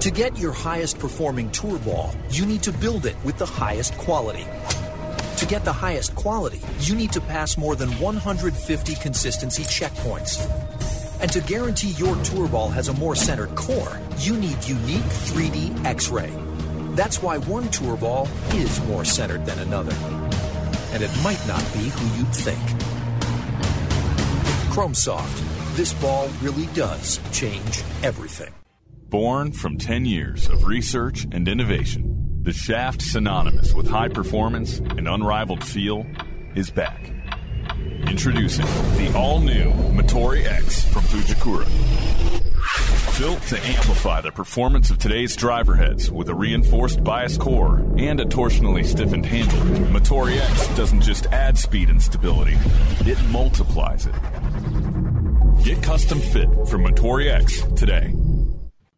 To 0.00 0.10
get 0.10 0.38
your 0.38 0.52
highest 0.52 0.98
performing 0.98 1.50
tour 1.50 1.78
ball, 1.78 2.12
you 2.28 2.44
need 2.44 2.62
to 2.64 2.72
build 2.72 3.06
it 3.06 3.16
with 3.24 3.38
the 3.38 3.46
highest 3.46 3.96
quality. 3.96 4.44
To 5.38 5.46
get 5.46 5.64
the 5.64 5.72
highest 5.72 6.14
quality, 6.14 6.60
you 6.80 6.94
need 6.94 7.10
to 7.12 7.22
pass 7.22 7.56
more 7.56 7.74
than 7.74 7.88
150 8.00 8.94
consistency 8.96 9.62
checkpoints. 9.62 10.46
And 11.22 11.32
to 11.32 11.40
guarantee 11.40 11.92
your 11.92 12.16
tour 12.16 12.48
ball 12.48 12.68
has 12.68 12.88
a 12.88 12.92
more 12.92 13.14
centered 13.14 13.54
core, 13.54 13.98
you 14.18 14.36
need 14.36 14.62
unique 14.66 15.10
3D 15.32 15.86
X 15.86 16.10
ray. 16.10 16.30
That's 16.96 17.22
why 17.22 17.38
one 17.38 17.70
tour 17.70 17.96
ball 17.96 18.28
is 18.52 18.78
more 18.84 19.06
centered 19.06 19.46
than 19.46 19.58
another. 19.60 19.94
And 20.92 21.02
it 21.02 21.10
might 21.24 21.42
not 21.48 21.64
be 21.72 21.88
who 21.88 22.18
you'd 22.18 22.34
think. 22.34 22.60
Chromesoft 24.70 25.57
this 25.78 25.94
ball 25.94 26.28
really 26.42 26.66
does 26.74 27.20
change 27.30 27.84
everything. 28.02 28.52
Born 29.10 29.52
from 29.52 29.78
10 29.78 30.06
years 30.06 30.48
of 30.48 30.64
research 30.64 31.24
and 31.30 31.46
innovation, 31.46 32.40
the 32.42 32.52
shaft 32.52 33.00
synonymous 33.00 33.72
with 33.74 33.86
high 33.86 34.08
performance 34.08 34.80
and 34.80 35.06
unrivaled 35.06 35.62
feel 35.62 36.04
is 36.56 36.68
back. 36.68 37.12
Introducing 38.08 38.66
the 38.96 39.12
all 39.14 39.38
new 39.38 39.70
Motore 39.92 40.44
X 40.44 40.84
from 40.84 41.02
Fujikura. 41.04 41.68
Built 43.20 43.40
to 43.42 43.64
amplify 43.64 44.20
the 44.20 44.32
performance 44.32 44.90
of 44.90 44.98
today's 44.98 45.36
driver 45.36 45.76
heads 45.76 46.10
with 46.10 46.28
a 46.28 46.34
reinforced 46.34 47.04
bias 47.04 47.38
core 47.38 47.86
and 47.96 48.18
a 48.18 48.24
torsionally 48.24 48.84
stiffened 48.84 49.26
handle, 49.26 49.60
Motore 49.92 50.36
X 50.36 50.76
doesn't 50.76 51.02
just 51.02 51.26
add 51.26 51.56
speed 51.56 51.88
and 51.88 52.02
stability, 52.02 52.58
it 53.06 53.22
multiplies 53.30 54.06
it. 54.06 54.14
Get 55.64 55.82
custom 55.82 56.20
fit 56.20 56.48
from 56.68 56.84
Motore 56.84 57.30
X 57.30 57.62
today. 57.76 58.12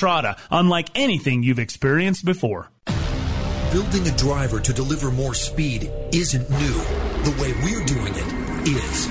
Entrada, 0.00 0.36
unlike 0.50 0.88
anything 0.94 1.42
you've 1.42 1.58
experienced 1.58 2.24
before. 2.24 2.70
Building 3.70 4.08
a 4.08 4.16
driver 4.16 4.58
to 4.58 4.72
deliver 4.72 5.10
more 5.10 5.34
speed 5.34 5.92
isn't 6.10 6.48
new. 6.48 6.78
The 7.28 7.36
way 7.38 7.52
we're 7.62 7.84
doing 7.84 8.14
it 8.16 8.66
is. 8.66 9.08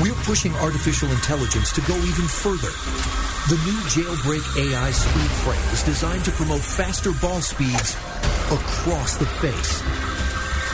We're 0.00 0.14
pushing 0.22 0.54
artificial 0.54 1.10
intelligence 1.10 1.72
to 1.72 1.80
go 1.88 1.96
even 1.96 2.28
further. 2.28 2.70
The 3.50 3.58
new 3.66 3.80
Jailbreak 3.90 4.70
AI 4.70 4.90
speed 4.92 5.30
frame 5.42 5.74
is 5.74 5.82
designed 5.82 6.24
to 6.26 6.30
promote 6.30 6.60
faster 6.60 7.10
ball 7.20 7.40
speeds 7.40 7.96
across 8.52 9.16
the 9.16 9.26
face. 9.26 9.82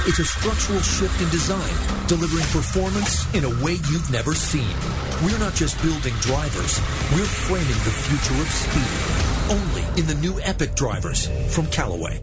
It's 0.09 0.21
a 0.21 0.25
structural 0.25 0.81
shift 0.81 1.21
in 1.21 1.29
design, 1.29 2.07
delivering 2.07 2.47
performance 2.47 3.31
in 3.35 3.45
a 3.45 3.63
way 3.63 3.73
you've 3.73 4.11
never 4.11 4.33
seen. 4.33 4.75
We're 5.23 5.39
not 5.39 5.55
just 5.55 5.81
building 5.83 6.15
drivers, 6.23 6.81
we're 7.13 7.27
framing 7.27 7.67
the 7.69 7.93
future 7.93 8.41
of 8.41 8.49
speed 8.49 9.29
only 9.51 10.01
in 10.01 10.07
the 10.07 10.15
new 10.15 10.41
Epic 10.41 10.75
drivers 10.75 11.29
from 11.55 11.67
Callaway. 11.67 12.23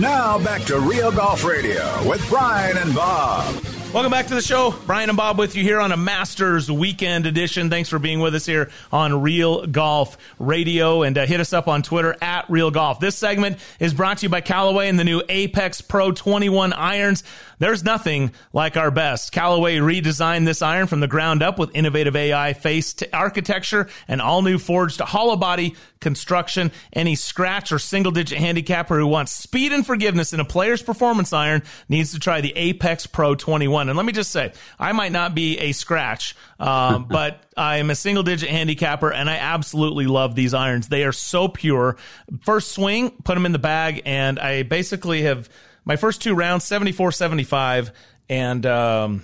Now 0.00 0.40
back 0.40 0.62
to 0.62 0.80
Real 0.80 1.12
Golf 1.12 1.44
Radio 1.44 2.08
with 2.08 2.28
Brian 2.28 2.76
and 2.76 2.92
Bob. 2.92 3.54
Welcome 3.92 4.10
back 4.12 4.26
to 4.26 4.34
the 4.34 4.42
show. 4.42 4.74
Brian 4.84 5.08
and 5.08 5.16
Bob 5.16 5.38
with 5.38 5.56
you 5.56 5.62
here 5.62 5.80
on 5.80 5.90
a 5.90 5.96
Masters 5.96 6.70
Weekend 6.70 7.24
edition. 7.24 7.70
Thanks 7.70 7.88
for 7.88 7.98
being 7.98 8.20
with 8.20 8.34
us 8.34 8.44
here 8.44 8.68
on 8.92 9.22
Real 9.22 9.66
Golf 9.66 10.18
Radio. 10.38 11.02
And 11.02 11.16
uh, 11.16 11.24
hit 11.24 11.40
us 11.40 11.54
up 11.54 11.66
on 11.66 11.82
Twitter 11.82 12.14
at 12.20 12.50
Real 12.50 12.70
Golf. 12.70 13.00
This 13.00 13.16
segment 13.16 13.58
is 13.80 13.94
brought 13.94 14.18
to 14.18 14.26
you 14.26 14.28
by 14.28 14.42
Callaway 14.42 14.88
and 14.88 14.98
the 14.98 15.04
new 15.04 15.22
Apex 15.30 15.80
Pro 15.80 16.12
21 16.12 16.74
irons. 16.74 17.24
There's 17.58 17.84
nothing 17.84 18.32
like 18.52 18.76
our 18.76 18.90
best. 18.90 19.32
Callaway 19.32 19.76
redesigned 19.76 20.44
this 20.44 20.62
iron 20.62 20.86
from 20.86 21.00
the 21.00 21.08
ground 21.08 21.42
up 21.42 21.58
with 21.58 21.74
innovative 21.74 22.14
AI 22.14 22.52
face 22.52 22.94
architecture 23.12 23.88
and 24.08 24.20
all 24.20 24.42
new 24.42 24.58
forged 24.58 25.00
hollow 25.00 25.36
body 25.36 25.74
construction. 26.00 26.70
Any 26.92 27.14
scratch 27.14 27.72
or 27.72 27.78
single 27.78 28.12
digit 28.12 28.38
handicapper 28.38 28.98
who 28.98 29.06
wants 29.06 29.32
speed 29.32 29.72
and 29.72 29.86
forgiveness 29.86 30.32
in 30.32 30.40
a 30.40 30.44
player's 30.44 30.82
performance 30.82 31.32
iron 31.32 31.62
needs 31.88 32.12
to 32.12 32.18
try 32.18 32.40
the 32.40 32.52
Apex 32.56 33.06
Pro 33.06 33.34
21. 33.34 33.88
And 33.88 33.96
let 33.96 34.04
me 34.04 34.12
just 34.12 34.30
say, 34.30 34.52
I 34.78 34.92
might 34.92 35.12
not 35.12 35.34
be 35.34 35.58
a 35.58 35.72
scratch, 35.72 36.36
um, 36.60 37.06
but 37.10 37.42
I 37.56 37.78
am 37.78 37.90
a 37.90 37.94
single 37.94 38.22
digit 38.22 38.50
handicapper 38.50 39.12
and 39.12 39.30
I 39.30 39.36
absolutely 39.36 40.06
love 40.06 40.34
these 40.34 40.52
irons. 40.52 40.88
They 40.88 41.04
are 41.04 41.12
so 41.12 41.48
pure. 41.48 41.96
First 42.42 42.72
swing, 42.72 43.10
put 43.24 43.34
them 43.34 43.46
in 43.46 43.52
the 43.52 43.58
bag, 43.58 44.02
and 44.04 44.38
I 44.38 44.62
basically 44.62 45.22
have 45.22 45.48
my 45.86 45.96
first 45.96 46.20
two 46.20 46.34
rounds 46.34 46.64
74 46.64 47.12
75 47.12 47.92
and 48.28 48.66
um, 48.66 49.22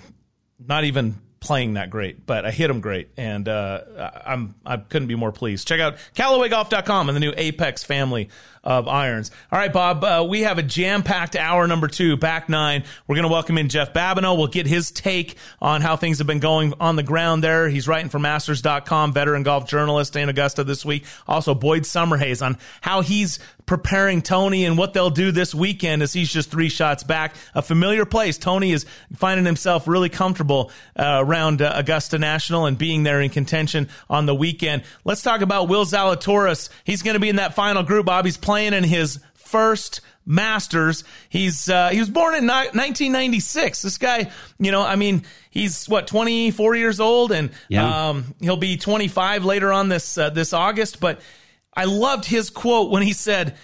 not 0.65 0.85
even 0.85 1.19
playing 1.43 1.73
that 1.73 1.89
great, 1.89 2.25
but 2.25 2.45
I 2.45 2.51
hit 2.51 2.69
them 2.69 2.79
great, 2.79 3.09
and 3.17 3.47
uh, 3.49 3.81
I'm 4.25 4.55
I 4.65 4.77
couldn't 4.77 5.09
be 5.09 5.15
more 5.15 5.33
pleased. 5.33 5.67
Check 5.67 5.81
out 5.81 5.97
CallawayGolf.com 6.15 7.09
and 7.09 7.15
the 7.15 7.19
new 7.19 7.33
Apex 7.35 7.83
family 7.83 8.29
of 8.63 8.87
irons. 8.87 9.29
All 9.51 9.59
right, 9.59 9.71
Bob, 9.71 10.03
uh, 10.05 10.25
we 10.27 10.41
have 10.43 10.57
a 10.57 10.63
jam 10.63 11.03
packed 11.03 11.35
hour 11.35 11.67
number 11.67 11.89
two, 11.89 12.15
back 12.15 12.47
nine. 12.47 12.85
We're 13.07 13.15
going 13.15 13.27
to 13.27 13.31
welcome 13.31 13.57
in 13.57 13.67
Jeff 13.67 13.91
Babineau. 13.91 14.37
We'll 14.37 14.47
get 14.47 14.67
his 14.67 14.89
take 14.89 15.35
on 15.61 15.81
how 15.81 15.97
things 15.97 16.19
have 16.19 16.27
been 16.27 16.39
going 16.39 16.73
on 16.79 16.95
the 16.95 17.03
ground 17.03 17.43
there. 17.43 17.67
He's 17.67 17.89
writing 17.89 18.09
for 18.09 18.19
Masters.com, 18.19 19.11
veteran 19.11 19.43
golf 19.43 19.67
journalist 19.67 20.15
in 20.15 20.29
Augusta 20.29 20.63
this 20.63 20.85
week. 20.85 21.03
Also, 21.27 21.53
Boyd 21.53 21.83
Summerhays 21.83 22.43
on 22.43 22.57
how 22.79 23.01
he's 23.01 23.39
preparing 23.65 24.21
Tony 24.21 24.65
and 24.65 24.77
what 24.77 24.93
they'll 24.93 25.09
do 25.09 25.31
this 25.31 25.55
weekend 25.55 26.01
as 26.01 26.13
he's 26.13 26.31
just 26.31 26.51
three 26.51 26.69
shots 26.69 27.03
back. 27.03 27.35
A 27.55 27.61
familiar 27.61 28.05
place. 28.05 28.37
Tony 28.37 28.71
is 28.71 28.85
finding 29.15 29.45
himself 29.45 29.87
really 29.87 30.09
comfortable 30.09 30.71
uh, 30.95 31.19
around 31.23 31.61
uh, 31.61 31.71
Augusta 31.75 32.19
National 32.19 32.65
and 32.65 32.77
being 32.77 33.03
there 33.03 33.21
in 33.21 33.29
contention 33.29 33.89
on 34.09 34.25
the 34.25 34.35
weekend. 34.35 34.83
Let's 35.05 35.21
talk 35.21 35.41
about 35.41 35.69
Will 35.69 35.85
Zalatoris. 35.85 36.69
He's 36.83 37.01
going 37.01 37.15
to 37.15 37.19
be 37.19 37.29
in 37.29 37.37
that 37.37 37.53
final 37.53 37.83
group. 37.83 38.05
Bobby's 38.05 38.37
playing 38.37 38.73
in 38.73 38.83
his 38.83 39.19
first 39.35 40.01
Masters. 40.25 41.03
He's 41.29 41.69
uh, 41.69 41.89
he 41.89 41.99
was 41.99 42.09
born 42.09 42.35
in 42.35 42.47
1996. 42.47 43.81
This 43.81 43.97
guy, 43.97 44.31
you 44.57 44.71
know, 44.71 44.81
I 44.81 44.95
mean, 44.95 45.23
he's 45.49 45.87
what 45.89 46.07
24 46.07 46.75
years 46.75 46.99
old, 46.99 47.31
and 47.31 47.51
yeah. 47.67 48.09
um, 48.09 48.33
he'll 48.39 48.57
be 48.57 48.77
25 48.77 49.43
later 49.43 49.71
on 49.71 49.89
this 49.89 50.17
uh, 50.17 50.29
this 50.29 50.53
August. 50.53 50.99
But 50.99 51.19
I 51.75 51.85
loved 51.85 52.25
his 52.25 52.49
quote 52.49 52.91
when 52.91 53.03
he 53.03 53.13
said, 53.13 53.55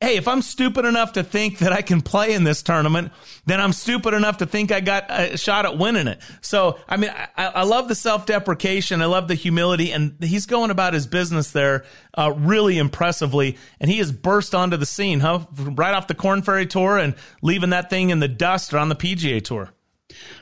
Hey, 0.00 0.16
if 0.16 0.26
I'm 0.26 0.42
stupid 0.42 0.84
enough 0.84 1.12
to 1.12 1.22
think 1.22 1.58
that 1.58 1.72
I 1.72 1.80
can 1.80 2.00
play 2.00 2.32
in 2.32 2.42
this 2.42 2.64
tournament, 2.64 3.12
then 3.46 3.60
I'm 3.60 3.72
stupid 3.72 4.14
enough 4.14 4.38
to 4.38 4.46
think 4.46 4.72
I 4.72 4.80
got 4.80 5.06
a 5.08 5.36
shot 5.36 5.64
at 5.64 5.78
winning 5.78 6.08
it. 6.08 6.20
So, 6.40 6.80
I 6.88 6.96
mean, 6.96 7.10
I, 7.14 7.46
I 7.46 7.62
love 7.62 7.86
the 7.86 7.94
self 7.94 8.26
deprecation. 8.26 9.00
I 9.00 9.04
love 9.04 9.28
the 9.28 9.36
humility, 9.36 9.92
and 9.92 10.16
he's 10.20 10.46
going 10.46 10.72
about 10.72 10.92
his 10.92 11.06
business 11.06 11.52
there 11.52 11.84
uh, 12.18 12.32
really 12.36 12.78
impressively. 12.78 13.58
And 13.78 13.88
he 13.88 13.98
has 13.98 14.10
burst 14.10 14.56
onto 14.56 14.76
the 14.76 14.86
scene, 14.86 15.20
huh? 15.20 15.46
Right 15.56 15.94
off 15.94 16.08
the 16.08 16.16
Corn 16.16 16.42
Ferry 16.42 16.66
Tour 16.66 16.98
and 16.98 17.14
leaving 17.40 17.70
that 17.70 17.88
thing 17.88 18.10
in 18.10 18.18
the 18.18 18.26
dust 18.26 18.74
or 18.74 18.78
on 18.78 18.88
the 18.88 18.96
PGA 18.96 19.40
Tour. 19.40 19.70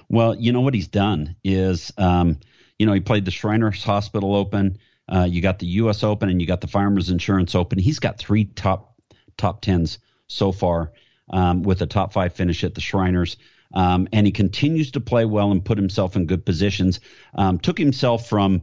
Well, 0.08 0.34
you 0.36 0.52
know 0.52 0.62
what 0.62 0.72
he's 0.72 0.88
done 0.88 1.36
is, 1.44 1.92
um, 1.98 2.38
you 2.78 2.86
know, 2.86 2.94
he 2.94 3.00
played 3.00 3.26
the 3.26 3.30
Shriners 3.30 3.84
Hospital 3.84 4.34
Open. 4.34 4.78
Uh, 5.10 5.24
you 5.24 5.40
got 5.40 5.58
the 5.58 5.66
U.S. 5.66 6.04
Open 6.04 6.28
and 6.28 6.40
you 6.40 6.46
got 6.46 6.60
the 6.60 6.68
Farmers 6.68 7.10
Insurance 7.10 7.54
Open. 7.54 7.78
He's 7.78 7.98
got 7.98 8.18
three 8.18 8.44
top 8.44 8.94
top 9.36 9.60
tens 9.60 9.98
so 10.28 10.52
far 10.52 10.92
um, 11.30 11.62
with 11.62 11.82
a 11.82 11.86
top 11.86 12.12
five 12.12 12.32
finish 12.32 12.62
at 12.64 12.74
the 12.74 12.80
Shriners. 12.80 13.36
Um, 13.72 14.08
and 14.12 14.26
he 14.26 14.32
continues 14.32 14.90
to 14.92 15.00
play 15.00 15.24
well 15.24 15.52
and 15.52 15.64
put 15.64 15.78
himself 15.78 16.16
in 16.16 16.26
good 16.26 16.44
positions. 16.44 17.00
Um, 17.34 17.58
took 17.58 17.78
himself 17.78 18.28
from 18.28 18.62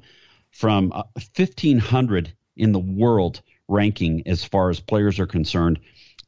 from 0.52 0.92
uh, 0.94 1.04
1500 1.36 2.34
in 2.56 2.72
the 2.72 2.80
world 2.80 3.42
ranking 3.68 4.24
as 4.26 4.44
far 4.44 4.70
as 4.70 4.80
players 4.80 5.20
are 5.20 5.28
concerned. 5.28 5.80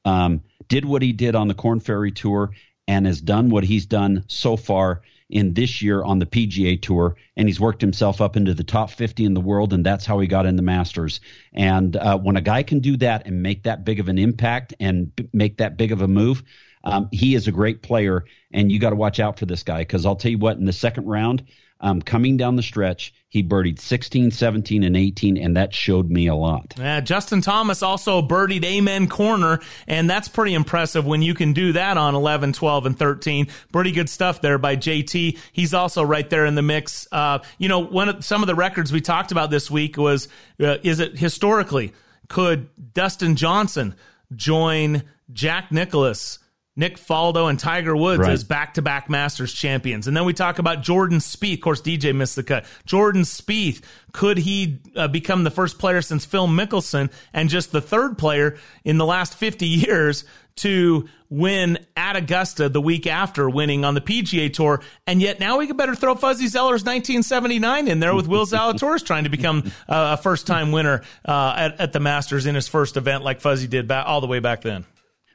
Um, 0.06 0.44
did 0.68 0.86
what 0.86 1.02
he 1.02 1.14
did 1.14 1.36
on 1.36 1.48
the 1.48 1.54
Corn 1.54 1.80
Ferry 1.80 2.12
Tour 2.12 2.52
and 2.88 3.06
has 3.06 3.22
done 3.22 3.50
what 3.50 3.64
he's 3.64 3.86
done 3.86 4.24
so 4.28 4.56
far 4.56 5.02
in 5.30 5.54
this 5.54 5.82
year 5.82 6.04
on 6.04 6.20
the 6.20 6.26
PGA 6.26 6.82
Tour, 6.82 7.16
and 7.38 7.48
he's 7.48 7.60
worked 7.60 7.82
himself 7.82 8.20
up 8.20 8.36
into 8.36 8.54
the 8.54 8.64
top 8.64 8.90
50 8.90 9.26
in 9.26 9.34
the 9.34 9.42
world, 9.42 9.74
and 9.74 9.86
that's 9.86 10.06
how 10.06 10.20
he 10.20 10.28
got 10.28 10.46
in 10.46 10.56
the 10.56 10.62
Masters. 10.62 11.22
And 11.54 11.96
uh, 11.96 12.18
when 12.18 12.36
a 12.36 12.42
guy 12.42 12.64
can 12.64 12.80
do 12.80 12.98
that 12.98 13.28
and 13.28 13.44
make 13.44 13.64
that 13.64 13.86
big 13.86 14.00
of 14.00 14.10
an 14.10 14.18
impact 14.18 14.74
and 14.80 15.16
b- 15.16 15.30
make 15.32 15.58
that 15.58 15.78
big 15.78 15.92
of 15.92 16.02
a 16.02 16.08
move, 16.08 16.44
um, 16.84 17.10
he 17.12 17.36
is 17.36 17.48
a 17.48 17.52
great 17.52 17.82
player, 17.82 18.26
and 18.52 18.72
you 18.72 18.80
got 18.80 18.90
to 18.92 18.96
watch 18.96 19.20
out 19.20 19.38
for 19.38 19.46
this 19.46 19.64
guy 19.64 19.82
because 19.82 20.06
I'll 20.06 20.16
tell 20.16 20.32
you 20.32 20.38
what, 20.38 20.58
in 20.58 20.66
the 20.66 20.74
second 20.74 21.06
round, 21.06 21.44
um, 21.82 22.02
coming 22.02 22.38
down 22.38 22.56
the 22.56 22.64
stretch, 22.64 23.14
he 23.30 23.44
birdied 23.44 23.80
16, 23.80 24.32
17, 24.32 24.84
and 24.84 24.98
18, 24.98 25.38
and 25.38 25.56
that 25.56 25.74
showed 25.74 26.10
me 26.10 26.28
a 26.28 26.36
lot. 26.36 26.74
Yeah, 26.78 27.00
Justin 27.00 27.42
Thomas 27.42 27.82
also 27.82 28.22
birdied 28.22 28.66
Amen 28.66 29.08
Corner, 29.08 29.60
and 29.88 30.10
that's 30.10 30.28
pretty 30.28 30.54
impressive 30.54 31.06
when 31.06 31.22
you 31.22 31.34
can 31.34 31.54
do 31.54 31.74
that 31.74 31.98
on 31.98 32.16
11, 32.16 32.54
12, 32.54 32.86
and 32.88 32.98
13. 33.00 33.48
Pretty 33.72 33.92
good 33.92 34.10
stuff 34.10 34.42
there 34.42 34.58
by 34.58 34.76
JT. 34.76 35.38
He's 35.54 35.74
also 35.74 36.04
right 36.04 36.30
there 36.30 36.46
in 36.46 36.56
the 36.56 36.62
mix. 36.62 37.08
Uh, 37.12 37.40
you 37.58 37.70
know, 37.70 37.80
one 37.80 38.10
of 38.10 38.26
some 38.26 38.44
of 38.44 38.48
the 38.48 38.56
records 38.56 38.92
we 38.92 39.00
talked 39.00 39.32
about 39.32 39.50
this 39.50 39.72
week 39.72 39.96
was 39.96 40.28
uh, 40.60 40.78
is 40.84 41.00
it 41.00 41.18
historically 41.18 41.94
could 42.28 42.70
Dustin 42.94 43.36
Johnson 43.36 43.96
join 44.36 45.04
Jack 45.32 45.72
Nicklaus? 45.72 46.40
Nick 46.80 46.98
Faldo 46.98 47.50
and 47.50 47.60
Tiger 47.60 47.94
Woods 47.94 48.22
right. 48.22 48.32
as 48.32 48.46
back-to-back 48.46 49.10
Masters 49.10 49.52
champions. 49.52 50.08
And 50.08 50.16
then 50.16 50.24
we 50.24 50.32
talk 50.32 50.60
about 50.60 50.82
Jordan 50.82 51.18
Spieth. 51.18 51.56
Of 51.56 51.62
course, 51.62 51.82
DJ 51.82 52.16
missed 52.16 52.38
the 52.38 52.44
cut. 52.44 52.64
Jordan 52.86 53.24
Spieth, 53.24 53.84
could 54.14 54.38
he 54.38 54.80
uh, 54.96 55.10
become 55.10 55.44
the 55.44 55.52
first 55.52 55.78
player 55.78 56.02
since 56.02 56.24
Phil 56.24 56.48
Mickelson 56.48 57.12
and 57.34 57.50
just 57.50 57.74
the 57.74 57.82
third 57.82 58.18
player 58.18 58.58
in 58.86 58.98
the 58.98 59.06
last 59.06 59.36
50 59.36 59.66
years 59.68 60.24
to 60.56 61.10
win 61.30 61.86
at 61.98 62.16
Augusta 62.16 62.70
the 62.70 62.82
week 62.82 63.08
after 63.08 63.50
winning 63.50 63.84
on 63.84 63.94
the 63.94 64.02
PGA 64.02 64.52
Tour. 64.52 64.82
And 65.06 65.22
yet 65.22 65.42
now 65.42 65.58
we 65.58 65.68
could 65.68 65.78
better 65.78 65.96
throw 65.96 66.16
Fuzzy 66.16 66.46
Zoeller's 66.46 66.86
1979 66.86 67.90
in 67.90 68.00
there 68.00 68.16
with 68.16 68.28
Will 68.28 68.46
Zalatoris 68.46 69.06
trying 69.06 69.26
to 69.26 69.30
become 69.30 69.70
uh, 69.90 70.16
a 70.18 70.22
first-time 70.22 70.72
winner 70.72 71.02
uh, 71.26 71.54
at, 71.58 71.82
at 71.82 71.94
the 71.94 72.00
Masters 72.00 72.46
in 72.46 72.56
his 72.56 72.70
first 72.70 72.96
event 72.96 73.26
like 73.26 73.42
Fuzzy 73.42 73.68
did 73.68 73.86
back, 73.86 74.06
all 74.08 74.22
the 74.22 74.28
way 74.28 74.40
back 74.40 74.62
then. 74.62 74.86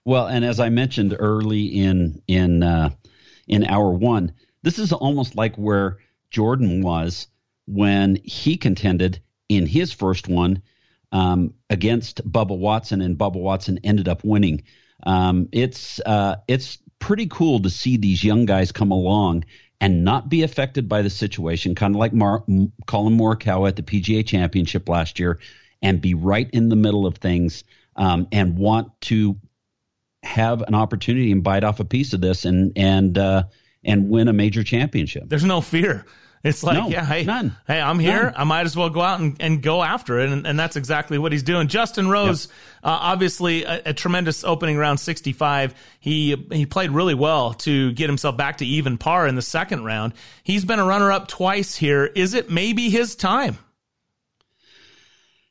Well, 0.05 0.27
and 0.27 0.45
as 0.45 0.61
I 0.61 0.69
mentioned 0.69 1.17
early 1.19 1.67
in 1.67 2.23
in 2.27 2.63
uh, 2.63 2.91
in 3.49 3.65
hour 3.65 3.91
one, 3.91 4.33
this 4.63 4.79
is 4.79 4.93
almost 4.93 5.35
like 5.35 5.57
where 5.57 5.99
Jordan 6.31 6.83
was 6.83 7.29
when 7.67 8.19
he 8.23 8.57
contended 8.57 9.21
in 9.49 9.67
his 9.67 9.93
first 9.93 10.29
one 10.29 10.63
um, 11.13 11.55
against 11.71 12.29
Bubba 12.31 12.57
Watson, 12.57 13.01
and 13.01 13.17
Bubba 13.17 13.41
Watson 13.41 13.79
ended 13.85 14.09
up 14.09 14.25
winning. 14.25 14.65
Um, 15.07 15.49
it's 15.53 16.01
uh, 16.01 16.37
it's 16.49 16.79
pretty 16.99 17.27
cool 17.27 17.61
to 17.61 17.71
see 17.71 17.97
these 17.97 18.23
young 18.23 18.45
guys 18.45 18.73
come 18.73 18.91
along 18.91 19.45
and 19.81 20.05
not 20.05 20.29
be 20.29 20.43
affected 20.43 20.89
by 20.89 21.03
the 21.03 21.11
situation, 21.11 21.75
kind 21.75 21.95
of 21.95 21.99
like 21.99 22.13
Mar- 22.13 22.45
Collin 22.87 23.17
Morikawa 23.17 23.69
at 23.69 23.77
the 23.77 23.83
PGA 23.83 24.27
Championship 24.27 24.89
last 24.89 25.19
year, 25.19 25.39
and 25.83 26.01
be 26.01 26.15
right 26.15 26.49
in 26.53 26.69
the 26.69 26.77
middle 26.77 27.07
of 27.07 27.17
things 27.17 27.65
um, 27.97 28.27
and 28.33 28.59
want 28.59 28.99
to 29.03 29.39
have 30.25 30.63
an 30.63 30.75
opportunity 30.75 31.31
and 31.31 31.43
bite 31.43 31.65
off 31.65 31.81
a 31.81 31.85
piece 31.85 32.13
of 32.13 32.21
this 32.21 32.45
and 32.45 32.73
and 32.77 33.17
uh, 33.17 33.45
and 33.85 34.09
win 34.09 34.29
a 34.29 34.33
major 34.33 34.65
championship. 34.65 35.25
There's 35.27 35.45
no 35.45 35.61
fear. 35.61 36.05
It's 36.45 36.63
like, 36.63 36.77
no, 36.77 36.89
yeah, 36.91 37.07
hey, 37.07 37.25
none. 37.25 37.57
hey, 37.67 37.81
I'm 37.81 37.99
here. 37.99 38.25
None. 38.25 38.35
I 38.37 38.45
might 38.45 38.67
as 38.67 38.77
well 38.77 38.91
go 38.91 39.01
out 39.01 39.19
and, 39.19 39.35
and 39.41 39.63
go 39.63 39.83
after 39.83 40.21
it. 40.21 40.31
And, 40.31 40.47
and 40.47 40.61
that's 40.61 40.77
exactly 40.77 41.17
what 41.17 41.33
he's 41.33 41.43
doing. 41.43 41.69
Justin 41.69 42.07
Rose, 42.11 42.49
yep. 42.49 42.55
uh, 42.83 42.99
obviously 43.01 43.65
a, 43.65 43.81
a, 43.87 43.95
tremendous 43.95 44.45
opening 44.45 44.77
round 44.77 45.01
65. 45.01 45.75
He, 46.01 46.37
he 46.53 46.67
played 46.67 46.91
really 46.91 47.15
well 47.15 47.55
to 47.55 47.93
get 47.93 48.11
himself 48.11 48.37
back 48.37 48.59
to 48.59 48.67
even 48.67 48.99
par 48.99 49.27
in 49.27 49.37
the 49.37 49.43
second 49.43 49.85
round. 49.85 50.13
He's 50.43 50.67
been 50.67 50.79
a 50.79 50.85
runner 50.85 51.11
up 51.11 51.29
twice 51.29 51.77
here. 51.77 52.05
Is 52.05 52.35
it 52.35 52.51
maybe 52.51 52.91
his 52.91 53.17
time? 53.17 53.57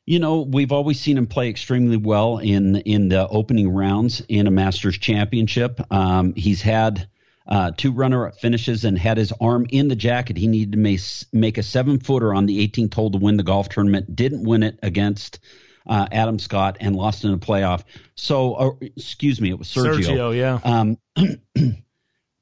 You 0.06 0.18
know, 0.18 0.42
we've 0.42 0.72
always 0.72 1.00
seen 1.00 1.16
him 1.16 1.26
play 1.26 1.48
extremely 1.48 1.96
well 1.96 2.38
in 2.38 2.76
in 2.76 3.08
the 3.08 3.26
opening 3.28 3.70
rounds 3.70 4.20
in 4.28 4.46
a 4.46 4.50
Masters 4.50 4.98
Championship. 4.98 5.80
Um, 5.90 6.34
he's 6.34 6.60
had 6.60 7.08
uh, 7.46 7.72
two 7.76 7.92
runner-up 7.92 8.38
finishes 8.38 8.84
and 8.84 8.98
had 8.98 9.16
his 9.16 9.32
arm 9.40 9.66
in 9.70 9.88
the 9.88 9.96
jacket. 9.96 10.36
He 10.36 10.46
needed 10.46 10.72
to 10.72 10.78
make, 10.78 11.00
make 11.32 11.58
a 11.58 11.62
seven-footer 11.62 12.32
on 12.32 12.46
the 12.46 12.66
18th 12.66 12.94
hole 12.94 13.10
to 13.10 13.18
win 13.18 13.36
the 13.36 13.42
golf 13.42 13.68
tournament. 13.68 14.14
Didn't 14.16 14.44
win 14.44 14.62
it 14.62 14.78
against 14.82 15.40
uh, 15.86 16.06
Adam 16.10 16.38
Scott 16.38 16.78
and 16.80 16.96
lost 16.96 17.24
in 17.24 17.32
a 17.32 17.38
playoff. 17.38 17.84
So, 18.14 18.54
uh, 18.54 18.70
excuse 18.80 19.40
me, 19.40 19.50
it 19.50 19.58
was 19.58 19.68
Sergio. 19.68 20.34
Sergio, 20.34 20.36
yeah. 20.36 20.60
Um, 20.64 21.82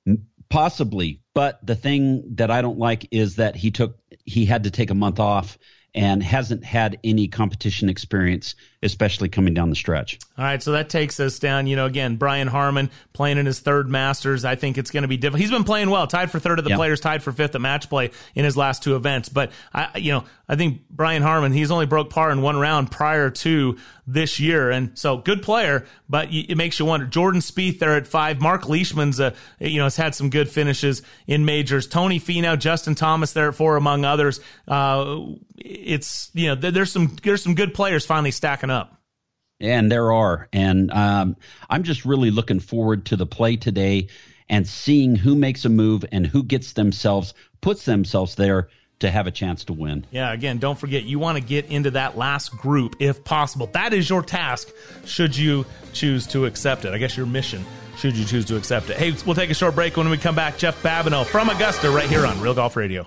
possibly, 0.48 1.20
but 1.34 1.64
the 1.66 1.74
thing 1.74 2.36
that 2.36 2.50
I 2.50 2.62
don't 2.62 2.78
like 2.78 3.08
is 3.10 3.36
that 3.36 3.56
he 3.56 3.70
took 3.70 3.98
he 4.24 4.44
had 4.46 4.64
to 4.64 4.70
take 4.70 4.90
a 4.90 4.94
month 4.94 5.18
off 5.18 5.58
and 5.94 6.22
hasn't 6.22 6.64
had 6.64 6.98
any 7.04 7.28
competition 7.28 7.88
experience, 7.88 8.54
especially 8.82 9.28
coming 9.28 9.54
down 9.54 9.70
the 9.70 9.76
stretch. 9.76 10.18
All 10.36 10.44
right, 10.44 10.62
so 10.62 10.72
that 10.72 10.88
takes 10.88 11.20
us 11.20 11.38
down. 11.38 11.66
You 11.66 11.76
know, 11.76 11.86
again, 11.86 12.16
Brian 12.16 12.48
Harman 12.48 12.90
playing 13.12 13.38
in 13.38 13.46
his 13.46 13.60
third 13.60 13.88
Masters. 13.88 14.44
I 14.44 14.56
think 14.56 14.78
it's 14.78 14.90
going 14.90 15.02
to 15.02 15.08
be 15.08 15.16
difficult. 15.16 15.40
He's 15.40 15.50
been 15.50 15.64
playing 15.64 15.90
well, 15.90 16.06
tied 16.06 16.30
for 16.30 16.38
third 16.38 16.58
of 16.58 16.64
the 16.64 16.70
yep. 16.70 16.78
players, 16.78 17.00
tied 17.00 17.22
for 17.22 17.32
fifth 17.32 17.54
at 17.54 17.60
match 17.60 17.88
play 17.88 18.10
in 18.34 18.44
his 18.44 18.56
last 18.56 18.82
two 18.82 18.96
events. 18.96 19.28
But 19.28 19.52
I, 19.72 19.98
you 19.98 20.12
know, 20.12 20.24
I 20.48 20.56
think 20.56 20.82
Brian 20.90 21.22
Harman 21.22 21.52
he's 21.52 21.70
only 21.70 21.86
broke 21.86 22.10
par 22.10 22.30
in 22.30 22.42
one 22.42 22.58
round 22.58 22.90
prior 22.90 23.30
to 23.30 23.78
this 24.06 24.40
year, 24.40 24.70
and 24.70 24.98
so 24.98 25.16
good 25.16 25.42
player. 25.42 25.86
But 26.08 26.28
it 26.32 26.56
makes 26.56 26.78
you 26.78 26.84
wonder. 26.84 27.06
Jordan 27.06 27.40
Spieth 27.40 27.78
there 27.78 27.96
at 27.96 28.06
five. 28.06 28.40
Mark 28.40 28.68
Leishman's, 28.68 29.20
uh, 29.20 29.34
you 29.60 29.78
know, 29.78 29.84
has 29.84 29.96
had 29.96 30.14
some 30.14 30.28
good 30.28 30.48
finishes 30.48 31.02
in 31.26 31.44
majors. 31.44 31.86
Tony 31.86 32.18
Finau, 32.18 32.58
Justin 32.58 32.94
Thomas 32.94 33.32
there 33.32 33.48
at 33.48 33.54
four, 33.54 33.76
among 33.76 34.04
others. 34.04 34.40
Uh, 34.66 35.20
it's 35.56 36.30
you 36.34 36.48
know 36.48 36.54
there's 36.54 36.90
some 36.90 37.16
there's 37.22 37.42
some 37.42 37.54
good 37.54 37.74
players 37.74 38.04
finally 38.04 38.30
stacking 38.30 38.70
up. 38.72 39.00
And 39.60 39.92
there 39.92 40.10
are, 40.10 40.48
and 40.52 40.90
um, 40.90 41.36
I'm 41.70 41.84
just 41.84 42.04
really 42.04 42.32
looking 42.32 42.58
forward 42.58 43.06
to 43.06 43.16
the 43.16 43.26
play 43.26 43.54
today 43.56 44.08
and 44.48 44.66
seeing 44.66 45.14
who 45.14 45.36
makes 45.36 45.64
a 45.64 45.68
move 45.68 46.04
and 46.10 46.26
who 46.26 46.42
gets 46.42 46.72
themselves 46.72 47.32
puts 47.60 47.84
themselves 47.84 48.34
there 48.34 48.68
to 48.98 49.10
have 49.10 49.26
a 49.26 49.30
chance 49.30 49.64
to 49.64 49.72
win. 49.72 50.06
Yeah, 50.10 50.32
again, 50.32 50.58
don't 50.58 50.78
forget 50.78 51.04
you 51.04 51.18
want 51.18 51.38
to 51.38 51.44
get 51.44 51.66
into 51.66 51.92
that 51.92 52.16
last 52.16 52.56
group 52.56 52.96
if 53.00 53.24
possible. 53.24 53.68
That 53.72 53.92
is 53.92 54.08
your 54.08 54.22
task 54.22 54.68
should 55.04 55.36
you 55.36 55.64
choose 55.92 56.26
to 56.28 56.46
accept 56.46 56.84
it. 56.84 56.92
I 56.92 56.98
guess 56.98 57.16
your 57.16 57.26
mission 57.26 57.64
should 57.96 58.16
you 58.16 58.24
choose 58.24 58.44
to 58.46 58.56
accept 58.56 58.90
it. 58.90 58.96
Hey, 58.96 59.14
we'll 59.26 59.34
take 59.34 59.50
a 59.50 59.54
short 59.54 59.74
break 59.74 59.96
when 59.96 60.08
we 60.08 60.18
come 60.18 60.34
back. 60.34 60.56
Jeff 60.58 60.80
Babineau 60.82 61.24
from 61.24 61.48
Augusta 61.48 61.90
right 61.90 62.08
here 62.08 62.26
on 62.26 62.40
Real 62.40 62.54
Golf 62.54 62.76
Radio. 62.76 63.06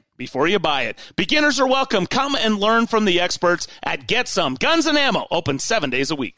before 0.21 0.47
you 0.47 0.59
buy 0.59 0.83
it. 0.83 0.99
Beginners 1.15 1.59
are 1.59 1.65
welcome. 1.65 2.05
Come 2.05 2.35
and 2.35 2.59
learn 2.59 2.85
from 2.85 3.05
the 3.05 3.19
experts 3.19 3.67
at 3.81 4.05
Get 4.05 4.27
Some 4.27 4.53
Guns 4.53 4.85
and 4.85 4.95
Ammo, 4.95 5.25
open 5.31 5.57
seven 5.57 5.89
days 5.89 6.11
a 6.11 6.15
week. 6.15 6.37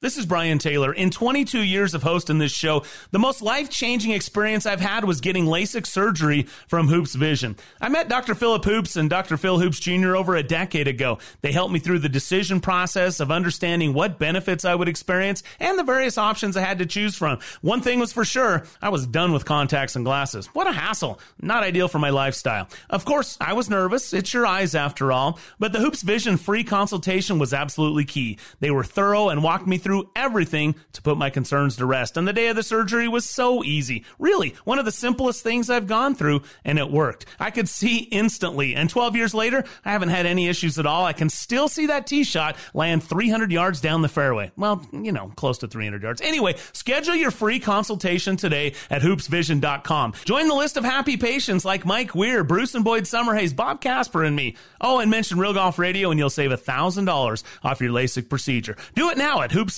This 0.00 0.16
is 0.16 0.26
Brian 0.26 0.60
Taylor. 0.60 0.92
In 0.92 1.10
22 1.10 1.60
years 1.60 1.92
of 1.92 2.04
hosting 2.04 2.38
this 2.38 2.52
show, 2.52 2.84
the 3.10 3.18
most 3.18 3.42
life 3.42 3.68
changing 3.68 4.12
experience 4.12 4.64
I've 4.64 4.80
had 4.80 5.04
was 5.04 5.20
getting 5.20 5.46
LASIK 5.46 5.84
surgery 5.84 6.44
from 6.68 6.86
Hoopes 6.86 7.16
Vision. 7.16 7.56
I 7.80 7.88
met 7.88 8.08
Dr. 8.08 8.36
Philip 8.36 8.64
Hoopes 8.64 8.94
and 8.94 9.10
Dr. 9.10 9.36
Phil 9.36 9.58
Hoopes 9.58 9.80
Jr. 9.80 10.14
over 10.14 10.36
a 10.36 10.44
decade 10.44 10.86
ago. 10.86 11.18
They 11.40 11.50
helped 11.50 11.72
me 11.72 11.80
through 11.80 11.98
the 11.98 12.08
decision 12.08 12.60
process 12.60 13.18
of 13.18 13.32
understanding 13.32 13.92
what 13.92 14.20
benefits 14.20 14.64
I 14.64 14.76
would 14.76 14.86
experience 14.86 15.42
and 15.58 15.76
the 15.76 15.82
various 15.82 16.16
options 16.16 16.56
I 16.56 16.60
had 16.60 16.78
to 16.78 16.86
choose 16.86 17.16
from. 17.16 17.40
One 17.62 17.80
thing 17.80 17.98
was 17.98 18.12
for 18.12 18.24
sure 18.24 18.66
I 18.80 18.90
was 18.90 19.04
done 19.04 19.32
with 19.32 19.46
contacts 19.46 19.96
and 19.96 20.04
glasses. 20.04 20.46
What 20.54 20.68
a 20.68 20.72
hassle. 20.72 21.18
Not 21.42 21.64
ideal 21.64 21.88
for 21.88 21.98
my 21.98 22.10
lifestyle. 22.10 22.68
Of 22.88 23.04
course, 23.04 23.36
I 23.40 23.54
was 23.54 23.68
nervous. 23.68 24.14
It's 24.14 24.32
your 24.32 24.46
eyes 24.46 24.76
after 24.76 25.10
all. 25.10 25.40
But 25.58 25.72
the 25.72 25.80
Hoopes 25.80 26.02
Vision 26.02 26.36
free 26.36 26.62
consultation 26.62 27.40
was 27.40 27.52
absolutely 27.52 28.04
key. 28.04 28.38
They 28.60 28.70
were 28.70 28.84
thorough 28.84 29.30
and 29.30 29.42
walked 29.42 29.66
me 29.66 29.76
through 29.76 29.87
through 29.88 30.10
everything 30.14 30.74
to 30.92 31.00
put 31.00 31.16
my 31.16 31.30
concerns 31.30 31.76
to 31.76 31.86
rest. 31.86 32.18
And 32.18 32.28
the 32.28 32.34
day 32.34 32.48
of 32.48 32.56
the 32.56 32.62
surgery 32.62 33.08
was 33.08 33.24
so 33.24 33.64
easy. 33.64 34.04
Really, 34.18 34.54
one 34.64 34.78
of 34.78 34.84
the 34.84 34.92
simplest 34.92 35.42
things 35.42 35.70
I've 35.70 35.86
gone 35.86 36.14
through, 36.14 36.42
and 36.62 36.78
it 36.78 36.90
worked. 36.90 37.24
I 37.40 37.50
could 37.50 37.70
see 37.70 38.00
instantly. 38.00 38.74
And 38.74 38.90
12 38.90 39.16
years 39.16 39.32
later, 39.32 39.64
I 39.86 39.92
haven't 39.92 40.10
had 40.10 40.26
any 40.26 40.46
issues 40.46 40.78
at 40.78 40.84
all. 40.84 41.06
I 41.06 41.14
can 41.14 41.30
still 41.30 41.68
see 41.68 41.86
that 41.86 42.06
tee 42.06 42.22
shot 42.22 42.56
land 42.74 43.02
300 43.02 43.50
yards 43.50 43.80
down 43.80 44.02
the 44.02 44.10
fairway. 44.10 44.52
Well, 44.58 44.86
you 44.92 45.10
know, 45.10 45.32
close 45.36 45.56
to 45.58 45.68
300 45.68 46.02
yards. 46.02 46.20
Anyway, 46.20 46.56
schedule 46.74 47.14
your 47.14 47.30
free 47.30 47.58
consultation 47.58 48.36
today 48.36 48.74
at 48.90 49.00
hoopesvision.com. 49.00 50.12
Join 50.26 50.48
the 50.48 50.54
list 50.54 50.76
of 50.76 50.84
happy 50.84 51.16
patients 51.16 51.64
like 51.64 51.86
Mike 51.86 52.14
Weir, 52.14 52.44
Bruce 52.44 52.74
and 52.74 52.84
Boyd 52.84 53.04
Summerhays, 53.04 53.56
Bob 53.56 53.80
Casper, 53.80 54.22
and 54.22 54.36
me. 54.36 54.54
Oh, 54.82 54.98
and 54.98 55.10
mention 55.10 55.38
Real 55.38 55.54
Golf 55.54 55.78
Radio 55.78 56.10
and 56.10 56.18
you'll 56.20 56.28
save 56.28 56.50
$1,000 56.50 57.42
off 57.62 57.80
your 57.80 57.90
LASIK 57.90 58.28
procedure. 58.28 58.76
Do 58.94 59.08
it 59.08 59.16
now 59.16 59.40
at 59.40 59.50
hoopesvision.com 59.50 59.77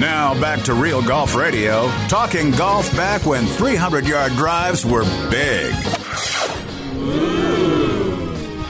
Now 0.00 0.32
back 0.40 0.62
to 0.62 0.72
Real 0.72 1.02
Golf 1.02 1.34
Radio, 1.34 1.88
talking 2.08 2.52
golf 2.52 2.90
back 2.96 3.26
when 3.26 3.44
300 3.44 4.06
yard 4.06 4.32
drives 4.32 4.82
were 4.82 5.04
big. 5.28 5.74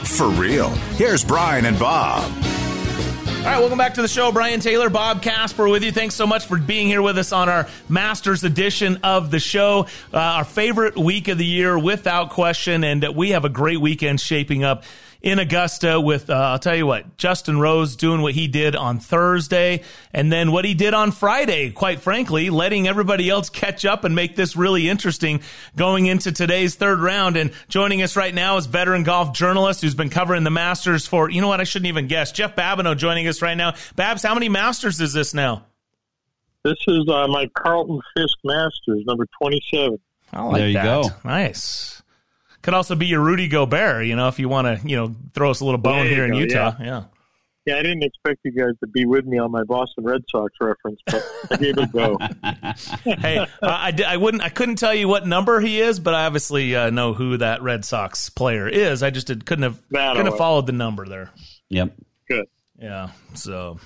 For 0.05 0.27
real. 0.27 0.67
Here's 0.97 1.23
Brian 1.23 1.65
and 1.65 1.79
Bob. 1.79 2.29
All 3.41 3.47
right, 3.47 3.59
welcome 3.59 3.77
back 3.77 3.93
to 3.93 4.01
the 4.01 4.09
show. 4.09 4.33
Brian 4.33 4.59
Taylor, 4.59 4.89
Bob 4.89 5.21
Casper 5.21 5.69
with 5.69 5.85
you. 5.85 5.93
Thanks 5.93 6.15
so 6.15 6.27
much 6.27 6.47
for 6.47 6.57
being 6.57 6.87
here 6.87 7.01
with 7.01 7.17
us 7.17 7.31
on 7.31 7.47
our 7.47 7.65
Masters 7.87 8.43
edition 8.43 8.99
of 9.01 9.31
the 9.31 9.39
show. 9.39 9.87
Uh, 10.13 10.17
our 10.17 10.43
favorite 10.43 10.97
week 10.97 11.29
of 11.29 11.37
the 11.37 11.45
year, 11.45 11.79
without 11.79 12.31
question. 12.31 12.83
And 12.83 13.15
we 13.15 13.29
have 13.29 13.45
a 13.45 13.49
great 13.49 13.79
weekend 13.79 14.19
shaping 14.19 14.65
up 14.65 14.83
in 15.21 15.37
Augusta 15.39 16.01
with, 16.01 16.29
uh, 16.29 16.33
I'll 16.33 16.59
tell 16.59 16.75
you 16.75 16.87
what, 16.87 17.17
Justin 17.17 17.59
Rose 17.59 17.95
doing 17.95 18.21
what 18.21 18.33
he 18.33 18.47
did 18.47 18.75
on 18.75 18.99
Thursday 18.99 19.83
and 20.13 20.31
then 20.31 20.51
what 20.51 20.65
he 20.65 20.73
did 20.73 20.93
on 20.93 21.11
Friday, 21.11 21.71
quite 21.71 21.99
frankly, 22.01 22.49
letting 22.49 22.87
everybody 22.87 23.29
else 23.29 23.49
catch 23.49 23.85
up 23.85 24.03
and 24.03 24.15
make 24.15 24.35
this 24.35 24.55
really 24.55 24.89
interesting 24.89 25.41
going 25.75 26.07
into 26.07 26.31
today's 26.31 26.75
third 26.75 26.99
round. 26.99 27.37
And 27.37 27.51
joining 27.69 28.01
us 28.01 28.15
right 28.15 28.33
now 28.33 28.57
is 28.57 28.65
veteran 28.65 29.03
golf 29.03 29.33
journalist 29.33 29.81
who's 29.81 29.95
been 29.95 30.09
covering 30.09 30.43
the 30.43 30.49
Masters 30.49 31.05
for, 31.05 31.29
you 31.29 31.41
know 31.41 31.47
what, 31.47 31.61
I 31.61 31.65
shouldn't 31.65 31.87
even 31.87 32.07
guess. 32.07 32.31
Jeff 32.31 32.55
Babineau 32.55 32.97
joining 32.97 33.27
us 33.27 33.41
right 33.41 33.55
now. 33.55 33.75
Babs, 33.95 34.23
how 34.23 34.33
many 34.33 34.49
Masters 34.49 34.99
is 34.99 35.13
this 35.13 35.33
now? 35.33 35.65
This 36.63 36.77
is 36.87 37.07
uh, 37.09 37.27
my 37.27 37.49
Carlton 37.55 37.99
Fisk 38.15 38.37
Masters, 38.43 39.03
number 39.05 39.25
27. 39.41 39.99
I 40.33 40.43
like 40.43 40.55
there 40.57 40.67
you 40.67 40.73
that. 40.75 40.83
go. 40.83 41.09
Nice. 41.23 42.00
Could 42.61 42.73
also 42.73 42.95
be 42.95 43.07
your 43.07 43.21
Rudy 43.21 43.47
Gobert, 43.47 44.05
you 44.05 44.15
know, 44.15 44.27
if 44.27 44.39
you 44.39 44.47
want 44.49 44.81
to, 44.81 44.87
you 44.87 44.95
know, 44.95 45.15
throw 45.33 45.51
us 45.51 45.61
a 45.61 45.65
little 45.65 45.79
bone 45.79 45.97
There 45.97 46.05
you 46.05 46.15
here 46.15 46.25
in 46.25 46.33
Utah. 46.33 46.75
yeah. 46.79 46.85
Yeah. 46.85 47.03
Yeah, 47.65 47.77
I 47.77 47.83
didn't 47.83 48.01
expect 48.01 48.39
you 48.43 48.51
guys 48.51 48.71
to 48.79 48.87
be 48.87 49.05
with 49.05 49.25
me 49.25 49.37
on 49.37 49.51
my 49.51 49.63
Boston 49.63 50.03
Red 50.03 50.23
Sox 50.31 50.51
reference, 50.59 50.99
but 51.05 51.23
I 51.51 51.57
gave 51.57 51.77
it 51.77 51.83
a 51.83 51.87
go. 51.93 52.17
hey, 53.21 53.37
uh, 53.37 53.45
I, 53.61 53.93
I 54.07 54.17
wouldn't, 54.17 54.41
I 54.41 54.49
couldn't 54.49 54.77
tell 54.77 54.95
you 54.95 55.07
what 55.07 55.27
number 55.27 55.59
he 55.59 55.79
is, 55.79 55.99
but 55.99 56.15
I 56.15 56.25
obviously 56.25 56.75
uh, 56.75 56.89
know 56.89 57.13
who 57.13 57.37
that 57.37 57.61
Red 57.61 57.85
Sox 57.85 58.29
player 58.29 58.67
is. 58.67 59.03
I 59.03 59.11
just 59.11 59.27
did, 59.27 59.45
couldn't 59.45 59.61
have, 59.61 59.79
That 59.91 60.13
couldn't 60.13 60.31
have 60.31 60.39
followed 60.39 60.65
the 60.65 60.71
number 60.71 61.05
there. 61.05 61.29
Yep. 61.69 61.93
Good. 62.27 62.47
Yeah. 62.79 63.11
So 63.35 63.79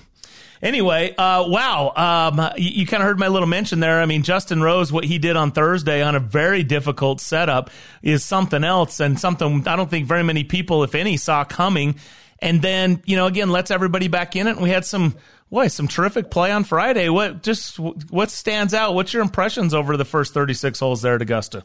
anyway, 0.62 1.14
uh, 1.16 1.44
wow. 1.46 1.92
Um, 1.96 2.52
you, 2.56 2.70
you 2.70 2.86
kind 2.86 3.02
of 3.02 3.06
heard 3.06 3.18
my 3.18 3.28
little 3.28 3.48
mention 3.48 3.80
there. 3.80 4.00
I 4.00 4.06
mean, 4.06 4.22
Justin 4.22 4.62
Rose, 4.62 4.92
what 4.92 5.04
he 5.04 5.18
did 5.18 5.36
on 5.36 5.52
Thursday 5.52 6.02
on 6.02 6.14
a 6.14 6.20
very 6.20 6.62
difficult 6.62 7.20
setup 7.20 7.70
is 8.02 8.24
something 8.24 8.64
else 8.64 9.00
and 9.00 9.18
something 9.18 9.66
I 9.66 9.76
don't 9.76 9.90
think 9.90 10.06
very 10.06 10.22
many 10.22 10.44
people, 10.44 10.82
if 10.84 10.94
any, 10.94 11.16
saw 11.16 11.44
coming. 11.44 11.96
And 12.40 12.60
then, 12.60 13.02
you 13.06 13.16
know, 13.16 13.26
again, 13.26 13.50
lets 13.50 13.70
everybody 13.70 14.08
back 14.08 14.36
in 14.36 14.46
it. 14.46 14.52
And 14.52 14.62
we 14.62 14.70
had 14.70 14.84
some, 14.84 15.16
boy, 15.50 15.68
some 15.68 15.88
terrific 15.88 16.30
play 16.30 16.52
on 16.52 16.64
Friday. 16.64 17.08
What 17.08 17.42
just, 17.42 17.78
what 17.78 18.30
stands 18.30 18.74
out? 18.74 18.94
What's 18.94 19.12
your 19.12 19.22
impressions 19.22 19.72
over 19.72 19.96
the 19.96 20.04
first 20.04 20.34
36 20.34 20.78
holes 20.78 21.02
there 21.02 21.14
at 21.14 21.22
Augusta? 21.22 21.64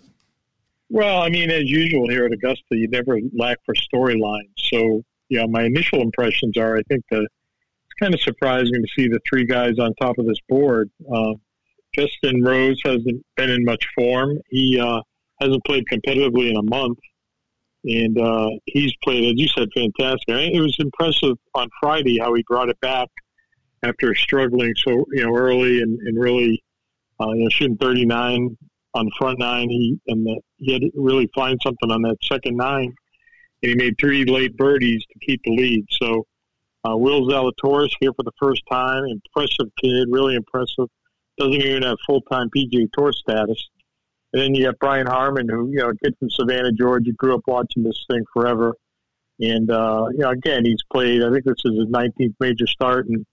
Well, 0.90 1.22
I 1.22 1.30
mean, 1.30 1.50
as 1.50 1.70
usual 1.70 2.10
here 2.10 2.26
at 2.26 2.34
Augusta, 2.34 2.64
you 2.72 2.88
never 2.90 3.18
lack 3.34 3.58
for 3.66 3.74
storylines. 3.74 4.52
So, 4.58 5.04
know, 5.40 5.48
my 5.48 5.64
initial 5.64 6.02
impressions 6.02 6.58
are 6.58 6.78
I 6.78 6.82
think 6.90 7.04
it's 7.10 7.34
kind 8.02 8.14
of 8.14 8.22
surprising 8.22 8.74
to 8.74 8.88
see 8.98 9.08
the 9.08 9.20
three 9.30 9.46
guys 9.46 9.78
on 9.80 9.94
top 9.96 10.18
of 10.18 10.26
this 10.26 10.40
board. 10.50 10.90
Uh, 11.14 11.34
Justin 11.96 12.44
Rose 12.44 12.82
hasn't 12.84 13.24
been 13.36 13.50
in 13.50 13.64
much 13.64 13.86
form. 13.96 14.40
He 14.50 14.80
uh, 14.80 15.02
hasn't 15.40 15.64
played 15.66 15.86
competitively 15.92 16.50
in 16.50 16.58
a 16.58 16.64
month. 16.64 16.98
and 17.84 18.18
uh, 18.20 18.50
he's 18.66 18.94
played, 19.04 19.26
as 19.26 19.34
you 19.36 19.48
said, 19.48 19.70
fantastic. 19.76 20.54
It 20.54 20.62
was 20.62 20.76
impressive 20.80 21.38
on 21.54 21.68
Friday 21.82 22.18
how 22.20 22.34
he 22.34 22.44
brought 22.48 22.70
it 22.70 22.80
back 22.82 23.08
after 23.84 24.14
struggling 24.14 24.74
so 24.76 25.04
you 25.12 25.26
know 25.26 25.36
early 25.36 25.82
and, 25.82 26.00
and 26.02 26.20
really 26.20 26.64
uh, 27.20 27.32
you 27.32 27.44
know 27.44 27.50
shooting 27.50 27.78
39 27.78 28.56
on 28.94 29.06
the 29.06 29.12
front 29.18 29.40
nine. 29.40 29.70
He 29.70 30.00
and 30.08 30.26
the, 30.26 30.40
he 30.58 30.74
had 30.74 30.82
to 30.84 30.92
really 30.96 31.30
find 31.36 31.60
something 31.64 31.92
on 31.92 32.02
that 32.04 32.18
second 32.24 32.58
nine, 32.58 32.94
and 33.64 33.72
he 33.72 33.76
made 33.76 33.96
three 34.00 34.26
late 34.26 34.56
birdies 34.58 35.04
to 35.12 35.26
keep 35.26 35.42
the 35.44 35.52
lead. 35.52 35.86
So. 35.92 36.26
Uh, 36.88 36.98
Will 36.98 37.28
Zalatoris 37.28 37.92
here 38.00 38.12
for 38.14 38.24
the 38.24 38.32
first 38.42 38.62
time. 38.72 39.04
Impressive 39.06 39.72
kid, 39.82 40.08
really 40.10 40.36
impressive. 40.36 40.88
Doesn't 41.38 41.54
even 41.54 41.84
have 41.84 41.98
full 42.08 42.22
time 42.22 42.50
PGA 42.56 42.88
Tour 42.92 43.12
status. 43.14 43.70
And 44.34 44.42
then 44.42 44.56
you 44.56 44.66
got 44.66 44.80
Brian 44.80 45.08
Harman, 45.08 45.50
who, 45.50 45.70
you 45.70 45.78
know, 45.78 45.90
a 45.90 45.96
kid 45.96 46.16
from 46.18 46.30
Savannah, 46.30 46.72
Georgia, 46.72 47.12
grew 47.12 47.36
up 47.36 47.42
watching 47.48 47.84
this 47.84 48.06
thing 48.10 48.24
forever. 48.34 48.76
And, 49.40 49.70
uh, 49.70 50.06
you 50.12 50.20
know, 50.20 50.30
again, 50.30 50.64
he's 50.66 50.82
played, 50.92 51.24
I 51.24 51.32
think 51.32 51.44
this 51.46 51.56
is 51.66 51.78
his 51.78 51.88
19th 51.88 52.36
major 52.40 52.68
start, 52.68 53.08
and 53.08 53.26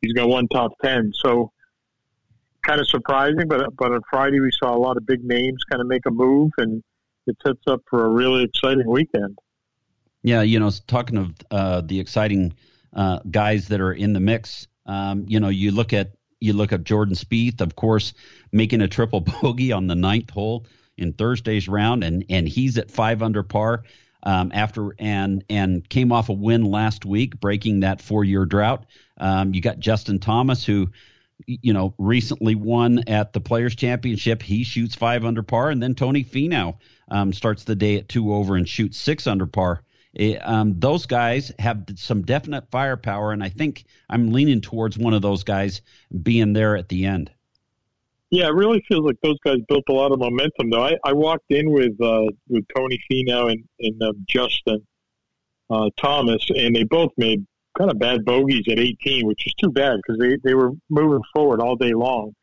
he's 0.00 0.12
got 0.12 0.28
one 0.28 0.48
top 0.48 0.72
10. 0.82 1.12
So 1.14 1.50
kind 2.66 2.80
of 2.80 2.88
surprising, 2.88 3.48
but, 3.48 3.76
but 3.76 3.92
on 3.92 4.00
Friday 4.10 4.40
we 4.40 4.50
saw 4.62 4.74
a 4.74 4.78
lot 4.78 4.96
of 4.96 5.06
big 5.06 5.22
names 5.24 5.62
kind 5.70 5.80
of 5.80 5.86
make 5.86 6.06
a 6.06 6.10
move, 6.10 6.52
and 6.58 6.82
it 7.26 7.36
sets 7.44 7.62
up 7.66 7.82
for 7.90 8.06
a 8.06 8.08
really 8.08 8.44
exciting 8.44 8.88
weekend. 8.88 9.38
Yeah, 10.22 10.42
you 10.42 10.58
know, 10.58 10.70
talking 10.86 11.18
of 11.18 11.34
uh, 11.50 11.80
the 11.82 12.00
exciting 12.00 12.54
uh, 12.96 13.20
guys 13.30 13.68
that 13.68 13.80
are 13.80 13.92
in 13.92 14.12
the 14.12 14.20
mix, 14.20 14.66
um, 14.86 15.26
you 15.28 15.38
know, 15.38 15.48
you 15.50 15.70
look 15.70 15.92
at 15.92 16.12
you 16.40 16.52
look 16.52 16.72
at 16.72 16.84
Jordan 16.84 17.14
Spieth, 17.14 17.60
of 17.60 17.76
course, 17.76 18.14
making 18.52 18.80
a 18.80 18.88
triple 18.88 19.20
bogey 19.42 19.70
on 19.72 19.86
the 19.86 19.94
ninth 19.94 20.30
hole 20.30 20.66
in 20.96 21.12
Thursday's 21.12 21.68
round, 21.68 22.02
and 22.02 22.24
and 22.28 22.48
he's 22.48 22.78
at 22.78 22.90
five 22.90 23.22
under 23.22 23.42
par 23.42 23.84
um, 24.22 24.50
after 24.54 24.94
and 24.98 25.44
and 25.48 25.88
came 25.88 26.10
off 26.10 26.28
a 26.28 26.32
win 26.32 26.64
last 26.64 27.04
week, 27.04 27.38
breaking 27.38 27.80
that 27.80 28.00
four 28.00 28.24
year 28.24 28.44
drought. 28.44 28.86
Um, 29.18 29.54
you 29.54 29.60
got 29.60 29.78
Justin 29.78 30.18
Thomas, 30.18 30.64
who 30.64 30.90
you 31.46 31.72
know 31.72 31.94
recently 31.98 32.54
won 32.54 33.04
at 33.06 33.32
the 33.32 33.40
Players 33.40 33.76
Championship. 33.76 34.42
He 34.42 34.64
shoots 34.64 34.94
five 34.94 35.24
under 35.24 35.42
par, 35.42 35.70
and 35.70 35.82
then 35.82 35.94
Tony 35.94 36.24
Finau 36.24 36.78
um, 37.08 37.32
starts 37.32 37.64
the 37.64 37.76
day 37.76 37.96
at 37.96 38.08
two 38.08 38.32
over 38.32 38.56
and 38.56 38.68
shoots 38.68 38.98
six 38.98 39.26
under 39.26 39.46
par. 39.46 39.82
Um, 40.42 40.78
those 40.78 41.04
guys 41.06 41.52
have 41.58 41.84
some 41.96 42.22
definite 42.22 42.70
firepower, 42.70 43.32
and 43.32 43.42
I 43.42 43.50
think 43.50 43.84
I'm 44.08 44.32
leaning 44.32 44.60
towards 44.60 44.96
one 44.96 45.12
of 45.12 45.22
those 45.22 45.44
guys 45.44 45.82
being 46.22 46.52
there 46.52 46.76
at 46.76 46.88
the 46.88 47.04
end. 47.04 47.30
Yeah, 48.30 48.46
it 48.46 48.54
really 48.54 48.82
feels 48.88 49.04
like 49.04 49.16
those 49.22 49.38
guys 49.44 49.58
built 49.68 49.84
a 49.88 49.92
lot 49.92 50.12
of 50.12 50.18
momentum. 50.18 50.70
Though 50.70 50.84
I, 50.84 50.96
I 51.04 51.12
walked 51.12 51.50
in 51.50 51.70
with 51.70 52.00
uh, 52.00 52.24
with 52.48 52.64
Tony 52.74 52.98
Finau 53.10 53.52
and, 53.52 53.62
and 53.80 54.02
uh, 54.02 54.12
Justin 54.26 54.84
uh, 55.70 55.90
Thomas, 55.96 56.44
and 56.50 56.74
they 56.74 56.84
both 56.84 57.12
made 57.16 57.46
kind 57.76 57.90
of 57.90 57.98
bad 57.98 58.24
bogeys 58.24 58.64
at 58.70 58.78
18, 58.78 59.26
which 59.26 59.46
is 59.46 59.54
too 59.54 59.70
bad 59.70 59.96
because 59.96 60.18
they, 60.18 60.36
they 60.42 60.54
were 60.54 60.72
moving 60.88 61.22
forward 61.34 61.60
all 61.60 61.76
day 61.76 61.92
long. 61.92 62.34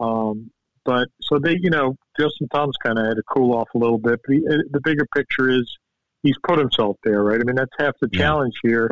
Um, 0.00 0.50
but 0.84 1.08
so 1.22 1.38
they, 1.38 1.56
you 1.60 1.70
know, 1.70 1.96
Justin 2.18 2.48
Thomas 2.48 2.76
kind 2.84 2.98
of 2.98 3.06
had 3.06 3.16
to 3.16 3.22
cool 3.28 3.54
off 3.54 3.68
a 3.74 3.78
little 3.78 3.98
bit. 3.98 4.20
But 4.24 4.34
he, 4.34 4.46
uh, 4.46 4.58
the 4.70 4.80
bigger 4.82 5.06
picture 5.14 5.50
is 5.50 5.76
he's 6.22 6.36
put 6.46 6.58
himself 6.58 6.96
there, 7.04 7.22
right? 7.22 7.40
I 7.40 7.44
mean, 7.44 7.56
that's 7.56 7.72
half 7.78 7.94
the 8.00 8.08
yeah. 8.12 8.18
challenge 8.18 8.54
here. 8.62 8.90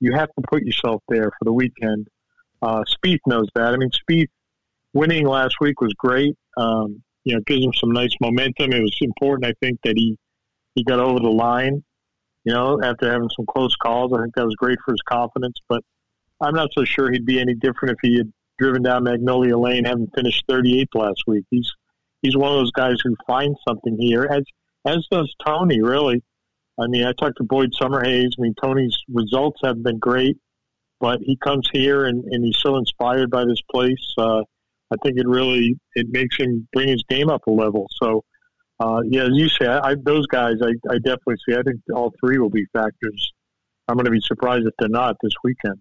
You 0.00 0.12
have 0.14 0.28
to 0.28 0.42
put 0.50 0.62
yourself 0.62 1.02
there 1.08 1.30
for 1.38 1.44
the 1.44 1.52
weekend. 1.52 2.08
Uh, 2.60 2.82
Spieth 2.84 3.20
knows 3.26 3.48
that. 3.54 3.72
I 3.72 3.76
mean, 3.76 3.90
Spieth 3.90 4.28
winning 4.92 5.26
last 5.26 5.56
week 5.60 5.80
was 5.80 5.92
great. 5.98 6.34
Um, 6.56 7.02
you 7.24 7.34
know, 7.34 7.40
gives 7.46 7.64
him 7.64 7.72
some 7.74 7.90
nice 7.90 8.14
momentum. 8.20 8.72
It 8.72 8.82
was 8.82 8.96
important, 9.00 9.46
I 9.46 9.54
think, 9.60 9.80
that 9.84 9.94
he 9.96 10.16
he 10.74 10.84
got 10.84 10.98
over 10.98 11.20
the 11.20 11.30
line. 11.30 11.82
You 12.44 12.52
know, 12.52 12.80
after 12.82 13.10
having 13.10 13.30
some 13.34 13.46
close 13.46 13.74
calls, 13.76 14.12
I 14.12 14.22
think 14.22 14.34
that 14.34 14.44
was 14.44 14.54
great 14.56 14.78
for 14.84 14.92
his 14.92 15.00
confidence. 15.08 15.56
But 15.68 15.82
I'm 16.40 16.54
not 16.54 16.70
so 16.72 16.84
sure 16.84 17.10
he'd 17.10 17.24
be 17.24 17.40
any 17.40 17.54
different 17.54 17.92
if 17.92 17.98
he 18.02 18.18
had 18.18 18.30
driven 18.58 18.82
down 18.82 19.04
Magnolia 19.04 19.56
Lane, 19.56 19.84
having 19.84 20.08
finished 20.14 20.44
38th 20.48 20.94
last 20.94 21.22
week. 21.26 21.44
He's 21.50 21.70
he's 22.22 22.36
one 22.36 22.52
of 22.52 22.58
those 22.58 22.72
guys 22.72 22.96
who 23.02 23.16
finds 23.26 23.58
something 23.66 23.96
here, 23.98 24.28
as 24.30 24.42
as 24.86 25.06
does 25.10 25.34
Tony. 25.44 25.80
Really, 25.80 26.22
I 26.78 26.86
mean, 26.88 27.04
I 27.04 27.12
talked 27.12 27.36
to 27.38 27.44
Boyd 27.44 27.72
Summerhays. 27.80 28.30
I 28.38 28.42
mean, 28.42 28.54
Tony's 28.60 28.96
results 29.12 29.60
have 29.62 29.82
been 29.82 29.98
great, 29.98 30.36
but 31.00 31.20
he 31.20 31.36
comes 31.36 31.68
here 31.72 32.06
and, 32.06 32.24
and 32.24 32.44
he's 32.44 32.58
so 32.58 32.76
inspired 32.76 33.30
by 33.30 33.44
this 33.44 33.60
place. 33.70 34.14
Uh, 34.18 34.40
I 34.92 34.96
think 35.02 35.18
it 35.18 35.26
really 35.26 35.78
it 35.94 36.08
makes 36.10 36.36
him 36.36 36.68
bring 36.72 36.88
his 36.88 37.02
game 37.08 37.28
up 37.28 37.46
a 37.46 37.50
level. 37.50 37.86
So, 38.02 38.24
uh, 38.80 39.00
yeah, 39.08 39.22
as 39.22 39.30
you 39.32 39.48
say, 39.48 39.66
I, 39.66 39.94
those 40.04 40.26
guys, 40.26 40.54
I, 40.62 40.70
I 40.90 40.98
definitely 40.98 41.36
see. 41.48 41.56
I 41.56 41.62
think 41.62 41.80
all 41.94 42.12
three 42.20 42.38
will 42.38 42.50
be 42.50 42.64
factors. 42.72 43.32
I'm 43.88 43.96
going 43.96 44.06
to 44.06 44.10
be 44.10 44.20
surprised 44.20 44.66
if 44.66 44.74
they're 44.78 44.88
not 44.88 45.16
this 45.22 45.32
weekend. 45.42 45.78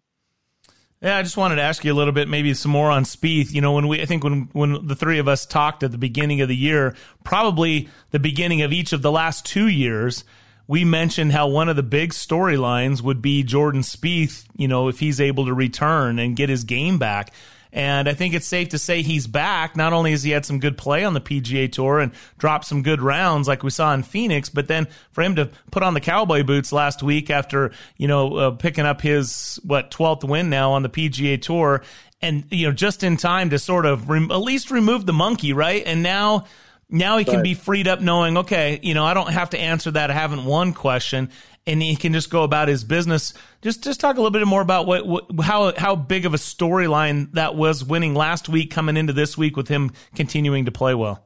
Yeah, 1.02 1.18
I 1.18 1.24
just 1.24 1.36
wanted 1.36 1.56
to 1.56 1.64
ask 1.64 1.84
you 1.84 1.92
a 1.92 1.96
little 1.96 2.14
bit, 2.14 2.30
maybe 2.30 2.54
some 2.54 2.72
more 2.72 2.90
on 2.90 3.04
Spieth. 3.04 3.52
You 3.52 3.60
know, 3.60 3.74
when 3.74 3.90
we, 3.90 4.02
I 4.02 4.06
think 4.06 4.24
when 4.24 4.50
when 4.54 4.88
the 4.88 4.96
three 4.96 5.20
of 5.20 5.28
us 5.28 5.46
talked 5.46 5.84
at 5.84 5.92
the 5.92 5.98
beginning 5.98 6.40
of 6.40 6.48
the 6.48 6.56
year, 6.56 6.96
probably 7.26 7.90
the 8.12 8.20
beginning 8.20 8.62
of 8.62 8.72
each 8.72 8.94
of 8.94 9.02
the 9.02 9.12
last 9.12 9.46
two 9.46 9.68
years, 9.68 10.24
we 10.68 10.86
mentioned 10.86 11.32
how 11.32 11.48
one 11.48 11.70
of 11.70 11.76
the 11.76 11.84
big 11.84 12.12
storylines 12.12 13.02
would 13.02 13.22
be 13.22 13.44
Jordan 13.44 13.82
Spieth, 13.82 14.46
you 14.56 14.68
know, 14.68 14.88
if 14.88 15.00
he's 15.00 15.20
able 15.20 15.46
to 15.46 15.54
return 15.54 16.20
and 16.20 16.36
get 16.36 16.50
his 16.50 16.64
game 16.64 16.98
back. 16.98 17.34
And 17.74 18.08
I 18.08 18.14
think 18.14 18.36
it's 18.36 18.46
safe 18.46 18.70
to 18.70 18.78
say 18.78 19.02
he's 19.02 19.26
back. 19.26 19.76
Not 19.76 19.94
only 19.94 20.12
has 20.12 20.22
he 20.22 20.30
had 20.30 20.46
some 20.46 20.60
good 20.60 20.78
play 20.78 21.04
on 21.04 21.16
the 21.16 21.20
PGA 21.20 21.72
Tour 21.72 22.00
and 22.00 22.12
dropped 22.38 22.66
some 22.66 22.84
good 22.84 23.02
rounds 23.02 23.48
like 23.48 23.64
we 23.64 23.72
saw 23.72 23.94
in 23.96 24.04
Phoenix, 24.04 24.48
but 24.50 24.68
then 24.68 24.88
for 25.12 25.24
him 25.24 25.36
to 25.38 25.50
put 25.72 25.82
on 25.82 25.96
the 25.96 26.00
cowboy 26.00 26.44
boots 26.44 26.72
last 26.72 27.02
week 27.02 27.32
after, 27.32 27.72
you 27.98 28.08
know, 28.08 28.38
uh, 28.38 28.52
picking 28.52 28.86
up 28.86 29.02
his, 29.02 29.60
what, 29.64 29.90
12th 29.90 30.24
win 30.24 30.52
now 30.52 30.74
on 30.74 30.84
the 30.84 30.90
PGA 30.90 31.42
Tour 31.42 31.82
and, 32.22 32.46
you 32.52 32.68
know, 32.68 32.74
just 32.74 33.04
in 33.04 33.18
time 33.18 33.50
to 33.50 33.58
sort 33.58 33.88
of 33.88 34.10
at 34.10 34.38
least 34.38 34.70
remove 34.70 35.08
the 35.08 35.14
monkey, 35.14 35.52
right? 35.52 35.82
And 35.84 36.04
now, 36.04 36.46
now 36.94 37.18
he 37.18 37.26
can 37.26 37.42
be 37.42 37.56
freed 37.56 37.88
up 37.88 38.02
knowing, 38.02 38.38
okay, 38.38 38.80
you 38.84 38.94
know, 38.94 39.04
I 39.04 39.14
don't 39.14 39.32
have 39.32 39.50
to 39.50 39.60
answer 39.60 39.92
that 39.92 40.12
I 40.12 40.14
haven't 40.14 40.46
won 40.46 40.74
question 40.74 41.30
and 41.66 41.82
he 41.82 41.96
can 41.96 42.14
just 42.14 42.30
go 42.30 42.44
about 42.44 42.68
his 42.68 42.84
business. 42.84 43.34
Just 43.62 43.84
just 43.84 44.00
talk 44.00 44.18
a 44.18 44.20
little 44.20 44.32
bit 44.32 44.46
more 44.46 44.62
about 44.62 44.86
what, 44.86 45.08
what 45.08 45.26
how 45.42 45.74
how 45.78 45.96
big 45.96 46.26
of 46.26 46.34
a 46.34 46.38
storyline 46.38 47.32
that 47.34 47.56
was 47.56 47.84
winning 47.84 48.14
last 48.14 48.50
week 48.50 48.72
coming 48.72 48.98
into 48.98 49.14
this 49.14 49.38
week 49.38 49.56
with 49.56 49.68
him 49.68 49.92
continuing 50.16 50.66
to 50.66 50.72
play 50.72 50.94
well. 50.94 51.26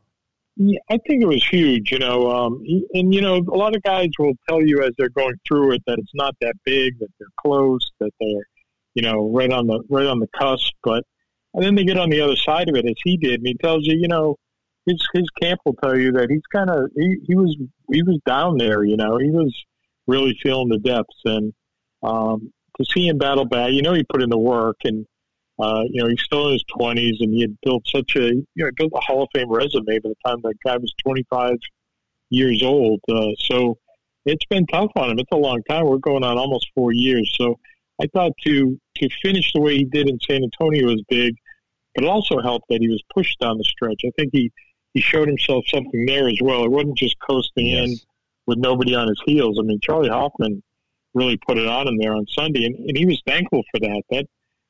Yeah, 0.56 0.80
I 0.89 0.98
think 1.07 1.22
it 1.22 1.27
was 1.27 1.45
huge, 1.48 1.91
you 1.91 1.99
know, 1.99 2.31
um, 2.31 2.64
and 2.94 3.14
you 3.14 3.22
know, 3.22 3.35
a 3.35 3.57
lot 3.57 3.76
of 3.76 3.84
guys 3.84 4.10
will 4.18 4.34
tell 4.48 4.61
you 4.61 4.81
as 4.84 4.91
they're 4.98 5.10
going 5.10 5.35
through 5.48 5.73
it 5.73 5.84
that 5.85 5.99
it's 5.99 6.15
not 6.15 6.35
that 6.41 6.56
big, 6.65 6.98
that 6.99 7.10
they're 7.19 7.27
close, 7.39 7.91
that 7.99 8.11
they're, 8.19 8.45
you 8.95 9.03
know, 9.03 9.30
right 9.31 9.52
on 9.52 9.68
the 9.68 9.84
right 9.89 10.07
on 10.07 10.19
the 10.19 10.27
cusp. 10.39 10.73
But 10.84 11.03
and 11.53 11.64
then 11.64 11.76
they 11.76 11.84
get 11.84 11.98
on 11.98 12.10
the 12.10 12.22
other 12.22 12.35
side 12.35 12.69
of 12.69 12.76
it, 12.76 12.85
as 12.85 12.95
he 13.03 13.18
did, 13.18 13.39
and 13.39 13.48
he 13.48 13.56
tells 13.56 13.85
you, 13.85 13.98
you 13.98 14.07
know, 14.07 14.35
his 14.88 15.05
his 15.14 15.30
camp 15.41 15.59
will 15.65 15.76
tell 15.76 15.97
you 15.97 16.14
that 16.14 16.30
he's 16.30 16.45
kind 16.51 16.69
of 16.69 16.89
he, 16.95 17.18
he 17.27 17.35
was 17.35 17.55
he 17.91 18.01
was 18.03 18.19
down 18.26 18.57
there, 18.57 18.84
you 18.84 18.97
know, 18.97 19.18
he 19.18 19.30
was 19.30 19.53
really 20.07 20.38
feeling 20.41 20.69
the 20.69 20.80
depths. 20.80 21.22
And 21.26 21.53
um, 22.01 22.51
to 22.77 22.85
see 22.85 23.07
him 23.07 23.18
battle 23.18 23.45
back, 23.45 23.72
you 23.72 23.81
know, 23.81 23.93
he 23.93 24.03
put 24.03 24.23
in 24.23 24.30
the 24.30 24.38
work, 24.38 24.77
and 24.85 25.05
uh, 25.59 25.84
you 25.89 26.01
know, 26.01 26.09
he's 26.09 26.22
still 26.22 26.47
in 26.47 26.53
his 26.53 26.64
twenties, 26.76 27.18
and 27.19 27.34
he 27.34 27.41
had 27.41 27.57
built 27.61 27.84
such 27.88 28.15
a 28.15 28.34
you 28.34 28.45
know 28.55 28.69
built 28.77 28.93
a 28.95 29.01
Hall 29.01 29.23
of 29.23 29.30
Fame 29.34 29.51
resume 29.51 29.85
by 29.85 30.09
the 30.09 30.15
time 30.26 30.38
that 30.43 30.55
guy 30.65 30.77
was 30.77 30.93
twenty 31.03 31.26
five 31.30 31.57
years 32.30 32.64
old. 32.64 33.01
Uh, 33.11 33.30
so 33.39 33.77
it's 34.26 34.45
been 34.45 34.65
tough 34.68 34.91
on 34.95 35.11
him. 35.11 35.19
It's 35.19 35.31
a 35.31 35.38
long 35.38 35.61
time. 35.69 35.85
We're 35.85 35.97
going 35.97 36.23
on 36.23 36.38
almost 36.38 36.69
four 36.76 36.93
years. 36.93 37.34
So 37.38 37.59
I 38.01 38.07
thought 38.14 38.31
to 38.45 38.80
to 38.95 39.09
finish 39.22 39.51
the 39.53 39.61
way 39.61 39.77
he 39.77 39.84
did 39.84 40.07
in 40.07 40.18
San 40.22 40.43
Antonio 40.43 40.88
was 40.88 41.03
big, 41.09 41.35
but 41.93 42.05
it 42.05 42.07
also 42.07 42.39
helped 42.39 42.68
that 42.69 42.80
he 42.80 42.88
was 42.88 43.03
pushed 43.14 43.38
down 43.39 43.57
the 43.57 43.65
stretch. 43.65 44.01
I 44.05 44.11
think 44.18 44.30
he 44.31 44.51
he 44.98 45.02
showed 45.02 45.28
himself 45.28 45.64
something 45.68 46.07
there 46.07 46.28
as 46.28 46.40
well. 46.41 46.64
It 46.64 46.72
wasn't 46.72 46.98
just 46.98 47.18
coasting 47.19 47.68
yes. 47.68 47.88
in 47.88 47.98
with 48.48 48.57
nobody 48.57 48.95
on 48.95 49.07
his 49.07 49.22
heels. 49.28 49.60
I 49.60 49.61
mean, 49.61 49.80
Charley 49.80 50.10
Hoffman 50.10 50.64
really 51.14 51.38
put 51.38 51.60
it 51.60 51.68
on 51.68 51.88
him 51.88 51.99
there 51.99 52.15
on 52.15 52.26
Sunday, 52.28 52.65
and, 52.65 52.76
and 52.76 52.98
he 52.98 53.06
was 53.06 53.22
thankful 53.28 53.61
for 53.72 53.80
that. 53.80 54.02
That 54.10 54.26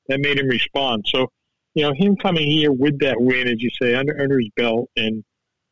that 0.09 0.19
made 0.19 0.37
him 0.37 0.47
respond. 0.47 1.05
So, 1.07 1.27
you 1.75 1.83
know, 1.83 1.93
him 1.95 2.17
coming 2.17 2.49
here 2.51 2.73
with 2.73 2.99
that 2.99 3.15
win, 3.21 3.47
as 3.47 3.61
you 3.61 3.69
say, 3.81 3.95
under, 3.95 4.21
under 4.21 4.37
his 4.37 4.49
belt, 4.57 4.89
and 4.97 5.23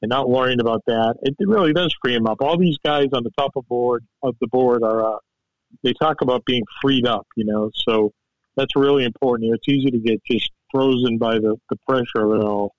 and 0.02 0.10
not 0.10 0.30
worrying 0.30 0.62
about 0.62 0.84
that, 0.88 1.16
it, 1.24 1.36
it 1.38 1.50
really 1.50 1.74
does 1.74 1.94
free 2.02 2.16
him 2.16 2.26
up. 2.26 2.38
All 2.40 2.58
these 2.58 2.78
guys 2.78 3.08
on 3.12 3.24
the 3.24 3.32
top 3.38 3.52
of 3.58 3.68
board 3.68 4.06
of 4.24 4.36
the 4.40 4.48
board 4.48 4.84
are 4.84 5.16
uh, 5.16 5.18
they 5.84 5.92
talk 6.02 6.22
about 6.22 6.46
being 6.46 6.64
freed 6.82 7.06
up, 7.06 7.28
you 7.36 7.44
know. 7.44 7.72
So 7.74 8.14
that's 8.56 8.74
really 8.78 9.04
important. 9.04 9.54
It's 9.54 9.68
easy 9.68 9.92
to 9.92 10.00
get 10.00 10.24
just 10.24 10.50
frozen 10.72 11.18
by 11.18 11.40
the, 11.40 11.58
the 11.70 11.76
pressure 11.86 12.26
of 12.26 12.40
it 12.40 12.44
all. 12.46 12.74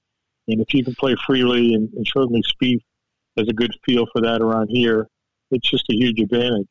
And 0.49 0.61
if 0.61 0.73
you 0.73 0.85
can 0.85 0.95
play 0.95 1.17
freely, 1.27 1.75
and, 1.75 1.93
and 1.95 2.07
certainly 2.07 2.43
Spieth 2.43 2.83
has 3.37 3.49
a 3.49 3.53
good 3.53 3.73
feel 3.85 4.07
for 4.13 4.23
that 4.23 4.41
around 4.41 4.69
here, 4.69 5.09
it's 5.51 5.69
just 5.69 5.85
a 5.91 5.95
huge 5.95 6.21
advantage. 6.21 6.69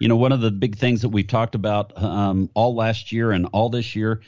You 0.00 0.08
know, 0.08 0.16
one 0.16 0.32
of 0.32 0.40
the 0.40 0.50
big 0.50 0.76
things 0.76 1.02
that 1.02 1.08
we've 1.08 1.26
talked 1.26 1.54
about 1.54 1.96
um, 2.02 2.50
all 2.54 2.74
last 2.74 3.12
year 3.12 3.32
and 3.32 3.46
all 3.52 3.68
this 3.68 3.96
year 3.96 4.20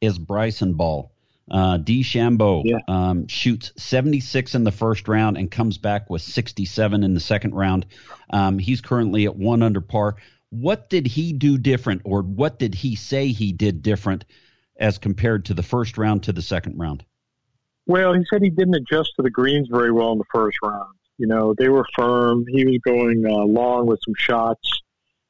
is 0.00 0.18
Bryson 0.18 0.74
Ball. 0.74 1.12
Uh, 1.48 1.78
DeChambeau 1.78 2.62
yeah. 2.64 2.78
um, 2.88 3.28
shoots 3.28 3.72
76 3.76 4.54
in 4.56 4.64
the 4.64 4.72
first 4.72 5.06
round 5.06 5.38
and 5.38 5.48
comes 5.50 5.78
back 5.78 6.10
with 6.10 6.22
67 6.22 7.04
in 7.04 7.14
the 7.14 7.20
second 7.20 7.54
round. 7.54 7.86
Um, 8.30 8.58
he's 8.58 8.80
currently 8.80 9.26
at 9.26 9.36
one 9.36 9.62
under 9.62 9.80
par. 9.80 10.16
What 10.50 10.90
did 10.90 11.06
he 11.06 11.32
do 11.32 11.56
different, 11.56 12.02
or 12.04 12.22
what 12.22 12.58
did 12.58 12.74
he 12.74 12.96
say 12.96 13.28
he 13.28 13.52
did 13.52 13.82
different 13.82 14.24
as 14.76 14.98
compared 14.98 15.46
to 15.46 15.54
the 15.54 15.62
first 15.62 15.98
round 15.98 16.24
to 16.24 16.32
the 16.32 16.42
second 16.42 16.78
round? 16.78 17.04
Well, 17.86 18.14
he 18.14 18.24
said 18.28 18.42
he 18.42 18.50
didn't 18.50 18.74
adjust 18.74 19.12
to 19.16 19.22
the 19.22 19.30
greens 19.30 19.68
very 19.70 19.92
well 19.92 20.12
in 20.12 20.18
the 20.18 20.24
first 20.32 20.58
round. 20.62 20.94
You 21.18 21.26
know, 21.26 21.54
they 21.56 21.68
were 21.68 21.86
firm. 21.96 22.44
He 22.48 22.64
was 22.64 22.78
going 22.84 23.24
uh, 23.24 23.44
long 23.44 23.86
with 23.86 24.00
some 24.04 24.14
shots. 24.18 24.68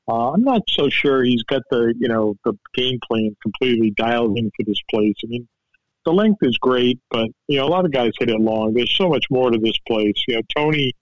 Uh, 0.09 0.33
I'm 0.33 0.43
not 0.43 0.63
so 0.69 0.89
sure 0.89 1.25
he's 1.25 1.43
got 1.45 1.63
the 1.71 1.93
you 1.99 2.09
know 2.09 2.37
the 2.45 2.55
game 2.75 2.99
plan 3.07 3.37
completely 3.43 3.91
dialed 3.91 4.39
in 4.39 4.51
for 4.57 4.65
this 4.65 4.81
place. 4.89 5.15
I 5.25 5.27
mean, 5.27 5.49
the 6.05 6.13
length 6.13 6.39
is 6.43 6.57
great, 6.59 7.01
but 7.11 7.29
you 7.49 7.59
know 7.59 7.67
a 7.67 7.69
lot 7.69 7.85
of 7.85 7.93
guys 7.93 8.13
hit 8.19 8.31
it 8.31 8.41
long. 8.41 8.75
There's 8.75 8.97
so 8.97 9.09
much 9.09 9.27
more 9.31 9.51
to 9.51 9.59
this 9.59 9.79
place. 9.87 10.15
You 10.29 10.37
know, 10.37 10.43
Tony 10.57 10.93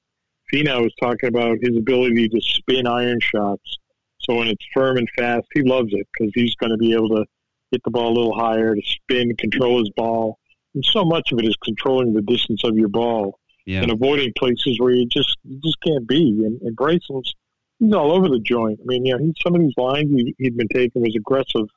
Finau 0.52 0.82
was 0.82 0.94
talking 1.01 1.28
about 1.28 1.59
his 1.60 1.76
ability 1.76 2.28
to 2.28 2.40
spin 2.40 2.86
iron 2.86 3.20
shots. 3.20 3.78
So 4.20 4.36
when 4.36 4.48
it's 4.48 4.64
firm 4.72 4.97
and 4.97 5.09
fast, 5.16 5.47
he 5.52 5.62
loves 5.62 5.93
it 5.93 6.06
because 6.12 6.32
he's 6.35 6.55
going 6.55 6.70
to 6.70 6.78
be 6.78 6.94
able 6.94 7.10
to 7.10 7.26
hit 7.70 7.82
the 7.85 7.90
ball 7.90 8.12
a 8.12 8.16
little 8.16 8.35
higher, 8.35 8.74
to 8.74 8.82
spin, 8.82 9.36
control 9.36 9.81
his 9.81 9.90
ball. 9.97 10.39
And 10.74 10.84
so 10.84 11.05
much 11.05 11.32
of 11.32 11.38
it 11.38 11.46
is 11.46 11.56
controlling 11.62 12.12
the 12.12 12.22
distance 12.22 12.64
of 12.64 12.76
your 12.76 12.88
ball 12.88 13.38
yeah. 13.66 13.82
and 13.82 13.90
avoiding 13.90 14.32
places 14.38 14.78
where 14.78 14.92
you 14.92 15.06
just 15.06 15.36
you 15.44 15.60
just 15.62 15.80
can't 15.82 16.06
be. 16.06 16.42
And, 16.44 16.60
and 16.62 16.76
Bryson's 16.76 17.34
he's 17.78 17.92
all 17.92 18.12
over 18.12 18.28
the 18.28 18.40
joint. 18.40 18.80
I 18.82 18.84
mean, 18.86 19.06
you 19.06 19.12
know, 19.12 19.24
he, 19.24 19.34
some 19.42 19.55
of 19.55 19.60
these 19.60 19.74
lines 19.76 20.10
he, 20.10 20.34
he'd 20.38 20.56
been 20.56 20.68
taking 20.68 21.02
was 21.02 21.16
aggressive, 21.16 21.68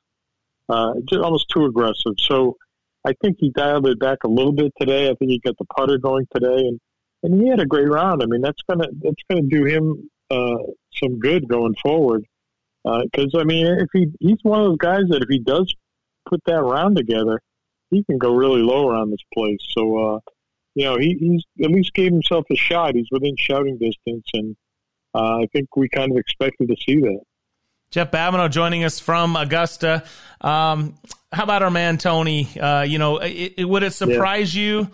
uh, 0.68 0.94
just 1.08 1.22
almost 1.22 1.48
too 1.48 1.64
aggressive. 1.64 2.14
So 2.18 2.56
I 3.04 3.12
think 3.22 3.36
he 3.38 3.50
dialed 3.50 3.86
it 3.86 3.98
back 3.98 4.18
a 4.24 4.28
little 4.28 4.52
bit 4.52 4.72
today. 4.78 5.08
I 5.08 5.14
think 5.14 5.30
he 5.30 5.40
got 5.44 5.56
the 5.58 5.64
putter 5.76 5.98
going 5.98 6.26
today, 6.34 6.66
and 6.66 6.80
and 7.22 7.40
he 7.40 7.48
had 7.48 7.60
a 7.60 7.66
great 7.66 7.88
round. 7.88 8.22
I 8.22 8.26
mean, 8.26 8.40
that's 8.40 8.62
gonna 8.68 8.88
that's 9.02 9.22
gonna 9.30 9.48
do 9.48 9.64
him 9.64 10.10
uh, 10.30 10.58
some 11.02 11.18
good 11.18 11.48
going 11.48 11.74
forward. 11.82 12.24
Because 12.84 13.34
uh, 13.34 13.40
I 13.40 13.44
mean, 13.44 13.66
if 13.66 13.88
he 13.92 14.08
he's 14.20 14.38
one 14.42 14.60
of 14.60 14.66
those 14.66 14.78
guys 14.78 15.02
that 15.10 15.22
if 15.22 15.28
he 15.28 15.38
does 15.38 15.72
put 16.28 16.40
that 16.46 16.62
round 16.62 16.96
together, 16.96 17.40
he 17.90 18.04
can 18.04 18.18
go 18.18 18.34
really 18.34 18.62
low 18.62 18.88
around 18.88 19.10
this 19.10 19.24
place. 19.34 19.60
So 19.76 19.98
uh, 19.98 20.20
you 20.74 20.84
know, 20.84 20.96
he, 20.96 21.16
he's 21.18 21.44
at 21.64 21.72
least 21.72 21.92
gave 21.94 22.12
himself 22.12 22.44
a 22.52 22.54
shot. 22.54 22.94
He's 22.94 23.08
within 23.10 23.34
shouting 23.36 23.78
distance, 23.78 24.26
and 24.32 24.56
uh, 25.14 25.38
I 25.38 25.46
think 25.52 25.74
we 25.76 25.88
kind 25.88 26.12
of 26.12 26.18
expected 26.18 26.68
to 26.68 26.76
see 26.86 27.00
that. 27.00 27.20
Jeff 27.90 28.10
Babineau 28.10 28.50
joining 28.50 28.84
us 28.84 29.00
from 29.00 29.34
Augusta. 29.34 30.04
Um, 30.40 30.94
how 31.32 31.44
about 31.44 31.62
our 31.62 31.70
man 31.70 31.98
Tony? 31.98 32.48
Uh, 32.58 32.82
you 32.82 32.98
know, 32.98 33.18
it, 33.18 33.54
it, 33.56 33.64
would 33.64 33.82
it 33.82 33.92
surprise 33.92 34.54
yeah. 34.54 34.62
you 34.62 34.90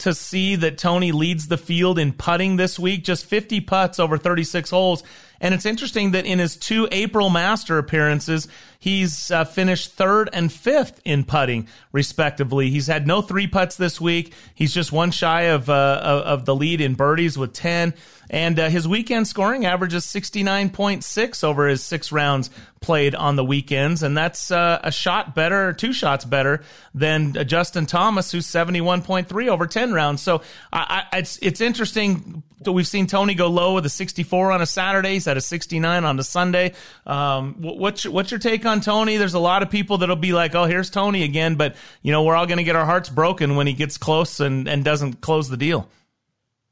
to 0.00 0.14
see 0.14 0.56
that 0.56 0.76
Tony 0.76 1.12
leads 1.12 1.48
the 1.48 1.56
field 1.56 1.98
in 1.98 2.12
putting 2.12 2.56
this 2.56 2.78
week? 2.78 3.04
Just 3.04 3.24
50 3.24 3.62
putts 3.62 3.98
over 3.98 4.18
36 4.18 4.68
holes. 4.70 5.02
And 5.40 5.54
it's 5.54 5.66
interesting 5.66 6.12
that 6.12 6.26
in 6.26 6.38
his 6.38 6.56
two 6.56 6.88
April 6.90 7.30
Master 7.30 7.78
appearances, 7.78 8.48
he's 8.78 9.30
uh, 9.30 9.44
finished 9.44 9.92
third 9.92 10.30
and 10.32 10.52
fifth 10.52 11.00
in 11.04 11.24
putting, 11.24 11.68
respectively. 11.92 12.70
He's 12.70 12.86
had 12.86 13.06
no 13.06 13.22
three 13.22 13.46
putts 13.46 13.76
this 13.76 14.00
week. 14.00 14.32
He's 14.54 14.72
just 14.72 14.92
one 14.92 15.10
shy 15.10 15.42
of 15.42 15.68
uh, 15.68 16.22
of 16.24 16.44
the 16.44 16.54
lead 16.54 16.80
in 16.80 16.94
birdies 16.94 17.36
with 17.36 17.52
10. 17.52 17.94
And 18.28 18.58
uh, 18.58 18.68
his 18.68 18.88
weekend 18.88 19.28
scoring 19.28 19.66
averages 19.66 20.04
69.6 20.04 21.44
over 21.44 21.68
his 21.68 21.82
six 21.82 22.10
rounds 22.10 22.50
played 22.80 23.14
on 23.14 23.36
the 23.36 23.44
weekends. 23.44 24.02
And 24.02 24.16
that's 24.16 24.50
uh, 24.50 24.80
a 24.82 24.90
shot 24.90 25.34
better, 25.34 25.72
two 25.72 25.92
shots 25.92 26.24
better 26.24 26.62
than 26.94 27.36
uh, 27.36 27.44
Justin 27.44 27.86
Thomas, 27.86 28.32
who's 28.32 28.46
71.3 28.46 29.48
over 29.48 29.66
10 29.66 29.92
rounds. 29.92 30.22
So 30.22 30.42
I, 30.72 31.04
I, 31.12 31.18
it's, 31.18 31.38
it's 31.40 31.60
interesting 31.60 32.42
that 32.62 32.72
we've 32.72 32.86
seen 32.86 33.06
Tony 33.06 33.34
go 33.34 33.48
low 33.48 33.74
with 33.74 33.86
a 33.86 33.90
64 33.90 34.52
on 34.52 34.60
a 34.60 34.66
Saturday. 34.66 35.20
He's 35.26 35.30
at 35.32 35.36
a 35.36 35.40
69 35.40 36.04
on 36.04 36.18
a 36.18 36.22
Sunday. 36.22 36.72
Um, 37.04 37.56
what's, 37.58 38.04
your, 38.04 38.12
what's 38.12 38.30
your 38.30 38.38
take 38.38 38.64
on 38.64 38.80
Tony? 38.80 39.16
There's 39.16 39.34
a 39.34 39.40
lot 39.40 39.62
of 39.64 39.70
people 39.70 39.98
that'll 39.98 40.14
be 40.14 40.32
like, 40.32 40.54
oh, 40.54 40.64
here's 40.64 40.88
Tony 40.88 41.24
again. 41.24 41.56
But, 41.56 41.74
you 42.02 42.12
know, 42.12 42.22
we're 42.22 42.36
all 42.36 42.46
going 42.46 42.58
to 42.58 42.64
get 42.64 42.76
our 42.76 42.84
hearts 42.84 43.08
broken 43.08 43.56
when 43.56 43.66
he 43.66 43.72
gets 43.72 43.98
close 43.98 44.38
and, 44.38 44.68
and 44.68 44.84
doesn't 44.84 45.20
close 45.20 45.48
the 45.48 45.56
deal. 45.56 45.88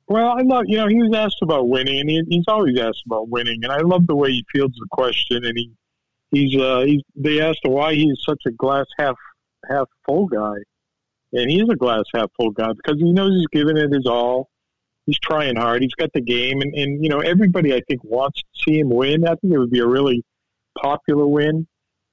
Well, 0.06 0.28
I 0.38 0.42
love 0.42 0.64
you 0.66 0.76
know 0.76 0.86
he 0.86 0.96
was 0.96 1.16
asked 1.16 1.38
about 1.40 1.66
winning, 1.66 1.98
and 1.98 2.10
he, 2.10 2.22
he's 2.28 2.44
always 2.46 2.78
asked 2.78 3.04
about 3.06 3.30
winning, 3.30 3.60
and 3.62 3.72
I 3.72 3.78
love 3.78 4.06
the 4.06 4.14
way 4.14 4.32
he 4.32 4.44
fields 4.52 4.74
the 4.78 4.86
question. 4.90 5.46
And 5.46 5.56
he 5.56 5.72
he's 6.30 6.60
uh 6.60 6.80
he's 6.80 7.00
they 7.16 7.40
asked 7.40 7.60
why 7.62 7.94
he's 7.94 8.18
such 8.28 8.42
a 8.46 8.50
glass 8.50 8.84
half 8.98 9.16
half 9.66 9.88
full 10.04 10.26
guy, 10.26 10.56
and 11.32 11.50
he's 11.50 11.70
a 11.70 11.74
glass 11.74 12.04
half 12.14 12.30
full 12.36 12.50
guy 12.50 12.74
because 12.74 13.00
he 13.00 13.14
knows 13.14 13.30
he's 13.32 13.46
giving 13.50 13.78
it 13.78 13.94
his 13.94 14.06
all. 14.06 14.50
He's 15.06 15.18
trying 15.18 15.56
hard. 15.56 15.82
He's 15.82 15.94
got 15.94 16.10
the 16.14 16.20
game, 16.20 16.60
and 16.60 16.74
and 16.74 17.02
you 17.02 17.10
know 17.10 17.20
everybody 17.20 17.74
I 17.74 17.80
think 17.88 18.02
wants 18.04 18.40
to 18.40 18.62
see 18.64 18.78
him 18.78 18.90
win. 18.90 19.26
I 19.26 19.34
think 19.36 19.52
it 19.52 19.58
would 19.58 19.70
be 19.70 19.80
a 19.80 19.86
really 19.86 20.22
popular 20.80 21.26
win. 21.26 21.66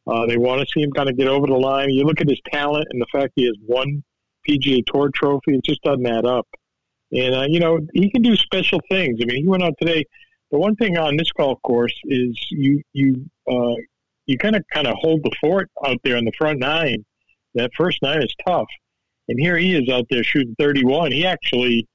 Uh, 0.07 0.25
they 0.25 0.37
want 0.37 0.61
to 0.61 0.67
see 0.73 0.81
him 0.81 0.91
kind 0.91 1.09
of 1.09 1.17
get 1.17 1.27
over 1.27 1.47
the 1.47 1.53
line. 1.53 1.89
You 1.89 2.03
look 2.03 2.21
at 2.21 2.27
his 2.27 2.41
talent 2.51 2.87
and 2.89 3.01
the 3.01 3.05
fact 3.11 3.33
he 3.35 3.45
has 3.45 3.55
one 3.65 4.03
PGA 4.47 4.83
Tour 4.85 5.09
trophy; 5.13 5.55
it 5.55 5.63
just 5.63 5.81
doesn't 5.83 6.05
add 6.05 6.25
up. 6.25 6.47
And, 7.11 7.35
uh, 7.35 7.45
you 7.47 7.59
know, 7.59 7.79
he 7.93 8.09
can 8.09 8.21
do 8.21 8.35
special 8.35 8.79
things. 8.89 9.19
I 9.21 9.25
mean, 9.25 9.41
he 9.41 9.47
went 9.47 9.63
out 9.63 9.73
today. 9.79 10.05
The 10.51 10.57
one 10.57 10.75
thing 10.75 10.97
on 10.97 11.17
this 11.17 11.31
golf 11.31 11.61
course 11.63 11.93
is 12.05 12.37
you, 12.49 12.81
you, 12.93 13.25
uh, 13.49 13.75
you 14.25 14.37
kind 14.37 14.55
of, 14.55 14.63
kind 14.73 14.87
of 14.87 14.95
hold 14.99 15.21
the 15.23 15.31
fort 15.41 15.69
out 15.85 15.97
there 16.03 16.17
in 16.17 16.25
the 16.25 16.31
front 16.37 16.59
nine. 16.59 17.05
That 17.55 17.71
first 17.75 17.99
nine 18.01 18.21
is 18.21 18.33
tough. 18.45 18.67
And 19.27 19.39
here 19.39 19.57
he 19.57 19.75
is 19.75 19.89
out 19.89 20.05
there 20.09 20.23
shooting 20.23 20.55
31. 20.59 21.11
He 21.11 21.25
actually, 21.25 21.87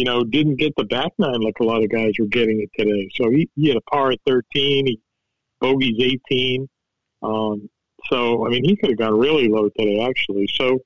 you 0.00 0.06
know, 0.06 0.24
didn't 0.24 0.56
get 0.56 0.72
the 0.78 0.84
back 0.84 1.12
nine 1.18 1.42
like 1.42 1.60
a 1.60 1.62
lot 1.62 1.84
of 1.84 1.90
guys 1.90 2.12
were 2.18 2.24
getting 2.24 2.62
it 2.62 2.70
today. 2.74 3.06
So 3.16 3.28
he, 3.28 3.50
he 3.54 3.68
had 3.68 3.76
a 3.76 3.82
par 3.82 4.12
at 4.12 4.18
13. 4.26 4.86
He 4.86 4.98
bogeys 5.60 6.00
18. 6.00 6.66
Um, 7.22 7.68
so, 8.08 8.46
I 8.46 8.48
mean, 8.48 8.64
he 8.64 8.76
could 8.76 8.88
have 8.88 8.98
gone 8.98 9.18
really 9.18 9.48
low 9.48 9.68
today, 9.78 10.00
actually. 10.00 10.48
So, 10.54 10.78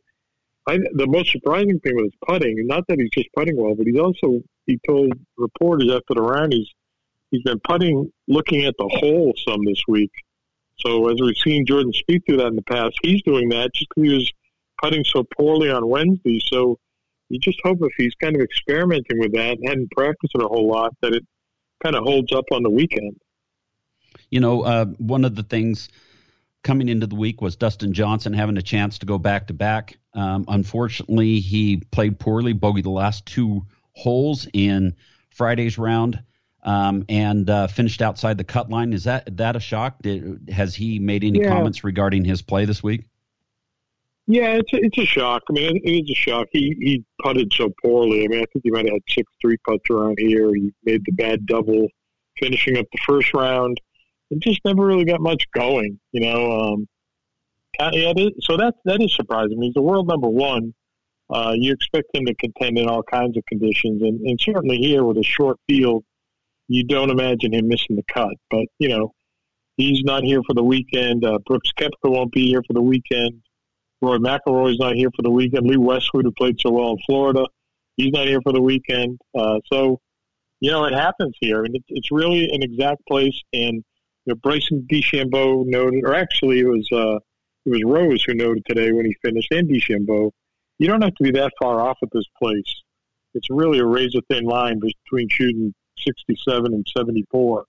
I, 0.67 0.79
the 0.95 1.07
most 1.07 1.31
surprising 1.31 1.79
thing 1.79 1.95
with 1.95 2.07
his 2.07 2.15
putting, 2.27 2.67
not 2.67 2.83
that 2.89 2.99
he's 2.99 3.11
just 3.11 3.29
putting 3.37 3.57
well, 3.57 3.77
but 3.77 3.87
he's 3.87 4.01
also 4.01 4.43
he 4.67 4.81
told 4.85 5.13
reporters 5.39 5.93
after 5.93 6.15
the 6.15 6.23
round 6.23 6.53
he's 6.53 6.69
he's 7.31 7.43
been 7.43 7.61
putting 7.61 8.11
looking 8.27 8.65
at 8.65 8.75
the 8.79 8.89
hole 8.99 9.33
some 9.47 9.65
this 9.65 9.83
week. 9.87 10.11
So 10.79 11.09
as 11.09 11.21
we've 11.21 11.37
seen 11.37 11.67
Jordan 11.67 11.93
Spieth 11.93 12.23
do 12.27 12.39
that 12.39 12.49
in 12.49 12.57
the 12.57 12.63
past, 12.63 12.99
he's 13.05 13.23
doing 13.23 13.51
that 13.51 13.75
just 13.75 13.91
because 13.95 14.11
he 14.11 14.15
was 14.17 14.33
putting 14.83 15.05
so 15.05 15.23
poorly 15.39 15.71
on 15.71 15.87
Wednesday. 15.87 16.41
So 16.51 16.79
you 17.35 17.41
just 17.41 17.59
hope 17.65 17.79
if 17.83 17.93
he's 17.97 18.15
kind 18.15 18.37
of 18.37 18.43
experimenting 18.43 19.19
with 19.19 19.33
that 19.33 19.59
and 19.59 19.69
hadn't 19.69 19.91
practiced 19.91 20.37
it 20.37 20.43
a 20.43 20.47
whole 20.47 20.69
lot, 20.69 20.95
that 21.03 21.13
it 21.13 21.27
kind 21.83 21.97
of 21.97 22.05
holds 22.05 22.33
up 22.33 22.45
on 22.53 22.63
the 22.63 22.71
weekend. 22.71 23.17
You 24.31 24.39
know, 24.39 24.63
uh, 24.63 24.85
one 24.99 25.25
of 25.25 25.35
the 25.35 25.43
things 25.43 25.89
coming 26.63 26.89
into 26.89 27.09
the 27.09 27.17
week 27.17 27.43
was 27.43 27.57
Dustin 27.57 27.93
Johnson 27.93 28.33
having 28.33 28.57
a 28.57 28.63
chance 28.63 28.99
to 28.99 29.07
go 29.07 29.19
back 29.19 29.49
to 29.49 29.53
back. 29.53 29.99
Um, 30.15 30.45
unfortunately, 30.47 31.41
he 31.41 31.79
played 31.91 32.21
poorly, 32.21 32.55
bogeyed 32.55 32.85
the 32.85 32.91
last 32.91 33.27
two 33.27 33.67
holes 33.95 34.47
in 34.53 34.95
Friday's 35.31 35.77
round, 35.77 36.23
um, 36.63 37.05
and 37.09 37.51
uh, 37.51 37.67
finished 37.67 38.01
outside 38.01 38.39
the 38.39 38.45
cut 38.45 38.71
line. 38.71 38.93
Is 38.93 39.05
that 39.05 39.37
that 39.37 39.57
a 39.57 39.61
shock? 39.61 39.97
Did, 40.03 40.51
has 40.51 40.73
he 40.77 41.01
made 41.01 41.25
any 41.25 41.41
yeah. 41.41 41.49
comments 41.49 41.83
regarding 41.83 42.25
his 42.25 42.43
play 42.43 42.65
this 42.65 42.81
week? 42.81 43.07
Yeah, 44.27 44.55
it's 44.55 44.73
a, 44.73 44.77
it's 44.77 44.99
a 44.99 45.05
shock. 45.05 45.43
I 45.51 45.53
mean, 45.53 45.77
it, 45.77 45.83
it 45.85 46.05
is 46.05 46.11
a 46.11 46.15
shock. 46.15 46.49
He 46.53 46.77
he 46.81 47.05
putted 47.23 47.53
so 47.53 47.71
poorly. 47.83 48.25
I 48.25 48.29
mean, 48.29 48.41
I 48.41 48.47
think 48.53 48.63
he 48.65 48.71
might 48.71 48.87
have 48.87 48.95
had 48.95 49.03
six 49.09 49.31
three 49.43 49.59
putts 49.69 49.91
around 49.91 50.17
here. 50.19 50.55
He 50.55 50.73
made 50.85 51.03
the 51.05 51.13
bad 51.13 51.45
double, 51.47 51.89
finishing 52.39 52.79
up 52.79 52.87
the 52.93 53.01
first 53.07 53.35
round 53.35 53.79
it 54.31 54.41
just 54.41 54.61
never 54.65 54.85
really 54.85 55.05
got 55.05 55.21
much 55.21 55.45
going, 55.55 55.99
you 56.13 56.21
know. 56.21 56.61
Um, 56.61 56.89
yeah, 57.93 58.13
so 58.41 58.57
that 58.57 58.75
that 58.85 59.01
is 59.01 59.15
surprising. 59.15 59.61
He's 59.61 59.75
the 59.75 59.83
world 59.83 60.09
number 60.09 60.29
one. 60.29 60.75
Uh, 61.31 61.55
you 61.57 61.73
expect 61.73 62.15
him 62.15 62.27
to 62.27 62.35
contend 62.35 62.79
in 62.79 62.89
all 62.89 63.03
kinds 63.03 63.37
of 63.37 63.45
conditions, 63.47 64.03
and, 64.03 64.21
and 64.21 64.39
certainly 64.41 64.77
here 64.77 65.05
with 65.05 65.17
a 65.17 65.23
short 65.23 65.59
field, 65.69 66.05
you 66.69 66.85
don't 66.85 67.11
imagine 67.11 67.55
him 67.55 67.67
missing 67.67 67.97
the 67.97 68.05
cut. 68.13 68.35
But 68.51 68.67
you 68.79 68.89
know, 68.89 69.13
he's 69.77 70.03
not 70.05 70.23
here 70.23 70.41
for 70.47 70.55
the 70.55 70.63
weekend. 70.63 71.25
Uh, 71.25 71.39
Brooks 71.47 71.71
Koepka 71.79 71.91
won't 72.05 72.33
be 72.33 72.47
here 72.47 72.63
for 72.67 72.75
the 72.75 72.83
weekend. 72.83 73.43
Rory 74.05 74.19
McIlroy's 74.19 74.79
not 74.79 74.95
here 74.95 75.11
for 75.15 75.23
the 75.23 75.31
weekend. 75.31 75.67
Lee 75.67 75.77
Westwood, 75.77 76.25
who 76.25 76.33
played 76.33 76.61
so 76.61 76.71
well 76.71 76.91
in 76.91 76.99
Florida, 77.07 77.47
he's 77.97 78.13
not 78.13 78.27
here 78.27 78.41
for 78.43 78.53
the 78.53 78.63
weekend. 78.63 79.19
Uh, 79.37 79.59
so, 79.73 80.01
you 80.61 80.71
know, 80.71 80.85
it 80.85 80.95
happens 80.95 81.35
here, 81.41 81.65
and 81.65 81.75
it's, 81.75 81.85
it's 81.89 82.11
really 82.11 82.45
an 82.51 82.63
exact 82.63 83.03
place. 83.09 83.39
And 83.53 83.85
you 84.25 84.33
know, 84.33 84.35
Bryson 84.37 84.87
DeChambeau 84.91 85.65
noted, 85.67 86.05
or 86.05 86.15
actually 86.15 86.61
it 86.61 86.67
was 86.67 86.89
uh, 86.93 87.17
it 87.67 87.71
was 87.71 87.83
Rose 87.85 88.23
who 88.25 88.35
noted 88.35 88.65
today 88.67 88.93
when 88.93 89.07
he 89.07 89.15
finished, 89.23 89.49
and 89.51 89.69
DeChambeau, 89.69 90.31
you 90.79 90.87
don't 90.87 91.03
have 91.03 91.15
to 91.15 91.25
be 91.25 91.31
that 91.33 91.53
far 91.61 91.81
off 91.81 91.99
at 92.03 92.09
this 92.13 92.25
place. 92.39 92.83
It's 93.35 93.51
really 93.51 93.79
a 93.79 93.87
razor 93.87 94.21
thin 94.31 94.45
line 94.45 94.81
between 94.81 95.29
shooting 95.29 95.75
67 95.99 96.73
and 96.73 96.87
74. 96.97 97.65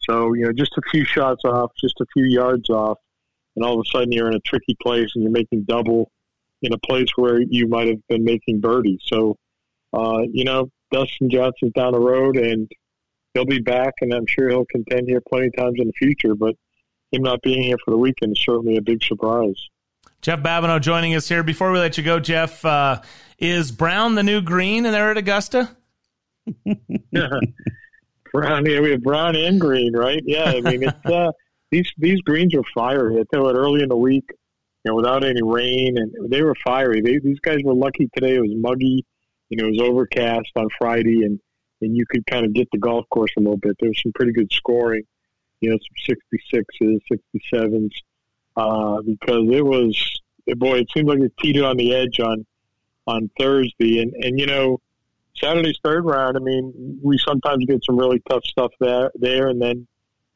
So 0.00 0.34
you 0.34 0.44
know, 0.44 0.52
just 0.52 0.72
a 0.76 0.82
few 0.90 1.04
shots 1.04 1.42
off, 1.44 1.72
just 1.80 2.00
a 2.00 2.06
few 2.12 2.24
yards 2.24 2.70
off, 2.70 2.98
and 3.56 3.64
all 3.64 3.78
of 3.78 3.86
a 3.86 3.90
sudden 3.90 4.12
you're 4.12 4.28
in 4.28 4.34
a 4.34 4.40
tricky 4.40 4.76
place 4.82 5.10
and 5.14 5.22
you're 5.22 5.32
making 5.32 5.64
double. 5.64 6.10
in 6.62 6.72
a 6.72 6.78
place 6.78 7.08
where 7.16 7.40
you 7.40 7.68
might 7.68 7.88
have 7.88 8.00
been 8.08 8.24
making 8.24 8.58
birdie. 8.60 8.98
So, 9.04 9.36
uh, 9.92 10.22
you 10.32 10.44
know, 10.44 10.70
Dustin 10.90 11.28
Johnson's 11.28 11.72
down 11.74 11.92
the 11.92 12.00
road 12.00 12.36
and 12.36 12.70
he'll 13.34 13.44
be 13.44 13.60
back, 13.60 13.94
and 14.00 14.14
I'm 14.14 14.26
sure 14.26 14.48
he'll 14.48 14.64
contend 14.64 15.08
here 15.08 15.20
plenty 15.28 15.48
of 15.48 15.56
times 15.56 15.74
in 15.78 15.88
the 15.88 15.92
future. 15.92 16.34
But 16.34 16.54
him 17.12 17.22
not 17.22 17.42
being 17.42 17.62
here 17.62 17.76
for 17.84 17.90
the 17.90 17.98
weekend 17.98 18.32
is 18.32 18.42
certainly 18.42 18.76
a 18.76 18.82
big 18.82 19.02
surprise. 19.02 19.56
Jeff 20.22 20.40
Babineau 20.40 20.80
joining 20.80 21.14
us 21.14 21.28
here. 21.28 21.42
Before 21.42 21.70
we 21.70 21.78
let 21.78 21.98
you 21.98 22.04
go, 22.04 22.18
Jeff, 22.18 22.64
uh, 22.64 23.02
is 23.38 23.70
Brown 23.70 24.14
the 24.14 24.22
new 24.22 24.40
green 24.40 24.86
in 24.86 24.92
there 24.92 25.10
at 25.10 25.18
Augusta? 25.18 25.76
brown, 28.34 28.66
yeah, 28.66 28.80
we 28.80 28.90
have 28.90 29.02
brown 29.02 29.36
and 29.36 29.60
green, 29.60 29.96
right? 29.96 30.22
Yeah, 30.26 30.52
I 30.56 30.60
mean 30.60 30.82
it's 30.82 31.06
uh, 31.06 31.30
these 31.74 31.92
these 31.98 32.20
greens 32.20 32.54
are 32.54 32.62
fiery. 32.74 33.18
I 33.18 33.24
tell 33.32 33.48
it 33.48 33.54
early 33.54 33.82
in 33.82 33.88
the 33.88 33.96
week, 33.96 34.24
you 34.30 34.90
know, 34.90 34.94
without 34.94 35.24
any 35.24 35.42
rain, 35.42 35.98
and 35.98 36.30
they 36.30 36.42
were 36.42 36.54
fiery. 36.64 37.00
They, 37.00 37.18
these 37.18 37.40
guys 37.40 37.58
were 37.64 37.74
lucky 37.74 38.08
today. 38.14 38.36
It 38.36 38.40
was 38.40 38.52
muggy, 38.54 39.04
and 39.50 39.60
it 39.60 39.64
was 39.64 39.80
overcast 39.80 40.50
on 40.56 40.68
Friday, 40.78 41.24
and 41.24 41.40
and 41.80 41.96
you 41.96 42.04
could 42.08 42.24
kind 42.26 42.46
of 42.46 42.54
get 42.54 42.68
the 42.70 42.78
golf 42.78 43.04
course 43.10 43.32
a 43.36 43.40
little 43.40 43.56
bit. 43.56 43.76
There 43.80 43.90
was 43.90 44.00
some 44.02 44.12
pretty 44.12 44.32
good 44.32 44.52
scoring, 44.52 45.02
you 45.60 45.70
know, 45.70 45.78
some 45.78 46.16
66s, 46.82 47.00
67s, 47.52 47.90
uh, 48.56 49.02
because 49.02 49.48
it 49.50 49.64
was, 49.64 50.20
boy, 50.56 50.78
it 50.78 50.88
seemed 50.94 51.08
like 51.08 51.18
it 51.18 51.32
teetered 51.40 51.64
on 51.64 51.76
the 51.76 51.94
edge 51.94 52.20
on, 52.20 52.46
on 53.06 53.28
Thursday. 53.38 54.00
And, 54.00 54.14
and, 54.14 54.38
you 54.38 54.46
know, 54.46 54.80
Saturday's 55.36 55.78
third 55.84 56.06
round, 56.06 56.36
I 56.36 56.40
mean, 56.40 57.00
we 57.02 57.18
sometimes 57.18 57.66
get 57.66 57.84
some 57.84 57.98
really 57.98 58.22
tough 58.30 58.44
stuff 58.44 58.72
there, 58.80 59.10
there 59.16 59.48
and 59.48 59.60
then 59.60 59.86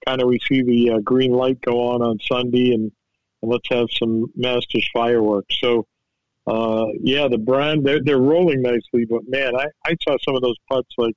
kind 0.08 0.22
of 0.22 0.28
we 0.28 0.38
see 0.48 0.62
the 0.62 0.92
uh, 0.92 0.98
green 1.00 1.32
light 1.32 1.60
go 1.60 1.88
on 1.90 2.02
on 2.02 2.18
Sunday 2.20 2.72
and, 2.72 2.90
and 3.42 3.50
let's 3.50 3.68
have 3.70 3.86
some 3.92 4.32
Masters 4.34 4.88
fireworks. 4.92 5.58
So, 5.60 5.86
uh, 6.46 6.86
yeah, 7.00 7.28
the 7.28 7.38
brand, 7.38 7.84
they're, 7.84 8.02
they're 8.02 8.18
rolling 8.18 8.62
nicely, 8.62 9.04
but 9.08 9.22
man, 9.28 9.54
I, 9.54 9.66
I 9.86 9.96
saw 10.02 10.16
some 10.24 10.34
of 10.34 10.42
those 10.42 10.56
putts 10.70 10.88
like 10.96 11.14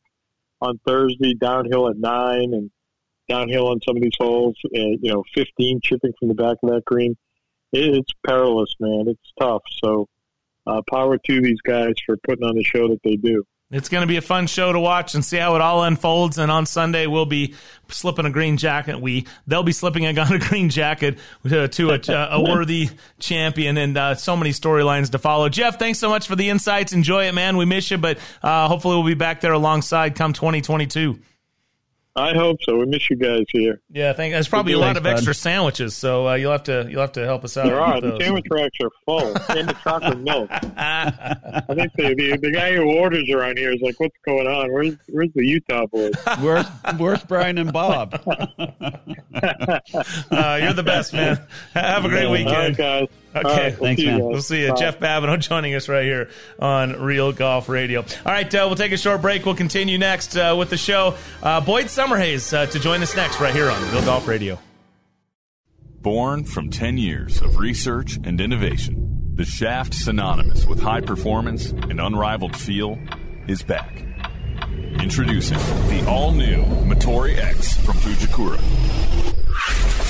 on 0.61 0.79
Thursday, 0.85 1.33
downhill 1.33 1.89
at 1.89 1.97
nine, 1.97 2.53
and 2.53 2.69
downhill 3.29 3.69
on 3.69 3.79
some 3.87 3.95
of 3.95 4.03
these 4.03 4.11
holes. 4.19 4.55
And, 4.73 4.99
you 5.01 5.13
know, 5.13 5.23
15 5.33 5.79
chipping 5.83 6.11
from 6.19 6.27
the 6.27 6.35
back 6.35 6.57
of 6.61 6.69
that 6.69 6.85
green. 6.85 7.15
It's 7.71 8.11
perilous, 8.27 8.75
man. 8.79 9.05
It's 9.07 9.33
tough. 9.39 9.63
So, 9.83 10.07
uh, 10.67 10.81
power 10.89 11.17
to 11.17 11.41
these 11.41 11.61
guys 11.61 11.93
for 12.05 12.17
putting 12.17 12.43
on 12.43 12.55
the 12.55 12.63
show 12.63 12.89
that 12.89 12.99
they 13.03 13.15
do. 13.15 13.43
It's 13.71 13.87
going 13.87 14.01
to 14.01 14.07
be 14.07 14.17
a 14.17 14.21
fun 14.21 14.47
show 14.47 14.73
to 14.73 14.79
watch 14.79 15.15
and 15.15 15.23
see 15.23 15.37
how 15.37 15.55
it 15.55 15.61
all 15.61 15.83
unfolds. 15.83 16.37
And 16.37 16.51
on 16.51 16.65
Sunday, 16.65 17.07
we'll 17.07 17.25
be 17.25 17.55
slipping 17.87 18.25
a 18.25 18.29
green 18.29 18.57
jacket. 18.57 18.99
We 18.99 19.27
they'll 19.47 19.63
be 19.63 19.71
slipping 19.71 20.05
a, 20.05 20.09
a 20.33 20.39
green 20.39 20.69
jacket 20.69 21.19
to, 21.47 21.67
to 21.67 21.89
a, 21.91 22.37
a, 22.37 22.41
worthy 22.41 22.89
champion, 23.19 23.77
and 23.77 23.97
uh, 23.97 24.15
so 24.15 24.35
many 24.35 24.51
storylines 24.51 25.11
to 25.11 25.19
follow. 25.19 25.47
Jeff, 25.49 25.79
thanks 25.79 25.99
so 25.99 26.09
much 26.09 26.27
for 26.27 26.35
the 26.35 26.49
insights. 26.49 26.91
Enjoy 26.91 27.27
it, 27.27 27.33
man. 27.33 27.55
We 27.55 27.65
miss 27.65 27.89
you, 27.91 27.97
but 27.97 28.19
uh, 28.43 28.67
hopefully 28.67 28.95
we'll 28.95 29.05
be 29.05 29.13
back 29.13 29.41
there 29.41 29.53
alongside 29.53 30.15
come 30.15 30.33
2022. 30.33 31.19
I 32.15 32.33
hope 32.33 32.57
so. 32.63 32.77
We 32.77 32.85
miss 32.87 33.09
you 33.09 33.15
guys 33.15 33.45
here. 33.53 33.79
Yeah, 33.89 34.11
thank. 34.11 34.33
There's 34.33 34.49
probably 34.49 34.73
a 34.73 34.79
lot 34.79 34.97
of 34.97 35.05
extra 35.05 35.33
sandwiches, 35.33 35.95
so 35.95 36.27
uh, 36.27 36.33
you'll 36.33 36.51
have 36.51 36.63
to 36.63 36.85
you'll 36.89 36.99
have 36.99 37.13
to 37.13 37.23
help 37.25 37.45
us 37.45 37.55
out. 37.55 37.67
There 37.67 37.79
are. 37.79 38.01
The 38.01 38.19
sandwich 38.19 38.45
racks 38.51 38.77
are 38.81 38.89
full, 39.05 39.33
and 39.57 39.69
the 39.69 39.77
chocolate 39.81 40.19
milk. 40.19 40.49
I 40.51 41.63
think 41.69 41.93
the, 41.93 42.13
the, 42.15 42.37
the 42.41 42.51
guy 42.51 42.75
who 42.75 42.97
orders 42.97 43.29
around 43.29 43.57
here 43.57 43.71
is 43.71 43.79
like, 43.81 43.97
"What's 43.99 44.17
going 44.25 44.45
on? 44.45 44.73
Where's 44.73 44.97
where's 45.07 45.29
the 45.33 45.45
Utah 45.45 45.85
boys? 45.85 46.11
Where's 46.41 46.65
where's 46.97 47.23
Brian 47.23 47.57
and 47.57 47.71
Bob? 47.71 48.13
uh, 48.27 49.79
you're 50.61 50.73
the 50.73 50.83
best, 50.85 51.13
man. 51.13 51.39
Have 51.73 52.03
a 52.03 52.09
great 52.09 52.29
weekend, 52.29 52.49
All 52.49 52.61
right, 52.61 52.77
guys. 52.77 53.07
Okay, 53.33 53.43
right, 53.43 53.79
we'll 53.79 53.87
thanks, 53.87 54.03
man. 54.03 54.17
You 54.17 54.25
We'll 54.25 54.41
see 54.41 54.63
you. 54.63 54.69
Bye. 54.69 54.75
Jeff 54.75 54.99
Babineau 54.99 55.39
joining 55.39 55.73
us 55.73 55.87
right 55.87 56.03
here 56.03 56.29
on 56.59 57.01
Real 57.01 57.31
Golf 57.31 57.69
Radio. 57.69 58.01
All 58.01 58.31
right, 58.31 58.53
uh, 58.53 58.65
we'll 58.67 58.75
take 58.75 58.91
a 58.91 58.97
short 58.97 59.21
break. 59.21 59.45
We'll 59.45 59.55
continue 59.55 59.97
next 59.97 60.35
uh, 60.35 60.55
with 60.57 60.69
the 60.69 60.77
show. 60.77 61.15
Uh, 61.41 61.61
Boyd 61.61 61.85
Summerhays 61.85 62.53
uh, 62.53 62.65
to 62.65 62.79
join 62.79 63.01
us 63.01 63.15
next 63.15 63.39
right 63.39 63.53
here 63.53 63.69
on 63.69 63.81
Real 63.91 64.03
Golf 64.03 64.27
Radio. 64.27 64.59
Born 66.01 66.43
from 66.43 66.69
10 66.69 66.97
years 66.97 67.41
of 67.41 67.57
research 67.57 68.17
and 68.23 68.41
innovation, 68.41 69.33
the 69.35 69.45
shaft 69.45 69.93
synonymous 69.93 70.65
with 70.65 70.81
high 70.81 71.01
performance 71.01 71.69
and 71.69 72.01
unrivaled 72.01 72.57
feel 72.57 72.99
is 73.47 73.61
back. 73.63 74.03
Introducing 74.99 75.57
the 75.57 76.05
all-new 76.07 76.63
Motore 76.85 77.37
X 77.37 77.77
from 77.77 77.95
Fujikura. 77.97 79.40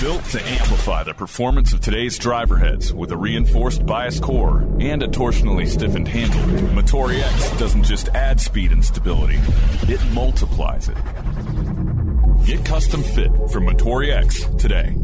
Built 0.01 0.23
to 0.25 0.43
amplify 0.43 1.03
the 1.03 1.13
performance 1.13 1.73
of 1.73 1.81
today's 1.81 2.17
driver 2.17 2.57
heads 2.57 2.91
with 2.93 3.11
a 3.11 3.17
reinforced 3.17 3.85
bias 3.85 4.19
core 4.19 4.61
and 4.79 5.03
a 5.03 5.07
torsionally 5.07 5.67
stiffened 5.67 6.07
handle, 6.07 6.41
Motore 6.69 7.19
X 7.21 7.59
doesn't 7.59 7.83
just 7.83 8.09
add 8.09 8.41
speed 8.41 8.71
and 8.71 8.83
stability, 8.83 9.39
it 9.83 10.01
multiplies 10.11 10.89
it. 10.89 10.97
Get 12.45 12.65
custom 12.65 13.03
fit 13.03 13.31
from 13.51 13.67
Motore 13.67 14.11
X 14.11 14.45
today. 14.57 14.95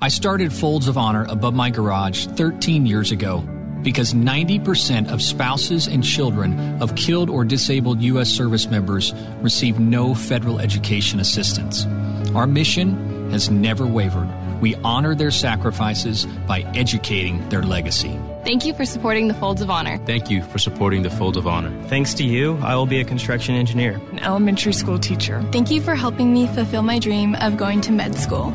I 0.00 0.08
started 0.08 0.52
Folds 0.52 0.88
of 0.88 0.98
Honor 0.98 1.24
above 1.28 1.54
my 1.54 1.70
garage 1.70 2.26
13 2.26 2.86
years 2.86 3.12
ago 3.12 3.38
because 3.82 4.14
90% 4.14 5.12
of 5.12 5.22
spouses 5.22 5.86
and 5.86 6.02
children 6.02 6.82
of 6.82 6.96
killed 6.96 7.30
or 7.30 7.44
disabled 7.44 8.00
U.S. 8.02 8.28
service 8.28 8.66
members 8.66 9.12
receive 9.40 9.78
no 9.78 10.14
federal 10.14 10.58
education 10.58 11.20
assistance. 11.20 11.86
Our 12.34 12.46
mission 12.46 13.21
has 13.32 13.50
never 13.50 13.86
wavered. 13.86 14.28
We 14.60 14.76
honor 14.76 15.14
their 15.14 15.32
sacrifices 15.32 16.26
by 16.46 16.60
educating 16.74 17.46
their 17.48 17.62
legacy. 17.62 18.18
Thank 18.44 18.64
you 18.64 18.74
for 18.74 18.84
supporting 18.84 19.28
the 19.28 19.34
Folds 19.34 19.60
of 19.60 19.70
Honor. 19.70 19.98
Thank 19.98 20.30
you 20.30 20.42
for 20.42 20.58
supporting 20.58 21.02
the 21.02 21.10
Folds 21.10 21.36
of 21.36 21.46
Honor. 21.46 21.70
Thanks 21.88 22.14
to 22.14 22.24
you, 22.24 22.58
I 22.62 22.76
will 22.76 22.86
be 22.86 23.00
a 23.00 23.04
construction 23.04 23.54
engineer, 23.54 24.00
an 24.12 24.20
elementary 24.20 24.72
school 24.72 24.98
teacher. 24.98 25.42
Thank 25.52 25.70
you 25.70 25.80
for 25.80 25.94
helping 25.94 26.32
me 26.32 26.46
fulfill 26.46 26.82
my 26.82 26.98
dream 26.98 27.34
of 27.36 27.56
going 27.56 27.80
to 27.82 27.92
med 27.92 28.14
school. 28.14 28.52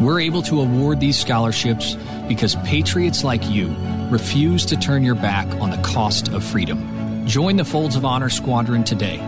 We're 0.00 0.20
able 0.20 0.42
to 0.42 0.60
award 0.60 1.00
these 1.00 1.18
scholarships 1.18 1.96
because 2.26 2.56
patriots 2.64 3.24
like 3.24 3.48
you 3.48 3.74
refuse 4.10 4.66
to 4.66 4.76
turn 4.76 5.04
your 5.04 5.14
back 5.14 5.46
on 5.60 5.70
the 5.70 5.80
cost 5.82 6.28
of 6.28 6.44
freedom. 6.44 7.26
Join 7.26 7.56
the 7.56 7.64
Folds 7.64 7.94
of 7.94 8.04
Honor 8.04 8.28
Squadron 8.28 8.84
today. 8.84 9.18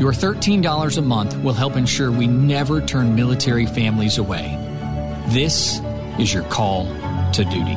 Your 0.00 0.12
$13 0.12 0.96
a 0.96 1.02
month 1.02 1.36
will 1.44 1.52
help 1.52 1.76
ensure 1.76 2.10
we 2.10 2.26
never 2.26 2.80
turn 2.80 3.14
military 3.14 3.66
families 3.66 4.16
away. 4.16 4.56
This 5.28 5.78
is 6.18 6.32
your 6.32 6.44
call 6.44 6.86
to 7.32 7.44
duty. 7.44 7.74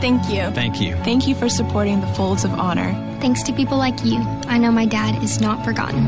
Thank 0.00 0.30
you. 0.30 0.50
Thank 0.52 0.80
you. 0.80 0.96
Thank 1.04 1.28
you 1.28 1.34
for 1.34 1.50
supporting 1.50 2.00
the 2.00 2.06
Folds 2.14 2.44
of 2.44 2.52
Honor. 2.52 2.94
Thanks 3.20 3.42
to 3.42 3.52
people 3.52 3.76
like 3.76 4.02
you, 4.06 4.20
I 4.46 4.56
know 4.56 4.72
my 4.72 4.86
dad 4.86 5.22
is 5.22 5.38
not 5.38 5.66
forgotten. 5.66 6.06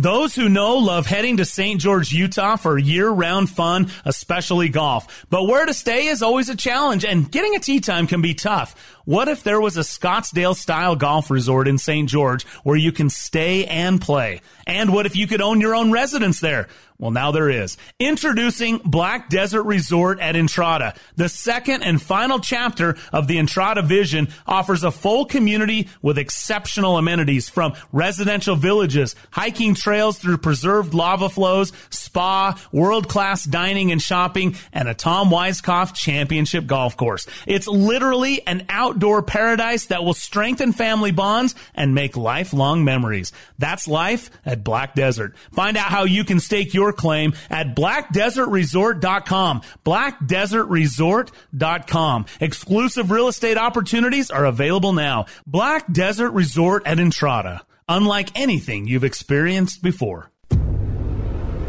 Those 0.00 0.34
who 0.34 0.48
know 0.48 0.76
love 0.76 1.04
heading 1.04 1.36
to 1.36 1.44
St. 1.44 1.78
George, 1.78 2.10
Utah 2.10 2.56
for 2.56 2.78
year 2.78 3.10
round 3.10 3.50
fun, 3.50 3.90
especially 4.06 4.70
golf. 4.70 5.26
But 5.28 5.44
where 5.44 5.66
to 5.66 5.74
stay 5.74 6.06
is 6.06 6.22
always 6.22 6.48
a 6.48 6.56
challenge, 6.56 7.04
and 7.04 7.30
getting 7.30 7.54
a 7.54 7.58
tee 7.58 7.80
time 7.80 8.06
can 8.06 8.22
be 8.22 8.32
tough. 8.32 8.74
What 9.04 9.28
if 9.28 9.42
there 9.42 9.60
was 9.60 9.76
a 9.76 9.80
Scottsdale 9.80 10.56
style 10.56 10.96
golf 10.96 11.30
resort 11.30 11.68
in 11.68 11.76
St. 11.76 12.08
George 12.08 12.46
where 12.64 12.78
you 12.78 12.92
can 12.92 13.10
stay 13.10 13.66
and 13.66 14.00
play? 14.00 14.40
And 14.66 14.90
what 14.94 15.04
if 15.04 15.16
you 15.16 15.26
could 15.26 15.42
own 15.42 15.60
your 15.60 15.74
own 15.74 15.92
residence 15.92 16.40
there? 16.40 16.68
Well, 17.00 17.10
now 17.10 17.30
there 17.30 17.48
is. 17.48 17.78
Introducing 17.98 18.76
Black 18.84 19.30
Desert 19.30 19.62
Resort 19.62 20.20
at 20.20 20.36
Entrada. 20.36 20.92
The 21.16 21.30
second 21.30 21.82
and 21.82 22.00
final 22.00 22.40
chapter 22.40 22.98
of 23.10 23.26
the 23.26 23.38
Entrada 23.38 23.80
vision 23.80 24.28
offers 24.46 24.84
a 24.84 24.90
full 24.90 25.24
community 25.24 25.88
with 26.02 26.18
exceptional 26.18 26.98
amenities 26.98 27.48
from 27.48 27.72
residential 27.90 28.54
villages, 28.54 29.16
hiking 29.30 29.74
trails 29.74 30.18
through 30.18 30.36
preserved 30.38 30.92
lava 30.92 31.30
flows, 31.30 31.72
spa, 31.88 32.60
world-class 32.70 33.44
dining 33.44 33.92
and 33.92 34.02
shopping, 34.02 34.54
and 34.70 34.86
a 34.86 34.92
Tom 34.92 35.30
Weiskopf 35.30 35.94
championship 35.94 36.66
golf 36.66 36.98
course. 36.98 37.26
It's 37.46 37.66
literally 37.66 38.46
an 38.46 38.66
outdoor 38.68 39.22
paradise 39.22 39.86
that 39.86 40.04
will 40.04 40.12
strengthen 40.12 40.74
family 40.74 41.12
bonds 41.12 41.54
and 41.74 41.94
make 41.94 42.14
lifelong 42.14 42.84
memories. 42.84 43.32
That's 43.58 43.88
life 43.88 44.30
at 44.44 44.62
Black 44.62 44.94
Desert. 44.94 45.34
Find 45.52 45.78
out 45.78 45.86
how 45.86 46.04
you 46.04 46.24
can 46.24 46.40
stake 46.40 46.74
your 46.74 46.89
claim 46.92 47.34
at 47.48 47.76
blackdesertresort.com. 47.76 49.62
Blackdesertresort.com. 49.84 52.26
Exclusive 52.40 53.10
real 53.10 53.28
estate 53.28 53.58
opportunities 53.58 54.30
are 54.30 54.44
available 54.44 54.92
now. 54.92 55.26
Black 55.46 55.90
Desert 55.92 56.32
Resort 56.32 56.82
at 56.86 57.00
Entrada. 57.00 57.62
Unlike 57.88 58.38
anything 58.38 58.86
you've 58.86 59.04
experienced 59.04 59.82
before. 59.82 60.30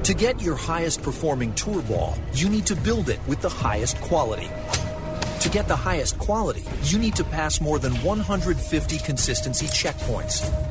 To 0.03 0.14
get 0.15 0.41
your 0.41 0.56
highest 0.56 1.03
performing 1.03 1.53
tour 1.53 1.81
ball, 1.84 2.15
you 2.34 2.49
need 2.49 2.65
to 2.65 2.76
build 2.76 3.10
it 3.10 3.19
with 3.27 3.39
the 3.41 3.49
highest 3.49 4.02
quality. 4.02 4.49
To 5.41 5.49
get 5.49 5.68
the 5.68 5.76
highest 5.76 6.18
quality, 6.19 6.64
you 6.84 6.99
need 6.99 7.15
to 7.15 7.23
pass 7.23 7.61
more 7.61 7.80
than 7.80 7.93
150 8.03 8.98
consistency 8.99 9.65
checkpoints. 9.68 10.70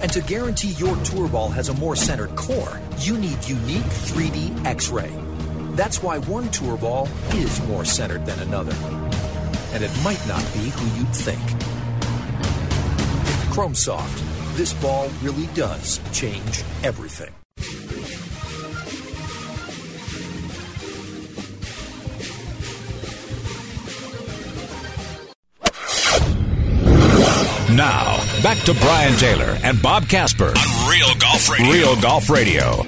And 0.00 0.12
to 0.12 0.20
guarantee 0.20 0.70
your 0.72 0.96
tour 0.98 1.28
ball 1.28 1.48
has 1.50 1.68
a 1.68 1.74
more 1.74 1.96
centered 1.96 2.34
core, 2.36 2.80
you 2.98 3.18
need 3.18 3.44
unique 3.46 3.82
3D 3.82 4.64
X 4.64 4.88
ray. 4.90 5.12
That's 5.72 6.02
why 6.02 6.18
one 6.18 6.50
tour 6.50 6.76
ball 6.76 7.08
is 7.34 7.60
more 7.66 7.84
centered 7.84 8.24
than 8.26 8.38
another. 8.40 8.74
And 9.72 9.82
it 9.84 9.90
might 10.02 10.24
not 10.26 10.42
be 10.54 10.70
who 10.70 10.98
you'd 10.98 11.14
think. 11.14 11.40
Chrome 13.52 13.74
Soft. 13.74 14.24
This 14.56 14.72
ball 14.74 15.08
really 15.22 15.46
does 15.54 16.00
change 16.12 16.62
everything. 16.82 17.32
Now, 27.76 28.17
back 28.42 28.58
to 28.64 28.74
Brian 28.74 29.16
Taylor 29.16 29.58
and 29.62 29.80
Bob 29.82 30.08
Casper 30.08 30.48
on 30.56 30.90
Real 30.90 31.14
Golf 31.18 31.48
Radio. 31.48 31.72
Real 31.72 32.00
Golf 32.00 32.30
Radio. 32.30 32.84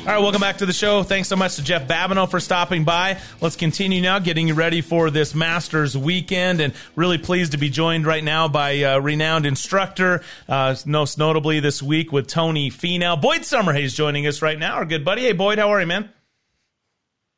All 0.00 0.06
right, 0.06 0.22
welcome 0.22 0.40
back 0.40 0.58
to 0.58 0.66
the 0.66 0.72
show. 0.72 1.02
Thanks 1.02 1.28
so 1.28 1.36
much 1.36 1.56
to 1.56 1.62
Jeff 1.62 1.86
Babineau 1.86 2.28
for 2.28 2.40
stopping 2.40 2.84
by. 2.84 3.20
Let's 3.40 3.54
continue 3.54 4.00
now, 4.00 4.18
getting 4.18 4.48
you 4.48 4.54
ready 4.54 4.80
for 4.80 5.10
this 5.10 5.34
Masters 5.34 5.96
weekend, 5.96 6.60
and 6.60 6.72
really 6.96 7.18
pleased 7.18 7.52
to 7.52 7.58
be 7.58 7.68
joined 7.68 8.06
right 8.06 8.24
now 8.24 8.48
by 8.48 8.70
a 8.70 9.00
renowned 9.00 9.46
instructor, 9.46 10.22
uh, 10.48 10.74
most 10.86 11.18
notably 11.18 11.60
this 11.60 11.82
week 11.82 12.12
with 12.12 12.26
Tony 12.26 12.70
Finau. 12.70 13.20
Boyd 13.20 13.42
Summerhays 13.42 13.94
joining 13.94 14.26
us 14.26 14.42
right 14.42 14.58
now, 14.58 14.74
our 14.76 14.84
good 14.84 15.04
buddy. 15.04 15.22
Hey, 15.22 15.32
Boyd, 15.32 15.58
how 15.58 15.68
are 15.68 15.80
you, 15.80 15.86
man? 15.86 16.10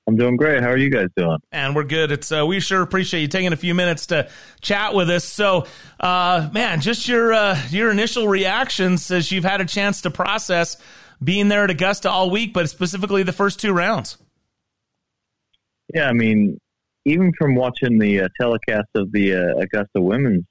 I'm 0.06 0.16
doing 0.16 0.36
great. 0.36 0.62
How 0.62 0.70
are 0.70 0.76
you 0.76 0.90
guys 0.90 1.08
doing? 1.16 1.38
And 1.52 1.76
we're 1.76 1.84
good. 1.84 2.10
It's 2.10 2.32
uh, 2.32 2.44
we 2.44 2.58
sure 2.58 2.82
appreciate 2.82 3.20
you 3.20 3.28
taking 3.28 3.52
a 3.52 3.56
few 3.56 3.74
minutes 3.74 4.06
to 4.06 4.28
chat 4.60 4.94
with 4.94 5.08
us. 5.08 5.24
So, 5.24 5.66
uh, 6.00 6.48
man, 6.52 6.80
just 6.80 7.06
your 7.06 7.32
uh, 7.32 7.58
your 7.70 7.90
initial 7.90 8.26
reactions 8.26 9.10
as 9.10 9.30
you've 9.30 9.44
had 9.44 9.60
a 9.60 9.64
chance 9.64 10.02
to 10.02 10.10
process 10.10 10.76
being 11.22 11.48
there 11.48 11.62
at 11.62 11.70
Augusta 11.70 12.10
all 12.10 12.30
week, 12.30 12.52
but 12.52 12.68
specifically 12.68 13.22
the 13.22 13.32
first 13.32 13.60
two 13.60 13.72
rounds. 13.72 14.16
Yeah, 15.94 16.08
I 16.08 16.12
mean, 16.12 16.58
even 17.04 17.32
from 17.38 17.54
watching 17.54 17.98
the 17.98 18.22
uh, 18.22 18.28
telecast 18.40 18.88
of 18.96 19.12
the 19.12 19.34
uh, 19.34 19.60
Augusta 19.60 20.00
Women's 20.00 20.44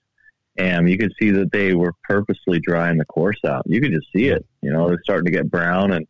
Am, 0.57 0.87
you 0.87 0.97
could 0.97 1.13
see 1.19 1.31
that 1.31 1.51
they 1.51 1.73
were 1.73 1.93
purposely 2.03 2.59
drying 2.59 2.97
the 2.97 3.05
course 3.05 3.39
out. 3.45 3.63
You 3.65 3.81
could 3.81 3.91
just 3.91 4.07
see 4.15 4.27
it. 4.27 4.45
You 4.61 4.71
know, 4.71 4.87
they're 4.87 4.99
starting 5.03 5.25
to 5.25 5.31
get 5.31 5.49
brown 5.49 5.91
and 5.91 6.05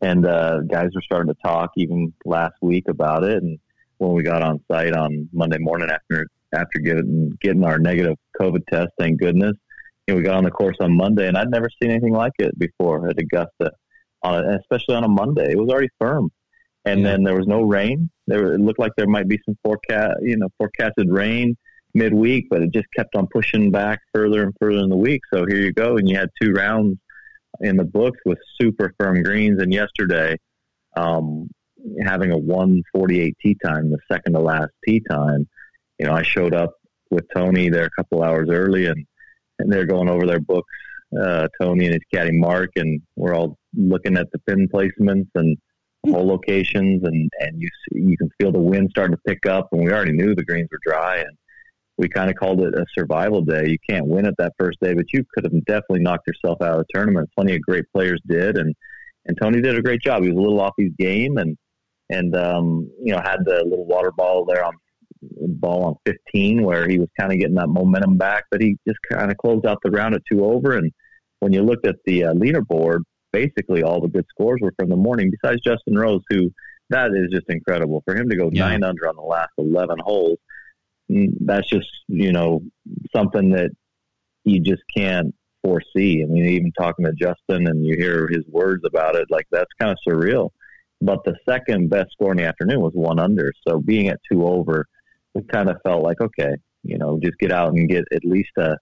and 0.00 0.26
uh, 0.26 0.60
guys 0.60 0.90
were 0.94 1.02
starting 1.02 1.32
to 1.32 1.40
talk 1.42 1.70
even 1.76 2.12
last 2.24 2.54
week 2.62 2.88
about 2.88 3.24
it. 3.24 3.42
And 3.42 3.58
when 3.98 4.12
we 4.12 4.22
got 4.22 4.42
on 4.42 4.60
site 4.70 4.94
on 4.94 5.28
Monday 5.32 5.58
morning 5.58 5.90
after 5.90 6.26
after 6.52 6.78
getting 6.80 7.30
getting 7.40 7.64
our 7.64 7.78
negative 7.78 8.16
COVID 8.40 8.66
test, 8.70 8.88
thank 8.98 9.20
goodness, 9.20 9.54
you 10.06 10.14
know, 10.14 10.18
we 10.18 10.22
got 10.22 10.36
on 10.36 10.44
the 10.44 10.50
course 10.50 10.76
on 10.80 10.96
Monday, 10.96 11.28
and 11.28 11.36
I'd 11.36 11.50
never 11.50 11.68
seen 11.80 11.90
anything 11.90 12.14
like 12.14 12.32
it 12.38 12.58
before 12.58 13.08
at 13.08 13.20
Augusta, 13.20 13.72
on 14.22 14.44
a, 14.44 14.58
especially 14.58 14.96
on 14.96 15.04
a 15.04 15.08
Monday. 15.08 15.52
It 15.52 15.58
was 15.58 15.68
already 15.68 15.90
firm, 16.00 16.30
and 16.84 17.00
yeah. 17.00 17.08
then 17.08 17.22
there 17.22 17.36
was 17.36 17.46
no 17.46 17.62
rain. 17.62 18.10
There 18.26 18.54
it 18.54 18.60
looked 18.60 18.80
like 18.80 18.92
there 18.96 19.06
might 19.06 19.28
be 19.28 19.38
some 19.44 19.56
forecast, 19.62 20.18
you 20.22 20.36
know, 20.36 20.48
forecasted 20.58 21.10
rain 21.10 21.56
midweek, 21.92 22.46
but 22.48 22.62
it 22.62 22.72
just 22.72 22.86
kept 22.96 23.16
on 23.16 23.26
pushing 23.32 23.70
back 23.70 23.98
further 24.14 24.44
and 24.44 24.54
further 24.60 24.78
in 24.78 24.88
the 24.88 24.96
week. 24.96 25.20
So 25.32 25.44
here 25.46 25.58
you 25.58 25.72
go, 25.72 25.96
and 25.96 26.08
you 26.08 26.16
had 26.16 26.28
two 26.40 26.52
rounds 26.52 26.98
in 27.60 27.76
the 27.76 27.84
books 27.84 28.18
with 28.24 28.38
super 28.60 28.94
firm 28.98 29.22
greens. 29.22 29.60
And 29.60 29.72
yesterday, 29.72 30.36
um, 30.96 31.48
having 32.04 32.30
a 32.30 32.38
148 32.38 33.36
tee 33.40 33.56
time, 33.64 33.90
the 33.90 33.98
second 34.10 34.34
to 34.34 34.40
last 34.40 34.70
tee 34.86 35.02
time, 35.08 35.48
you 35.98 36.06
know, 36.06 36.12
I 36.12 36.22
showed 36.22 36.54
up 36.54 36.74
with 37.10 37.26
Tony 37.34 37.68
there 37.68 37.86
a 37.86 37.90
couple 37.90 38.22
hours 38.22 38.48
early 38.50 38.86
and, 38.86 39.04
and 39.58 39.72
they're 39.72 39.86
going 39.86 40.08
over 40.08 40.26
their 40.26 40.40
books, 40.40 40.72
uh, 41.20 41.48
Tony 41.60 41.86
and 41.86 41.94
his 41.94 42.02
caddy 42.12 42.32
Mark, 42.32 42.70
and 42.76 43.02
we're 43.16 43.34
all 43.34 43.58
looking 43.74 44.16
at 44.16 44.30
the 44.32 44.38
pin 44.40 44.68
placements 44.68 45.28
and 45.34 45.56
hole 46.08 46.26
locations 46.26 47.04
and, 47.04 47.30
and 47.40 47.60
you 47.60 47.68
see, 47.84 48.00
you 48.00 48.16
can 48.16 48.30
feel 48.40 48.52
the 48.52 48.58
wind 48.58 48.88
starting 48.90 49.14
to 49.14 49.22
pick 49.26 49.44
up 49.44 49.68
and 49.72 49.84
we 49.84 49.92
already 49.92 50.12
knew 50.12 50.34
the 50.34 50.44
greens 50.44 50.68
were 50.70 50.78
dry 50.82 51.18
and 51.18 51.36
we 51.98 52.08
kind 52.08 52.30
of 52.30 52.36
called 52.36 52.62
it 52.62 52.74
a 52.74 52.84
survival 52.96 53.42
day. 53.42 53.68
You 53.68 53.78
can't 53.88 54.06
win 54.06 54.26
it 54.26 54.34
that 54.38 54.54
first 54.58 54.78
day, 54.80 54.94
but 54.94 55.12
you 55.12 55.24
could 55.34 55.44
have 55.44 55.64
definitely 55.64 56.00
knocked 56.00 56.26
yourself 56.26 56.62
out 56.62 56.72
of 56.72 56.78
the 56.78 56.86
tournament. 56.94 57.30
Plenty 57.36 57.54
of 57.56 57.62
great 57.62 57.84
players 57.92 58.20
did, 58.26 58.56
and 58.56 58.74
and 59.26 59.36
Tony 59.40 59.60
did 59.60 59.76
a 59.76 59.82
great 59.82 60.00
job. 60.00 60.22
He 60.22 60.30
was 60.30 60.38
a 60.38 60.40
little 60.40 60.60
off 60.60 60.74
his 60.78 60.92
game, 60.98 61.36
and 61.36 61.56
and 62.08 62.34
um, 62.34 62.90
you 63.02 63.12
know 63.12 63.20
had 63.22 63.44
the 63.44 63.64
little 63.64 63.86
water 63.86 64.12
ball 64.12 64.44
there 64.44 64.64
on 64.64 64.72
ball 65.22 65.84
on 65.84 65.94
15 66.06 66.62
where 66.62 66.88
he 66.88 66.98
was 66.98 67.08
kind 67.18 67.32
of 67.32 67.38
getting 67.38 67.56
that 67.56 67.68
momentum 67.68 68.16
back, 68.16 68.44
but 68.50 68.60
he 68.60 68.76
just 68.88 68.98
kind 69.12 69.30
of 69.30 69.36
closed 69.36 69.66
out 69.66 69.78
the 69.84 69.90
round 69.90 70.14
at 70.14 70.22
two 70.30 70.44
over. 70.44 70.78
And 70.78 70.90
when 71.40 71.52
you 71.52 71.62
looked 71.62 71.86
at 71.86 71.96
the 72.06 72.24
uh, 72.24 72.32
leaderboard, 72.32 73.00
basically 73.32 73.82
all 73.82 74.00
the 74.00 74.08
good 74.08 74.24
scores 74.30 74.60
were 74.62 74.72
from 74.78 74.88
the 74.88 74.96
morning, 74.96 75.30
besides 75.30 75.60
Justin 75.60 75.98
Rose, 75.98 76.22
who 76.30 76.50
that 76.88 77.10
is 77.14 77.30
just 77.30 77.48
incredible 77.48 78.02
for 78.04 78.16
him 78.16 78.28
to 78.30 78.36
go 78.36 78.50
yeah. 78.52 78.68
nine 78.68 78.82
under 78.82 79.08
on 79.08 79.16
the 79.16 79.22
last 79.22 79.50
11 79.58 79.98
holes 80.00 80.38
that's 81.40 81.68
just 81.68 81.88
you 82.08 82.32
know 82.32 82.62
something 83.14 83.50
that 83.50 83.70
you 84.44 84.60
just 84.60 84.82
can't 84.94 85.34
foresee. 85.62 86.22
I 86.22 86.26
mean, 86.26 86.46
even 86.46 86.72
talking 86.72 87.04
to 87.04 87.12
Justin 87.12 87.66
and 87.68 87.86
you 87.86 87.96
hear 87.96 88.28
his 88.28 88.44
words 88.48 88.84
about 88.86 89.16
it, 89.16 89.26
like 89.30 89.46
that's 89.50 89.70
kind 89.80 89.92
of 89.92 89.98
surreal. 90.06 90.50
But 91.00 91.24
the 91.24 91.36
second 91.48 91.88
best 91.90 92.12
score 92.12 92.32
in 92.32 92.38
the 92.38 92.44
afternoon 92.44 92.80
was 92.80 92.92
one 92.94 93.18
under. 93.18 93.52
So 93.66 93.78
being 93.78 94.08
at 94.08 94.20
two 94.30 94.46
over, 94.46 94.86
we 95.34 95.42
kind 95.42 95.70
of 95.70 95.76
felt 95.84 96.02
like, 96.02 96.20
okay, 96.20 96.54
you 96.82 96.98
know, 96.98 97.18
just 97.22 97.38
get 97.38 97.52
out 97.52 97.72
and 97.72 97.88
get 97.88 98.04
at 98.12 98.24
least 98.24 98.50
a, 98.58 98.76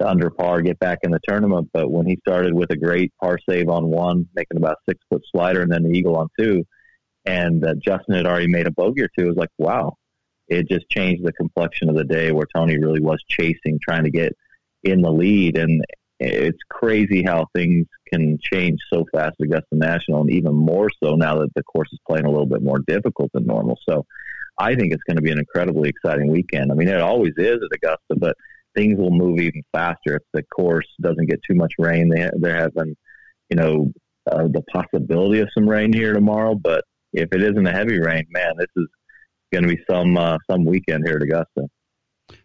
a 0.00 0.08
under 0.08 0.30
par, 0.30 0.62
get 0.62 0.78
back 0.78 1.00
in 1.02 1.10
the 1.10 1.20
tournament. 1.28 1.68
But 1.72 1.90
when 1.90 2.06
he 2.06 2.18
started 2.26 2.54
with 2.54 2.70
a 2.70 2.76
great 2.76 3.12
par 3.20 3.38
save 3.48 3.68
on 3.68 3.86
one, 3.86 4.28
making 4.34 4.56
about 4.56 4.78
six 4.88 5.00
foot 5.08 5.22
slider, 5.30 5.62
and 5.62 5.70
then 5.70 5.84
the 5.84 5.90
eagle 5.90 6.16
on 6.16 6.28
two, 6.38 6.64
and 7.24 7.64
uh, 7.64 7.74
Justin 7.74 8.14
had 8.14 8.26
already 8.26 8.48
made 8.48 8.66
a 8.66 8.72
bogey 8.72 9.02
or 9.02 9.10
two, 9.16 9.26
it 9.26 9.28
was 9.28 9.36
like, 9.36 9.50
wow, 9.58 9.94
it 10.50 10.68
just 10.68 10.88
changed 10.90 11.24
the 11.24 11.32
complexion 11.32 11.88
of 11.88 11.96
the 11.96 12.04
day 12.04 12.32
where 12.32 12.46
Tony 12.54 12.76
really 12.76 13.00
was 13.00 13.22
chasing, 13.28 13.78
trying 13.80 14.04
to 14.04 14.10
get 14.10 14.36
in 14.82 15.00
the 15.00 15.10
lead. 15.10 15.56
And 15.56 15.82
it's 16.18 16.58
crazy 16.68 17.22
how 17.22 17.46
things 17.54 17.86
can 18.12 18.36
change 18.42 18.80
so 18.92 19.06
fast 19.12 19.36
at 19.40 19.46
Augusta 19.46 19.66
National, 19.72 20.22
and 20.22 20.30
even 20.32 20.54
more 20.54 20.90
so 21.02 21.14
now 21.14 21.38
that 21.38 21.54
the 21.54 21.62
course 21.62 21.88
is 21.92 22.00
playing 22.08 22.26
a 22.26 22.30
little 22.30 22.46
bit 22.46 22.62
more 22.62 22.80
difficult 22.86 23.30
than 23.32 23.46
normal. 23.46 23.78
So 23.88 24.04
I 24.58 24.74
think 24.74 24.92
it's 24.92 25.04
going 25.04 25.16
to 25.16 25.22
be 25.22 25.30
an 25.30 25.38
incredibly 25.38 25.88
exciting 25.88 26.30
weekend. 26.30 26.70
I 26.70 26.74
mean, 26.74 26.88
it 26.88 27.00
always 27.00 27.32
is 27.36 27.60
at 27.62 27.76
Augusta, 27.76 28.16
but 28.16 28.36
things 28.74 28.98
will 28.98 29.10
move 29.10 29.38
even 29.38 29.62
faster 29.72 30.16
if 30.16 30.22
the 30.32 30.42
course 30.42 30.86
doesn't 31.00 31.28
get 31.28 31.40
too 31.48 31.54
much 31.54 31.74
rain. 31.78 32.08
They, 32.08 32.28
they're 32.38 32.56
having, 32.56 32.96
you 33.48 33.56
know, 33.56 33.92
uh, 34.30 34.48
the 34.48 34.62
possibility 34.72 35.40
of 35.40 35.48
some 35.54 35.68
rain 35.68 35.92
here 35.92 36.12
tomorrow, 36.12 36.54
but 36.54 36.84
if 37.12 37.32
it 37.32 37.42
isn't 37.42 37.66
a 37.66 37.72
heavy 37.72 37.98
rain, 37.98 38.26
man, 38.30 38.52
this 38.58 38.68
is 38.76 38.88
going 39.52 39.62
to 39.64 39.68
be 39.68 39.82
some 39.88 40.16
uh, 40.16 40.38
some 40.50 40.64
weekend 40.64 41.04
here 41.06 41.16
at 41.16 41.22
Augusta. 41.22 41.68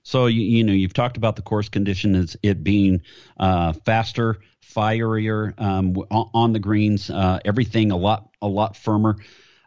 So 0.03 0.25
you, 0.27 0.41
you 0.41 0.63
know 0.63 0.73
you've 0.73 0.93
talked 0.93 1.17
about 1.17 1.35
the 1.35 1.41
course 1.41 1.69
condition 1.69 2.15
as 2.15 2.37
it 2.41 2.63
being 2.63 3.01
uh, 3.37 3.73
faster, 3.85 4.39
fierier 4.63 5.59
um, 5.59 5.95
on 6.11 6.53
the 6.53 6.59
greens, 6.59 7.09
uh, 7.09 7.39
everything 7.45 7.91
a 7.91 7.97
lot 7.97 8.29
a 8.41 8.47
lot 8.47 8.75
firmer. 8.75 9.17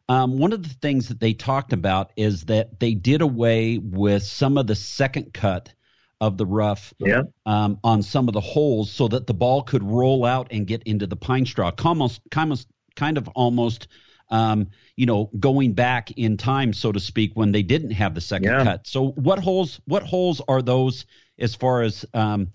Um, 0.09 0.39
one 0.39 0.53
of 0.53 0.63
the 0.63 0.75
things 0.81 1.09
that 1.09 1.21
they 1.21 1.35
talked 1.35 1.73
about 1.73 2.13
is 2.17 2.45
that 2.45 2.81
they 2.81 2.95
did 2.95 3.21
away 3.21 3.79
with 3.79 4.23
some 4.23 4.57
of 4.57 4.67
the 4.67 4.75
second 4.75 5.35
cut 5.35 5.73
of 6.21 6.37
the 6.39 6.47
rough 6.47 6.95
yeah. 6.99 7.23
um, 7.47 7.79
on 7.85 8.03
some 8.03 8.27
of 8.27 8.35
the 8.35 8.41
holes 8.41 8.91
so 8.91 9.07
that 9.09 9.27
the 9.27 9.35
ball 9.35 9.63
could 9.63 9.83
roll 9.83 10.25
out 10.25 10.49
and 10.51 10.67
get 10.67 10.83
into 10.85 11.07
the 11.07 11.15
pine 11.17 11.47
straw. 11.47 11.71
Almost, 11.85 12.23
kind 12.31 12.53
of, 12.53 12.65
kind 12.97 13.19
of 13.19 13.29
almost 13.29 13.89
um, 14.31 14.69
you 14.97 15.07
know, 15.07 15.31
going 15.39 15.73
back 15.73 16.11
in 16.13 16.37
time, 16.37 16.73
so 16.73 16.93
to 16.93 17.01
speak, 17.01 17.33
when 17.35 17.53
they 17.53 17.63
didn't 17.63 17.93
have 17.93 18.15
the 18.15 18.21
second 18.21 18.51
yeah. 18.51 18.65
cut. 18.65 18.87
So 18.87 19.09
what 19.13 19.39
holes? 19.39 19.81
What 19.87 20.03
holes 20.03 20.41
are 20.49 20.63
those 20.63 21.07
as 21.39 21.55
far 21.55 21.83
as 21.83 22.05
um, 22.15 22.49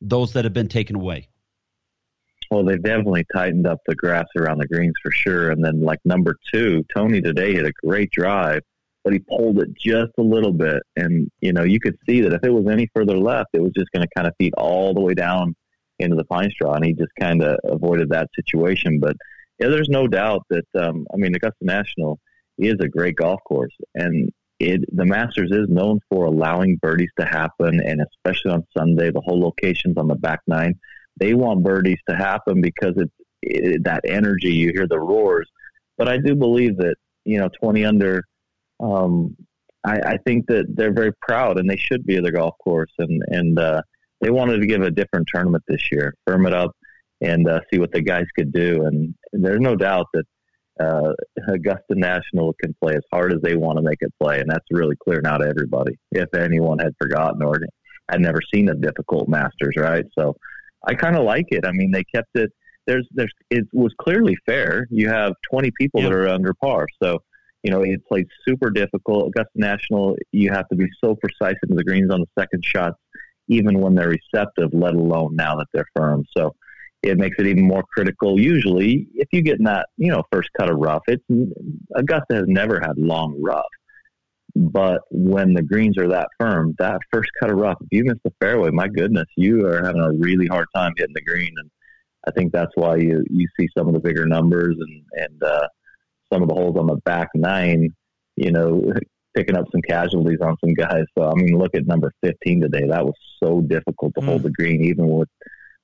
those 0.00 0.32
that 0.32 0.44
have 0.44 0.54
been 0.54 0.68
taken 0.68 0.96
away? 0.96 1.28
Well, 2.50 2.64
they've 2.64 2.82
definitely 2.82 3.24
tightened 3.32 3.66
up 3.66 3.78
the 3.86 3.94
grass 3.94 4.26
around 4.36 4.58
the 4.58 4.66
greens 4.66 4.94
for 5.00 5.12
sure. 5.12 5.50
And 5.50 5.64
then, 5.64 5.82
like 5.82 6.00
number 6.04 6.36
two, 6.52 6.84
Tony 6.92 7.20
today 7.20 7.54
hit 7.54 7.64
a 7.64 7.72
great 7.84 8.10
drive, 8.10 8.62
but 9.04 9.12
he 9.12 9.20
pulled 9.20 9.60
it 9.60 9.68
just 9.78 10.10
a 10.18 10.22
little 10.22 10.52
bit. 10.52 10.82
And, 10.96 11.30
you 11.40 11.52
know, 11.52 11.62
you 11.62 11.78
could 11.78 11.96
see 12.08 12.20
that 12.22 12.32
if 12.32 12.42
it 12.42 12.50
was 12.50 12.66
any 12.66 12.88
further 12.92 13.16
left, 13.16 13.50
it 13.52 13.62
was 13.62 13.72
just 13.72 13.92
going 13.92 14.02
to 14.02 14.14
kind 14.16 14.26
of 14.26 14.34
feed 14.36 14.52
all 14.54 14.94
the 14.94 15.00
way 15.00 15.14
down 15.14 15.54
into 16.00 16.16
the 16.16 16.24
pine 16.24 16.50
straw. 16.50 16.74
And 16.74 16.84
he 16.84 16.92
just 16.92 17.12
kind 17.20 17.40
of 17.40 17.56
avoided 17.62 18.08
that 18.08 18.28
situation. 18.34 18.98
But 18.98 19.16
yeah, 19.60 19.68
there's 19.68 19.88
no 19.90 20.08
doubt 20.08 20.46
that 20.50 20.66
um, 20.74 21.06
I 21.12 21.16
mean 21.16 21.34
Augusta 21.34 21.62
National 21.64 22.18
is 22.58 22.76
a 22.80 22.88
great 22.88 23.16
golf 23.16 23.40
course, 23.46 23.74
and 23.94 24.30
it 24.58 24.84
the 24.96 25.04
Masters 25.04 25.50
is 25.52 25.68
known 25.68 26.00
for 26.08 26.24
allowing 26.24 26.76
birdies 26.76 27.10
to 27.18 27.26
happen, 27.26 27.80
and 27.80 28.00
especially 28.00 28.52
on 28.52 28.66
Sunday, 28.76 29.10
the 29.10 29.20
whole 29.20 29.40
locations 29.40 29.96
on 29.98 30.08
the 30.08 30.14
back 30.14 30.40
nine, 30.46 30.78
they 31.18 31.34
want 31.34 31.62
birdies 31.62 31.98
to 32.08 32.16
happen 32.16 32.60
because 32.62 32.94
it's 32.96 33.12
it, 33.42 33.84
that 33.84 34.02
energy. 34.06 34.52
You 34.52 34.72
hear 34.74 34.86
the 34.86 34.98
roars, 34.98 35.48
but 35.98 36.08
I 36.08 36.16
do 36.16 36.34
believe 36.34 36.78
that 36.78 36.96
you 37.24 37.38
know 37.38 37.50
20 37.60 37.84
under. 37.84 38.24
Um, 38.80 39.36
I, 39.84 39.98
I 39.98 40.16
think 40.26 40.46
that 40.48 40.66
they're 40.74 40.92
very 40.92 41.12
proud, 41.20 41.58
and 41.58 41.68
they 41.68 41.76
should 41.76 42.04
be 42.06 42.16
of 42.16 42.22
their 42.22 42.32
golf 42.32 42.54
course, 42.64 42.92
and 42.98 43.22
and 43.28 43.58
uh, 43.58 43.82
they 44.22 44.30
wanted 44.30 44.60
to 44.60 44.66
give 44.66 44.82
a 44.82 44.90
different 44.90 45.28
tournament 45.32 45.64
this 45.68 45.92
year, 45.92 46.14
firm 46.26 46.46
it 46.46 46.54
up 46.54 46.74
and 47.20 47.48
uh, 47.48 47.60
see 47.72 47.78
what 47.78 47.92
the 47.92 48.00
guys 48.00 48.26
could 48.36 48.52
do. 48.52 48.84
And 48.86 49.14
there's 49.32 49.60
no 49.60 49.76
doubt 49.76 50.06
that 50.14 50.24
uh, 50.80 51.12
Augusta 51.48 51.94
National 51.94 52.54
can 52.62 52.74
play 52.82 52.94
as 52.94 53.02
hard 53.12 53.32
as 53.32 53.40
they 53.42 53.54
want 53.54 53.76
to 53.76 53.82
make 53.82 53.98
it 54.00 54.12
play, 54.20 54.40
and 54.40 54.50
that's 54.50 54.64
really 54.70 54.96
clear 54.96 55.20
now 55.20 55.36
to 55.36 55.46
everybody. 55.46 55.98
If 56.12 56.34
anyone 56.34 56.78
had 56.78 56.94
forgotten 56.98 57.42
or 57.42 57.60
had 58.10 58.20
never 58.20 58.40
seen 58.52 58.70
a 58.70 58.74
difficult 58.74 59.28
Masters, 59.28 59.74
right? 59.76 60.04
So 60.18 60.36
I 60.86 60.94
kind 60.94 61.16
of 61.16 61.24
like 61.24 61.46
it. 61.50 61.66
I 61.66 61.72
mean, 61.72 61.90
they 61.90 62.04
kept 62.04 62.30
it. 62.34 62.50
There's, 62.86 63.06
there's, 63.12 63.32
it 63.50 63.66
was 63.72 63.92
clearly 64.00 64.36
fair. 64.46 64.86
You 64.90 65.08
have 65.08 65.34
20 65.50 65.70
people 65.78 66.00
yeah. 66.00 66.08
that 66.08 66.14
are 66.14 66.28
under 66.28 66.54
par, 66.54 66.86
so 67.02 67.18
you 67.62 67.70
know 67.70 67.82
it 67.82 68.00
plays 68.08 68.26
super 68.48 68.70
difficult. 68.70 69.28
Augusta 69.28 69.52
National, 69.54 70.16
you 70.32 70.50
have 70.50 70.66
to 70.68 70.76
be 70.76 70.86
so 71.04 71.14
precise 71.14 71.56
into 71.62 71.74
the 71.74 71.84
greens 71.84 72.10
on 72.10 72.20
the 72.20 72.40
second 72.40 72.64
shots, 72.64 72.96
even 73.48 73.80
when 73.80 73.94
they're 73.94 74.16
receptive. 74.32 74.70
Let 74.72 74.94
alone 74.94 75.36
now 75.36 75.56
that 75.56 75.66
they're 75.74 75.86
firm. 75.94 76.24
So 76.34 76.54
it 77.02 77.18
makes 77.18 77.36
it 77.38 77.46
even 77.46 77.66
more 77.66 77.84
critical. 77.92 78.38
Usually, 78.38 79.08
if 79.14 79.28
you 79.32 79.42
get 79.42 79.58
in 79.58 79.64
that, 79.64 79.88
you 79.96 80.10
know, 80.10 80.22
first 80.30 80.50
cut 80.58 80.70
of 80.70 80.78
rough, 80.78 81.02
it's 81.06 81.24
Augusta 81.94 82.34
has 82.34 82.44
never 82.46 82.78
had 82.80 82.98
long 82.98 83.40
rough. 83.42 83.64
But 84.54 85.02
when 85.10 85.54
the 85.54 85.62
greens 85.62 85.96
are 85.96 86.08
that 86.08 86.28
firm, 86.38 86.74
that 86.78 87.00
first 87.12 87.30
cut 87.40 87.50
of 87.50 87.56
rough, 87.56 87.78
if 87.80 87.88
you 87.90 88.04
miss 88.04 88.18
the 88.24 88.32
fairway, 88.40 88.70
my 88.70 88.88
goodness, 88.88 89.26
you 89.36 89.66
are 89.66 89.84
having 89.84 90.02
a 90.02 90.12
really 90.12 90.46
hard 90.46 90.66
time 90.74 90.92
hitting 90.96 91.14
the 91.14 91.22
green. 91.22 91.52
And 91.56 91.70
I 92.26 92.32
think 92.32 92.52
that's 92.52 92.72
why 92.74 92.96
you 92.96 93.24
you 93.30 93.46
see 93.58 93.68
some 93.76 93.88
of 93.88 93.94
the 93.94 94.00
bigger 94.00 94.26
numbers 94.26 94.76
and 94.78 95.02
and 95.14 95.42
uh, 95.42 95.68
some 96.32 96.42
of 96.42 96.48
the 96.48 96.54
holes 96.54 96.76
on 96.76 96.86
the 96.86 96.96
back 96.96 97.28
nine, 97.34 97.90
you 98.36 98.50
know, 98.50 98.92
picking 99.36 99.56
up 99.56 99.66
some 99.70 99.82
casualties 99.82 100.40
on 100.42 100.56
some 100.62 100.74
guys. 100.74 101.04
So 101.16 101.30
I 101.30 101.34
mean, 101.34 101.56
look 101.56 101.74
at 101.74 101.86
number 101.86 102.12
fifteen 102.22 102.60
today. 102.60 102.86
That 102.88 103.06
was 103.06 103.14
so 103.42 103.62
difficult 103.62 104.14
to 104.16 104.20
mm. 104.20 104.26
hold 104.26 104.42
the 104.42 104.50
green, 104.50 104.84
even 104.84 105.08
with 105.08 105.28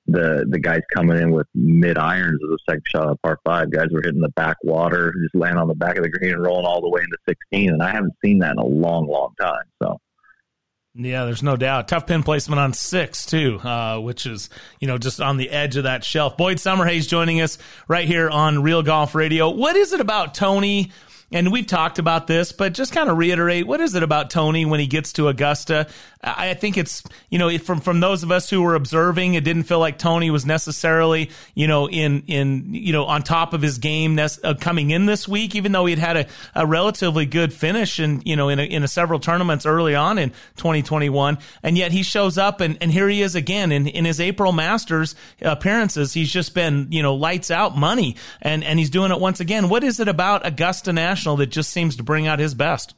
the 0.07 0.45
the 0.49 0.59
guys 0.59 0.81
coming 0.95 1.17
in 1.17 1.31
with 1.31 1.47
mid 1.53 1.97
irons 1.97 2.41
of 2.43 2.49
the 2.49 2.59
second 2.67 2.83
shot 2.87 3.07
of 3.07 3.21
par 3.21 3.39
five. 3.45 3.71
Guys 3.71 3.87
were 3.91 4.01
hitting 4.03 4.21
the 4.21 4.29
back 4.29 4.57
water, 4.63 5.13
just 5.23 5.35
land 5.35 5.57
on 5.57 5.67
the 5.67 5.75
back 5.75 5.97
of 5.97 6.03
the 6.03 6.09
green 6.09 6.33
and 6.33 6.43
rolling 6.43 6.65
all 6.65 6.81
the 6.81 6.89
way 6.89 7.01
into 7.01 7.17
sixteen. 7.27 7.71
And 7.71 7.83
I 7.83 7.91
haven't 7.91 8.13
seen 8.23 8.39
that 8.39 8.51
in 8.51 8.59
a 8.59 8.65
long, 8.65 9.07
long 9.07 9.33
time. 9.39 9.63
So. 9.81 9.99
Yeah, 10.99 11.25
there's 11.25 11.43
no 11.43 11.55
doubt. 11.55 11.87
Tough 11.89 12.07
pin 12.07 12.23
placement 12.23 12.59
on 12.59 12.73
six 12.73 13.27
too, 13.27 13.59
uh, 13.59 13.99
which 13.99 14.25
is 14.25 14.49
you 14.79 14.87
know 14.87 14.97
just 14.97 15.21
on 15.21 15.37
the 15.37 15.51
edge 15.51 15.77
of 15.77 15.83
that 15.83 16.03
shelf. 16.03 16.37
Boyd 16.37 16.57
Summerhays 16.57 17.07
joining 17.07 17.39
us 17.39 17.59
right 17.87 18.07
here 18.07 18.29
on 18.29 18.63
Real 18.63 18.81
Golf 18.81 19.13
Radio. 19.13 19.51
What 19.51 19.75
is 19.75 19.93
it 19.93 19.99
about 19.99 20.33
Tony 20.33 20.91
and 21.31 21.51
we've 21.51 21.67
talked 21.67 21.99
about 21.99 22.27
this, 22.27 22.53
but 22.53 22.73
just 22.73 22.93
kind 22.93 23.09
of 23.09 23.17
reiterate 23.17 23.67
what 23.67 23.81
is 23.81 23.95
it 23.95 24.03
about 24.03 24.29
Tony 24.29 24.65
when 24.65 24.79
he 24.79 24.87
gets 24.87 25.13
to 25.13 25.27
Augusta? 25.27 25.87
I 26.23 26.55
think 26.55 26.77
it's 26.77 27.03
you 27.29 27.37
know 27.37 27.55
from 27.57 27.81
from 27.81 27.99
those 27.99 28.23
of 28.23 28.31
us 28.31 28.49
who 28.49 28.61
were 28.61 28.75
observing, 28.75 29.33
it 29.33 29.43
didn't 29.43 29.63
feel 29.63 29.79
like 29.79 29.97
Tony 29.97 30.31
was 30.31 30.45
necessarily 30.45 31.29
you 31.53 31.67
know 31.67 31.87
in 31.89 32.23
in 32.27 32.73
you 32.73 32.93
know 32.93 33.05
on 33.05 33.23
top 33.23 33.53
of 33.53 33.61
his 33.61 33.77
game 33.77 34.17
uh, 34.17 34.53
coming 34.59 34.89
in 34.89 35.05
this 35.05 35.27
week, 35.27 35.53
even 35.53 35.73
though 35.73 35.85
he'd 35.85 35.99
had 35.99 36.17
a, 36.17 36.27
a 36.55 36.65
relatively 36.65 37.25
good 37.25 37.53
finish 37.53 37.99
and 37.99 38.25
you 38.25 38.35
know 38.35 38.49
in 38.49 38.59
a, 38.59 38.63
in 38.63 38.83
a 38.83 38.87
several 38.87 39.19
tournaments 39.19 39.65
early 39.65 39.95
on 39.95 40.17
in 40.17 40.29
2021, 40.55 41.37
and 41.61 41.77
yet 41.77 41.91
he 41.91 42.03
shows 42.03 42.37
up 42.37 42.61
and, 42.61 42.77
and 42.81 42.91
here 42.91 43.09
he 43.09 43.21
is 43.21 43.35
again 43.35 43.71
in 43.71 43.85
in 43.85 44.05
his 44.05 44.19
April 44.19 44.53
Masters 44.53 45.13
appearances. 45.41 46.13
He's 46.13 46.31
just 46.31 46.55
been 46.55 46.87
you 46.89 47.03
know 47.03 47.15
lights 47.15 47.51
out 47.51 47.77
money, 47.77 48.15
and 48.41 48.63
and 48.63 48.79
he's 48.79 48.89
doing 48.89 49.11
it 49.11 49.19
once 49.19 49.39
again. 49.39 49.69
What 49.69 49.83
is 49.83 49.99
it 49.99 50.07
about 50.07 50.45
Augusta 50.45 50.93
National 50.93 51.16
that 51.25 51.47
just 51.47 51.71
seems 51.71 51.95
to 51.97 52.03
bring 52.03 52.27
out 52.27 52.39
his 52.39 52.53
best? 52.53 52.95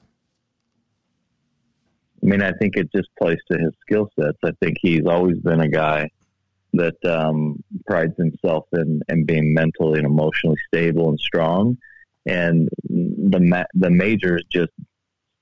I 2.22 2.26
mean, 2.26 2.42
I 2.42 2.52
think 2.54 2.76
it 2.76 2.92
just 2.94 3.10
plays 3.18 3.40
to 3.52 3.58
his 3.58 3.72
skill 3.82 4.10
sets. 4.20 4.38
I 4.44 4.52
think 4.62 4.78
he's 4.82 5.06
always 5.06 5.38
been 5.40 5.62
a 5.62 5.70
guy 5.70 6.10
that 6.74 7.04
um, 7.06 7.64
prides 7.88 8.14
himself 8.18 8.66
in, 8.74 9.02
in 9.10 9.26
being 9.26 9.54
mentally 9.54 10.00
and 10.00 10.08
emotionally 10.08 10.58
stable 10.68 11.10
and 11.10 11.20
strong. 11.20 11.78
And 12.26 12.70
the 12.84 13.40
ma- 13.40 13.64
the 13.74 13.90
majors 13.90 14.44
just 14.52 14.72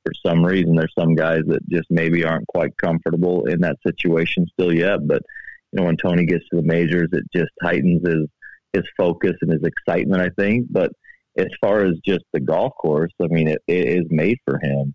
for 0.06 0.14
some 0.26 0.46
reason 0.46 0.76
there's 0.76 0.94
some 0.98 1.16
guys 1.16 1.42
that 1.48 1.68
just 1.70 1.88
maybe 1.90 2.24
aren't 2.24 2.48
quite 2.48 2.78
comfortable 2.78 3.46
in 3.46 3.60
that 3.62 3.78
situation 3.86 4.46
still 4.54 4.74
yet. 4.74 5.06
But 5.06 5.24
you 5.72 5.80
know, 5.80 5.88
when 5.88 5.98
Tony 5.98 6.26
gets 6.26 6.48
to 6.50 6.58
the 6.58 6.68
majors, 6.68 7.10
it 7.12 7.24
just 7.36 7.52
heightens 7.62 8.08
his 8.08 8.28
his 8.74 8.84
focus 8.96 9.34
and 9.42 9.52
his 9.52 9.64
excitement. 9.64 10.22
I 10.22 10.30
think, 10.42 10.68
but 10.70 10.92
as 11.38 11.48
far 11.62 11.86
as 11.86 11.96
just 12.06 12.26
the 12.34 12.40
golf 12.40 12.74
course, 12.80 13.12
I 13.22 13.28
mean, 13.28 13.48
it, 13.48 13.62
it 13.68 13.86
is 13.86 14.06
made 14.10 14.38
for 14.46 14.60
him. 14.60 14.94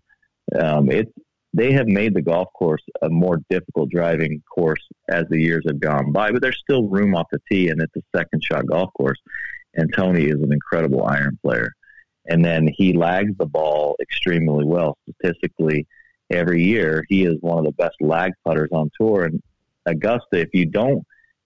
Um, 0.59 0.91
it's 0.91 1.11
they 1.55 1.71
have 1.71 1.87
made 1.87 2.15
the 2.15 2.21
golf 2.21 2.47
course 2.53 2.81
a 3.03 3.09
more 3.09 3.39
difficult 3.49 3.89
driving 3.91 4.41
course 4.53 4.81
as 5.09 5.25
the 5.29 5.39
years 5.39 5.63
have 5.67 5.79
gone 5.79 6.11
by, 6.11 6.31
but 6.31 6.41
there's 6.41 6.59
still 6.59 6.87
room 6.87 7.15
off 7.15 7.27
the 7.31 7.39
tee, 7.49 7.69
and 7.69 7.79
it's 7.79 7.95
a 7.95 8.17
second 8.17 8.43
shot 8.43 8.65
golf 8.65 8.89
course. 8.97 9.19
And 9.75 9.91
Tony 9.95 10.25
is 10.25 10.41
an 10.41 10.51
incredible 10.51 11.05
iron 11.05 11.37
player. 11.43 11.71
And 12.27 12.43
then 12.43 12.69
he 12.75 12.93
lags 12.93 13.33
the 13.37 13.45
ball 13.45 13.95
extremely 14.01 14.65
well 14.65 14.97
statistically 15.03 15.87
every 16.29 16.63
year. 16.63 17.05
He 17.09 17.25
is 17.25 17.35
one 17.41 17.59
of 17.59 17.65
the 17.65 17.71
best 17.71 17.95
lag 17.99 18.31
putters 18.45 18.69
on 18.71 18.89
tour. 18.99 19.25
And 19.25 19.41
Augusta, 19.85 20.39
if 20.39 20.49
you 20.53 20.65
don't 20.65 21.03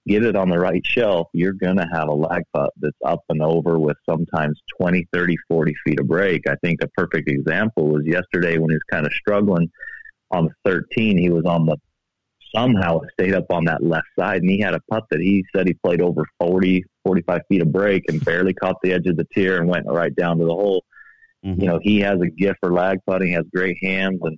get 0.07 0.23
it 0.23 0.35
on 0.35 0.49
the 0.49 0.59
right 0.59 0.85
shelf, 0.85 1.27
you're 1.34 1.53
going 1.53 1.77
to 1.77 1.88
have 1.91 2.07
a 2.07 2.13
lag 2.13 2.43
putt 2.53 2.71
that's 2.79 2.97
up 3.05 3.21
and 3.29 3.41
over 3.41 3.79
with 3.79 3.97
sometimes 4.09 4.59
20, 4.79 5.07
30, 5.13 5.35
40 5.47 5.75
feet 5.85 5.99
of 5.99 6.07
break. 6.07 6.47
I 6.47 6.55
think 6.63 6.81
a 6.81 6.88
perfect 6.89 7.29
example 7.29 7.88
was 7.88 8.05
yesterday 8.05 8.57
when 8.57 8.69
he 8.69 8.75
was 8.75 8.84
kind 8.89 9.05
of 9.05 9.13
struggling 9.13 9.69
on 10.31 10.53
13. 10.65 11.17
He 11.17 11.29
was 11.29 11.45
on 11.45 11.65
the 11.65 11.77
somehow 12.55 13.01
stayed 13.11 13.34
up 13.34 13.45
on 13.49 13.65
that 13.65 13.84
left 13.84 14.07
side 14.17 14.41
and 14.41 14.49
he 14.49 14.59
had 14.59 14.73
a 14.73 14.79
putt 14.89 15.03
that 15.11 15.19
he 15.19 15.43
said 15.53 15.67
he 15.67 15.73
played 15.73 16.01
over 16.01 16.23
40, 16.39 16.84
45 17.03 17.41
feet 17.49 17.61
of 17.61 17.71
break 17.71 18.03
and 18.07 18.23
barely 18.23 18.53
caught 18.53 18.77
the 18.81 18.93
edge 18.93 19.05
of 19.05 19.17
the 19.17 19.27
tier 19.34 19.57
and 19.57 19.67
went 19.67 19.85
right 19.88 20.15
down 20.15 20.38
to 20.38 20.45
the 20.45 20.53
hole. 20.53 20.84
Mm-hmm. 21.45 21.61
You 21.61 21.67
know, 21.67 21.79
he 21.81 21.99
has 21.99 22.19
a 22.21 22.29
gift 22.29 22.59
for 22.61 22.73
lag 22.73 22.99
putting, 23.05 23.34
has 23.34 23.43
great 23.53 23.77
hands 23.84 24.19
and 24.23 24.38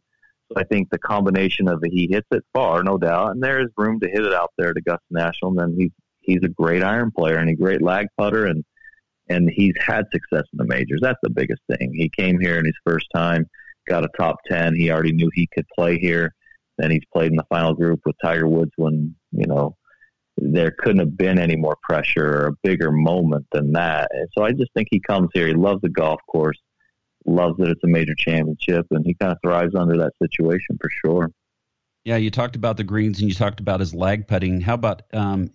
I 0.55 0.63
think 0.63 0.89
the 0.89 0.97
combination 0.97 1.67
of 1.67 1.81
he 1.83 2.07
hits 2.09 2.27
it 2.31 2.43
far, 2.53 2.83
no 2.83 2.97
doubt, 2.97 3.31
and 3.31 3.43
there 3.43 3.61
is 3.61 3.67
room 3.77 3.99
to 3.99 4.09
hit 4.09 4.25
it 4.25 4.33
out 4.33 4.51
there 4.57 4.73
to 4.73 4.79
Augusta 4.79 5.05
National. 5.11 5.51
And 5.51 5.59
then 5.59 5.75
he's 5.77 5.91
he's 6.21 6.43
a 6.43 6.49
great 6.49 6.83
iron 6.83 7.11
player 7.11 7.37
and 7.37 7.49
a 7.49 7.55
great 7.55 7.81
lag 7.81 8.07
putter, 8.17 8.45
and 8.45 8.63
and 9.29 9.49
he's 9.49 9.75
had 9.79 10.05
success 10.11 10.45
in 10.51 10.57
the 10.57 10.65
majors. 10.65 11.01
That's 11.01 11.19
the 11.21 11.29
biggest 11.29 11.61
thing. 11.69 11.91
He 11.93 12.09
came 12.17 12.39
here 12.39 12.57
in 12.57 12.65
his 12.65 12.77
first 12.85 13.07
time, 13.13 13.45
got 13.87 14.03
a 14.03 14.09
top 14.17 14.37
ten. 14.47 14.75
He 14.75 14.91
already 14.91 15.13
knew 15.13 15.29
he 15.33 15.47
could 15.53 15.65
play 15.77 15.99
here. 15.99 16.33
Then 16.77 16.91
he's 16.91 17.05
played 17.13 17.31
in 17.31 17.37
the 17.37 17.45
final 17.49 17.73
group 17.73 18.01
with 18.05 18.15
Tiger 18.23 18.47
Woods 18.47 18.71
when 18.77 19.15
you 19.31 19.45
know 19.45 19.75
there 20.37 20.71
couldn't 20.71 20.99
have 20.99 21.17
been 21.17 21.37
any 21.37 21.57
more 21.57 21.77
pressure 21.83 22.25
or 22.25 22.47
a 22.47 22.55
bigger 22.63 22.91
moment 22.91 23.45
than 23.51 23.73
that. 23.73 24.09
And 24.11 24.27
so 24.37 24.43
I 24.43 24.51
just 24.51 24.71
think 24.73 24.87
he 24.89 25.01
comes 25.01 25.29
here. 25.33 25.47
He 25.47 25.53
loves 25.53 25.81
the 25.81 25.89
golf 25.89 26.21
course 26.31 26.57
loves 27.29 27.57
that 27.57 27.69
it's 27.69 27.83
a 27.83 27.87
major 27.87 28.15
championship, 28.15 28.87
and 28.91 29.05
he 29.05 29.13
kind 29.13 29.31
of 29.31 29.37
thrives 29.43 29.75
under 29.75 29.97
that 29.97 30.13
situation 30.21 30.77
for 30.81 30.89
sure. 30.89 31.31
Yeah, 32.03 32.17
you 32.17 32.31
talked 32.31 32.55
about 32.55 32.77
the 32.77 32.83
greens 32.83 33.19
and 33.19 33.29
you 33.29 33.35
talked 33.35 33.59
about 33.59 33.79
his 33.79 33.93
lag 33.93 34.27
putting. 34.27 34.61
How 34.61 34.73
about 34.73 35.03
um, 35.13 35.51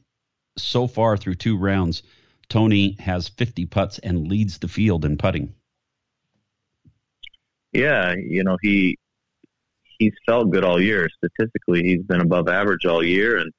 so 0.57 0.87
far 0.87 1.17
through 1.17 1.37
two 1.37 1.57
rounds, 1.57 2.03
Tony 2.49 2.97
has 3.01 3.29
50 3.29 3.67
putts 3.67 3.99
and 3.99 4.29
leads 4.29 4.59
the 4.59 4.69
field 4.69 5.05
in 5.05 5.17
putting. 5.17 5.55
Yeah, 7.73 8.15
you 8.15 8.45
know 8.45 8.57
he 8.63 8.99
he's 9.99 10.13
felt 10.27 10.51
good 10.51 10.65
all 10.65 10.81
year. 10.81 11.09
Statistically, 11.17 11.83
he's 11.83 12.03
been 12.03 12.21
above 12.21 12.49
average 12.49 12.85
all 12.85 13.03
year, 13.03 13.39
and 13.39 13.53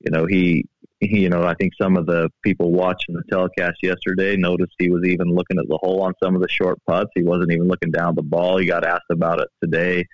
you 0.00 0.10
know 0.10 0.24
he 0.24 0.66
you 1.10 1.30
know, 1.30 1.44
I 1.44 1.54
think 1.54 1.72
some 1.80 1.96
of 1.96 2.06
the 2.06 2.28
people 2.42 2.72
watching 2.72 3.14
the 3.14 3.22
telecast 3.30 3.78
yesterday 3.82 4.36
noticed 4.36 4.74
he 4.78 4.90
was 4.90 5.04
even 5.04 5.34
looking 5.34 5.58
at 5.58 5.66
the 5.68 5.78
hole 5.80 6.02
on 6.02 6.12
some 6.22 6.34
of 6.34 6.42
the 6.42 6.48
short 6.48 6.78
putts. 6.86 7.10
He 7.14 7.22
wasn't 7.22 7.52
even 7.52 7.68
looking 7.68 7.90
down 7.90 8.14
the 8.14 8.22
ball. 8.22 8.58
He 8.58 8.66
got 8.66 8.84
asked 8.84 9.10
about 9.10 9.40
it 9.40 9.48
today 9.62 10.04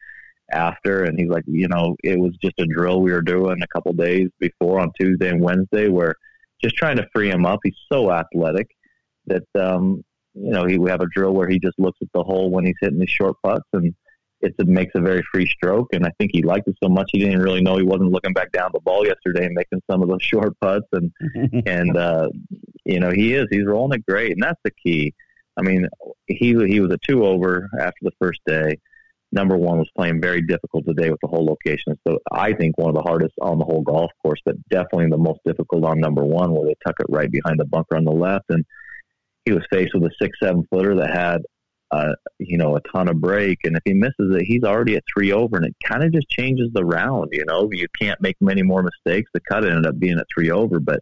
after, 0.53 1.03
and 1.03 1.19
he's 1.19 1.29
like, 1.29 1.43
you 1.49 1.67
know, 1.67 1.97
it 2.05 2.19
was 2.19 2.37
just 2.41 2.55
a 2.61 2.67
drill 2.67 3.01
we 3.01 3.11
were 3.11 3.23
doing 3.23 3.61
a 3.63 3.67
couple 3.67 3.93
days 3.95 4.29
before 4.39 4.79
on 4.79 4.93
Tuesday 4.99 5.29
and 5.29 5.43
Wednesday, 5.43 5.89
where 5.89 6.15
just 6.63 6.77
trying 6.77 6.99
to 6.99 7.09
free 7.13 7.31
him 7.31 7.45
up. 7.45 7.59
He's 7.65 7.75
so 7.91 8.13
athletic 8.13 8.69
that, 9.27 9.43
um, 9.59 10.05
you 10.35 10.51
know, 10.51 10.67
he, 10.67 10.79
we 10.79 10.91
have 10.91 11.01
a 11.01 11.09
drill 11.13 11.33
where 11.33 11.49
he 11.49 11.59
just 11.59 11.79
looks 11.79 11.99
at 12.01 12.09
the 12.15 12.23
hole 12.23 12.51
when 12.51 12.65
he's 12.65 12.77
hitting 12.81 13.01
his 13.01 13.11
short 13.11 13.35
putts 13.43 13.67
and 13.73 13.93
it 14.59 14.67
makes 14.67 14.93
a 14.95 15.01
very 15.01 15.23
free 15.33 15.47
stroke. 15.47 15.89
And 15.93 16.05
I 16.05 16.11
think 16.19 16.31
he 16.33 16.43
liked 16.43 16.69
it 16.69 16.77
so 16.83 16.89
much 16.89 17.11
he 17.13 17.19
didn't 17.19 17.41
really 17.41 17.61
know 17.61 17.77
he 17.77 17.83
wasn't 17.83 18.13
looking 18.13 18.33
back 18.33 18.53
down 18.53 18.71
the 18.73 18.81
ball 18.81 19.07
yesterday 19.07 19.47
and 19.47 19.55
making 19.55 19.83
some 19.91 20.03
of 20.03 20.09
those 20.09 20.23
short 20.23 20.59
putts. 20.61 20.87
And 20.93 21.13
and 21.67 21.97
uh, 21.97 22.29
you 22.85 23.01
know 23.01 23.11
he 23.11 23.35
is 23.35 23.47
he's 23.51 23.67
rolling 23.67 23.99
it 23.99 24.07
great, 24.07 24.33
and 24.33 24.43
that's 24.43 24.61
the 24.65 24.71
key. 24.71 25.15
I 25.57 25.63
mean, 25.63 25.89
he 26.27 26.55
he 26.67 26.81
was 26.81 26.93
a 26.93 26.99
two 27.09 27.25
over 27.25 27.69
after 27.81 28.01
the 28.03 28.13
first 28.21 28.41
day. 28.47 28.79
Number 29.33 29.57
one 29.57 29.79
was 29.79 29.91
playing 29.97 30.21
very 30.21 30.41
difficult 30.41 30.87
today 30.87 31.11
with 31.11 31.19
the 31.21 31.29
whole 31.29 31.45
location. 31.45 31.99
So 32.07 32.19
I 32.31 32.53
think 32.53 32.79
one 32.79 32.91
of 32.91 32.95
the 32.95 33.03
hardest 33.03 33.35
on 33.41 33.59
the 33.59 33.65
whole 33.65 33.83
golf 33.83 34.11
course, 34.23 34.41
but 34.45 34.55
definitely 34.69 35.09
the 35.11 35.19
most 35.19 35.41
difficult 35.45 35.85
on 35.85 35.99
number 35.99 36.25
one, 36.25 36.53
where 36.53 36.67
they 36.67 36.75
tuck 36.87 36.95
it 37.01 37.07
right 37.09 37.31
behind 37.31 37.59
the 37.59 37.65
bunker 37.65 37.97
on 37.97 38.05
the 38.05 38.13
left. 38.13 38.45
And 38.51 38.65
he 39.45 39.53
was 39.53 39.67
faced 39.71 39.95
with 39.95 40.05
a 40.05 40.11
six 40.21 40.39
seven 40.43 40.65
footer 40.71 40.95
that 40.97 41.11
had 41.11 41.43
uh, 41.91 42.13
you 42.39 42.59
know, 42.59 42.77
a 42.77 42.81
ton 42.93 43.09
of 43.09 43.21
break. 43.21 43.59
And 43.65 43.77
if 43.77 43.83
he 43.85 43.95
misses 43.95 44.35
it, 44.35 44.45
he's 44.47 44.65
already 44.65 44.97
at 44.97 45.05
three 45.13 45.33
over, 45.33 45.57
and 45.57 45.67
it 45.67 45.77
kind 45.85 46.03
of 46.03 46.13
just 46.13 46.29
changes 46.29 46.69
the 46.73 46.85
round. 46.85 47.29
You 47.33 47.45
know, 47.45 47.69
you 47.73 47.87
can't 48.01 48.21
make 48.21 48.37
many 48.41 48.63
more 48.63 48.83
mistakes. 48.83 49.31
The 49.33 49.41
cut 49.41 49.65
ended 49.65 49.87
up 49.87 49.99
being 49.99 50.19
at 50.19 50.27
three 50.35 50.51
over, 50.51 50.81
but 50.81 51.01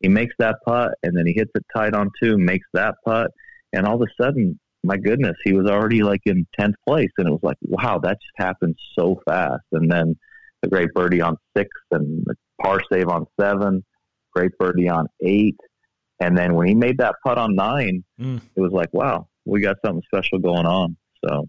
he 0.00 0.08
makes 0.08 0.34
that 0.38 0.56
putt, 0.66 0.92
and 1.02 1.16
then 1.16 1.26
he 1.26 1.32
hits 1.32 1.50
it 1.54 1.64
tight 1.74 1.94
on 1.94 2.10
two, 2.22 2.38
makes 2.38 2.66
that 2.74 2.96
putt, 3.04 3.30
and 3.72 3.86
all 3.86 3.96
of 3.96 4.02
a 4.02 4.22
sudden, 4.22 4.58
my 4.84 4.96
goodness, 4.96 5.36
he 5.44 5.52
was 5.52 5.68
already 5.68 6.02
like 6.02 6.20
in 6.24 6.46
tenth 6.58 6.76
place, 6.86 7.10
and 7.18 7.26
it 7.26 7.32
was 7.32 7.42
like, 7.42 7.56
wow, 7.62 7.98
that 7.98 8.18
just 8.20 8.34
happened 8.36 8.76
so 8.96 9.20
fast. 9.26 9.64
And 9.72 9.90
then 9.90 10.16
the 10.62 10.68
great 10.68 10.92
birdie 10.94 11.20
on 11.20 11.36
six, 11.56 11.68
and 11.90 12.24
the 12.26 12.36
par 12.62 12.80
save 12.92 13.08
on 13.08 13.26
seven, 13.40 13.84
great 14.32 14.52
birdie 14.58 14.88
on 14.88 15.08
eight, 15.20 15.56
and 16.20 16.36
then 16.36 16.54
when 16.54 16.66
he 16.66 16.74
made 16.74 16.98
that 16.98 17.16
putt 17.24 17.38
on 17.38 17.54
nine, 17.54 18.04
mm. 18.20 18.40
it 18.56 18.60
was 18.60 18.72
like, 18.72 18.92
wow, 18.92 19.28
we 19.48 19.60
got 19.60 19.76
something 19.84 20.02
special 20.06 20.38
going 20.38 20.66
on. 20.66 20.96
So 21.24 21.48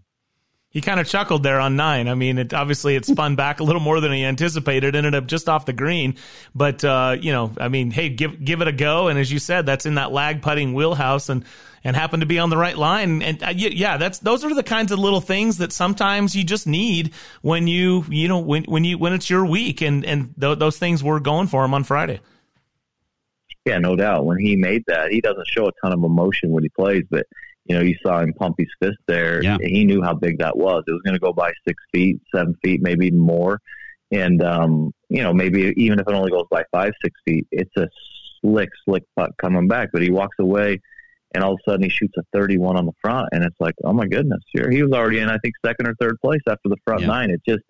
he 0.70 0.80
kind 0.80 1.00
of 1.00 1.08
chuckled 1.08 1.42
there 1.42 1.58
on 1.58 1.76
nine. 1.76 2.08
I 2.08 2.14
mean, 2.14 2.38
it 2.38 2.54
obviously 2.54 2.94
it 2.94 3.04
spun 3.04 3.34
back 3.34 3.60
a 3.60 3.64
little 3.64 3.80
more 3.80 4.00
than 4.00 4.12
he 4.12 4.24
anticipated. 4.24 4.94
Ended 4.94 5.14
up 5.14 5.26
just 5.26 5.48
off 5.48 5.66
the 5.66 5.72
green, 5.72 6.14
but 6.54 6.84
uh, 6.84 7.16
you 7.20 7.32
know, 7.32 7.52
I 7.58 7.68
mean, 7.68 7.90
hey, 7.90 8.08
give 8.08 8.44
give 8.44 8.60
it 8.60 8.68
a 8.68 8.72
go. 8.72 9.08
And 9.08 9.18
as 9.18 9.32
you 9.32 9.40
said, 9.40 9.66
that's 9.66 9.84
in 9.84 9.96
that 9.96 10.12
lag 10.12 10.42
putting 10.42 10.72
wheelhouse, 10.72 11.28
and 11.28 11.44
and 11.82 11.96
happened 11.96 12.20
to 12.20 12.26
be 12.26 12.38
on 12.38 12.50
the 12.50 12.56
right 12.56 12.76
line. 12.76 13.20
And 13.20 13.42
uh, 13.42 13.52
yeah, 13.56 13.96
that's 13.96 14.20
those 14.20 14.44
are 14.44 14.54
the 14.54 14.62
kinds 14.62 14.92
of 14.92 15.00
little 15.00 15.20
things 15.20 15.58
that 15.58 15.72
sometimes 15.72 16.36
you 16.36 16.44
just 16.44 16.68
need 16.68 17.14
when 17.42 17.66
you 17.66 18.04
you 18.08 18.28
know 18.28 18.38
when 18.38 18.62
when 18.64 18.84
you 18.84 18.96
when 18.96 19.12
it's 19.12 19.28
your 19.28 19.44
week, 19.44 19.80
and 19.80 20.04
and 20.04 20.34
th- 20.40 20.58
those 20.58 20.78
things 20.78 21.02
were 21.02 21.18
going 21.18 21.48
for 21.48 21.64
him 21.64 21.74
on 21.74 21.82
Friday. 21.82 22.20
Yeah, 23.66 23.78
no 23.78 23.96
doubt. 23.96 24.24
When 24.24 24.38
he 24.38 24.56
made 24.56 24.84
that, 24.86 25.10
he 25.10 25.20
doesn't 25.20 25.46
show 25.48 25.66
a 25.66 25.72
ton 25.82 25.92
of 25.92 26.02
emotion 26.02 26.50
when 26.50 26.62
he 26.62 26.70
plays, 26.70 27.04
but 27.10 27.26
you 27.70 27.76
know, 27.76 27.82
you 27.82 27.94
saw 28.04 28.18
him 28.18 28.32
pump 28.32 28.56
his 28.58 28.66
fist 28.82 28.98
there. 29.06 29.40
Yeah. 29.44 29.56
He 29.60 29.84
knew 29.84 30.02
how 30.02 30.12
big 30.12 30.40
that 30.40 30.56
was. 30.56 30.82
It 30.88 30.92
was 30.92 31.02
going 31.02 31.14
to 31.14 31.20
go 31.20 31.32
by 31.32 31.52
six 31.64 31.80
feet, 31.92 32.20
seven 32.34 32.56
feet, 32.64 32.82
maybe 32.82 33.06
even 33.06 33.20
more. 33.20 33.60
And, 34.10 34.42
um, 34.42 34.92
you 35.08 35.22
know, 35.22 35.32
maybe 35.32 35.72
even 35.76 36.00
if 36.00 36.08
it 36.08 36.12
only 36.12 36.32
goes 36.32 36.46
by 36.50 36.64
five, 36.72 36.90
six 37.00 37.14
feet, 37.24 37.46
it's 37.52 37.70
a 37.76 37.86
slick, 38.40 38.70
slick 38.84 39.04
putt 39.16 39.30
coming 39.40 39.68
back. 39.68 39.90
But 39.92 40.02
he 40.02 40.10
walks 40.10 40.36
away 40.40 40.80
and 41.32 41.44
all 41.44 41.52
of 41.52 41.60
a 41.64 41.70
sudden 41.70 41.84
he 41.84 41.90
shoots 41.90 42.14
a 42.18 42.22
31 42.32 42.76
on 42.76 42.86
the 42.86 42.92
front. 43.00 43.28
And 43.30 43.44
it's 43.44 43.60
like, 43.60 43.76
oh 43.84 43.92
my 43.92 44.08
goodness, 44.08 44.42
here 44.52 44.68
he 44.68 44.82
was 44.82 44.90
already 44.90 45.20
in, 45.20 45.28
I 45.28 45.38
think, 45.38 45.54
second 45.64 45.86
or 45.86 45.94
third 46.00 46.18
place 46.20 46.42
after 46.48 46.70
the 46.70 46.76
front 46.84 47.02
yeah. 47.02 47.06
nine. 47.06 47.30
It 47.30 47.40
just, 47.48 47.62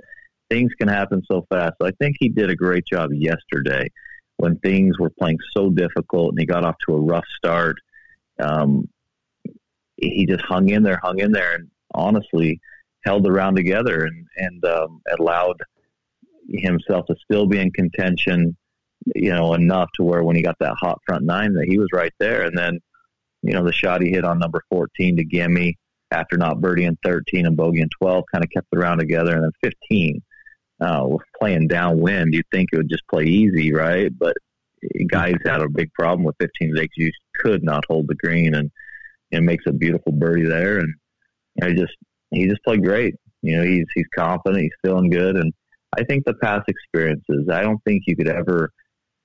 things 0.48 0.72
can 0.78 0.89
happen 0.89 1.20
so 1.31 1.44
fast. 1.51 1.74
So 1.78 1.86
I 1.86 1.90
think 2.01 2.16
he 2.18 2.31
did 2.31 2.48
a 2.48 2.56
great 2.56 2.86
job 2.86 3.10
yesterday 3.12 3.90
when 4.39 4.59
things 4.60 4.98
were 4.98 5.10
playing 5.10 5.36
so 5.55 5.68
difficult 5.68 6.31
and 6.31 6.40
he 6.40 6.47
got 6.47 6.64
off 6.64 6.77
to 6.89 6.94
a 6.94 7.01
rough 7.02 7.27
start. 7.36 7.77
Um, 8.43 8.89
he 10.01 10.27
just 10.27 10.44
hung 10.44 10.68
in 10.68 10.82
there, 10.82 11.01
hung 11.02 11.18
in 11.18 11.32
there, 11.32 11.55
and 11.55 11.68
honestly 11.94 12.60
held 13.05 13.24
the 13.24 13.32
round 13.32 13.56
together 13.56 14.05
and 14.05 14.27
and 14.36 14.64
um, 14.64 15.01
allowed 15.18 15.56
himself 16.48 17.06
to 17.06 17.16
still 17.24 17.47
be 17.47 17.59
in 17.59 17.70
contention. 17.70 18.56
You 19.14 19.31
know, 19.31 19.55
enough 19.55 19.89
to 19.94 20.02
where 20.02 20.22
when 20.22 20.36
he 20.36 20.43
got 20.43 20.59
that 20.60 20.77
hot 20.78 21.01
front 21.06 21.24
nine, 21.24 21.55
that 21.55 21.66
he 21.66 21.78
was 21.78 21.89
right 21.93 22.12
there. 22.20 22.43
And 22.43 22.56
then, 22.56 22.81
you 23.43 23.55
know, 23.55 23.64
the 23.64 23.72
shot 23.72 24.02
he 24.02 24.10
hit 24.10 24.24
on 24.24 24.39
number 24.39 24.62
fourteen 24.68 25.16
to 25.16 25.24
gimme 25.24 25.78
after 26.10 26.36
not 26.36 26.59
birdieing 26.59 26.97
thirteen 27.02 27.47
and 27.47 27.56
bogey 27.56 27.81
in 27.81 27.89
twelve, 27.98 28.24
kind 28.32 28.44
of 28.44 28.51
kept 28.51 28.66
the 28.70 28.78
round 28.78 29.01
together. 29.01 29.35
And 29.35 29.44
then 29.44 29.52
fifteen, 29.62 30.22
uh, 30.81 31.02
was 31.05 31.24
playing 31.39 31.68
downwind. 31.68 32.35
You'd 32.35 32.47
think 32.52 32.70
it 32.72 32.77
would 32.77 32.90
just 32.90 33.09
play 33.09 33.24
easy, 33.24 33.72
right? 33.72 34.10
But 34.16 34.35
guys 35.09 35.35
had 35.44 35.60
a 35.60 35.68
big 35.68 35.93
problem 35.93 36.24
with 36.24 36.36
15 36.40 36.74
today 36.74 36.82
because 36.82 36.97
you 36.97 37.12
could 37.36 37.62
not 37.62 37.85
hold 37.89 38.09
the 38.09 38.14
green 38.14 38.55
and 38.55 38.70
and 39.32 39.47
makes 39.47 39.65
a 39.66 39.73
beautiful 39.73 40.12
birdie 40.12 40.47
there. 40.47 40.78
And 40.78 40.94
you 41.55 41.62
know, 41.62 41.69
he 41.69 41.74
just 41.74 41.97
he 42.31 42.48
just 42.48 42.62
played 42.65 42.85
great. 42.85 43.15
You 43.43 43.57
know, 43.57 43.65
he's 43.65 43.86
he's 43.94 44.07
confident, 44.15 44.62
he's 44.62 44.70
feeling 44.82 45.11
good, 45.11 45.36
and 45.36 45.52
I 45.97 46.05
think 46.05 46.24
the 46.24 46.35
past 46.35 46.69
experiences. 46.69 47.48
I 47.51 47.62
don't 47.62 47.82
think 47.85 48.05
you 48.07 48.16
could 48.16 48.28
ever. 48.28 48.70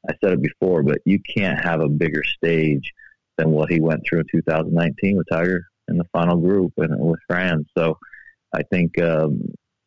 I 0.08 0.14
said 0.24 0.34
it 0.34 0.42
before, 0.42 0.84
but 0.84 1.00
you 1.06 1.20
can't 1.36 1.64
have 1.64 1.82
a 1.82 1.90
bigger 1.90 2.24
stage 2.24 2.92
than 3.38 3.50
what 3.50 3.72
he 3.72 3.82
went 3.82 4.04
through 4.08 4.20
in 4.20 4.26
2019 4.32 5.18
with 5.18 5.28
Tiger 5.32 5.66
in 5.88 5.98
the 5.98 6.06
final 6.14 6.38
group 6.38 6.74
and 6.78 6.98
with 7.00 7.20
France. 7.28 7.68
So 7.78 7.98
I 8.54 8.62
think 8.72 9.00
um, 9.02 9.42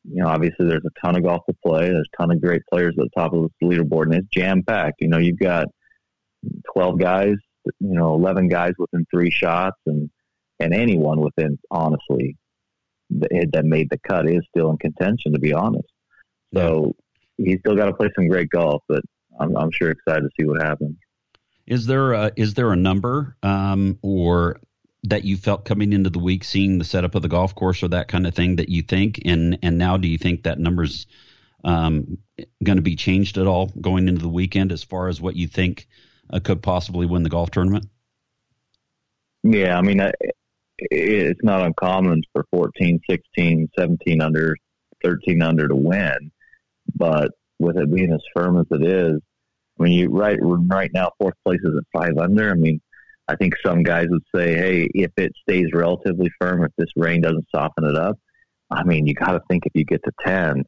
you 0.05 0.23
know 0.23 0.29
obviously 0.29 0.67
there's 0.67 0.85
a 0.85 1.01
ton 1.01 1.17
of 1.17 1.25
golf 1.25 1.43
to 1.49 1.57
play. 1.65 1.89
There's 1.89 2.09
a 2.13 2.17
ton 2.17 2.31
of 2.31 2.41
great 2.41 2.63
players 2.71 2.95
at 2.99 3.05
the 3.05 3.21
top 3.21 3.33
of 3.33 3.51
the 3.61 3.67
leaderboard, 3.67 4.05
and 4.05 4.15
it's 4.15 4.29
jam 4.29 4.63
packed. 4.63 5.01
You 5.01 5.09
know, 5.09 5.19
you've 5.19 5.39
got 5.39 5.67
12 6.75 6.99
guys 6.99 7.37
you 7.81 7.95
know, 7.95 8.15
11 8.15 8.49
guys 8.49 8.73
within 8.79 9.07
three 9.11 9.31
shots 9.31 9.77
and, 9.87 10.11
and 10.61 10.75
anyone 10.75 11.21
within, 11.21 11.59
honestly, 11.71 12.37
that, 13.11 13.51
that 13.53 13.65
made 13.65 13.91
the 13.91 13.99
cut 13.99 14.29
is 14.29 14.43
still 14.49 14.71
in 14.71 14.79
contention, 14.79 15.33
to 15.33 15.39
be 15.39 15.53
honest. 15.53 15.89
So 16.55 16.95
yeah. 17.37 17.51
he's 17.51 17.61
still 17.61 17.77
got 17.77 17.87
to 17.87 17.95
play 17.95 18.11
some 18.15 18.29
great 18.29 18.51
golf, 18.51 18.83
but 18.89 19.03
I'm, 19.39 19.57
I'm 19.57 19.71
sure 19.71 19.91
excited 19.91 20.23
to 20.23 20.31
see 20.39 20.47
what 20.47 20.63
happens. 20.63 20.97
Is 21.67 21.87
there 21.87 22.13
a, 22.13 22.33
is 22.37 22.55
there 22.55 22.73
a 22.73 22.77
number 22.77 23.37
um, 23.43 23.99
or 24.03 24.59
that 25.05 25.25
you 25.25 25.37
felt 25.37 25.65
coming 25.65 25.93
into 25.93 26.11
the 26.11 26.19
week, 26.19 26.45
seeing 26.45 26.79
the 26.79 26.85
setup 26.85 27.15
of 27.15 27.23
the 27.23 27.29
golf 27.29 27.55
course 27.55 27.83
or 27.83 27.89
that 27.89 28.09
kind 28.09 28.27
of 28.27 28.35
thing 28.35 28.57
that 28.57 28.69
you 28.69 28.83
think, 28.83 29.21
and 29.25 29.59
and 29.63 29.79
now 29.79 29.97
do 29.97 30.09
you 30.09 30.19
think 30.19 30.43
that 30.43 30.59
number's 30.59 31.07
um, 31.65 32.19
going 32.63 32.77
to 32.77 32.83
be 32.83 32.97
changed 32.97 33.39
at 33.39 33.47
all 33.47 33.67
going 33.81 34.09
into 34.09 34.23
the 34.23 34.29
weekend 34.29 34.73
as 34.73 34.83
far 34.83 35.09
as 35.09 35.21
what 35.21 35.37
you 35.37 35.47
think 35.47 35.89
uh, 36.31 36.41
could 36.41 36.63
possibly 36.63 37.07
win 37.07 37.23
the 37.23 37.29
golf 37.29 37.51
tournament? 37.51 37.87
Yeah, 39.43 39.79
I 39.79 39.83
mean, 39.83 40.01
it's 40.79 41.41
not 41.43 41.63
uncommon 41.63 42.23
for 42.33 42.45
14, 42.51 43.01
16, 43.09 43.69
17 43.79 44.21
under, 44.21 44.57
13 45.05 45.43
under 45.43 45.69
to 45.69 45.77
win, 45.77 46.31
but 46.97 47.33
with 47.59 47.77
it 47.77 47.93
being 47.93 48.13
as 48.13 48.21
firm 48.35 48.59
as 48.59 48.67
it 48.71 48.85
is, 48.85 49.21
I 49.79 49.83
mean, 49.83 49.93
you 49.93 50.11
right 50.11 50.39
right 50.43 50.91
now 50.93 51.13
fourth 51.19 51.35
place 51.45 51.61
is 51.63 51.77
at 51.77 51.85
five 51.93 52.19
under. 52.19 52.51
I 52.51 52.55
mean, 52.55 52.81
I 53.29 53.37
think 53.37 53.55
some 53.65 53.83
guys 53.83 54.07
would 54.11 54.25
say, 54.35 54.57
hey, 54.57 54.89
if 54.95 55.13
it 55.17 55.33
stays 55.43 55.69
relatively 55.73 56.31
firm, 56.41 56.65
if 56.65 56.73
this 56.77 56.89
rain 56.97 57.21
doesn't 57.21 57.47
soften 57.55 57.85
it 57.85 57.95
up, 57.95 58.19
I 58.71 58.83
mean, 58.83 59.07
you 59.07 59.15
got 59.15 59.33
to 59.33 59.41
think 59.49 59.67
if 59.67 59.73
you 59.75 59.85
get 59.85 60.03
to 60.05 60.13
ten, 60.25 60.65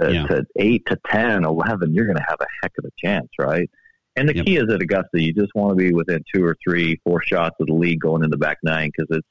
to, 0.00 0.12
yeah. 0.12 0.26
to 0.26 0.44
eight 0.56 0.84
to 0.86 0.98
10, 1.10 1.44
11, 1.44 1.94
you're 1.94 2.06
going 2.06 2.16
to 2.16 2.24
have 2.26 2.40
a 2.40 2.46
heck 2.62 2.72
of 2.78 2.84
a 2.84 3.06
chance, 3.06 3.28
right? 3.38 3.68
And 4.16 4.28
the 4.28 4.36
yep. 4.36 4.46
key 4.46 4.56
is 4.56 4.72
at 4.72 4.80
Augusta, 4.80 5.20
you 5.20 5.32
just 5.32 5.54
want 5.54 5.70
to 5.70 5.76
be 5.76 5.92
within 5.92 6.22
two 6.32 6.44
or 6.44 6.56
three, 6.62 7.00
four 7.04 7.20
shots 7.22 7.56
of 7.60 7.66
the 7.66 7.74
lead 7.74 8.00
going 8.00 8.22
into 8.22 8.36
back 8.36 8.58
nine 8.62 8.90
because 8.96 9.16
it's 9.16 9.28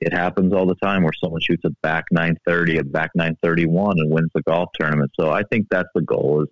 it 0.00 0.12
happens 0.12 0.52
all 0.52 0.66
the 0.66 0.74
time 0.76 1.04
where 1.04 1.12
someone 1.22 1.40
shoots 1.40 1.64
a 1.64 1.70
back 1.82 2.06
930, 2.10 2.78
a 2.78 2.84
back 2.84 3.10
931, 3.14 4.00
and 4.00 4.10
wins 4.10 4.30
the 4.34 4.42
golf 4.42 4.68
tournament. 4.74 5.12
So 5.18 5.30
I 5.30 5.44
think 5.44 5.68
that's 5.70 5.88
the 5.94 6.02
goal 6.02 6.42
is 6.42 6.48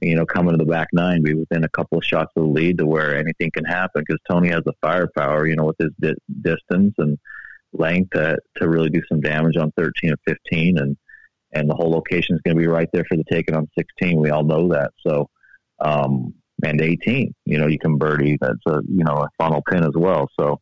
you 0.00 0.14
know 0.14 0.26
coming 0.26 0.52
to 0.52 0.58
the 0.58 0.70
back 0.70 0.88
nine, 0.92 1.22
be 1.22 1.34
within 1.34 1.64
a 1.64 1.68
couple 1.70 1.98
of 1.98 2.04
shots 2.04 2.32
of 2.36 2.42
the 2.42 2.48
lead 2.48 2.78
to 2.78 2.86
where 2.86 3.16
anything 3.16 3.50
can 3.50 3.64
happen 3.64 4.04
because 4.06 4.20
Tony 4.30 4.48
has 4.48 4.62
the 4.64 4.74
firepower, 4.80 5.46
you 5.46 5.56
know, 5.56 5.64
with 5.64 5.76
his 5.78 5.90
di- 6.00 6.42
distance 6.42 6.94
and 6.98 7.18
length 7.72 8.10
to 8.10 8.36
to 8.56 8.68
really 8.68 8.90
do 8.90 9.02
some 9.08 9.20
damage 9.20 9.56
on 9.56 9.72
13 9.76 10.10
and 10.10 10.18
15, 10.26 10.78
and 10.78 10.96
and 11.52 11.68
the 11.68 11.74
whole 11.74 11.90
location 11.90 12.36
is 12.36 12.42
going 12.42 12.56
to 12.56 12.60
be 12.60 12.68
right 12.68 12.88
there 12.92 13.04
for 13.04 13.16
the 13.16 13.24
taking 13.30 13.54
on 13.54 13.68
16. 13.78 14.18
We 14.18 14.30
all 14.30 14.44
know 14.44 14.68
that. 14.68 14.92
So. 15.06 15.28
Um, 15.80 16.34
and 16.64 16.80
18. 16.80 17.34
You 17.46 17.58
know, 17.58 17.66
you 17.66 17.78
can 17.78 17.98
birdie. 17.98 18.38
That's 18.40 18.54
a 18.66 18.80
you 18.88 19.04
know 19.04 19.16
a 19.16 19.28
funnel 19.38 19.62
pin 19.68 19.84
as 19.84 19.94
well. 19.94 20.28
So 20.38 20.60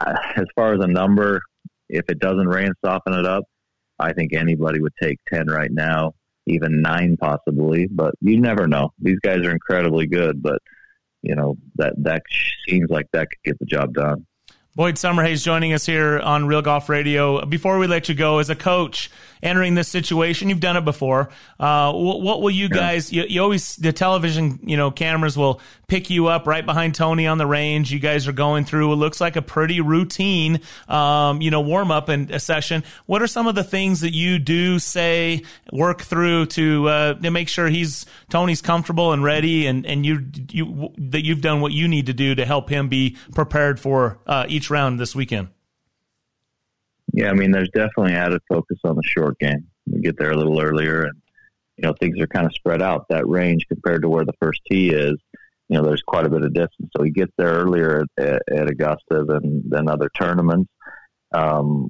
uh, 0.00 0.14
as 0.36 0.46
far 0.54 0.74
as 0.74 0.80
a 0.80 0.86
number, 0.86 1.40
if 1.88 2.04
it 2.08 2.18
doesn't 2.18 2.48
rain, 2.48 2.72
soften 2.84 3.14
it 3.14 3.26
up. 3.26 3.44
I 3.98 4.12
think 4.12 4.32
anybody 4.32 4.80
would 4.80 4.92
take 5.02 5.18
10 5.32 5.48
right 5.48 5.72
now, 5.72 6.12
even 6.46 6.82
nine 6.82 7.16
possibly. 7.20 7.88
But 7.90 8.14
you 8.20 8.40
never 8.40 8.68
know. 8.68 8.92
These 9.00 9.18
guys 9.20 9.40
are 9.40 9.50
incredibly 9.50 10.06
good, 10.06 10.40
but 10.42 10.60
you 11.22 11.34
know 11.34 11.56
that 11.76 11.94
that 11.98 12.22
seems 12.68 12.90
like 12.90 13.06
that 13.12 13.28
could 13.28 13.42
get 13.44 13.58
the 13.58 13.66
job 13.66 13.94
done. 13.94 14.26
Boyd 14.78 14.94
Summerhays 14.94 15.42
joining 15.42 15.72
us 15.72 15.84
here 15.84 16.20
on 16.20 16.46
Real 16.46 16.62
Golf 16.62 16.88
Radio. 16.88 17.44
Before 17.44 17.80
we 17.80 17.88
let 17.88 18.08
you 18.08 18.14
go, 18.14 18.38
as 18.38 18.48
a 18.48 18.54
coach 18.54 19.10
entering 19.42 19.74
this 19.74 19.88
situation, 19.88 20.48
you've 20.48 20.60
done 20.60 20.76
it 20.76 20.84
before. 20.84 21.30
Uh, 21.58 21.92
what, 21.92 22.20
what, 22.20 22.42
will 22.42 22.52
you 22.52 22.68
guys? 22.68 23.12
You, 23.12 23.24
you, 23.28 23.42
always 23.42 23.74
the 23.74 23.92
television, 23.92 24.60
you 24.62 24.76
know, 24.76 24.92
cameras 24.92 25.36
will 25.36 25.60
pick 25.88 26.10
you 26.10 26.26
up 26.26 26.46
right 26.46 26.66
behind 26.66 26.94
Tony 26.94 27.26
on 27.26 27.38
the 27.38 27.46
range. 27.46 27.90
You 27.90 27.98
guys 27.98 28.28
are 28.28 28.32
going 28.32 28.66
through. 28.66 28.92
It 28.92 28.96
looks 28.96 29.22
like 29.22 29.36
a 29.36 29.42
pretty 29.42 29.80
routine, 29.80 30.60
um, 30.86 31.40
you 31.40 31.50
know, 31.50 31.62
warm 31.62 31.90
up 31.90 32.10
and 32.10 32.30
a 32.30 32.38
session. 32.38 32.84
What 33.06 33.22
are 33.22 33.26
some 33.26 33.46
of 33.46 33.54
the 33.54 33.64
things 33.64 34.02
that 34.02 34.12
you 34.12 34.38
do 34.38 34.78
say, 34.78 35.42
work 35.72 36.02
through 36.02 36.46
to 36.46 36.88
uh, 36.88 37.14
to 37.14 37.30
make 37.30 37.48
sure 37.48 37.68
he's 37.68 38.04
Tony's 38.28 38.60
comfortable 38.60 39.12
and 39.12 39.24
ready, 39.24 39.66
and 39.66 39.86
and 39.86 40.04
you 40.04 40.26
you 40.50 40.92
that 40.98 41.24
you've 41.24 41.40
done 41.40 41.62
what 41.62 41.72
you 41.72 41.88
need 41.88 42.06
to 42.06 42.12
do 42.12 42.34
to 42.34 42.44
help 42.44 42.68
him 42.68 42.88
be 42.88 43.16
prepared 43.34 43.80
for 43.80 44.18
uh, 44.26 44.44
each 44.46 44.68
round 44.68 45.00
this 45.00 45.16
weekend? 45.16 45.48
Yeah, 47.14 47.30
I 47.30 47.32
mean, 47.32 47.50
there's 47.50 47.70
definitely 47.70 48.12
added 48.12 48.42
focus 48.46 48.78
on 48.84 48.94
the 48.94 49.02
short 49.02 49.38
game. 49.38 49.66
We 49.90 50.02
get 50.02 50.18
there 50.18 50.32
a 50.32 50.36
little 50.36 50.60
earlier, 50.60 51.04
and 51.04 51.14
you 51.78 51.82
know 51.88 51.94
things 51.98 52.20
are 52.20 52.26
kind 52.26 52.44
of 52.44 52.52
spread 52.52 52.82
out. 52.82 53.06
That 53.08 53.26
range 53.26 53.64
compared 53.68 54.02
to 54.02 54.10
where 54.10 54.26
the 54.26 54.34
first 54.38 54.60
tee 54.70 54.90
is, 54.90 55.16
you 55.68 55.76
know, 55.76 55.84
there's 55.84 56.02
quite 56.02 56.26
a 56.26 56.30
bit 56.30 56.44
of 56.44 56.54
distance. 56.54 56.90
So 56.96 57.02
he 57.02 57.10
gets 57.10 57.32
there 57.36 57.52
earlier 57.52 58.04
at, 58.18 58.42
at 58.50 58.70
Augusta 58.70 59.24
than 59.24 59.68
than 59.68 59.88
other 59.88 60.10
tournaments. 60.18 60.70
Um, 61.32 61.88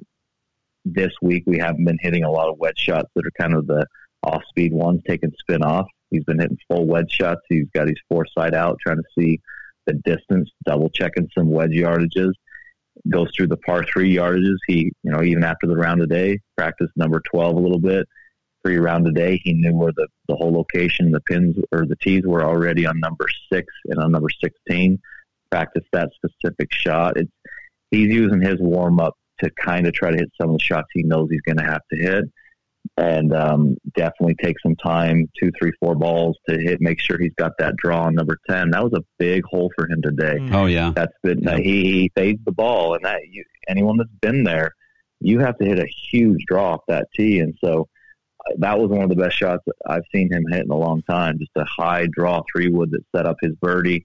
this 0.85 1.11
week 1.21 1.43
we 1.45 1.57
haven't 1.57 1.85
been 1.85 1.99
hitting 2.01 2.23
a 2.23 2.31
lot 2.31 2.49
of 2.49 2.57
wedge 2.57 2.77
shots 2.77 3.09
that 3.15 3.25
are 3.25 3.39
kind 3.39 3.53
of 3.53 3.67
the 3.67 3.85
off 4.23 4.43
speed 4.49 4.73
ones, 4.73 5.01
taking 5.07 5.31
spin 5.39 5.63
off. 5.63 5.87
He's 6.09 6.23
been 6.23 6.39
hitting 6.39 6.57
full 6.67 6.85
wedge 6.85 7.11
shots. 7.11 7.41
He's 7.47 7.67
got 7.73 7.87
his 7.87 7.99
foresight 8.09 8.53
out, 8.53 8.77
trying 8.81 8.97
to 8.97 9.03
see 9.17 9.39
the 9.85 9.93
distance, 9.93 10.49
double 10.65 10.89
checking 10.89 11.29
some 11.35 11.49
wedge 11.49 11.71
yardages 11.71 12.33
goes 13.07 13.29
through 13.35 13.47
the 13.47 13.57
par 13.57 13.85
three 13.85 14.15
yardages. 14.15 14.57
He, 14.67 14.91
you 15.03 15.11
know, 15.11 15.23
even 15.23 15.43
after 15.43 15.67
the 15.67 15.75
round 15.75 16.01
a 16.01 16.07
day, 16.07 16.39
practiced 16.57 16.91
number 16.95 17.21
12 17.31 17.55
a 17.55 17.59
little 17.59 17.79
bit, 17.79 18.07
three 18.63 18.77
round 18.77 19.07
a 19.07 19.11
day. 19.11 19.39
He 19.43 19.53
knew 19.53 19.73
where 19.73 19.91
the, 19.95 20.07
the 20.27 20.35
whole 20.35 20.53
location, 20.53 21.11
the 21.11 21.21
pins 21.21 21.57
or 21.71 21.85
the 21.85 21.95
tees 21.97 22.23
were 22.25 22.43
already 22.43 22.85
on 22.85 22.99
number 22.99 23.27
six 23.51 23.67
and 23.85 23.99
on 23.99 24.11
number 24.11 24.29
16. 24.29 24.99
Practice 25.51 25.85
that 25.93 26.09
specific 26.15 26.71
shot. 26.71 27.17
It's, 27.17 27.31
he's 27.91 28.13
using 28.13 28.41
his 28.41 28.59
warm 28.59 28.99
up 28.99 29.15
to 29.41 29.49
kind 29.51 29.87
of 29.87 29.93
try 29.93 30.11
to 30.11 30.17
hit 30.17 30.31
some 30.39 30.51
of 30.51 30.57
the 30.57 30.63
shots 30.63 30.87
he 30.93 31.03
knows 31.03 31.29
he's 31.29 31.41
going 31.41 31.57
to 31.57 31.63
have 31.63 31.81
to 31.91 31.97
hit 31.97 32.25
and 32.97 33.33
um, 33.33 33.77
definitely 33.95 34.35
take 34.35 34.59
some 34.61 34.75
time, 34.75 35.29
two, 35.39 35.51
three, 35.59 35.71
four 35.79 35.95
balls 35.95 36.37
to 36.47 36.57
hit, 36.57 36.81
make 36.81 36.99
sure 36.99 37.17
he's 37.17 37.33
got 37.35 37.53
that 37.59 37.75
draw 37.77 38.03
on 38.03 38.15
number 38.15 38.37
10. 38.49 38.71
That 38.71 38.83
was 38.83 38.93
a 38.93 39.03
big 39.17 39.43
hole 39.45 39.71
for 39.75 39.89
him 39.89 40.01
today. 40.01 40.37
Oh, 40.51 40.65
yeah. 40.65 40.91
That's 40.95 41.13
been, 41.23 41.39
yeah. 41.39 41.57
he, 41.57 41.83
he 41.83 42.11
fades 42.15 42.43
the 42.45 42.51
ball, 42.51 42.95
and 42.95 43.05
that 43.05 43.21
you, 43.29 43.43
anyone 43.67 43.97
that's 43.97 44.09
been 44.21 44.43
there, 44.43 44.73
you 45.21 45.39
have 45.39 45.57
to 45.57 45.65
hit 45.65 45.79
a 45.79 45.87
huge 46.11 46.43
draw 46.47 46.73
off 46.73 46.81
that 46.87 47.07
tee. 47.15 47.39
And 47.39 47.57
so 47.63 47.87
that 48.57 48.79
was 48.79 48.89
one 48.89 49.03
of 49.03 49.09
the 49.09 49.15
best 49.15 49.37
shots 49.37 49.63
I've 49.85 50.03
seen 50.13 50.31
him 50.31 50.45
hit 50.49 50.65
in 50.65 50.71
a 50.71 50.77
long 50.77 51.01
time. 51.03 51.39
Just 51.39 51.51
a 51.55 51.65
high 51.65 52.07
draw 52.11 52.41
three 52.51 52.69
wood 52.69 52.91
that 52.91 53.05
set 53.15 53.25
up 53.25 53.37
his 53.41 53.53
birdie. 53.55 54.03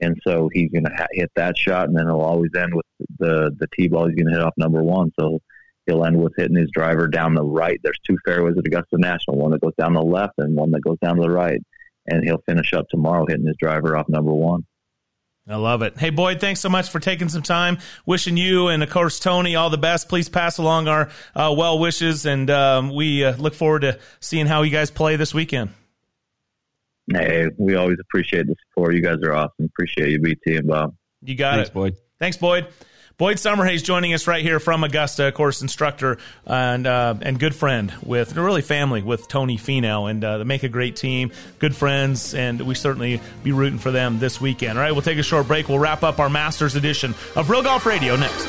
And 0.00 0.16
so 0.24 0.48
he's 0.52 0.70
going 0.70 0.84
to 0.84 0.94
ha- 0.94 1.06
hit 1.12 1.30
that 1.34 1.58
shot, 1.58 1.88
and 1.88 1.96
then 1.96 2.06
it'll 2.06 2.20
always 2.20 2.52
end 2.56 2.72
with 2.74 2.86
the 3.18 3.50
the 3.58 3.66
tee 3.76 3.88
ball 3.88 4.06
he's 4.06 4.14
going 4.14 4.32
to 4.32 4.38
hit 4.38 4.42
off 4.42 4.54
number 4.56 4.82
one. 4.82 5.10
So 5.18 5.40
he'll 5.86 6.04
end 6.04 6.22
with 6.22 6.34
hitting 6.36 6.56
his 6.56 6.70
driver 6.72 7.08
down 7.08 7.34
the 7.34 7.42
right. 7.42 7.80
There's 7.82 7.98
two 8.06 8.16
fairways 8.24 8.56
at 8.56 8.66
Augusta 8.66 8.96
National, 8.98 9.38
one 9.38 9.50
that 9.50 9.60
goes 9.60 9.74
down 9.76 9.94
the 9.94 10.02
left 10.02 10.34
and 10.38 10.54
one 10.54 10.70
that 10.70 10.82
goes 10.82 10.98
down 11.02 11.16
to 11.16 11.22
the 11.22 11.30
right. 11.30 11.60
And 12.06 12.22
he'll 12.22 12.42
finish 12.46 12.72
up 12.72 12.88
tomorrow 12.88 13.26
hitting 13.28 13.46
his 13.46 13.56
driver 13.58 13.96
off 13.96 14.08
number 14.08 14.32
one. 14.32 14.64
I 15.48 15.56
love 15.56 15.80
it. 15.80 15.98
Hey, 15.98 16.10
Boyd, 16.10 16.40
thanks 16.40 16.60
so 16.60 16.68
much 16.68 16.90
for 16.90 17.00
taking 17.00 17.30
some 17.30 17.42
time. 17.42 17.78
Wishing 18.04 18.36
you 18.36 18.68
and, 18.68 18.82
of 18.82 18.90
course, 18.90 19.18
Tony 19.18 19.56
all 19.56 19.70
the 19.70 19.78
best. 19.78 20.08
Please 20.08 20.28
pass 20.28 20.58
along 20.58 20.88
our 20.88 21.08
uh, 21.34 21.54
well 21.56 21.78
wishes, 21.78 22.26
and 22.26 22.50
um, 22.50 22.94
we 22.94 23.24
uh, 23.24 23.34
look 23.36 23.54
forward 23.54 23.80
to 23.80 23.98
seeing 24.20 24.46
how 24.46 24.60
you 24.60 24.70
guys 24.70 24.90
play 24.90 25.16
this 25.16 25.32
weekend. 25.32 25.70
Hey, 27.10 27.46
we 27.56 27.76
always 27.76 27.96
appreciate 27.98 28.46
the 28.46 28.54
support. 28.68 28.94
You 28.94 29.00
guys 29.00 29.16
are 29.24 29.32
awesome. 29.32 29.64
Appreciate 29.64 30.10
you, 30.10 30.20
BT 30.20 30.56
and 30.56 30.68
Bob. 30.68 30.94
You 31.22 31.34
got 31.34 31.54
thanks, 31.54 31.70
it. 31.70 31.74
Boyd. 31.74 31.96
Thanks, 32.18 32.36
Boyd. 32.36 32.66
Boyd 33.18 33.38
Summerhays 33.38 33.82
joining 33.82 34.14
us 34.14 34.28
right 34.28 34.44
here 34.44 34.60
from 34.60 34.84
Augusta, 34.84 35.26
of 35.26 35.34
course, 35.34 35.60
instructor 35.60 36.18
and 36.46 36.86
uh, 36.86 37.16
and 37.20 37.36
good 37.40 37.52
friend 37.52 37.92
with 38.04 38.36
really 38.36 38.62
family 38.62 39.02
with 39.02 39.26
Tony 39.26 39.58
Finau, 39.58 40.08
and 40.08 40.22
uh, 40.22 40.38
they 40.38 40.44
make 40.44 40.62
a 40.62 40.68
great 40.68 40.94
team, 40.94 41.32
good 41.58 41.74
friends, 41.74 42.32
and 42.32 42.60
we 42.60 42.76
certainly 42.76 43.20
be 43.42 43.50
rooting 43.50 43.80
for 43.80 43.90
them 43.90 44.20
this 44.20 44.40
weekend. 44.40 44.78
All 44.78 44.84
right, 44.84 44.92
we'll 44.92 45.02
take 45.02 45.18
a 45.18 45.24
short 45.24 45.48
break. 45.48 45.68
We'll 45.68 45.80
wrap 45.80 46.04
up 46.04 46.20
our 46.20 46.30
Masters 46.30 46.76
edition 46.76 47.16
of 47.34 47.50
Real 47.50 47.64
Golf 47.64 47.86
Radio 47.86 48.14
next. 48.14 48.46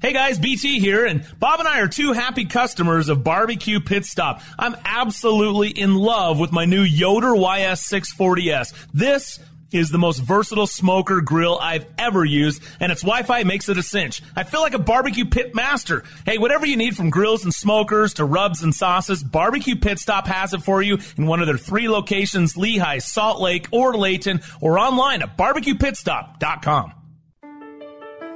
Hey 0.00 0.14
guys, 0.14 0.38
BT 0.38 0.80
here, 0.80 1.04
and 1.04 1.26
Bob 1.38 1.60
and 1.60 1.68
I 1.68 1.80
are 1.80 1.88
two 1.88 2.14
happy 2.14 2.46
customers 2.46 3.10
of 3.10 3.22
Barbecue 3.22 3.80
Pit 3.80 4.06
Stop. 4.06 4.40
I'm 4.58 4.76
absolutely 4.86 5.68
in 5.68 5.94
love 5.94 6.38
with 6.38 6.52
my 6.52 6.64
new 6.64 6.80
Yoder 6.80 7.32
YS640S. 7.32 8.72
This 8.94 9.40
is 9.72 9.90
the 9.90 9.98
most 9.98 10.18
versatile 10.18 10.66
smoker 10.66 11.20
grill 11.20 11.58
I've 11.60 11.86
ever 11.98 12.24
used, 12.24 12.62
and 12.80 12.90
its 12.90 13.02
Wi-Fi 13.02 13.44
makes 13.44 13.68
it 13.68 13.78
a 13.78 13.82
cinch. 13.82 14.22
I 14.34 14.44
feel 14.44 14.60
like 14.60 14.74
a 14.74 14.78
barbecue 14.78 15.24
pit 15.24 15.54
master. 15.54 16.04
Hey, 16.24 16.38
whatever 16.38 16.66
you 16.66 16.76
need 16.76 16.96
from 16.96 17.10
grills 17.10 17.44
and 17.44 17.54
smokers 17.54 18.14
to 18.14 18.24
rubs 18.24 18.62
and 18.62 18.74
sauces, 18.74 19.22
Barbecue 19.22 19.76
Pit 19.76 19.98
Stop 19.98 20.26
has 20.26 20.54
it 20.54 20.62
for 20.62 20.82
you 20.82 20.98
in 21.16 21.26
one 21.26 21.40
of 21.40 21.46
their 21.46 21.58
three 21.58 21.88
locations, 21.88 22.56
Lehigh, 22.56 22.98
Salt 22.98 23.40
Lake, 23.40 23.68
or 23.70 23.96
Layton, 23.96 24.40
or 24.60 24.78
online 24.78 25.22
at 25.22 25.36
barbecuepitstop.com. 25.36 26.97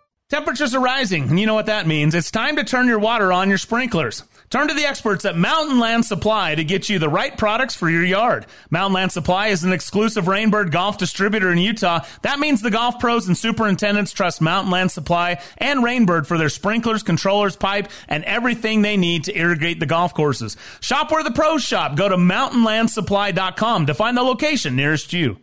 Temperatures 0.31 0.73
are 0.73 0.79
rising, 0.79 1.27
and 1.27 1.37
you 1.37 1.45
know 1.45 1.53
what 1.53 1.65
that 1.65 1.87
means. 1.87 2.15
It's 2.15 2.31
time 2.31 2.55
to 2.55 2.63
turn 2.63 2.87
your 2.87 2.99
water 2.99 3.33
on 3.33 3.49
your 3.49 3.57
sprinklers. 3.57 4.23
Turn 4.49 4.69
to 4.69 4.73
the 4.73 4.85
experts 4.85 5.25
at 5.25 5.35
Mountain 5.35 5.77
Land 5.77 6.05
Supply 6.05 6.55
to 6.55 6.63
get 6.63 6.87
you 6.87 6.99
the 6.99 7.09
right 7.09 7.37
products 7.37 7.75
for 7.75 7.89
your 7.89 8.05
yard. 8.05 8.45
Mountain 8.69 8.93
Land 8.93 9.11
Supply 9.11 9.47
is 9.47 9.65
an 9.65 9.73
exclusive 9.73 10.27
Rainbird 10.27 10.71
golf 10.71 10.97
distributor 10.97 11.51
in 11.51 11.57
Utah. 11.57 12.05
That 12.21 12.39
means 12.39 12.61
the 12.61 12.71
golf 12.71 12.97
pros 12.97 13.27
and 13.27 13.37
superintendents 13.37 14.13
trust 14.13 14.39
Mountain 14.39 14.71
Land 14.71 14.91
Supply 14.91 15.41
and 15.57 15.83
Rainbird 15.83 16.25
for 16.25 16.37
their 16.37 16.47
sprinklers, 16.47 17.03
controllers, 17.03 17.57
pipe, 17.57 17.89
and 18.07 18.23
everything 18.23 18.83
they 18.83 18.95
need 18.95 19.25
to 19.25 19.37
irrigate 19.37 19.81
the 19.81 19.85
golf 19.85 20.13
courses. 20.13 20.55
Shop 20.79 21.11
where 21.11 21.25
the 21.25 21.31
pros 21.31 21.61
shop. 21.61 21.97
Go 21.97 22.07
to 22.07 22.15
mountainlandsupply.com 22.15 23.85
to 23.85 23.93
find 23.93 24.15
the 24.15 24.23
location 24.23 24.77
nearest 24.77 25.11
you. 25.11 25.39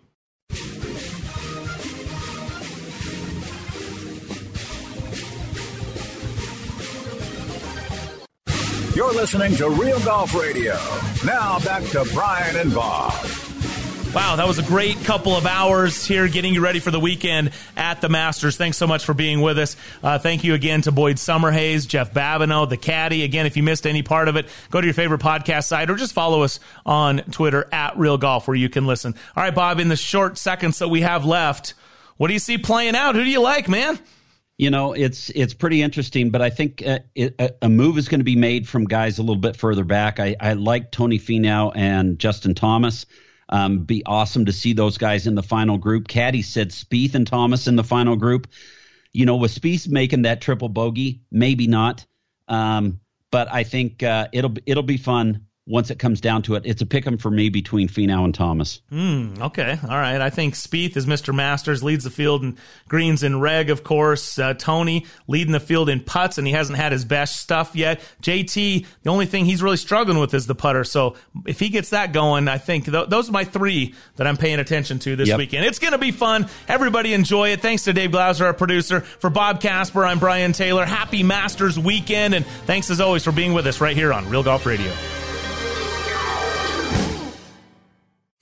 You're 8.98 9.14
listening 9.14 9.54
to 9.58 9.70
Real 9.70 10.00
Golf 10.00 10.34
Radio. 10.34 10.76
Now 11.24 11.60
back 11.60 11.84
to 11.90 12.04
Brian 12.12 12.56
and 12.56 12.74
Bob. 12.74 13.12
Wow, 14.12 14.34
that 14.34 14.44
was 14.44 14.58
a 14.58 14.64
great 14.64 14.96
couple 15.04 15.36
of 15.36 15.46
hours 15.46 16.04
here 16.04 16.26
getting 16.26 16.52
you 16.52 16.60
ready 16.60 16.80
for 16.80 16.90
the 16.90 16.98
weekend 16.98 17.52
at 17.76 18.00
the 18.00 18.08
Masters. 18.08 18.56
Thanks 18.56 18.76
so 18.76 18.88
much 18.88 19.04
for 19.04 19.14
being 19.14 19.40
with 19.40 19.56
us. 19.56 19.76
Uh, 20.02 20.18
thank 20.18 20.42
you 20.42 20.52
again 20.54 20.82
to 20.82 20.90
Boyd 20.90 21.14
Summerhays, 21.14 21.86
Jeff 21.86 22.12
Babineau, 22.12 22.68
the 22.68 22.76
caddy. 22.76 23.22
Again, 23.22 23.46
if 23.46 23.56
you 23.56 23.62
missed 23.62 23.86
any 23.86 24.02
part 24.02 24.26
of 24.26 24.34
it, 24.34 24.48
go 24.72 24.80
to 24.80 24.86
your 24.88 24.94
favorite 24.94 25.20
podcast 25.20 25.66
site 25.66 25.90
or 25.90 25.94
just 25.94 26.12
follow 26.12 26.42
us 26.42 26.58
on 26.84 27.18
Twitter 27.30 27.68
at 27.70 27.96
Real 27.96 28.18
Golf 28.18 28.48
where 28.48 28.56
you 28.56 28.68
can 28.68 28.84
listen. 28.84 29.14
All 29.36 29.44
right, 29.44 29.54
Bob, 29.54 29.78
in 29.78 29.86
the 29.86 29.96
short 29.96 30.38
seconds 30.38 30.80
that 30.80 30.88
we 30.88 31.02
have 31.02 31.24
left, 31.24 31.74
what 32.16 32.26
do 32.26 32.32
you 32.32 32.40
see 32.40 32.58
playing 32.58 32.96
out? 32.96 33.14
Who 33.14 33.22
do 33.22 33.30
you 33.30 33.42
like, 33.42 33.68
man? 33.68 34.00
You 34.58 34.70
know, 34.70 34.92
it's 34.92 35.30
it's 35.30 35.54
pretty 35.54 35.82
interesting, 35.82 36.30
but 36.30 36.42
I 36.42 36.50
think 36.50 36.82
uh, 36.84 36.98
it, 37.14 37.56
a 37.62 37.68
move 37.68 37.96
is 37.96 38.08
going 38.08 38.18
to 38.18 38.24
be 38.24 38.34
made 38.34 38.68
from 38.68 38.86
guys 38.86 39.18
a 39.18 39.22
little 39.22 39.40
bit 39.40 39.56
further 39.56 39.84
back. 39.84 40.18
I, 40.18 40.34
I 40.40 40.54
like 40.54 40.90
Tony 40.90 41.18
Finau 41.18 41.72
and 41.76 42.18
Justin 42.18 42.56
Thomas. 42.56 43.06
Um, 43.50 43.84
be 43.84 44.02
awesome 44.04 44.46
to 44.46 44.52
see 44.52 44.72
those 44.72 44.98
guys 44.98 45.28
in 45.28 45.36
the 45.36 45.44
final 45.44 45.78
group. 45.78 46.08
Caddy 46.08 46.42
said 46.42 46.70
Spieth 46.70 47.14
and 47.14 47.26
Thomas 47.26 47.68
in 47.68 47.76
the 47.76 47.84
final 47.84 48.16
group. 48.16 48.48
You 49.12 49.26
know, 49.26 49.36
with 49.36 49.54
Spieth 49.54 49.88
making 49.88 50.22
that 50.22 50.40
triple 50.40 50.68
bogey, 50.68 51.22
maybe 51.30 51.68
not. 51.68 52.04
Um, 52.48 53.00
but 53.30 53.52
I 53.52 53.62
think 53.62 54.02
uh, 54.02 54.26
it'll 54.32 54.54
it'll 54.66 54.82
be 54.82 54.96
fun 54.96 55.46
once 55.68 55.90
it 55.90 55.98
comes 55.98 56.20
down 56.20 56.40
to 56.42 56.54
it, 56.54 56.62
it's 56.64 56.80
a 56.80 56.86
pick 56.86 57.06
'em 57.06 57.18
for 57.18 57.30
me 57.30 57.50
between 57.50 57.88
Finau 57.88 58.24
and 58.24 58.34
Thomas. 58.34 58.80
Mm, 58.90 59.40
okay, 59.40 59.78
all 59.82 59.98
right. 59.98 60.20
I 60.20 60.30
think 60.30 60.54
Spieth 60.54 60.96
is 60.96 61.04
Mr. 61.04 61.34
Masters, 61.34 61.82
leads 61.82 62.04
the 62.04 62.10
field 62.10 62.42
in 62.42 62.56
greens 62.88 63.22
and 63.22 63.40
reg, 63.42 63.68
of 63.68 63.84
course. 63.84 64.38
Uh, 64.38 64.54
Tony 64.54 65.04
leading 65.26 65.52
the 65.52 65.60
field 65.60 65.90
in 65.90 66.00
putts, 66.00 66.38
and 66.38 66.46
he 66.46 66.54
hasn't 66.54 66.78
had 66.78 66.92
his 66.92 67.04
best 67.04 67.36
stuff 67.40 67.76
yet. 67.76 68.00
JT, 68.22 68.86
the 69.02 69.10
only 69.10 69.26
thing 69.26 69.44
he's 69.44 69.62
really 69.62 69.76
struggling 69.76 70.18
with 70.18 70.32
is 70.32 70.46
the 70.46 70.54
putter. 70.54 70.84
So 70.84 71.16
if 71.46 71.60
he 71.60 71.68
gets 71.68 71.90
that 71.90 72.12
going, 72.14 72.48
I 72.48 72.56
think 72.56 72.86
th- 72.86 73.08
those 73.08 73.28
are 73.28 73.32
my 73.32 73.44
three 73.44 73.94
that 74.16 74.26
I'm 74.26 74.38
paying 74.38 74.60
attention 74.60 74.98
to 75.00 75.16
this 75.16 75.28
yep. 75.28 75.38
weekend. 75.38 75.66
It's 75.66 75.78
going 75.78 75.92
to 75.92 75.98
be 75.98 76.12
fun. 76.12 76.48
Everybody 76.66 77.12
enjoy 77.12 77.50
it. 77.50 77.60
Thanks 77.60 77.84
to 77.84 77.92
Dave 77.92 78.12
Glauser, 78.12 78.46
our 78.46 78.54
producer. 78.54 79.02
For 79.02 79.28
Bob 79.28 79.60
Casper, 79.60 80.04
I'm 80.04 80.18
Brian 80.18 80.52
Taylor. 80.52 80.86
Happy 80.86 81.22
Masters 81.22 81.78
weekend, 81.78 82.34
and 82.34 82.46
thanks 82.66 82.88
as 82.90 83.00
always 83.00 83.22
for 83.22 83.32
being 83.32 83.52
with 83.52 83.66
us 83.66 83.82
right 83.82 83.96
here 83.96 84.14
on 84.14 84.28
Real 84.30 84.42
Golf 84.42 84.64
Radio. 84.64 84.90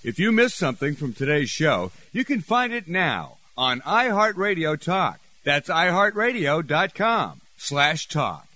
If 0.07 0.21
you 0.21 0.31
missed 0.31 0.57
something 0.57 0.95
from 0.95 1.15
today's 1.15 1.51
show, 1.51 1.91
you 2.13 2.25
can 2.25 2.41
find 2.41 2.73
it 2.73 2.87
now 2.87 3.39
on 3.59 3.81
iHeartRadio 3.81 4.81
Talk. 4.81 5.19
That's 5.43 5.69
iHeartRadio.com 5.69 7.41
slash 7.57 8.07
talk. 8.07 8.47